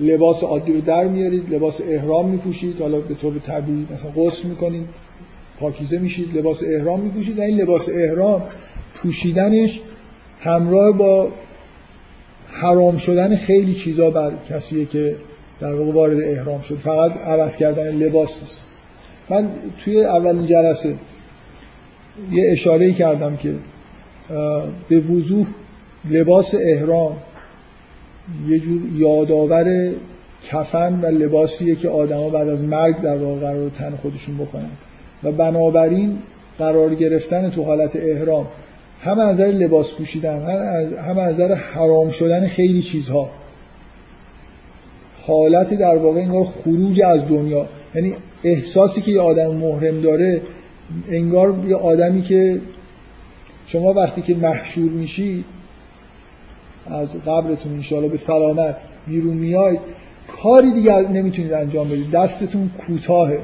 لباس 0.00 0.42
عادی 0.44 0.72
رو 0.72 0.80
در 0.80 1.08
میارید 1.08 1.54
لباس 1.54 1.80
احرام 1.80 2.30
میپوشید 2.30 2.80
حالا 2.80 3.00
به 3.00 3.14
طور 3.14 3.38
طبیعی 3.38 3.86
مثلا 3.90 4.10
غسل 4.10 4.48
می‌کنید 4.48 4.86
پاکیزه 5.60 5.98
میشید 5.98 6.36
لباس 6.36 6.62
احرام 6.66 7.00
میپوشید. 7.00 7.40
این 7.40 7.60
لباس 7.60 7.88
احرام 7.94 8.42
پوشیدنش 8.94 9.80
همراه 10.40 10.92
با 10.92 11.28
حرام 12.50 12.96
شدن 12.96 13.36
خیلی 13.36 13.74
چیزا 13.74 14.10
بر 14.10 14.32
کسیه 14.50 14.84
که 14.84 15.16
در 15.60 15.74
واقع 15.74 15.92
وارد 15.92 16.20
احرام 16.20 16.60
شد. 16.60 16.76
فقط 16.76 17.16
عوض 17.16 17.56
کردن 17.56 17.94
لباس 17.94 18.42
نیست. 18.42 18.64
من 19.30 19.48
توی 19.84 20.04
اولین 20.04 20.46
جلسه 20.46 20.94
یه 22.32 22.50
اشاره 22.50 22.92
کردم 22.92 23.36
که 23.36 23.54
به 24.88 25.00
وضوح 25.00 25.46
لباس 26.10 26.54
احرام 26.60 27.16
یه 28.48 28.58
جور 28.58 28.80
یادآور 28.96 29.92
کفن 30.42 31.00
و 31.02 31.06
لباسیه 31.06 31.74
که 31.74 31.88
آدما 31.88 32.28
بعد 32.28 32.48
از 32.48 32.62
مرگ 32.62 33.00
در 33.00 33.18
واقع 33.18 33.40
قرار 33.40 33.70
تن 33.70 33.96
خودشون 33.96 34.36
بکنن. 34.36 34.70
و 35.22 35.32
بنابراین 35.32 36.18
قرار 36.58 36.94
گرفتن 36.94 37.50
تو 37.50 37.64
حالت 37.64 37.96
احرام 37.96 38.46
هم 39.00 39.18
از 39.18 39.34
نظر 39.34 39.46
لباس 39.46 39.92
پوشیدن 39.92 40.40
هم 41.08 41.18
از 41.18 41.34
نظر 41.34 41.54
حرام 41.54 42.10
شدن 42.10 42.46
خیلی 42.46 42.82
چیزها. 42.82 43.30
حالت 45.22 45.74
در 45.74 45.96
واقع 45.96 46.20
انگار 46.20 46.44
خروج 46.44 47.02
از 47.02 47.28
دنیا. 47.28 47.66
یعنی 47.94 48.12
احساسی 48.44 49.00
که 49.00 49.12
یه 49.12 49.20
آدم 49.20 49.54
محرم 49.54 50.00
داره 50.00 50.42
انگار 51.08 51.64
یه 51.68 51.76
آدمی 51.76 52.22
که 52.22 52.60
شما 53.66 53.92
وقتی 53.92 54.22
که 54.22 54.34
محشور 54.34 54.90
میشید 54.90 55.44
از 56.90 57.16
قبرتون 57.26 57.72
انشاءالله 57.72 58.10
به 58.10 58.18
سلامت 58.18 58.76
بیرون 59.06 59.36
میاید 59.36 59.80
کاری 60.42 60.72
دیگه 60.72 61.12
نمی‌تونید 61.12 61.52
انجام 61.52 61.88
بدید. 61.88 62.10
دستتون 62.10 62.70
کوتاهه. 62.78 63.40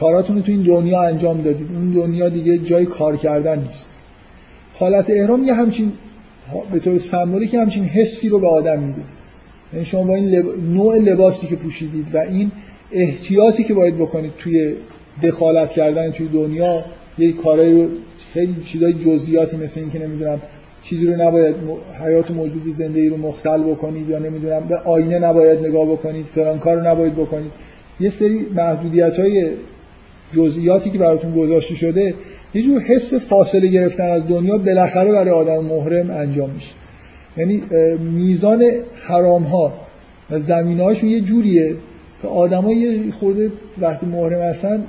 کاراتون 0.00 0.36
رو 0.36 0.42
تو 0.42 0.52
این 0.52 0.62
دنیا 0.62 1.02
انجام 1.02 1.42
دادید. 1.42 1.68
اون 1.72 1.90
دنیا 1.90 2.28
دیگه 2.28 2.58
جای 2.58 2.84
کار 2.84 3.16
کردن 3.16 3.58
نیست. 3.58 3.88
حالت 4.74 5.10
احرام 5.10 5.44
یه 5.44 5.54
همچین 5.54 5.92
به 6.72 6.78
طور 6.78 7.46
که 7.46 7.60
همچین 7.60 7.84
حسی 7.84 8.28
رو 8.28 8.38
به 8.38 8.48
آدم 8.48 8.78
میده. 8.78 9.02
یعنی 9.72 9.84
شما 9.84 10.02
با 10.02 10.14
این 10.14 10.44
نوع 10.74 10.98
لباسی 10.98 11.46
که 11.46 11.56
پوشیدید 11.56 12.14
و 12.14 12.18
این 12.18 12.52
احتیاطی 12.92 13.64
که 13.64 13.74
باید 13.74 13.96
بکنید 13.96 14.32
توی 14.38 14.74
دخالت 15.22 15.70
کردن 15.70 16.10
توی 16.10 16.28
دنیا 16.28 16.84
یه 17.18 17.32
کارایی 17.32 17.82
رو 17.82 17.88
خیلی 18.32 18.62
چیزای 18.62 18.92
جزئیاتی 18.92 19.56
مثل 19.56 19.80
این 19.80 19.90
که 19.90 19.98
نمی‌دونم 19.98 20.42
چیزی 20.84 21.06
رو 21.06 21.16
نباید 21.16 21.56
حیات 22.04 22.30
موجود 22.30 22.62
زندگی 22.66 23.08
رو 23.08 23.16
مختل 23.16 23.62
بکنید 23.62 24.08
یا 24.08 24.18
نمی‌دونم 24.18 24.68
به 24.68 24.76
آینه 24.78 25.18
نباید 25.18 25.66
نگاه 25.66 25.86
بکنید 25.86 26.26
فلان 26.26 26.58
کار 26.58 26.76
رو 26.76 26.86
نباید 26.86 27.14
بکنید. 27.14 27.50
یه 28.00 28.10
سری 28.10 28.46
محدودیت 28.54 29.18
های 29.18 29.48
جزئیاتی 30.32 30.90
که 30.90 30.98
براتون 30.98 31.34
گذاشته 31.34 31.74
شده 31.74 32.14
یه 32.54 32.62
جور 32.62 32.80
حس 32.80 33.14
فاصله 33.14 33.66
گرفتن 33.66 34.10
از 34.10 34.26
دنیا 34.26 34.58
بالاخره 34.58 35.12
برای 35.12 35.30
آدم 35.30 35.64
محرم 35.64 36.10
انجام 36.10 36.50
میشه. 36.50 36.72
یعنی 37.36 37.62
میزان 37.98 38.64
حرام 39.06 39.42
ها 39.42 39.72
و 40.30 40.38
زمین 40.38 40.80
یه 41.02 41.20
جوریه 41.20 41.74
که 42.22 42.28
آدم 42.28 42.70
یه 42.70 43.12
خورده 43.12 43.52
وقتی 43.78 44.06
محرم 44.06 44.40
هستن 44.40 44.84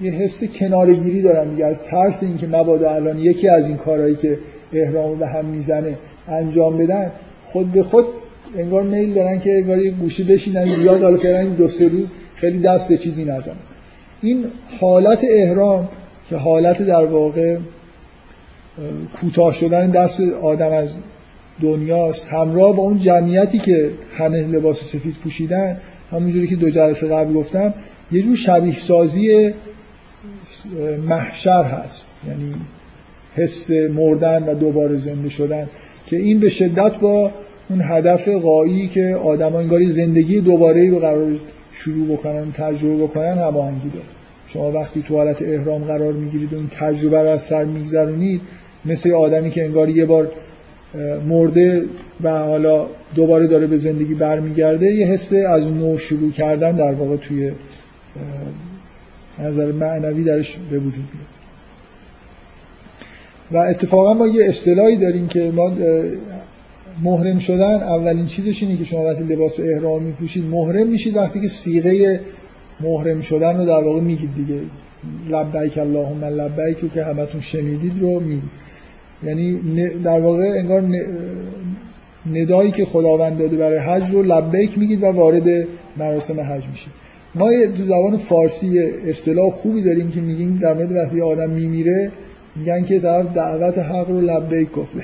یه 0.00 0.10
حس 0.10 0.44
کنارگیری 0.44 1.22
دارن 1.22 1.50
دیگه. 1.50 1.66
از 1.66 1.82
ترس 1.82 2.22
اینکه 2.22 2.46
مبادا 2.46 2.90
الان 2.90 3.18
یکی 3.18 3.48
از 3.48 3.66
این 3.66 3.76
کارهایی 3.76 4.16
که 4.16 4.38
احرام 4.72 5.18
به 5.18 5.26
هم 5.26 5.44
می‌زنه 5.44 5.98
انجام 6.28 6.78
بدن 6.78 7.10
خود 7.44 7.72
به 7.72 7.82
خود 7.82 8.06
انگار 8.56 8.82
میل 8.82 9.14
دارن 9.14 9.40
که 9.40 9.56
انگار 9.58 9.78
یه 9.78 9.90
گوشی 9.90 10.24
بشینن 10.24 10.66
یاد 10.66 11.02
حالا 11.02 11.16
فعلا 11.16 11.44
دو 11.44 11.68
سه 11.68 11.88
روز 11.88 12.12
خیلی 12.34 12.58
دست 12.58 12.88
به 12.88 12.96
چیزی 12.96 13.24
نزنن. 13.24 13.56
این 14.22 14.44
حالت 14.80 15.24
احرام 15.30 15.88
که 16.28 16.36
حالت 16.36 16.82
در 16.82 17.04
واقع 17.04 17.56
کوتاه 19.20 19.52
شدن 19.52 19.90
دست 19.90 20.20
آدم 20.42 20.72
از 20.72 20.96
دنیاست 21.62 22.28
همراه 22.28 22.76
با 22.76 22.82
اون 22.82 22.98
جمعیتی 22.98 23.58
که 23.58 23.90
همه 24.16 24.42
لباس 24.42 24.84
سفید 24.84 25.14
پوشیدن 25.14 25.80
همونجوری 26.10 26.46
که 26.46 26.56
دو 26.56 26.70
جلسه 26.70 27.08
قبل 27.08 27.32
گفتم 27.32 27.74
یه 28.12 28.22
جور 28.22 28.36
شبیه 28.36 28.78
سازی 28.78 29.52
محشر 31.06 31.64
هست. 31.64 32.08
یعنی 32.28 32.54
حس 33.36 33.70
مردن 33.70 34.42
و 34.42 34.54
دوباره 34.54 34.96
زنده 34.96 35.28
شدن 35.28 35.68
که 36.06 36.16
این 36.16 36.40
به 36.40 36.48
شدت 36.48 36.92
با 37.00 37.30
اون 37.70 37.80
هدف 37.82 38.28
قایی 38.28 38.88
که 38.88 39.14
آدم 39.14 39.56
انگاری 39.56 39.86
زندگی 39.86 40.40
دوباره 40.40 40.90
رو 40.90 40.98
قرار 40.98 41.36
شروع 41.72 42.16
بکنن 42.16 42.52
تجربه 42.52 43.02
بکنن 43.02 43.38
هماهنگی 43.38 43.88
داره. 43.88 44.06
شما 44.46 44.72
وقتی 44.72 45.02
تو 45.02 45.16
حالت 45.16 45.42
احرام 45.42 45.84
قرار 45.84 46.12
می‌گیرید 46.12 46.52
و 46.52 46.56
تجربه 46.78 47.22
رو 47.22 47.28
از 47.28 47.42
سر 47.42 47.64
میگذرونید 47.64 48.40
مثل 48.84 49.12
آدمی 49.12 49.50
که 49.50 49.64
انگار 49.64 49.88
یه 49.88 50.04
بار 50.04 50.32
مرده 51.28 51.84
و 52.22 52.38
حالا 52.38 52.86
دوباره 53.14 53.46
داره 53.46 53.66
به 53.66 53.76
زندگی 53.76 54.14
برمیگرده 54.14 54.92
یه 54.92 55.06
حس 55.06 55.32
از 55.32 55.66
نو 55.66 55.98
شروع 55.98 56.30
کردن 56.30 56.76
در 56.76 56.94
واقع 56.94 57.16
توی 57.16 57.52
نظر 59.38 59.72
معنوی 59.72 60.24
درش 60.24 60.56
به 60.70 60.78
وجود 60.78 61.04
میاد. 61.14 61.35
و 63.52 63.56
اتفاقا 63.56 64.14
ما 64.14 64.26
یه 64.26 64.48
اصطلاحی 64.48 64.96
داریم 64.96 65.28
که 65.28 65.50
ما 65.50 65.72
محرم 67.02 67.38
شدن 67.38 67.82
اولین 67.82 68.26
چیزش 68.26 68.62
اینه 68.62 68.76
که 68.76 68.84
شما 68.84 69.04
وقتی 69.04 69.24
لباس 69.24 69.60
احرام 69.60 70.02
میپوشید 70.02 70.44
محرم 70.44 70.86
میشید. 70.86 71.16
وقتی 71.16 71.40
که 71.40 71.48
سیغه 71.48 72.20
محرم 72.80 73.20
شدن 73.20 73.56
رو 73.56 73.64
در 73.64 73.84
واقع 73.84 74.00
میگید 74.00 74.34
دیگه. 74.34 74.60
لبیک 75.30 75.78
اللهم 75.78 76.24
لبیک 76.24 76.92
که 76.92 77.04
همتون 77.04 77.40
شنیدید 77.40 78.00
رو 78.00 78.20
میگید. 78.20 78.50
یعنی 79.22 79.60
در 80.04 80.20
واقع 80.20 80.44
انگار 80.44 80.82
ندایی 82.34 82.70
که 82.70 82.84
خداوند 82.84 83.38
داده 83.38 83.56
برای 83.56 83.78
حج 83.78 84.10
رو 84.10 84.22
لبیک 84.22 84.78
میگید 84.78 85.02
و 85.02 85.06
وارد 85.06 85.66
مراسم 85.96 86.40
حج 86.40 86.64
میشید. 86.70 86.92
ما 87.34 87.50
تو 87.76 87.84
زبان 87.84 88.16
فارسی 88.16 88.78
اصطلاح 89.08 89.50
خوبی 89.50 89.82
داریم 89.82 90.10
که 90.10 90.20
میگیم 90.20 90.58
در 90.62 90.74
مورد 90.74 90.92
وقتی 90.92 91.20
آدم 91.20 91.50
میمیره 91.50 92.12
میگن 92.58 92.84
که 92.84 93.00
طرف 93.00 93.34
دعوت 93.34 93.78
حق 93.78 94.10
رو 94.10 94.20
لبیک 94.20 94.72
گفته 94.72 95.02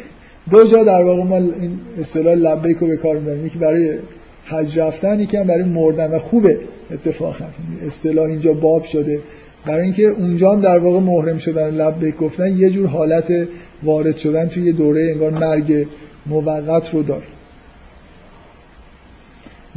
دو 0.50 0.66
جا 0.66 0.84
در 0.84 1.04
واقع 1.04 1.22
ما 1.22 1.36
این 1.36 1.80
اصطلاح 2.00 2.34
لبیک 2.34 2.76
رو 2.76 2.86
به 2.86 2.96
کار 2.96 3.18
می‌بریم. 3.18 3.46
یکی 3.46 3.58
برای 3.58 3.98
حج 4.44 4.78
رفتن 4.78 5.20
یکی 5.20 5.36
هم 5.36 5.46
برای 5.46 5.64
مردن 5.64 6.10
و 6.10 6.18
خوبه 6.18 6.58
اتفاقا 6.90 7.44
اصطلاح 7.86 8.26
اینجا 8.26 8.52
باب 8.52 8.84
شده. 8.84 9.20
برای 9.66 9.84
اینکه 9.84 10.02
اونجا 10.02 10.52
هم 10.52 10.60
در 10.60 10.78
واقع 10.78 11.00
محرم 11.00 11.38
شدن 11.38 11.70
لبیک 11.70 12.16
گفتن 12.16 12.58
یه 12.58 12.70
جور 12.70 12.86
حالت 12.86 13.48
وارد 13.82 14.16
شدن 14.16 14.48
توی 14.48 14.72
دوره 14.72 15.10
انگار 15.12 15.30
مرگ 15.30 15.86
موقت 16.26 16.94
رو 16.94 17.02
داره 17.02 17.26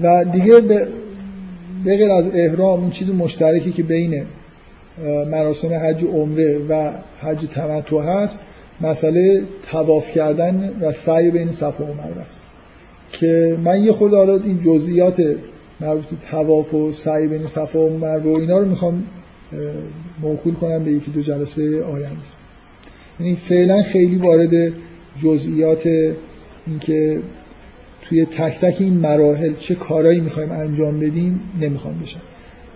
و 0.04 0.26
دیگه 0.26 0.60
به 0.60 0.88
غیر 1.86 2.12
از 2.12 2.36
احرام 2.36 2.80
اون 2.80 2.90
چیز 2.90 3.10
مشترکی 3.10 3.72
که 3.72 3.84
بین 3.84 4.24
مراسم 5.32 5.74
حج 5.74 6.04
عمره 6.04 6.60
و 6.70 6.92
حج 7.22 7.46
تمتع 7.46 7.98
هست 7.98 8.42
مسئله 8.82 9.42
تواف 9.72 10.12
کردن 10.12 10.72
و 10.82 10.92
سعی 10.92 11.32
بین 11.32 11.52
صفا 11.52 11.84
و 11.84 11.88
مروه 11.88 12.22
است. 12.22 12.40
که 13.12 13.58
من 13.64 13.84
یه 13.84 13.92
خورده 13.92 14.18
حالا 14.18 14.34
این 14.34 14.60
جزئیات 14.66 15.36
مربوط 15.82 16.06
تواف 16.32 16.74
و 16.74 16.92
سعی 16.92 17.28
بین 17.28 17.48
صفا 17.48 17.80
و 17.80 17.98
مروه 17.98 18.34
و 18.34 18.40
اینا 18.40 18.60
رو 18.60 18.66
می‌خوام 18.66 19.04
موکول 20.22 20.54
کنم 20.54 20.84
به 20.84 20.92
یکی 20.92 21.12
دو 21.12 21.22
جلسه 21.22 21.84
آینده. 21.84 22.18
یعنی 23.20 23.36
فعلا 23.36 23.82
خیلی 23.82 24.16
وارد 24.16 24.74
جزئیات 25.24 25.88
اینکه 26.68 27.20
توی 28.02 28.26
تک 28.26 28.60
تک 28.60 28.78
این 28.80 28.94
مراحل 28.94 29.54
چه 29.60 29.76
کارهایی 29.76 30.20
می‌خوایم 30.20 30.52
انجام 30.52 31.00
بدیم 31.00 31.40
نمی‌خوام 31.62 32.00
بشم. 32.04 32.22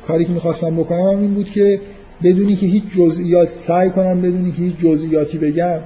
کاری 0.07 0.25
که 0.25 0.31
می‌خواستم 0.31 0.75
بکنم 0.75 1.19
این 1.19 1.33
بود 1.33 1.49
که 1.49 1.81
بدونی 2.23 2.55
که 2.55 2.65
هیچ 2.65 2.83
جزئیات 2.97 3.55
سعی 3.55 3.89
کنم 3.89 4.21
بدونی 4.21 4.51
که 4.51 4.61
هیچ 4.61 4.75
جزئیاتی 4.75 5.37
بگم 5.37 5.79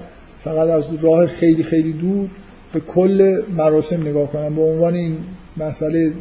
فقط 0.43 0.69
از 0.69 1.03
راه 1.03 1.27
خیلی 1.27 1.63
خیلی 1.63 1.93
دور 1.93 2.29
به 2.73 2.79
کل 2.79 3.41
مراسم 3.57 4.01
نگاه 4.01 4.31
کنم. 4.31 4.55
به 4.55 4.61
عنوان 4.61 4.93
این 4.95 5.17
مسئله 5.57 6.11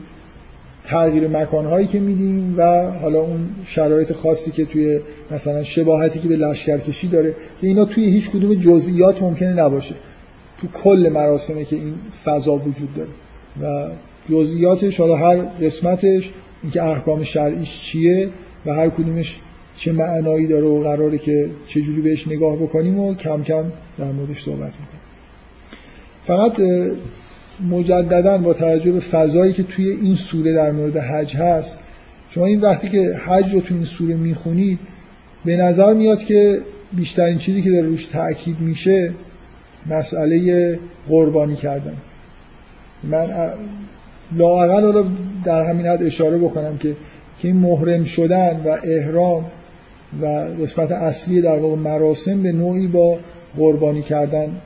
تغییر 0.84 1.28
مکانهایی 1.28 1.86
که 1.86 2.00
میدیم 2.00 2.54
و 2.58 2.90
حالا 2.90 3.20
اون 3.20 3.48
شرایط 3.64 4.12
خاصی 4.12 4.50
که 4.50 4.64
توی 4.64 5.00
مثلا 5.30 5.62
شباهتی 5.62 6.18
که 6.18 6.28
به 6.28 6.36
لشکرکشی 6.36 7.08
داره 7.08 7.34
که 7.60 7.66
اینا 7.66 7.84
توی 7.84 8.04
هیچ 8.04 8.30
کدوم 8.30 8.54
جزئیات 8.54 9.22
ممکنه 9.22 9.52
نباشه. 9.52 9.94
تو 10.60 10.66
کل 10.68 11.10
مراسمه 11.14 11.64
که 11.64 11.76
این 11.76 11.94
فضا 12.24 12.54
وجود 12.54 12.88
داره. 12.96 13.08
و 13.62 13.90
جزئیاتش 14.30 15.00
حالا 15.00 15.16
هر 15.16 15.36
قسمتش 15.36 16.30
اینکه 16.62 16.82
احکام 16.82 17.22
شرعیش 17.22 17.80
چیه 17.80 18.28
و 18.66 18.74
هر 18.74 18.88
کدومش 18.88 19.40
چه 19.76 19.92
معنایی 19.92 20.46
داره 20.46 20.66
و 20.66 20.82
قراره 20.82 21.18
که 21.18 21.50
چجوری 21.66 22.00
بهش 22.00 22.28
نگاه 22.28 22.56
بکنیم 22.56 22.98
و 22.98 23.14
کم 23.14 23.42
کم 23.42 23.64
در 23.98 24.12
موردش 24.12 24.42
صحبت 24.42 24.72
می‌کنیم. 24.80 25.02
فقط 26.24 26.60
مجددا 27.70 28.38
با 28.38 28.52
توجه 28.54 28.92
به 28.92 29.00
فضایی 29.00 29.52
که 29.52 29.62
توی 29.62 29.88
این 29.88 30.14
سوره 30.14 30.52
در 30.52 30.70
مورد 30.70 30.96
حج 30.96 31.36
هست 31.36 31.78
شما 32.30 32.46
این 32.46 32.60
وقتی 32.60 32.88
که 32.88 33.16
حج 33.26 33.54
رو 33.54 33.60
توی 33.60 33.76
این 33.76 33.86
سوره 33.86 34.14
می‌خونید 34.14 34.78
به 35.44 35.56
نظر 35.56 35.94
میاد 35.94 36.24
که 36.24 36.60
بیشترین 36.92 37.38
چیزی 37.38 37.62
که 37.62 37.70
در 37.70 37.80
روش 37.80 38.06
تاکید 38.06 38.60
میشه 38.60 39.12
مسئله 39.86 40.78
قربانی 41.08 41.56
کردن. 41.56 41.96
من 43.04 43.52
لاقل 44.36 44.68
حالا 44.68 45.04
در 45.44 45.64
همین 45.64 45.86
حد 45.86 46.02
اشاره 46.02 46.38
بکنم 46.38 46.76
که 46.76 46.96
که 47.38 47.48
این 47.48 47.56
محرم 47.56 48.04
شدن 48.04 48.60
و 48.64 48.76
احرام 48.84 49.44
و 50.20 50.26
قسمت 50.62 50.92
اصلی 50.92 51.40
در 51.40 51.56
واقع 51.56 51.76
مراسم 51.76 52.42
به 52.42 52.52
نوعی 52.52 52.86
با 52.86 53.18
قربانی 53.56 54.02
کردن 54.02 54.56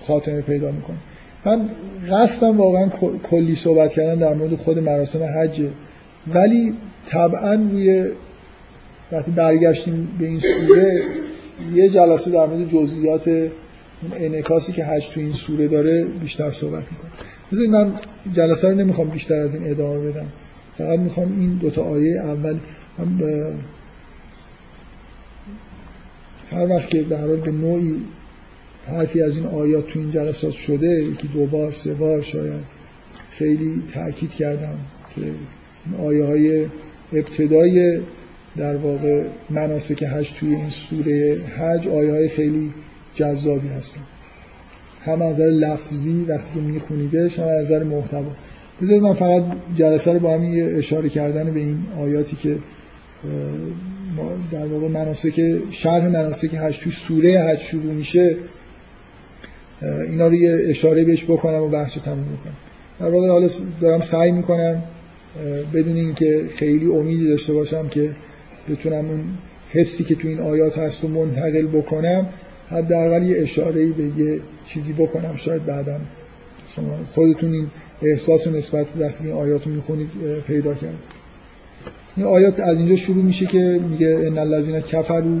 خاتمه 0.00 0.40
پیدا 0.40 0.70
می‌کنه. 0.70 0.96
من 1.44 1.68
قصدم 2.10 2.58
واقعا 2.58 2.88
کلی 3.22 3.56
صحبت 3.56 3.92
کردن 3.92 4.14
در 4.14 4.34
مورد 4.34 4.54
خود 4.54 4.78
مراسم 4.78 5.24
حجه 5.24 5.70
ولی 6.34 6.74
طبعا 7.06 7.54
روی 7.54 8.04
وقتی 9.12 9.30
برگشتیم 9.30 10.08
به 10.18 10.26
این 10.26 10.40
سوره 10.40 11.00
یه 11.74 11.88
جلسه 11.88 12.30
در 12.30 12.46
مورد 12.46 12.68
جزئیات 12.68 13.50
انعکاسی 14.16 14.72
که 14.72 14.84
حج 14.84 15.08
تو 15.08 15.20
این 15.20 15.32
سوره 15.32 15.68
داره 15.68 16.04
بیشتر 16.04 16.50
صحبت 16.50 16.84
می‌کنم 16.90 17.10
بذارید 17.52 17.70
من 17.70 17.92
جلسه 18.32 18.68
رو 18.68 18.74
نمی‌خوام 18.74 19.08
بیشتر 19.08 19.38
از 19.38 19.54
این 19.54 19.70
ادامه 19.70 20.10
بدم. 20.10 20.26
فقط 20.78 20.98
می‌خوام 20.98 21.32
این 21.40 21.54
دوتا 21.54 21.82
آیه 21.82 22.20
اول 22.20 22.58
هر 26.50 26.68
وقت 26.68 26.90
که 26.90 27.02
در 27.02 27.26
به 27.26 27.52
نوعی 27.52 28.02
حرفی 28.86 29.22
از 29.22 29.36
این 29.36 29.46
آیات 29.46 29.86
تو 29.86 29.98
این 29.98 30.10
جلسات 30.10 30.52
شده 30.52 31.04
یکی 31.04 31.28
دو 31.28 31.46
بار 31.46 31.72
سه 31.72 31.94
بار 31.94 32.22
شاید 32.22 32.64
خیلی 33.30 33.82
تاکید 33.94 34.30
کردم 34.30 34.78
که 35.14 35.20
آیه 36.02 36.24
های 36.24 36.66
ابتدای 37.12 38.00
در 38.56 38.76
واقع 38.76 39.24
مناسک 39.50 40.02
حج 40.02 40.32
توی 40.32 40.54
این 40.54 40.68
سوره 40.68 41.40
حج 41.58 41.88
آیه 41.88 42.12
های 42.12 42.28
خیلی 42.28 42.74
جذابی 43.14 43.68
هستن. 43.68 44.00
هم 45.00 45.22
از 45.22 45.34
نظر 45.34 45.46
لفظی 45.46 46.24
وقتی 46.28 46.54
که 46.54 46.60
میخونیدش 46.60 47.38
هم 47.38 47.44
از 47.44 47.64
نظر 47.64 47.84
محتوا. 47.84 48.32
بذارید 48.82 49.02
من 49.02 49.14
فقط 49.14 49.44
جلسه 49.76 50.12
رو 50.12 50.18
با 50.18 50.34
هم 50.34 50.52
اشاره 50.78 51.08
کردن 51.08 51.50
به 51.50 51.60
این 51.60 51.78
آیاتی 51.98 52.36
که 52.36 52.56
در 54.52 54.66
واقع 54.66 54.88
مناسک 54.88 55.58
شرح 55.70 56.08
مناسک 56.08 56.54
حج 56.54 56.78
توی 56.78 56.92
سوره 56.92 57.40
حج 57.40 57.58
شروع 57.58 57.92
میشه 57.92 58.36
اینا 60.08 60.28
رو 60.28 60.34
یه 60.34 60.58
اشاره 60.68 61.04
بهش 61.04 61.24
بکنم 61.24 61.62
و 61.62 61.68
بحث 61.68 61.96
رو 61.96 62.02
تموم 62.02 62.24
بکنم. 62.24 62.56
در 63.00 63.08
واقع 63.14 63.28
حالا 63.28 63.48
دارم 63.80 64.00
سعی 64.00 64.32
می‌کنم 64.32 64.82
بدون 65.74 65.96
اینکه 65.96 66.44
خیلی 66.50 66.86
امیدی 66.86 67.28
داشته 67.28 67.52
باشم 67.52 67.88
که 67.88 68.10
بتونم 68.68 69.08
اون 69.10 69.24
حسی 69.70 70.04
که 70.04 70.14
تو 70.14 70.28
این 70.28 70.40
آیات 70.40 70.78
هست 70.78 71.02
رو 71.02 71.08
منتقل 71.08 71.66
بکنم 71.66 72.26
حداقل 72.70 73.22
یه 73.22 73.42
اشاره 73.42 73.86
به 73.86 74.04
یه 74.04 74.40
چیزی 74.66 74.92
بکنم. 74.92 75.36
شاید 75.36 75.66
بعدا 75.66 76.00
شما 76.76 76.98
خودتون 77.10 77.52
این 77.52 77.66
احساس 78.02 78.46
و 78.46 78.50
نسبت 78.50 78.86
وقتی 79.00 79.24
این 79.24 79.32
آیات 79.32 79.66
رو 79.66 79.72
می‌خونید 79.72 80.08
پیدا 80.46 80.74
کرد 80.74 80.94
این 82.16 82.26
آیات 82.26 82.60
از 82.60 82.78
اینجا 82.78 82.96
شروع 82.96 83.24
میشه 83.24 83.46
که 83.46 83.80
میگه 83.90 84.22
ان 84.26 84.38
الذين 84.38 84.80
كفروا 84.80 85.38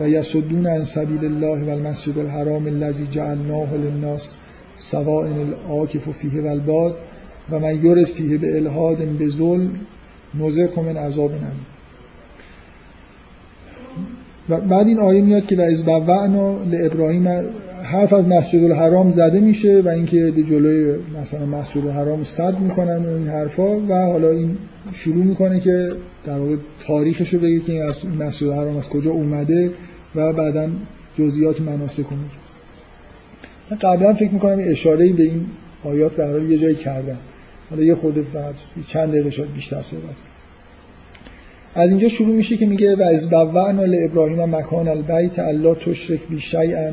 و 0.00 0.08
یسدون 0.08 0.66
عن 0.66 0.84
سبیل 0.84 1.24
الله 1.24 1.64
و 1.64 1.70
المسجد 1.70 2.18
الحرام 2.18 2.66
الذي 2.66 3.06
جعلناه 3.06 3.74
للناس 3.74 4.34
سواء 4.76 5.26
العاکف 5.26 6.10
فیه 6.10 6.42
و 6.42 6.46
الباد 6.46 6.96
و 7.50 7.58
من 7.58 7.84
یرز 7.84 8.10
فیه 8.10 8.38
به 8.38 8.56
الهاد 8.56 8.98
به 9.18 9.28
ظلم 9.28 9.80
من 10.34 10.96
عذاب 10.96 11.30
و 14.48 14.60
بعد 14.60 14.86
این 14.86 14.98
آیه 14.98 15.22
میاد 15.22 15.46
که 15.46 15.56
و 15.56 15.60
از 15.60 15.84
بوعنا 15.84 16.64
لابراهیم 16.64 17.28
حرف 17.86 18.12
از 18.12 18.28
مسجد 18.28 18.64
الحرام 18.64 19.10
زده 19.10 19.40
میشه 19.40 19.80
و 19.80 19.88
اینکه 19.88 20.30
به 20.30 20.42
جلوی 20.42 20.98
مثلا 21.22 21.46
مسجد 21.46 21.86
الحرام 21.86 22.24
صد 22.24 22.58
می‌کنن 22.58 23.06
و 23.06 23.08
این 23.08 23.28
حرفا 23.28 23.76
و 23.76 23.92
حالا 23.92 24.30
این 24.30 24.56
شروع 24.92 25.24
می‌کنه 25.24 25.60
که 25.60 25.88
در 26.26 26.38
واقع 26.38 26.56
تاریخش 26.86 27.34
رو 27.34 27.40
بگه 27.40 27.60
که 27.60 27.72
این 27.72 28.22
مسجد 28.22 28.46
الحرام 28.46 28.76
از 28.76 28.88
کجا 28.88 29.10
اومده 29.10 29.70
و 30.14 30.32
بعدا 30.32 30.68
جزئیات 31.18 31.60
مناسک 31.60 32.04
رو 32.04 32.16
من 33.70 33.76
قبلا 33.76 34.14
فکر 34.14 34.32
می‌کنم 34.32 34.58
اشاره 34.60 35.12
به 35.12 35.22
این 35.22 35.46
آیات 35.84 36.12
به 36.12 36.26
حال 36.26 36.50
یه 36.50 36.58
جایی 36.58 36.74
کردم. 36.74 37.18
حالا 37.70 37.82
یه 37.82 37.94
خورده 37.94 38.22
بعد 38.22 38.54
چند 38.86 39.08
دقیقه 39.08 39.30
شاید 39.30 39.52
بیشتر 39.52 39.82
صحبت 39.82 40.14
از 41.74 41.90
اینجا 41.90 42.08
شروع 42.08 42.36
میشه 42.36 42.56
که 42.56 42.66
میگه 42.66 42.96
و 42.96 43.02
از 43.02 43.30
بوعنا 43.30 43.84
لابراهیم 43.84 44.44
مکان 44.56 44.88
البیت 44.88 45.38
الله 45.38 45.74
تشرک 45.74 46.20
بی 46.30 46.40
شیئا 46.40 46.92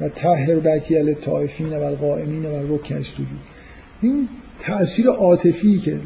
و 0.00 0.08
طهر 0.08 0.54
بیتی 0.54 1.02
للطائفین 1.02 1.68
و 1.68 1.82
القائمین 1.82 2.44
و 2.44 2.74
رکع 2.74 2.94
السجود. 2.94 3.26
این 4.02 4.28
تأثیر 4.60 5.08
عاطفی 5.08 5.78
که 5.78 5.98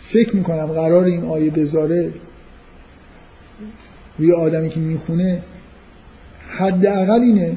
فکر 0.00 0.36
می‌کنم 0.36 0.66
قرار 0.66 1.04
این 1.04 1.24
آیه 1.24 1.50
بذاره 1.50 2.12
روی 4.18 4.32
آدمی 4.32 4.68
که 4.68 4.80
می‌خونه 4.80 5.42
حداقل 6.48 7.20
اینه. 7.20 7.56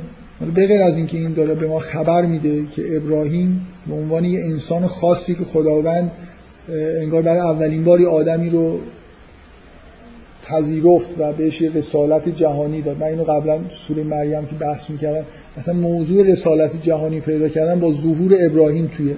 به 0.55 0.67
غیر 0.67 0.81
از 0.81 0.97
اینکه 0.97 1.17
این 1.17 1.33
داره 1.33 1.55
به 1.55 1.67
ما 1.67 1.79
خبر 1.79 2.25
میده 2.25 2.65
که 2.65 2.97
ابراهیم 2.97 3.67
به 3.87 3.93
عنوان 3.93 4.25
یه 4.25 4.39
انسان 4.39 4.87
خاصی 4.87 5.35
که 5.35 5.43
خداوند 5.43 6.11
انگار 7.01 7.21
برای 7.21 7.39
اولین 7.39 7.83
باری 7.83 8.05
آدمی 8.05 8.49
رو 8.49 8.79
پذیرفت 10.49 11.09
و 11.19 11.33
بهش 11.33 11.61
یه 11.61 11.71
رسالت 11.73 12.29
جهانی 12.29 12.81
داد. 12.81 12.97
من 12.97 13.07
اینو 13.07 13.23
قبلا 13.23 13.59
سوره 13.87 14.03
مریم 14.03 14.45
که 14.45 14.55
بحث 14.55 14.89
می‌کردم 14.89 15.25
مثلا 15.57 15.73
موضوع 15.73 16.27
رسالت 16.27 16.83
جهانی 16.83 17.19
پیدا 17.19 17.49
کردن 17.49 17.79
با 17.79 17.91
ظهور 17.91 18.35
ابراهیم 18.39 18.87
توی 18.87 19.15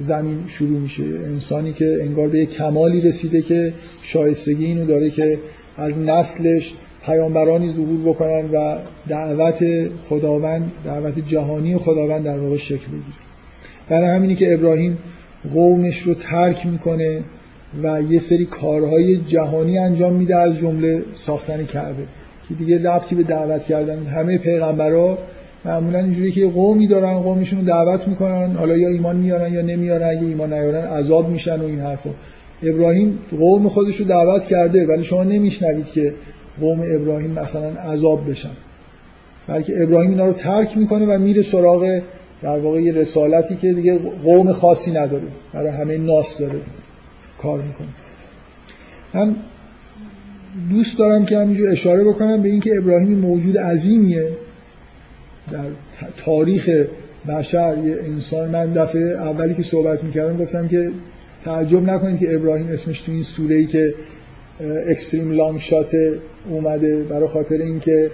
زمین 0.00 0.44
شروع 0.46 0.78
میشه. 0.78 1.02
انسانی 1.04 1.72
که 1.72 1.98
انگار 2.00 2.28
به 2.28 2.46
کمالی 2.46 3.00
رسیده 3.00 3.42
که 3.42 3.72
شایستگی 4.02 4.64
اینو 4.64 4.86
داره 4.86 5.10
که 5.10 5.38
از 5.76 5.98
نسلش 5.98 6.72
پیامبرانی 7.04 7.72
ظهور 7.72 8.10
بکنن 8.14 8.50
و 8.52 8.78
دعوت 9.08 9.88
خداوند 9.98 10.72
دعوت 10.84 11.18
جهانی 11.26 11.76
خداوند 11.76 12.24
در 12.24 12.38
واقع 12.38 12.56
شکل 12.56 12.86
بگیره. 12.86 13.18
برای 13.88 14.08
همینی 14.08 14.34
که 14.34 14.54
ابراهیم 14.54 14.98
قومش 15.54 15.98
رو 15.98 16.14
ترک 16.14 16.66
می‌کنه 16.66 17.22
و 17.82 18.02
یه 18.02 18.18
سری 18.18 18.46
کارهای 18.46 19.16
جهانی 19.16 19.78
انجام 19.78 20.12
میده 20.12 20.36
از 20.36 20.58
جمله 20.58 21.02
ساختن 21.14 21.64
کعبه. 21.64 22.02
که 22.48 22.54
دیگه 22.54 22.90
ربطی 22.90 23.14
به 23.14 23.22
دعوت 23.22 23.64
کردن 23.64 24.02
همه 24.02 24.38
پیغمبرا 24.38 25.18
معمولا 25.64 25.98
اینجوری 25.98 26.32
که 26.32 26.46
قومی 26.46 26.86
دارن 26.86 27.14
قومشون 27.14 27.58
رو 27.58 27.64
دعوت 27.64 28.08
می‌کنن 28.08 28.52
حالا 28.52 28.76
یا 28.76 28.88
ایمان 28.88 29.16
میارن 29.16 29.52
یا 29.52 29.62
نمیارن 29.62 30.08
اگه 30.08 30.22
ایمان 30.22 30.52
نیارن 30.52 30.84
عذاب 30.84 31.28
میشن 31.28 31.60
و 31.60 31.64
این 31.64 31.80
حرفا. 31.80 32.10
ابراهیم 32.62 33.18
قوم 33.38 33.68
خودش 33.68 33.96
رو 33.96 34.06
دعوت 34.06 34.44
کرده 34.44 34.86
ولی 34.86 35.04
شما 35.04 35.24
نمیشنوید 35.24 35.86
که 35.86 36.14
قوم 36.60 36.80
ابراهیم 36.94 37.30
مثلا 37.30 37.68
عذاب 37.68 38.30
بشن. 38.30 38.50
بلکه 39.46 39.82
ابراهیم 39.82 40.10
اینا 40.10 40.26
رو 40.26 40.32
ترک 40.32 40.76
می‌کنه 40.76 41.06
و 41.06 41.18
میره 41.18 41.42
سراغ 41.42 42.00
در 42.42 42.58
واقع 42.58 42.82
یه 42.82 42.92
رسالتی 42.92 43.56
که 43.56 43.72
دیگه 43.72 43.98
قوم 44.24 44.52
خاصی 44.52 44.90
نداره 44.90 45.26
برای 45.54 45.70
همه 45.70 45.98
ناس 45.98 46.38
داره. 46.38 46.60
کار 47.38 47.62
می‌کنه. 47.62 47.88
من 49.14 49.36
دوست 50.70 50.98
دارم 50.98 51.24
که 51.24 51.38
همینجور 51.38 51.70
اشاره 51.70 52.04
بکنم 52.04 52.42
به 52.42 52.48
اینکه 52.48 52.76
ابراهیم 52.76 53.18
موجود 53.18 53.58
عظیمیه. 53.58 54.36
در 55.52 55.64
تاریخ 56.16 56.70
بشر 57.28 57.78
یه 57.78 57.96
انسان 58.04 58.50
من 58.50 58.72
دفعه 58.72 59.02
اولی 59.02 59.54
که 59.54 59.62
صحبت 59.62 60.04
می‌کردم 60.04 60.36
گفتم 60.36 60.68
که 60.68 60.90
تعجب 61.44 61.82
نکنید 61.82 62.20
که 62.20 62.34
ابراهیم 62.34 62.68
اسمش 62.68 63.00
تو 63.00 63.12
این 63.12 63.22
سوره 63.22 63.56
ای 63.56 63.66
که 63.66 63.94
اکستریم 64.88 65.30
لانگ 65.30 65.58
شات 65.58 65.96
اومده. 66.48 67.02
برای 67.02 67.28
خاطر 67.28 67.54
اینکه 67.54 68.10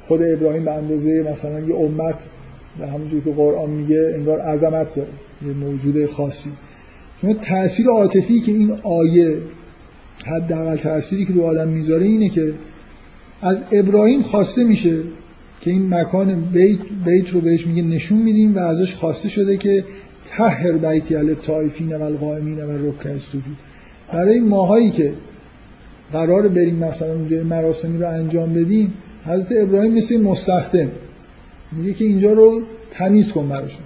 خود 0.00 0.22
ابراهیم 0.22 0.64
به 0.64 0.72
اندازه 0.72 1.26
مثلا 1.32 1.60
یه 1.60 1.74
امت 1.74 2.24
و 2.80 2.86
همونجوری 2.86 3.22
که 3.22 3.30
قرآن 3.30 3.70
میگه 3.70 4.12
انگار 4.14 4.40
عظمت 4.40 4.94
داره. 4.94 5.08
یه 5.46 5.52
موجود 5.52 6.06
خاصی. 6.06 6.50
شما 7.20 7.34
تاثیر 7.34 7.86
عاطفی 7.86 8.40
که 8.40 8.52
این 8.52 8.80
آیه 8.82 9.36
حداقل 10.26 10.76
تأثیری 10.76 11.24
که 11.24 11.32
رو 11.32 11.42
آدم 11.42 11.68
می‌ذاره 11.68 12.06
اینه 12.06 12.28
که 12.28 12.54
از 13.42 13.58
ابراهیم 13.72 14.22
خواسته 14.22 14.64
میشه 14.64 15.02
که 15.60 15.70
این 15.70 15.94
مکان 15.94 16.40
بیت, 16.40 16.78
بیت 17.04 17.30
رو 17.30 17.40
بهش 17.40 17.66
میگه 17.66 17.82
نشون 17.82 18.18
میدیم 18.18 18.56
و 18.56 18.58
ازش 18.58 18.94
خواسته 18.94 19.28
شده 19.28 19.56
که 19.56 19.84
تهر 20.24 20.72
بیتی 20.72 21.14
علی 21.14 21.34
تایفین 21.34 21.96
و 21.96 22.02
القائمین 22.02 22.64
و 22.64 22.88
رکع 22.88 23.10
السجود. 23.10 23.56
برای 24.12 24.40
ماهایی 24.40 24.90
که 24.90 25.12
قرار 26.12 26.48
بریم 26.48 26.76
مثلا 26.76 27.12
اونجا 27.12 27.42
مراسمی 27.42 27.98
رو 27.98 28.08
انجام 28.08 28.54
بدیم 28.54 28.94
حضرت 29.24 29.62
ابراهیم 29.62 29.92
مثل 29.92 30.20
مستخدم. 30.20 30.90
میگه 31.72 31.92
که 31.92 32.04
اینجا 32.04 32.32
رو 32.32 32.62
تمیز 32.90 33.32
کن 33.32 33.48
براشون. 33.48 33.82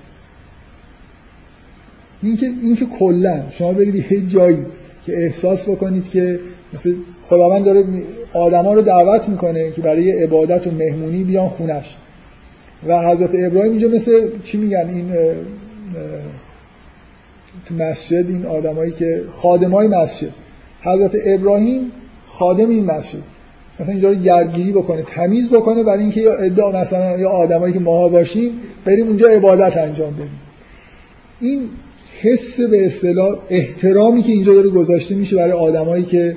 اینکه 2.22 2.46
اینکه 2.46 2.86
کلا 2.86 3.42
شما 3.50 3.72
برید 3.72 4.12
یه 4.12 4.26
جایی 4.26 4.66
که 5.06 5.24
احساس 5.24 5.68
بکنید 5.68 6.10
که 6.10 6.40
مثل 6.74 6.94
خداوند 7.22 7.64
داره 7.64 7.84
آدما 8.34 8.74
رو 8.74 8.82
دعوت 8.82 9.28
می‌کنه 9.28 9.70
که 9.70 9.82
برای 9.82 10.22
عبادت 10.22 10.66
و 10.66 10.70
مهمونی 10.70 11.24
بیان 11.24 11.48
خونش. 11.48 11.96
و 12.86 13.10
حضرت 13.10 13.30
ابراهیم 13.34 13.70
اینجا 13.70 13.88
مثل 13.88 14.30
چی 14.42 14.58
میگن؟ 14.58 14.88
این 14.88 15.12
تو 17.66 17.74
مسجد 17.74 18.28
این 18.28 18.46
آدمایی 18.46 18.92
که 18.92 19.22
خادمای 19.28 19.88
مسجد. 19.88 20.30
حضرت 20.82 21.16
ابراهیم 21.24 21.92
خادم 22.26 22.68
این 22.68 22.84
مسجد. 22.84 23.18
مثلا 23.80 23.92
اینجا 23.92 24.08
رو 24.08 24.14
گردگیری 24.14 24.72
بکنه 24.72 25.02
تمیز 25.02 25.50
بکنه 25.50 25.82
برای 25.82 26.00
اینکه 26.00 26.20
یا 26.20 26.34
ادعا 26.34 26.80
مثلا 26.80 27.18
یا 27.18 27.30
آدمایی 27.30 27.72
که 27.72 27.80
ماها 27.80 28.08
باشیم 28.08 28.52
بریم 28.84 29.06
اونجا 29.06 29.28
عبادت 29.28 29.76
انجام 29.76 30.14
بدیم. 30.14 30.40
این 31.40 31.68
حس 32.22 32.60
به 32.60 32.86
اصطلاح 32.86 33.38
احترامی 33.48 34.22
که 34.22 34.32
اینجا 34.32 34.54
داره 34.54 34.68
گذاشته 34.68 35.14
میشه 35.14 35.36
برای 35.36 35.52
آدمایی 35.52 36.04
که 36.04 36.36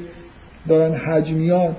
دارن 0.67 0.93
حج 0.93 1.33
میان 1.33 1.75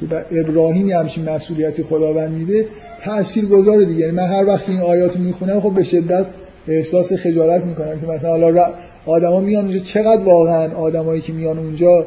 که 0.00 0.06
به 0.06 0.24
ابراهیم 0.40 0.88
همچین 0.88 1.28
مسئولیتی 1.28 1.82
خداوند 1.82 2.32
میده 2.32 2.66
تأثیر 3.02 3.46
گذاره 3.46 3.84
دیگه. 3.84 4.00
یعنی 4.00 4.12
من 4.12 4.26
هر 4.26 4.46
وقت 4.46 4.68
این 4.68 4.80
آیات 4.80 5.16
رو 5.16 5.22
می‌خونم 5.22 5.60
خب 5.60 5.70
به 5.70 5.82
شدت 5.82 6.26
احساس 6.68 7.12
خجالت 7.12 7.64
می‌کنم 7.64 8.00
که 8.00 8.06
مثلا 8.06 8.30
حالا 8.30 8.72
آدما 9.06 9.40
میان 9.40 9.64
اونجا. 9.64 9.78
چقدر 9.78 10.22
واقعا 10.22 10.74
آدمایی 10.74 11.20
که 11.20 11.32
میان 11.32 11.58
اونجا 11.58 12.06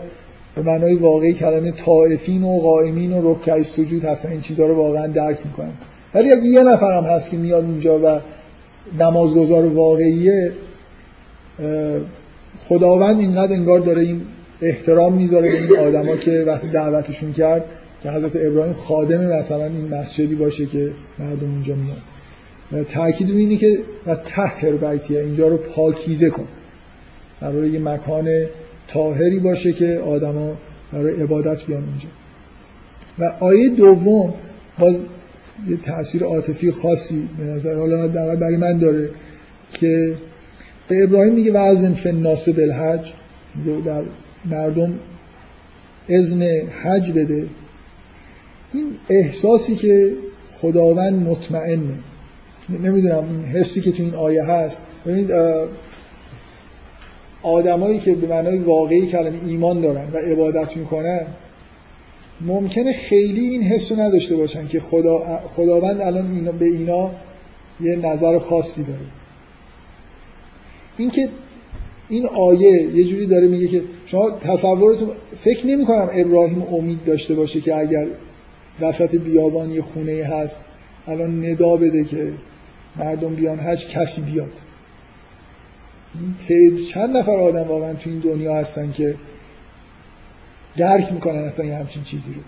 به 0.55 0.61
معنای 0.61 0.95
واقعی 0.95 1.33
کلمه 1.33 1.71
طائفین 1.71 2.43
و 2.43 2.59
قائمین 2.59 3.13
و 3.13 3.33
رکع 3.33 3.63
سجود 3.63 4.05
هستن 4.05 4.29
این 4.29 4.41
چیزها 4.41 4.65
رو 4.65 4.75
واقعا 4.75 5.07
درک 5.07 5.37
می‌کنن. 5.45 5.73
ولی 6.13 6.31
اگه 6.31 6.45
یه 6.45 6.63
نفرم 6.63 7.03
هست 7.03 7.29
که 7.29 7.37
میاد 7.37 7.63
اونجا 7.63 7.99
و 7.99 8.19
نمازگزار 8.99 9.65
واقعیه 9.65 10.51
خداوند 12.57 13.19
اینقدر 13.19 13.53
انگار 13.53 13.79
داره 13.79 14.01
این 14.01 14.21
احترام 14.61 15.13
می‌ذاره 15.13 15.51
به 15.51 15.57
این 15.57 15.87
آدما 15.87 16.15
که 16.15 16.43
وقتی 16.47 16.67
دعوتشون 16.67 17.33
کرد 17.33 17.65
که 18.03 18.11
حضرت 18.11 18.35
ابراهیم 18.35 18.73
خادم 18.73 19.25
مثلا 19.25 19.65
این 19.65 19.87
مسجدی 19.87 20.35
باشه 20.35 20.65
که 20.65 20.91
مردم 21.19 21.51
اونجا 21.51 21.75
میان. 21.75 21.97
و 22.71 22.83
تاکید 22.83 23.29
اینه 23.29 23.55
که 23.55 23.79
و 24.07 24.15
طهر 24.15 24.71
بیتیه 24.71 25.19
اینجا 25.19 25.47
رو 25.47 25.57
پاکیزه 25.57 26.29
کن. 26.29 26.47
برای 27.41 27.69
یه 27.69 27.79
مکان 27.79 28.45
طاهری 28.87 29.39
باشه 29.39 29.73
که 29.73 29.97
آدما 29.97 30.57
برای 30.93 31.21
عبادت 31.21 31.63
بیان 31.63 31.83
اونجا. 31.83 32.07
و 33.19 33.33
آیه 33.39 33.69
دوم 33.69 34.33
باز 34.79 34.99
یه 35.69 35.77
تاثیر 35.77 36.23
عاطفی 36.23 36.71
خاصی 36.71 37.29
به 37.37 37.43
نظر 37.43 37.75
حالا 37.75 38.07
برای 38.35 38.57
من 38.57 38.77
داره 38.77 39.09
که 39.73 40.15
به 40.87 41.03
ابراهیم 41.03 41.33
میگه 41.33 41.51
وزن 41.51 41.93
فن 41.93 42.15
ناسب 42.15 42.59
الحج 42.59 43.13
در 43.85 44.03
مردم 44.45 44.99
اذن 46.09 46.43
حج 46.83 47.11
بده. 47.11 47.47
این 48.73 48.85
احساسی 49.09 49.75
که 49.75 50.13
خداوند 50.61 51.27
مطمئنه. 51.27 51.99
نمی‌دونم 52.69 53.29
این 53.29 53.45
حسی 53.45 53.81
که 53.81 53.91
تو 53.91 54.03
این 54.03 54.15
آیه 54.15 54.43
هست. 54.43 54.83
ببینید 55.05 55.31
آدمایی 57.43 57.99
که 57.99 58.15
به 58.15 58.27
معنای 58.27 58.57
واقعی 58.57 59.07
کلمه 59.07 59.39
ایمان 59.47 59.81
دارن 59.81 60.07
و 60.13 60.17
عبادت 60.17 60.77
می‌کنن 60.77 61.25
ممکنه 62.41 62.93
خیلی 62.93 63.47
این 63.47 63.61
حس 63.63 63.91
رو 63.91 63.99
نداشته 63.99 64.35
باشن 64.35 64.67
که 64.67 64.79
خدا 64.79 65.39
خداوند 65.47 66.01
الان 66.01 66.31
اینا 66.35 66.51
به 66.51 66.65
اینا 66.65 67.11
یه 67.81 67.95
نظر 67.95 68.37
خاصی 68.37 68.83
داره. 68.83 68.99
اینکه 70.97 71.29
این 72.09 72.27
آیه 72.27 72.95
یه 72.95 73.03
جوری 73.03 73.27
داره 73.27 73.47
میگه 73.47 73.67
که 73.67 73.83
شما 74.05 74.31
تصورتون 74.31 75.09
فکر 75.39 75.67
نمی 75.67 75.85
کنم 75.85 76.09
ابراهیم 76.13 76.61
امید 76.61 77.03
داشته 77.03 77.35
باشه 77.35 77.61
که 77.61 77.75
اگر 77.75 78.07
وسط 78.81 79.15
بیابان 79.15 79.71
یه 79.71 79.81
خونه 79.81 80.23
هست 80.23 80.61
الان 81.07 81.45
ندا 81.45 81.77
بده 81.77 82.03
که 82.03 82.33
مردم 82.95 83.35
بیان 83.35 83.59
هج 83.59 83.87
کسی 83.87 84.21
بیاد. 84.21 84.51
این 86.49 86.75
چند 86.75 87.17
نفر 87.17 87.39
آدم 87.39 87.67
واقعا 87.67 87.93
تو 87.93 88.09
این 88.09 88.19
دنیا 88.19 88.55
هستن 88.55 88.91
که 88.91 89.15
درک 90.77 91.13
می‌کنن 91.13 91.39
اصلا 91.39 91.65
یه 91.65 91.75
همچین 91.75 92.03
چیزی 92.03 92.33
رو. 92.33 92.41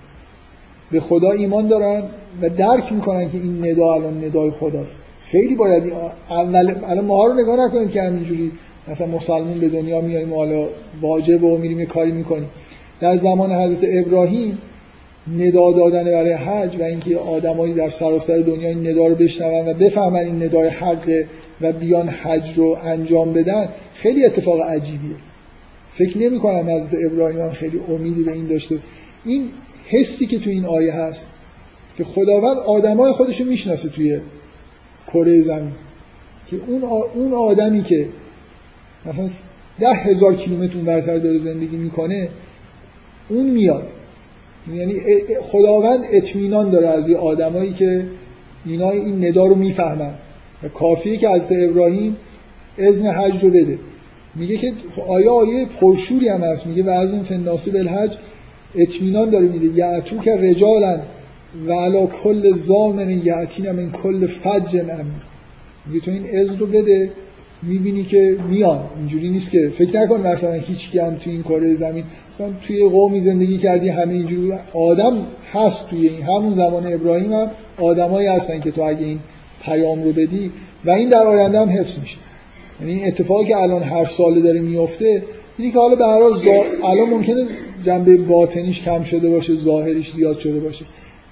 به 0.91 0.99
خدا 0.99 1.31
ایمان 1.31 1.67
دارن 1.67 2.03
و 2.41 2.49
درک 2.49 2.93
می‌کنن 2.93 3.29
که 3.29 3.37
این 3.37 3.65
ندا 3.65 3.93
الان 3.93 4.23
ندای 4.23 4.51
خداست. 4.51 5.03
خیلی 5.25 5.55
باید 5.55 5.83
اول 6.29 6.73
الان 6.87 7.05
ما 7.05 7.25
رو 7.25 7.33
نگاه 7.33 7.65
نکنید 7.65 7.91
که 7.91 8.01
همینجوری 8.01 8.51
مثلا 8.87 9.07
مسلمون 9.07 9.59
به 9.59 9.69
دنیا 9.69 10.01
میاییم 10.01 10.33
و 10.33 10.35
حالا 10.35 10.67
واجب 11.01 11.43
و 11.43 11.57
میریم 11.57 11.79
یه 11.79 11.85
کاری 11.85 12.11
می‌کنیم. 12.11 12.49
در 12.99 13.17
زمان 13.17 13.51
حضرت 13.51 14.05
ابراهیم 14.05 14.57
ندا 15.37 15.71
دادن 15.71 16.03
برای 16.03 16.33
حج 16.33 16.77
و 16.79 16.83
اینکه 16.83 17.17
آدمایی 17.17 17.73
در 17.73 17.89
سراسر 17.89 18.37
دنیا 18.37 18.69
این 18.69 18.87
ندا 18.87 19.07
رو 19.07 19.15
بشنون 19.15 19.67
و 19.67 19.73
بفهمن 19.73 20.19
این 20.19 20.43
ندای 20.43 20.69
حقه 20.69 21.27
و 21.61 21.73
بیان 21.73 22.09
حج 22.09 22.57
رو 22.57 22.77
انجام 22.83 23.33
بدن 23.33 23.69
خیلی 23.93 24.25
اتفاق 24.25 24.61
عجیبیه. 24.61 25.15
فکر 25.93 26.17
نمی 26.17 26.39
کنم 26.39 26.69
حضرت 26.69 27.05
ابراهیم 27.05 27.39
هم 27.39 27.51
خیلی 27.51 27.79
امیدی 27.89 28.23
به 28.23 28.31
این 28.31 28.47
داشته. 28.47 28.79
این 29.25 29.49
حسی 29.85 30.25
که 30.25 30.39
تو 30.39 30.49
این 30.49 30.65
آیه 30.65 30.93
هست 30.93 31.27
که 31.97 32.03
خداوند 32.03 32.57
آدمای 32.57 33.11
خودش 33.11 33.41
رو 33.41 33.47
می‌شناسه 33.47 33.89
توی 33.89 34.19
کره 35.13 35.41
زمین. 35.41 35.71
که 36.47 36.57
اون 36.67 36.83
اون 37.15 37.33
آدمی 37.33 37.83
که 37.83 38.07
مثلا 39.05 39.29
ده 39.79 39.93
هزار 39.93 40.35
کیلومتر 40.35 40.75
اون 40.75 40.85
برتر 40.85 41.17
داره 41.17 41.37
زندگی 41.37 41.77
می‌کنه 41.77 42.29
اون 43.29 43.49
میاد. 43.49 43.93
یعنی 44.73 44.95
خداوند 45.41 46.05
اطمینان 46.11 46.69
داره 46.69 46.87
از 46.87 47.09
یه 47.09 47.17
آدمایی 47.17 47.73
که 47.73 48.07
اینا 48.65 48.89
این 48.89 49.25
ندا 49.25 49.45
رو 49.45 49.55
می‌فهمن. 49.55 50.13
و 50.63 50.69
کافیه 50.69 51.17
که 51.17 51.29
از 51.29 51.51
ابراهیم 51.51 52.17
اذن 52.77 53.05
حج 53.05 53.43
رو 53.43 53.49
بده. 53.49 53.79
میگه 54.35 54.57
که 54.57 54.73
آیا 55.07 55.33
آیه 55.33 55.65
پرشوری 55.65 56.29
هم 56.29 56.41
هست؟ 56.41 56.67
میگه 56.67 56.83
وزن 56.83 57.23
فناسی 57.23 57.71
بالحج 57.71 58.17
اطمینان 58.75 59.29
داره 59.29 59.47
میده 59.47 59.77
یعتو 59.77 60.19
که 60.19 60.35
رجالن 60.35 61.01
و 61.67 61.73
علا 61.73 62.05
کل 62.05 62.51
زامن 62.51 63.09
یعتین 63.09 63.71
من 63.71 63.91
کل 63.91 64.27
فج 64.27 64.75
امیر 64.75 65.25
میگه 65.87 66.05
تو 66.05 66.11
این 66.11 66.23
اذن 66.33 66.57
رو 66.57 66.65
بده 66.65 67.11
می‌بینی 67.63 68.03
که 68.03 68.37
میان. 68.49 68.83
اینجوری 68.97 69.29
نیست 69.29 69.51
که 69.51 69.69
فکر 69.69 70.01
نکن 70.01 70.27
مثلا 70.27 70.53
هیچ 70.53 70.95
هم 70.95 71.15
تو 71.15 71.29
این 71.29 71.43
کره 71.43 71.73
زمین. 71.73 72.03
مثلا 72.33 72.49
توی 72.67 72.89
قومی 72.89 73.19
زندگی 73.19 73.57
کردی 73.57 73.89
همه 73.89 74.13
اینجوری 74.13 74.53
آدم 74.73 75.13
هست 75.51 75.89
توی 75.89 76.07
این. 76.07 76.23
همون 76.23 76.53
زمان 76.53 76.93
ابراهیم 76.93 77.33
هم 77.33 77.51
آدمایی 77.77 78.27
هستن 78.27 78.59
که 78.59 78.71
تو 78.71 78.81
اگه 78.81 79.05
این 79.05 79.19
پیام 79.63 80.03
رو 80.03 80.11
بدی 80.11 80.51
و 80.85 80.89
این 80.89 81.09
در 81.09 81.23
آینده 81.23 81.59
هم 81.59 81.69
حفظ 81.69 81.99
میشه. 81.99 82.17
یعنی 82.81 82.93
این 82.93 83.07
اتفاقی 83.07 83.45
که 83.45 83.57
الان 83.57 83.83
هر 83.83 84.05
ساله 84.05 84.41
داره 84.41 84.59
میفته 84.59 85.23
اینی 85.57 85.71
که 85.71 85.79
حالا 85.79 85.95
به 85.95 86.05
هر 86.05 86.21
حال. 86.21 86.37
الان 86.83 87.09
ممکنه 87.09 87.45
جنبه 87.83 88.17
باطنیش 88.17 88.81
کم 88.81 89.03
شده 89.03 89.29
باشه 89.29 89.55
ظاهریش 89.55 90.11
زیاد 90.11 90.39
شده 90.39 90.59
باشه. 90.59 90.85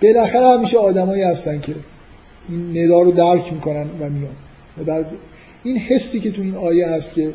بالاخره 0.03 0.57
همیشه 0.57 0.77
آدمایی 0.77 1.23
هستن 1.23 1.59
که 1.59 1.75
این 2.49 2.77
ندا 2.77 3.01
رو 3.01 3.11
درک 3.11 3.53
می‌کنن 3.53 3.87
و 3.99 4.09
میان. 4.09 4.35
و 4.77 4.83
در 4.83 5.05
این 5.63 5.77
حسی 5.77 6.19
که 6.19 6.31
تو 6.31 6.41
این 6.41 6.55
آیه 6.55 6.87
هست 6.87 7.13
که 7.13 7.33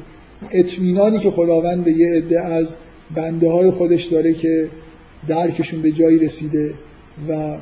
اطمینانی 0.52 1.18
که 1.18 1.30
خداوند 1.30 1.84
به 1.84 1.92
یه 1.92 2.12
عده 2.12 2.40
از 2.40 2.76
بنده 3.14 3.50
های 3.50 3.70
خودش 3.70 4.04
داره 4.04 4.32
که 4.32 4.68
درکشون 5.28 5.82
به 5.82 5.92
جایی 5.92 6.18
رسیده 6.18 6.74
و 7.28 7.58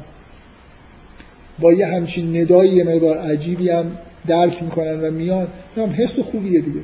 با 1.59 1.73
یه 1.73 1.87
همچین 1.87 2.37
ندایی 2.37 2.71
یه 2.71 2.85
مقدار 2.85 3.19
عجیبی 3.19 3.71
هم 3.71 3.99
درک 4.27 4.63
می‌کنن 4.63 5.01
و 5.01 5.11
میان 5.11 5.49
هم 5.77 5.95
حس 5.97 6.21
خوبیه 6.21 6.61
دیگه. 6.61 6.81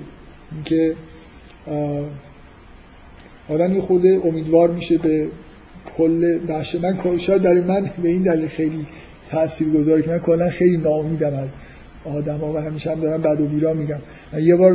اینکه 0.52 0.96
آدم 3.48 3.74
یه 3.74 3.80
خود 3.80 4.06
امیدوار 4.06 4.70
میشه 4.70 4.98
به 4.98 5.28
کل 5.96 6.38
بخش 6.48 6.74
من 6.74 7.18
شاید 7.18 7.42
در 7.42 7.54
من 7.54 7.90
به 8.02 8.08
این 8.08 8.22
دلیل 8.22 8.48
خیلی 8.48 8.86
تاثیر 9.30 9.68
گذاره 9.68 10.02
که 10.02 10.10
من 10.10 10.18
کلا 10.18 10.48
خیلی 10.48 10.76
ناامیدم 10.76 11.34
از 11.34 11.48
آدم 12.04 12.38
ها 12.38 12.52
و 12.52 12.56
همیشه 12.56 12.90
هم 12.90 13.00
دارم 13.00 13.22
بد 13.22 13.40
و 13.40 13.46
بیرا 13.46 13.74
میگم. 13.74 13.98
یه 14.40 14.56
بار 14.56 14.74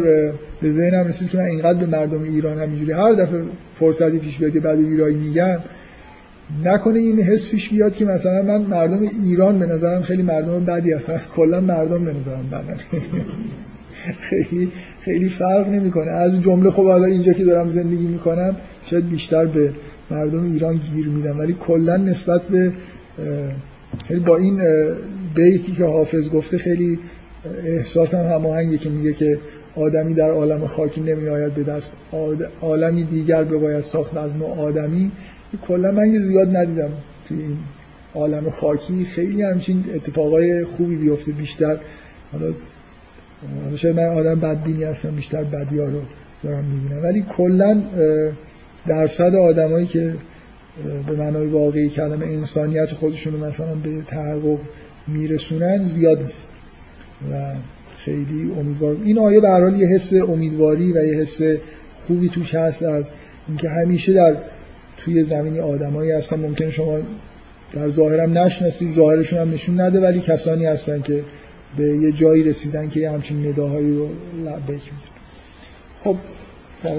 به 0.61 0.71
ذهنم 0.71 1.07
رسید 1.07 1.29
که 1.29 1.37
من 1.37 1.43
اینقدر 1.43 1.79
به 1.79 1.85
مردم 1.85 2.23
ایران 2.23 2.59
همینجوری 2.59 2.91
هر 2.91 3.13
دفعه 3.13 3.41
فرصتی 3.75 4.19
پیش 4.19 4.37
بیاد 4.37 4.53
بد 4.53 4.79
و 4.79 4.87
بیرایی 4.87 5.15
میگم 5.15 5.59
نکنه 6.63 6.99
این 6.99 7.19
حس 7.19 7.49
پیش 7.49 7.69
بیاد 7.69 7.95
که 7.95 8.05
مثلا 8.05 8.41
من 8.41 8.61
مردم 8.61 8.99
ایران 9.23 9.59
به 9.59 9.65
نظرم 9.65 10.01
خیلی 10.01 10.23
مردم 10.23 10.65
بدی 10.65 10.91
هستن. 10.91 11.21
کلا 11.35 11.61
مردم 11.61 12.05
به 12.05 12.13
نظرم 12.13 12.49
بدن. 12.49 12.77
خیلی 14.29 14.71
خیلی 15.01 15.29
فرق 15.29 15.67
نمی‌کنه. 15.67 16.11
از 16.11 16.41
جمله 16.41 16.69
خب 16.69 16.85
حالا 16.85 17.05
اینجا 17.05 17.33
که 17.33 17.45
دارم 17.45 17.69
زندگی 17.69 18.07
می‌کنم 18.07 18.55
شاید 18.85 19.09
بیشتر 19.09 19.45
به 19.45 19.73
مردم 20.11 20.43
ایران 20.43 20.81
گیر 20.93 21.07
میدم 21.07 21.39
ولی 21.39 21.53
کلا 21.53 21.97
نسبت 21.97 22.41
به 22.41 22.73
خیلی 24.07 24.19
با 24.19 24.37
این 24.37 24.61
بیتی 25.35 25.71
که 25.71 25.85
حافظ 25.85 26.29
گفته 26.29 26.57
خیلی 26.57 26.99
احساسم 27.65 28.21
هماهنگه 28.21 28.77
که 28.77 28.89
میگه 28.89 29.13
که 29.13 29.39
آدمی 29.75 30.13
در 30.13 30.31
عالم 30.31 30.65
خاکی 30.65 31.01
نمی 31.01 31.29
آید 31.29 31.53
به 31.53 31.63
دست 31.63 31.97
عالمی 32.61 33.03
دیگر 33.03 33.43
باید 33.43 33.81
ساخت 33.81 34.17
از 34.17 34.37
نوع 34.37 34.59
آدمی. 34.59 35.11
کلا 35.67 35.91
من 35.91 36.11
یه 36.13 36.19
زیاد 36.19 36.55
ندیدم 36.57 36.89
توی 37.27 37.37
این 37.41 37.57
عالم 38.15 38.49
خاکی. 38.49 39.05
خیلی 39.05 39.41
همچین 39.41 39.85
اتفاقای 39.95 40.65
خوبی 40.65 40.95
بیفته 40.95 41.31
بیشتر. 41.31 41.77
حالا 42.31 42.53
شاید 43.75 43.95
من 43.95 44.05
آدم 44.05 44.39
بدبینی 44.39 44.83
هستم 44.83 45.15
بیشتر 45.15 45.43
بدیا 45.43 45.89
رو 45.89 46.01
دارم 46.43 46.65
می‌بینم. 46.65 47.03
ولی 47.03 47.25
کلا 47.29 47.81
درصد 48.87 49.35
آدمایی 49.35 49.85
که 49.85 50.15
به 51.07 51.15
معنای 51.15 51.47
واقعی 51.47 51.89
کلمه 51.89 52.25
انسانیت 52.25 52.93
خودشون 52.93 53.33
رو 53.33 53.45
مثلا 53.45 53.75
به 53.75 54.01
تحقق 54.01 54.59
میرسونن 55.07 55.85
زیاد 55.85 56.21
نیست. 56.21 56.47
و 57.31 57.53
خیلی 57.97 58.51
امیدوار 58.59 58.97
این 59.03 59.19
آیه 59.19 59.39
به 59.39 59.49
حال 59.49 59.79
یه 59.79 59.87
حس 59.87 60.13
امیدواری 60.13 60.93
و 60.93 61.05
یه 61.05 61.13
حس 61.13 61.41
خوبی 61.95 62.29
توش 62.29 62.55
هست 62.55 62.83
از 62.83 63.11
اینکه 63.47 63.69
همیشه 63.69 64.13
در 64.13 64.37
توی 64.97 65.23
زمینی 65.23 65.59
آدمایی 65.59 66.11
هستن. 66.11 66.39
ممکن 66.39 66.69
شما 66.69 66.99
در 67.73 67.89
ظاهرم 67.89 68.37
نشناسید 68.37 68.95
ظاهرشون 68.95 69.39
هم 69.39 69.51
نشون 69.51 69.81
نده 69.81 69.99
ولی 69.99 70.19
کسانی 70.19 70.65
هستن 70.65 71.01
که 71.01 71.23
به 71.77 71.83
یه 71.83 72.11
جایی 72.11 72.43
رسیدن 72.43 72.89
که 72.89 72.99
یه 72.99 73.11
همچین 73.11 73.47
نداهایی 73.47 73.95
رو 73.95 74.09
میدن 74.37 74.79
خب 76.03 76.15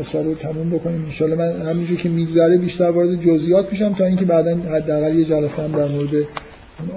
سر 0.02 0.22
رو 0.22 0.34
تموم 0.34 0.70
بکنیم. 0.70 1.04
انشالله 1.04 1.36
من 1.36 1.70
همینجور 1.70 1.98
که 1.98 2.08
میگذره 2.08 2.58
بیشتر 2.58 2.90
وارد 2.90 3.20
جزئیات 3.20 3.70
میشم 3.70 3.94
تا 3.94 4.04
اینکه 4.04 4.24
بعدا 4.24 4.56
حداقل 4.56 5.18
یه 5.18 5.24
جلسه 5.24 5.62
هم 5.62 5.72
در 5.72 5.88
مورد 5.88 6.10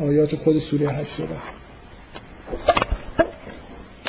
آیات 0.01 0.35
خود 0.35 0.57
سوره 0.57 0.89
هشت 0.89 1.11
صحبت 1.17 2.80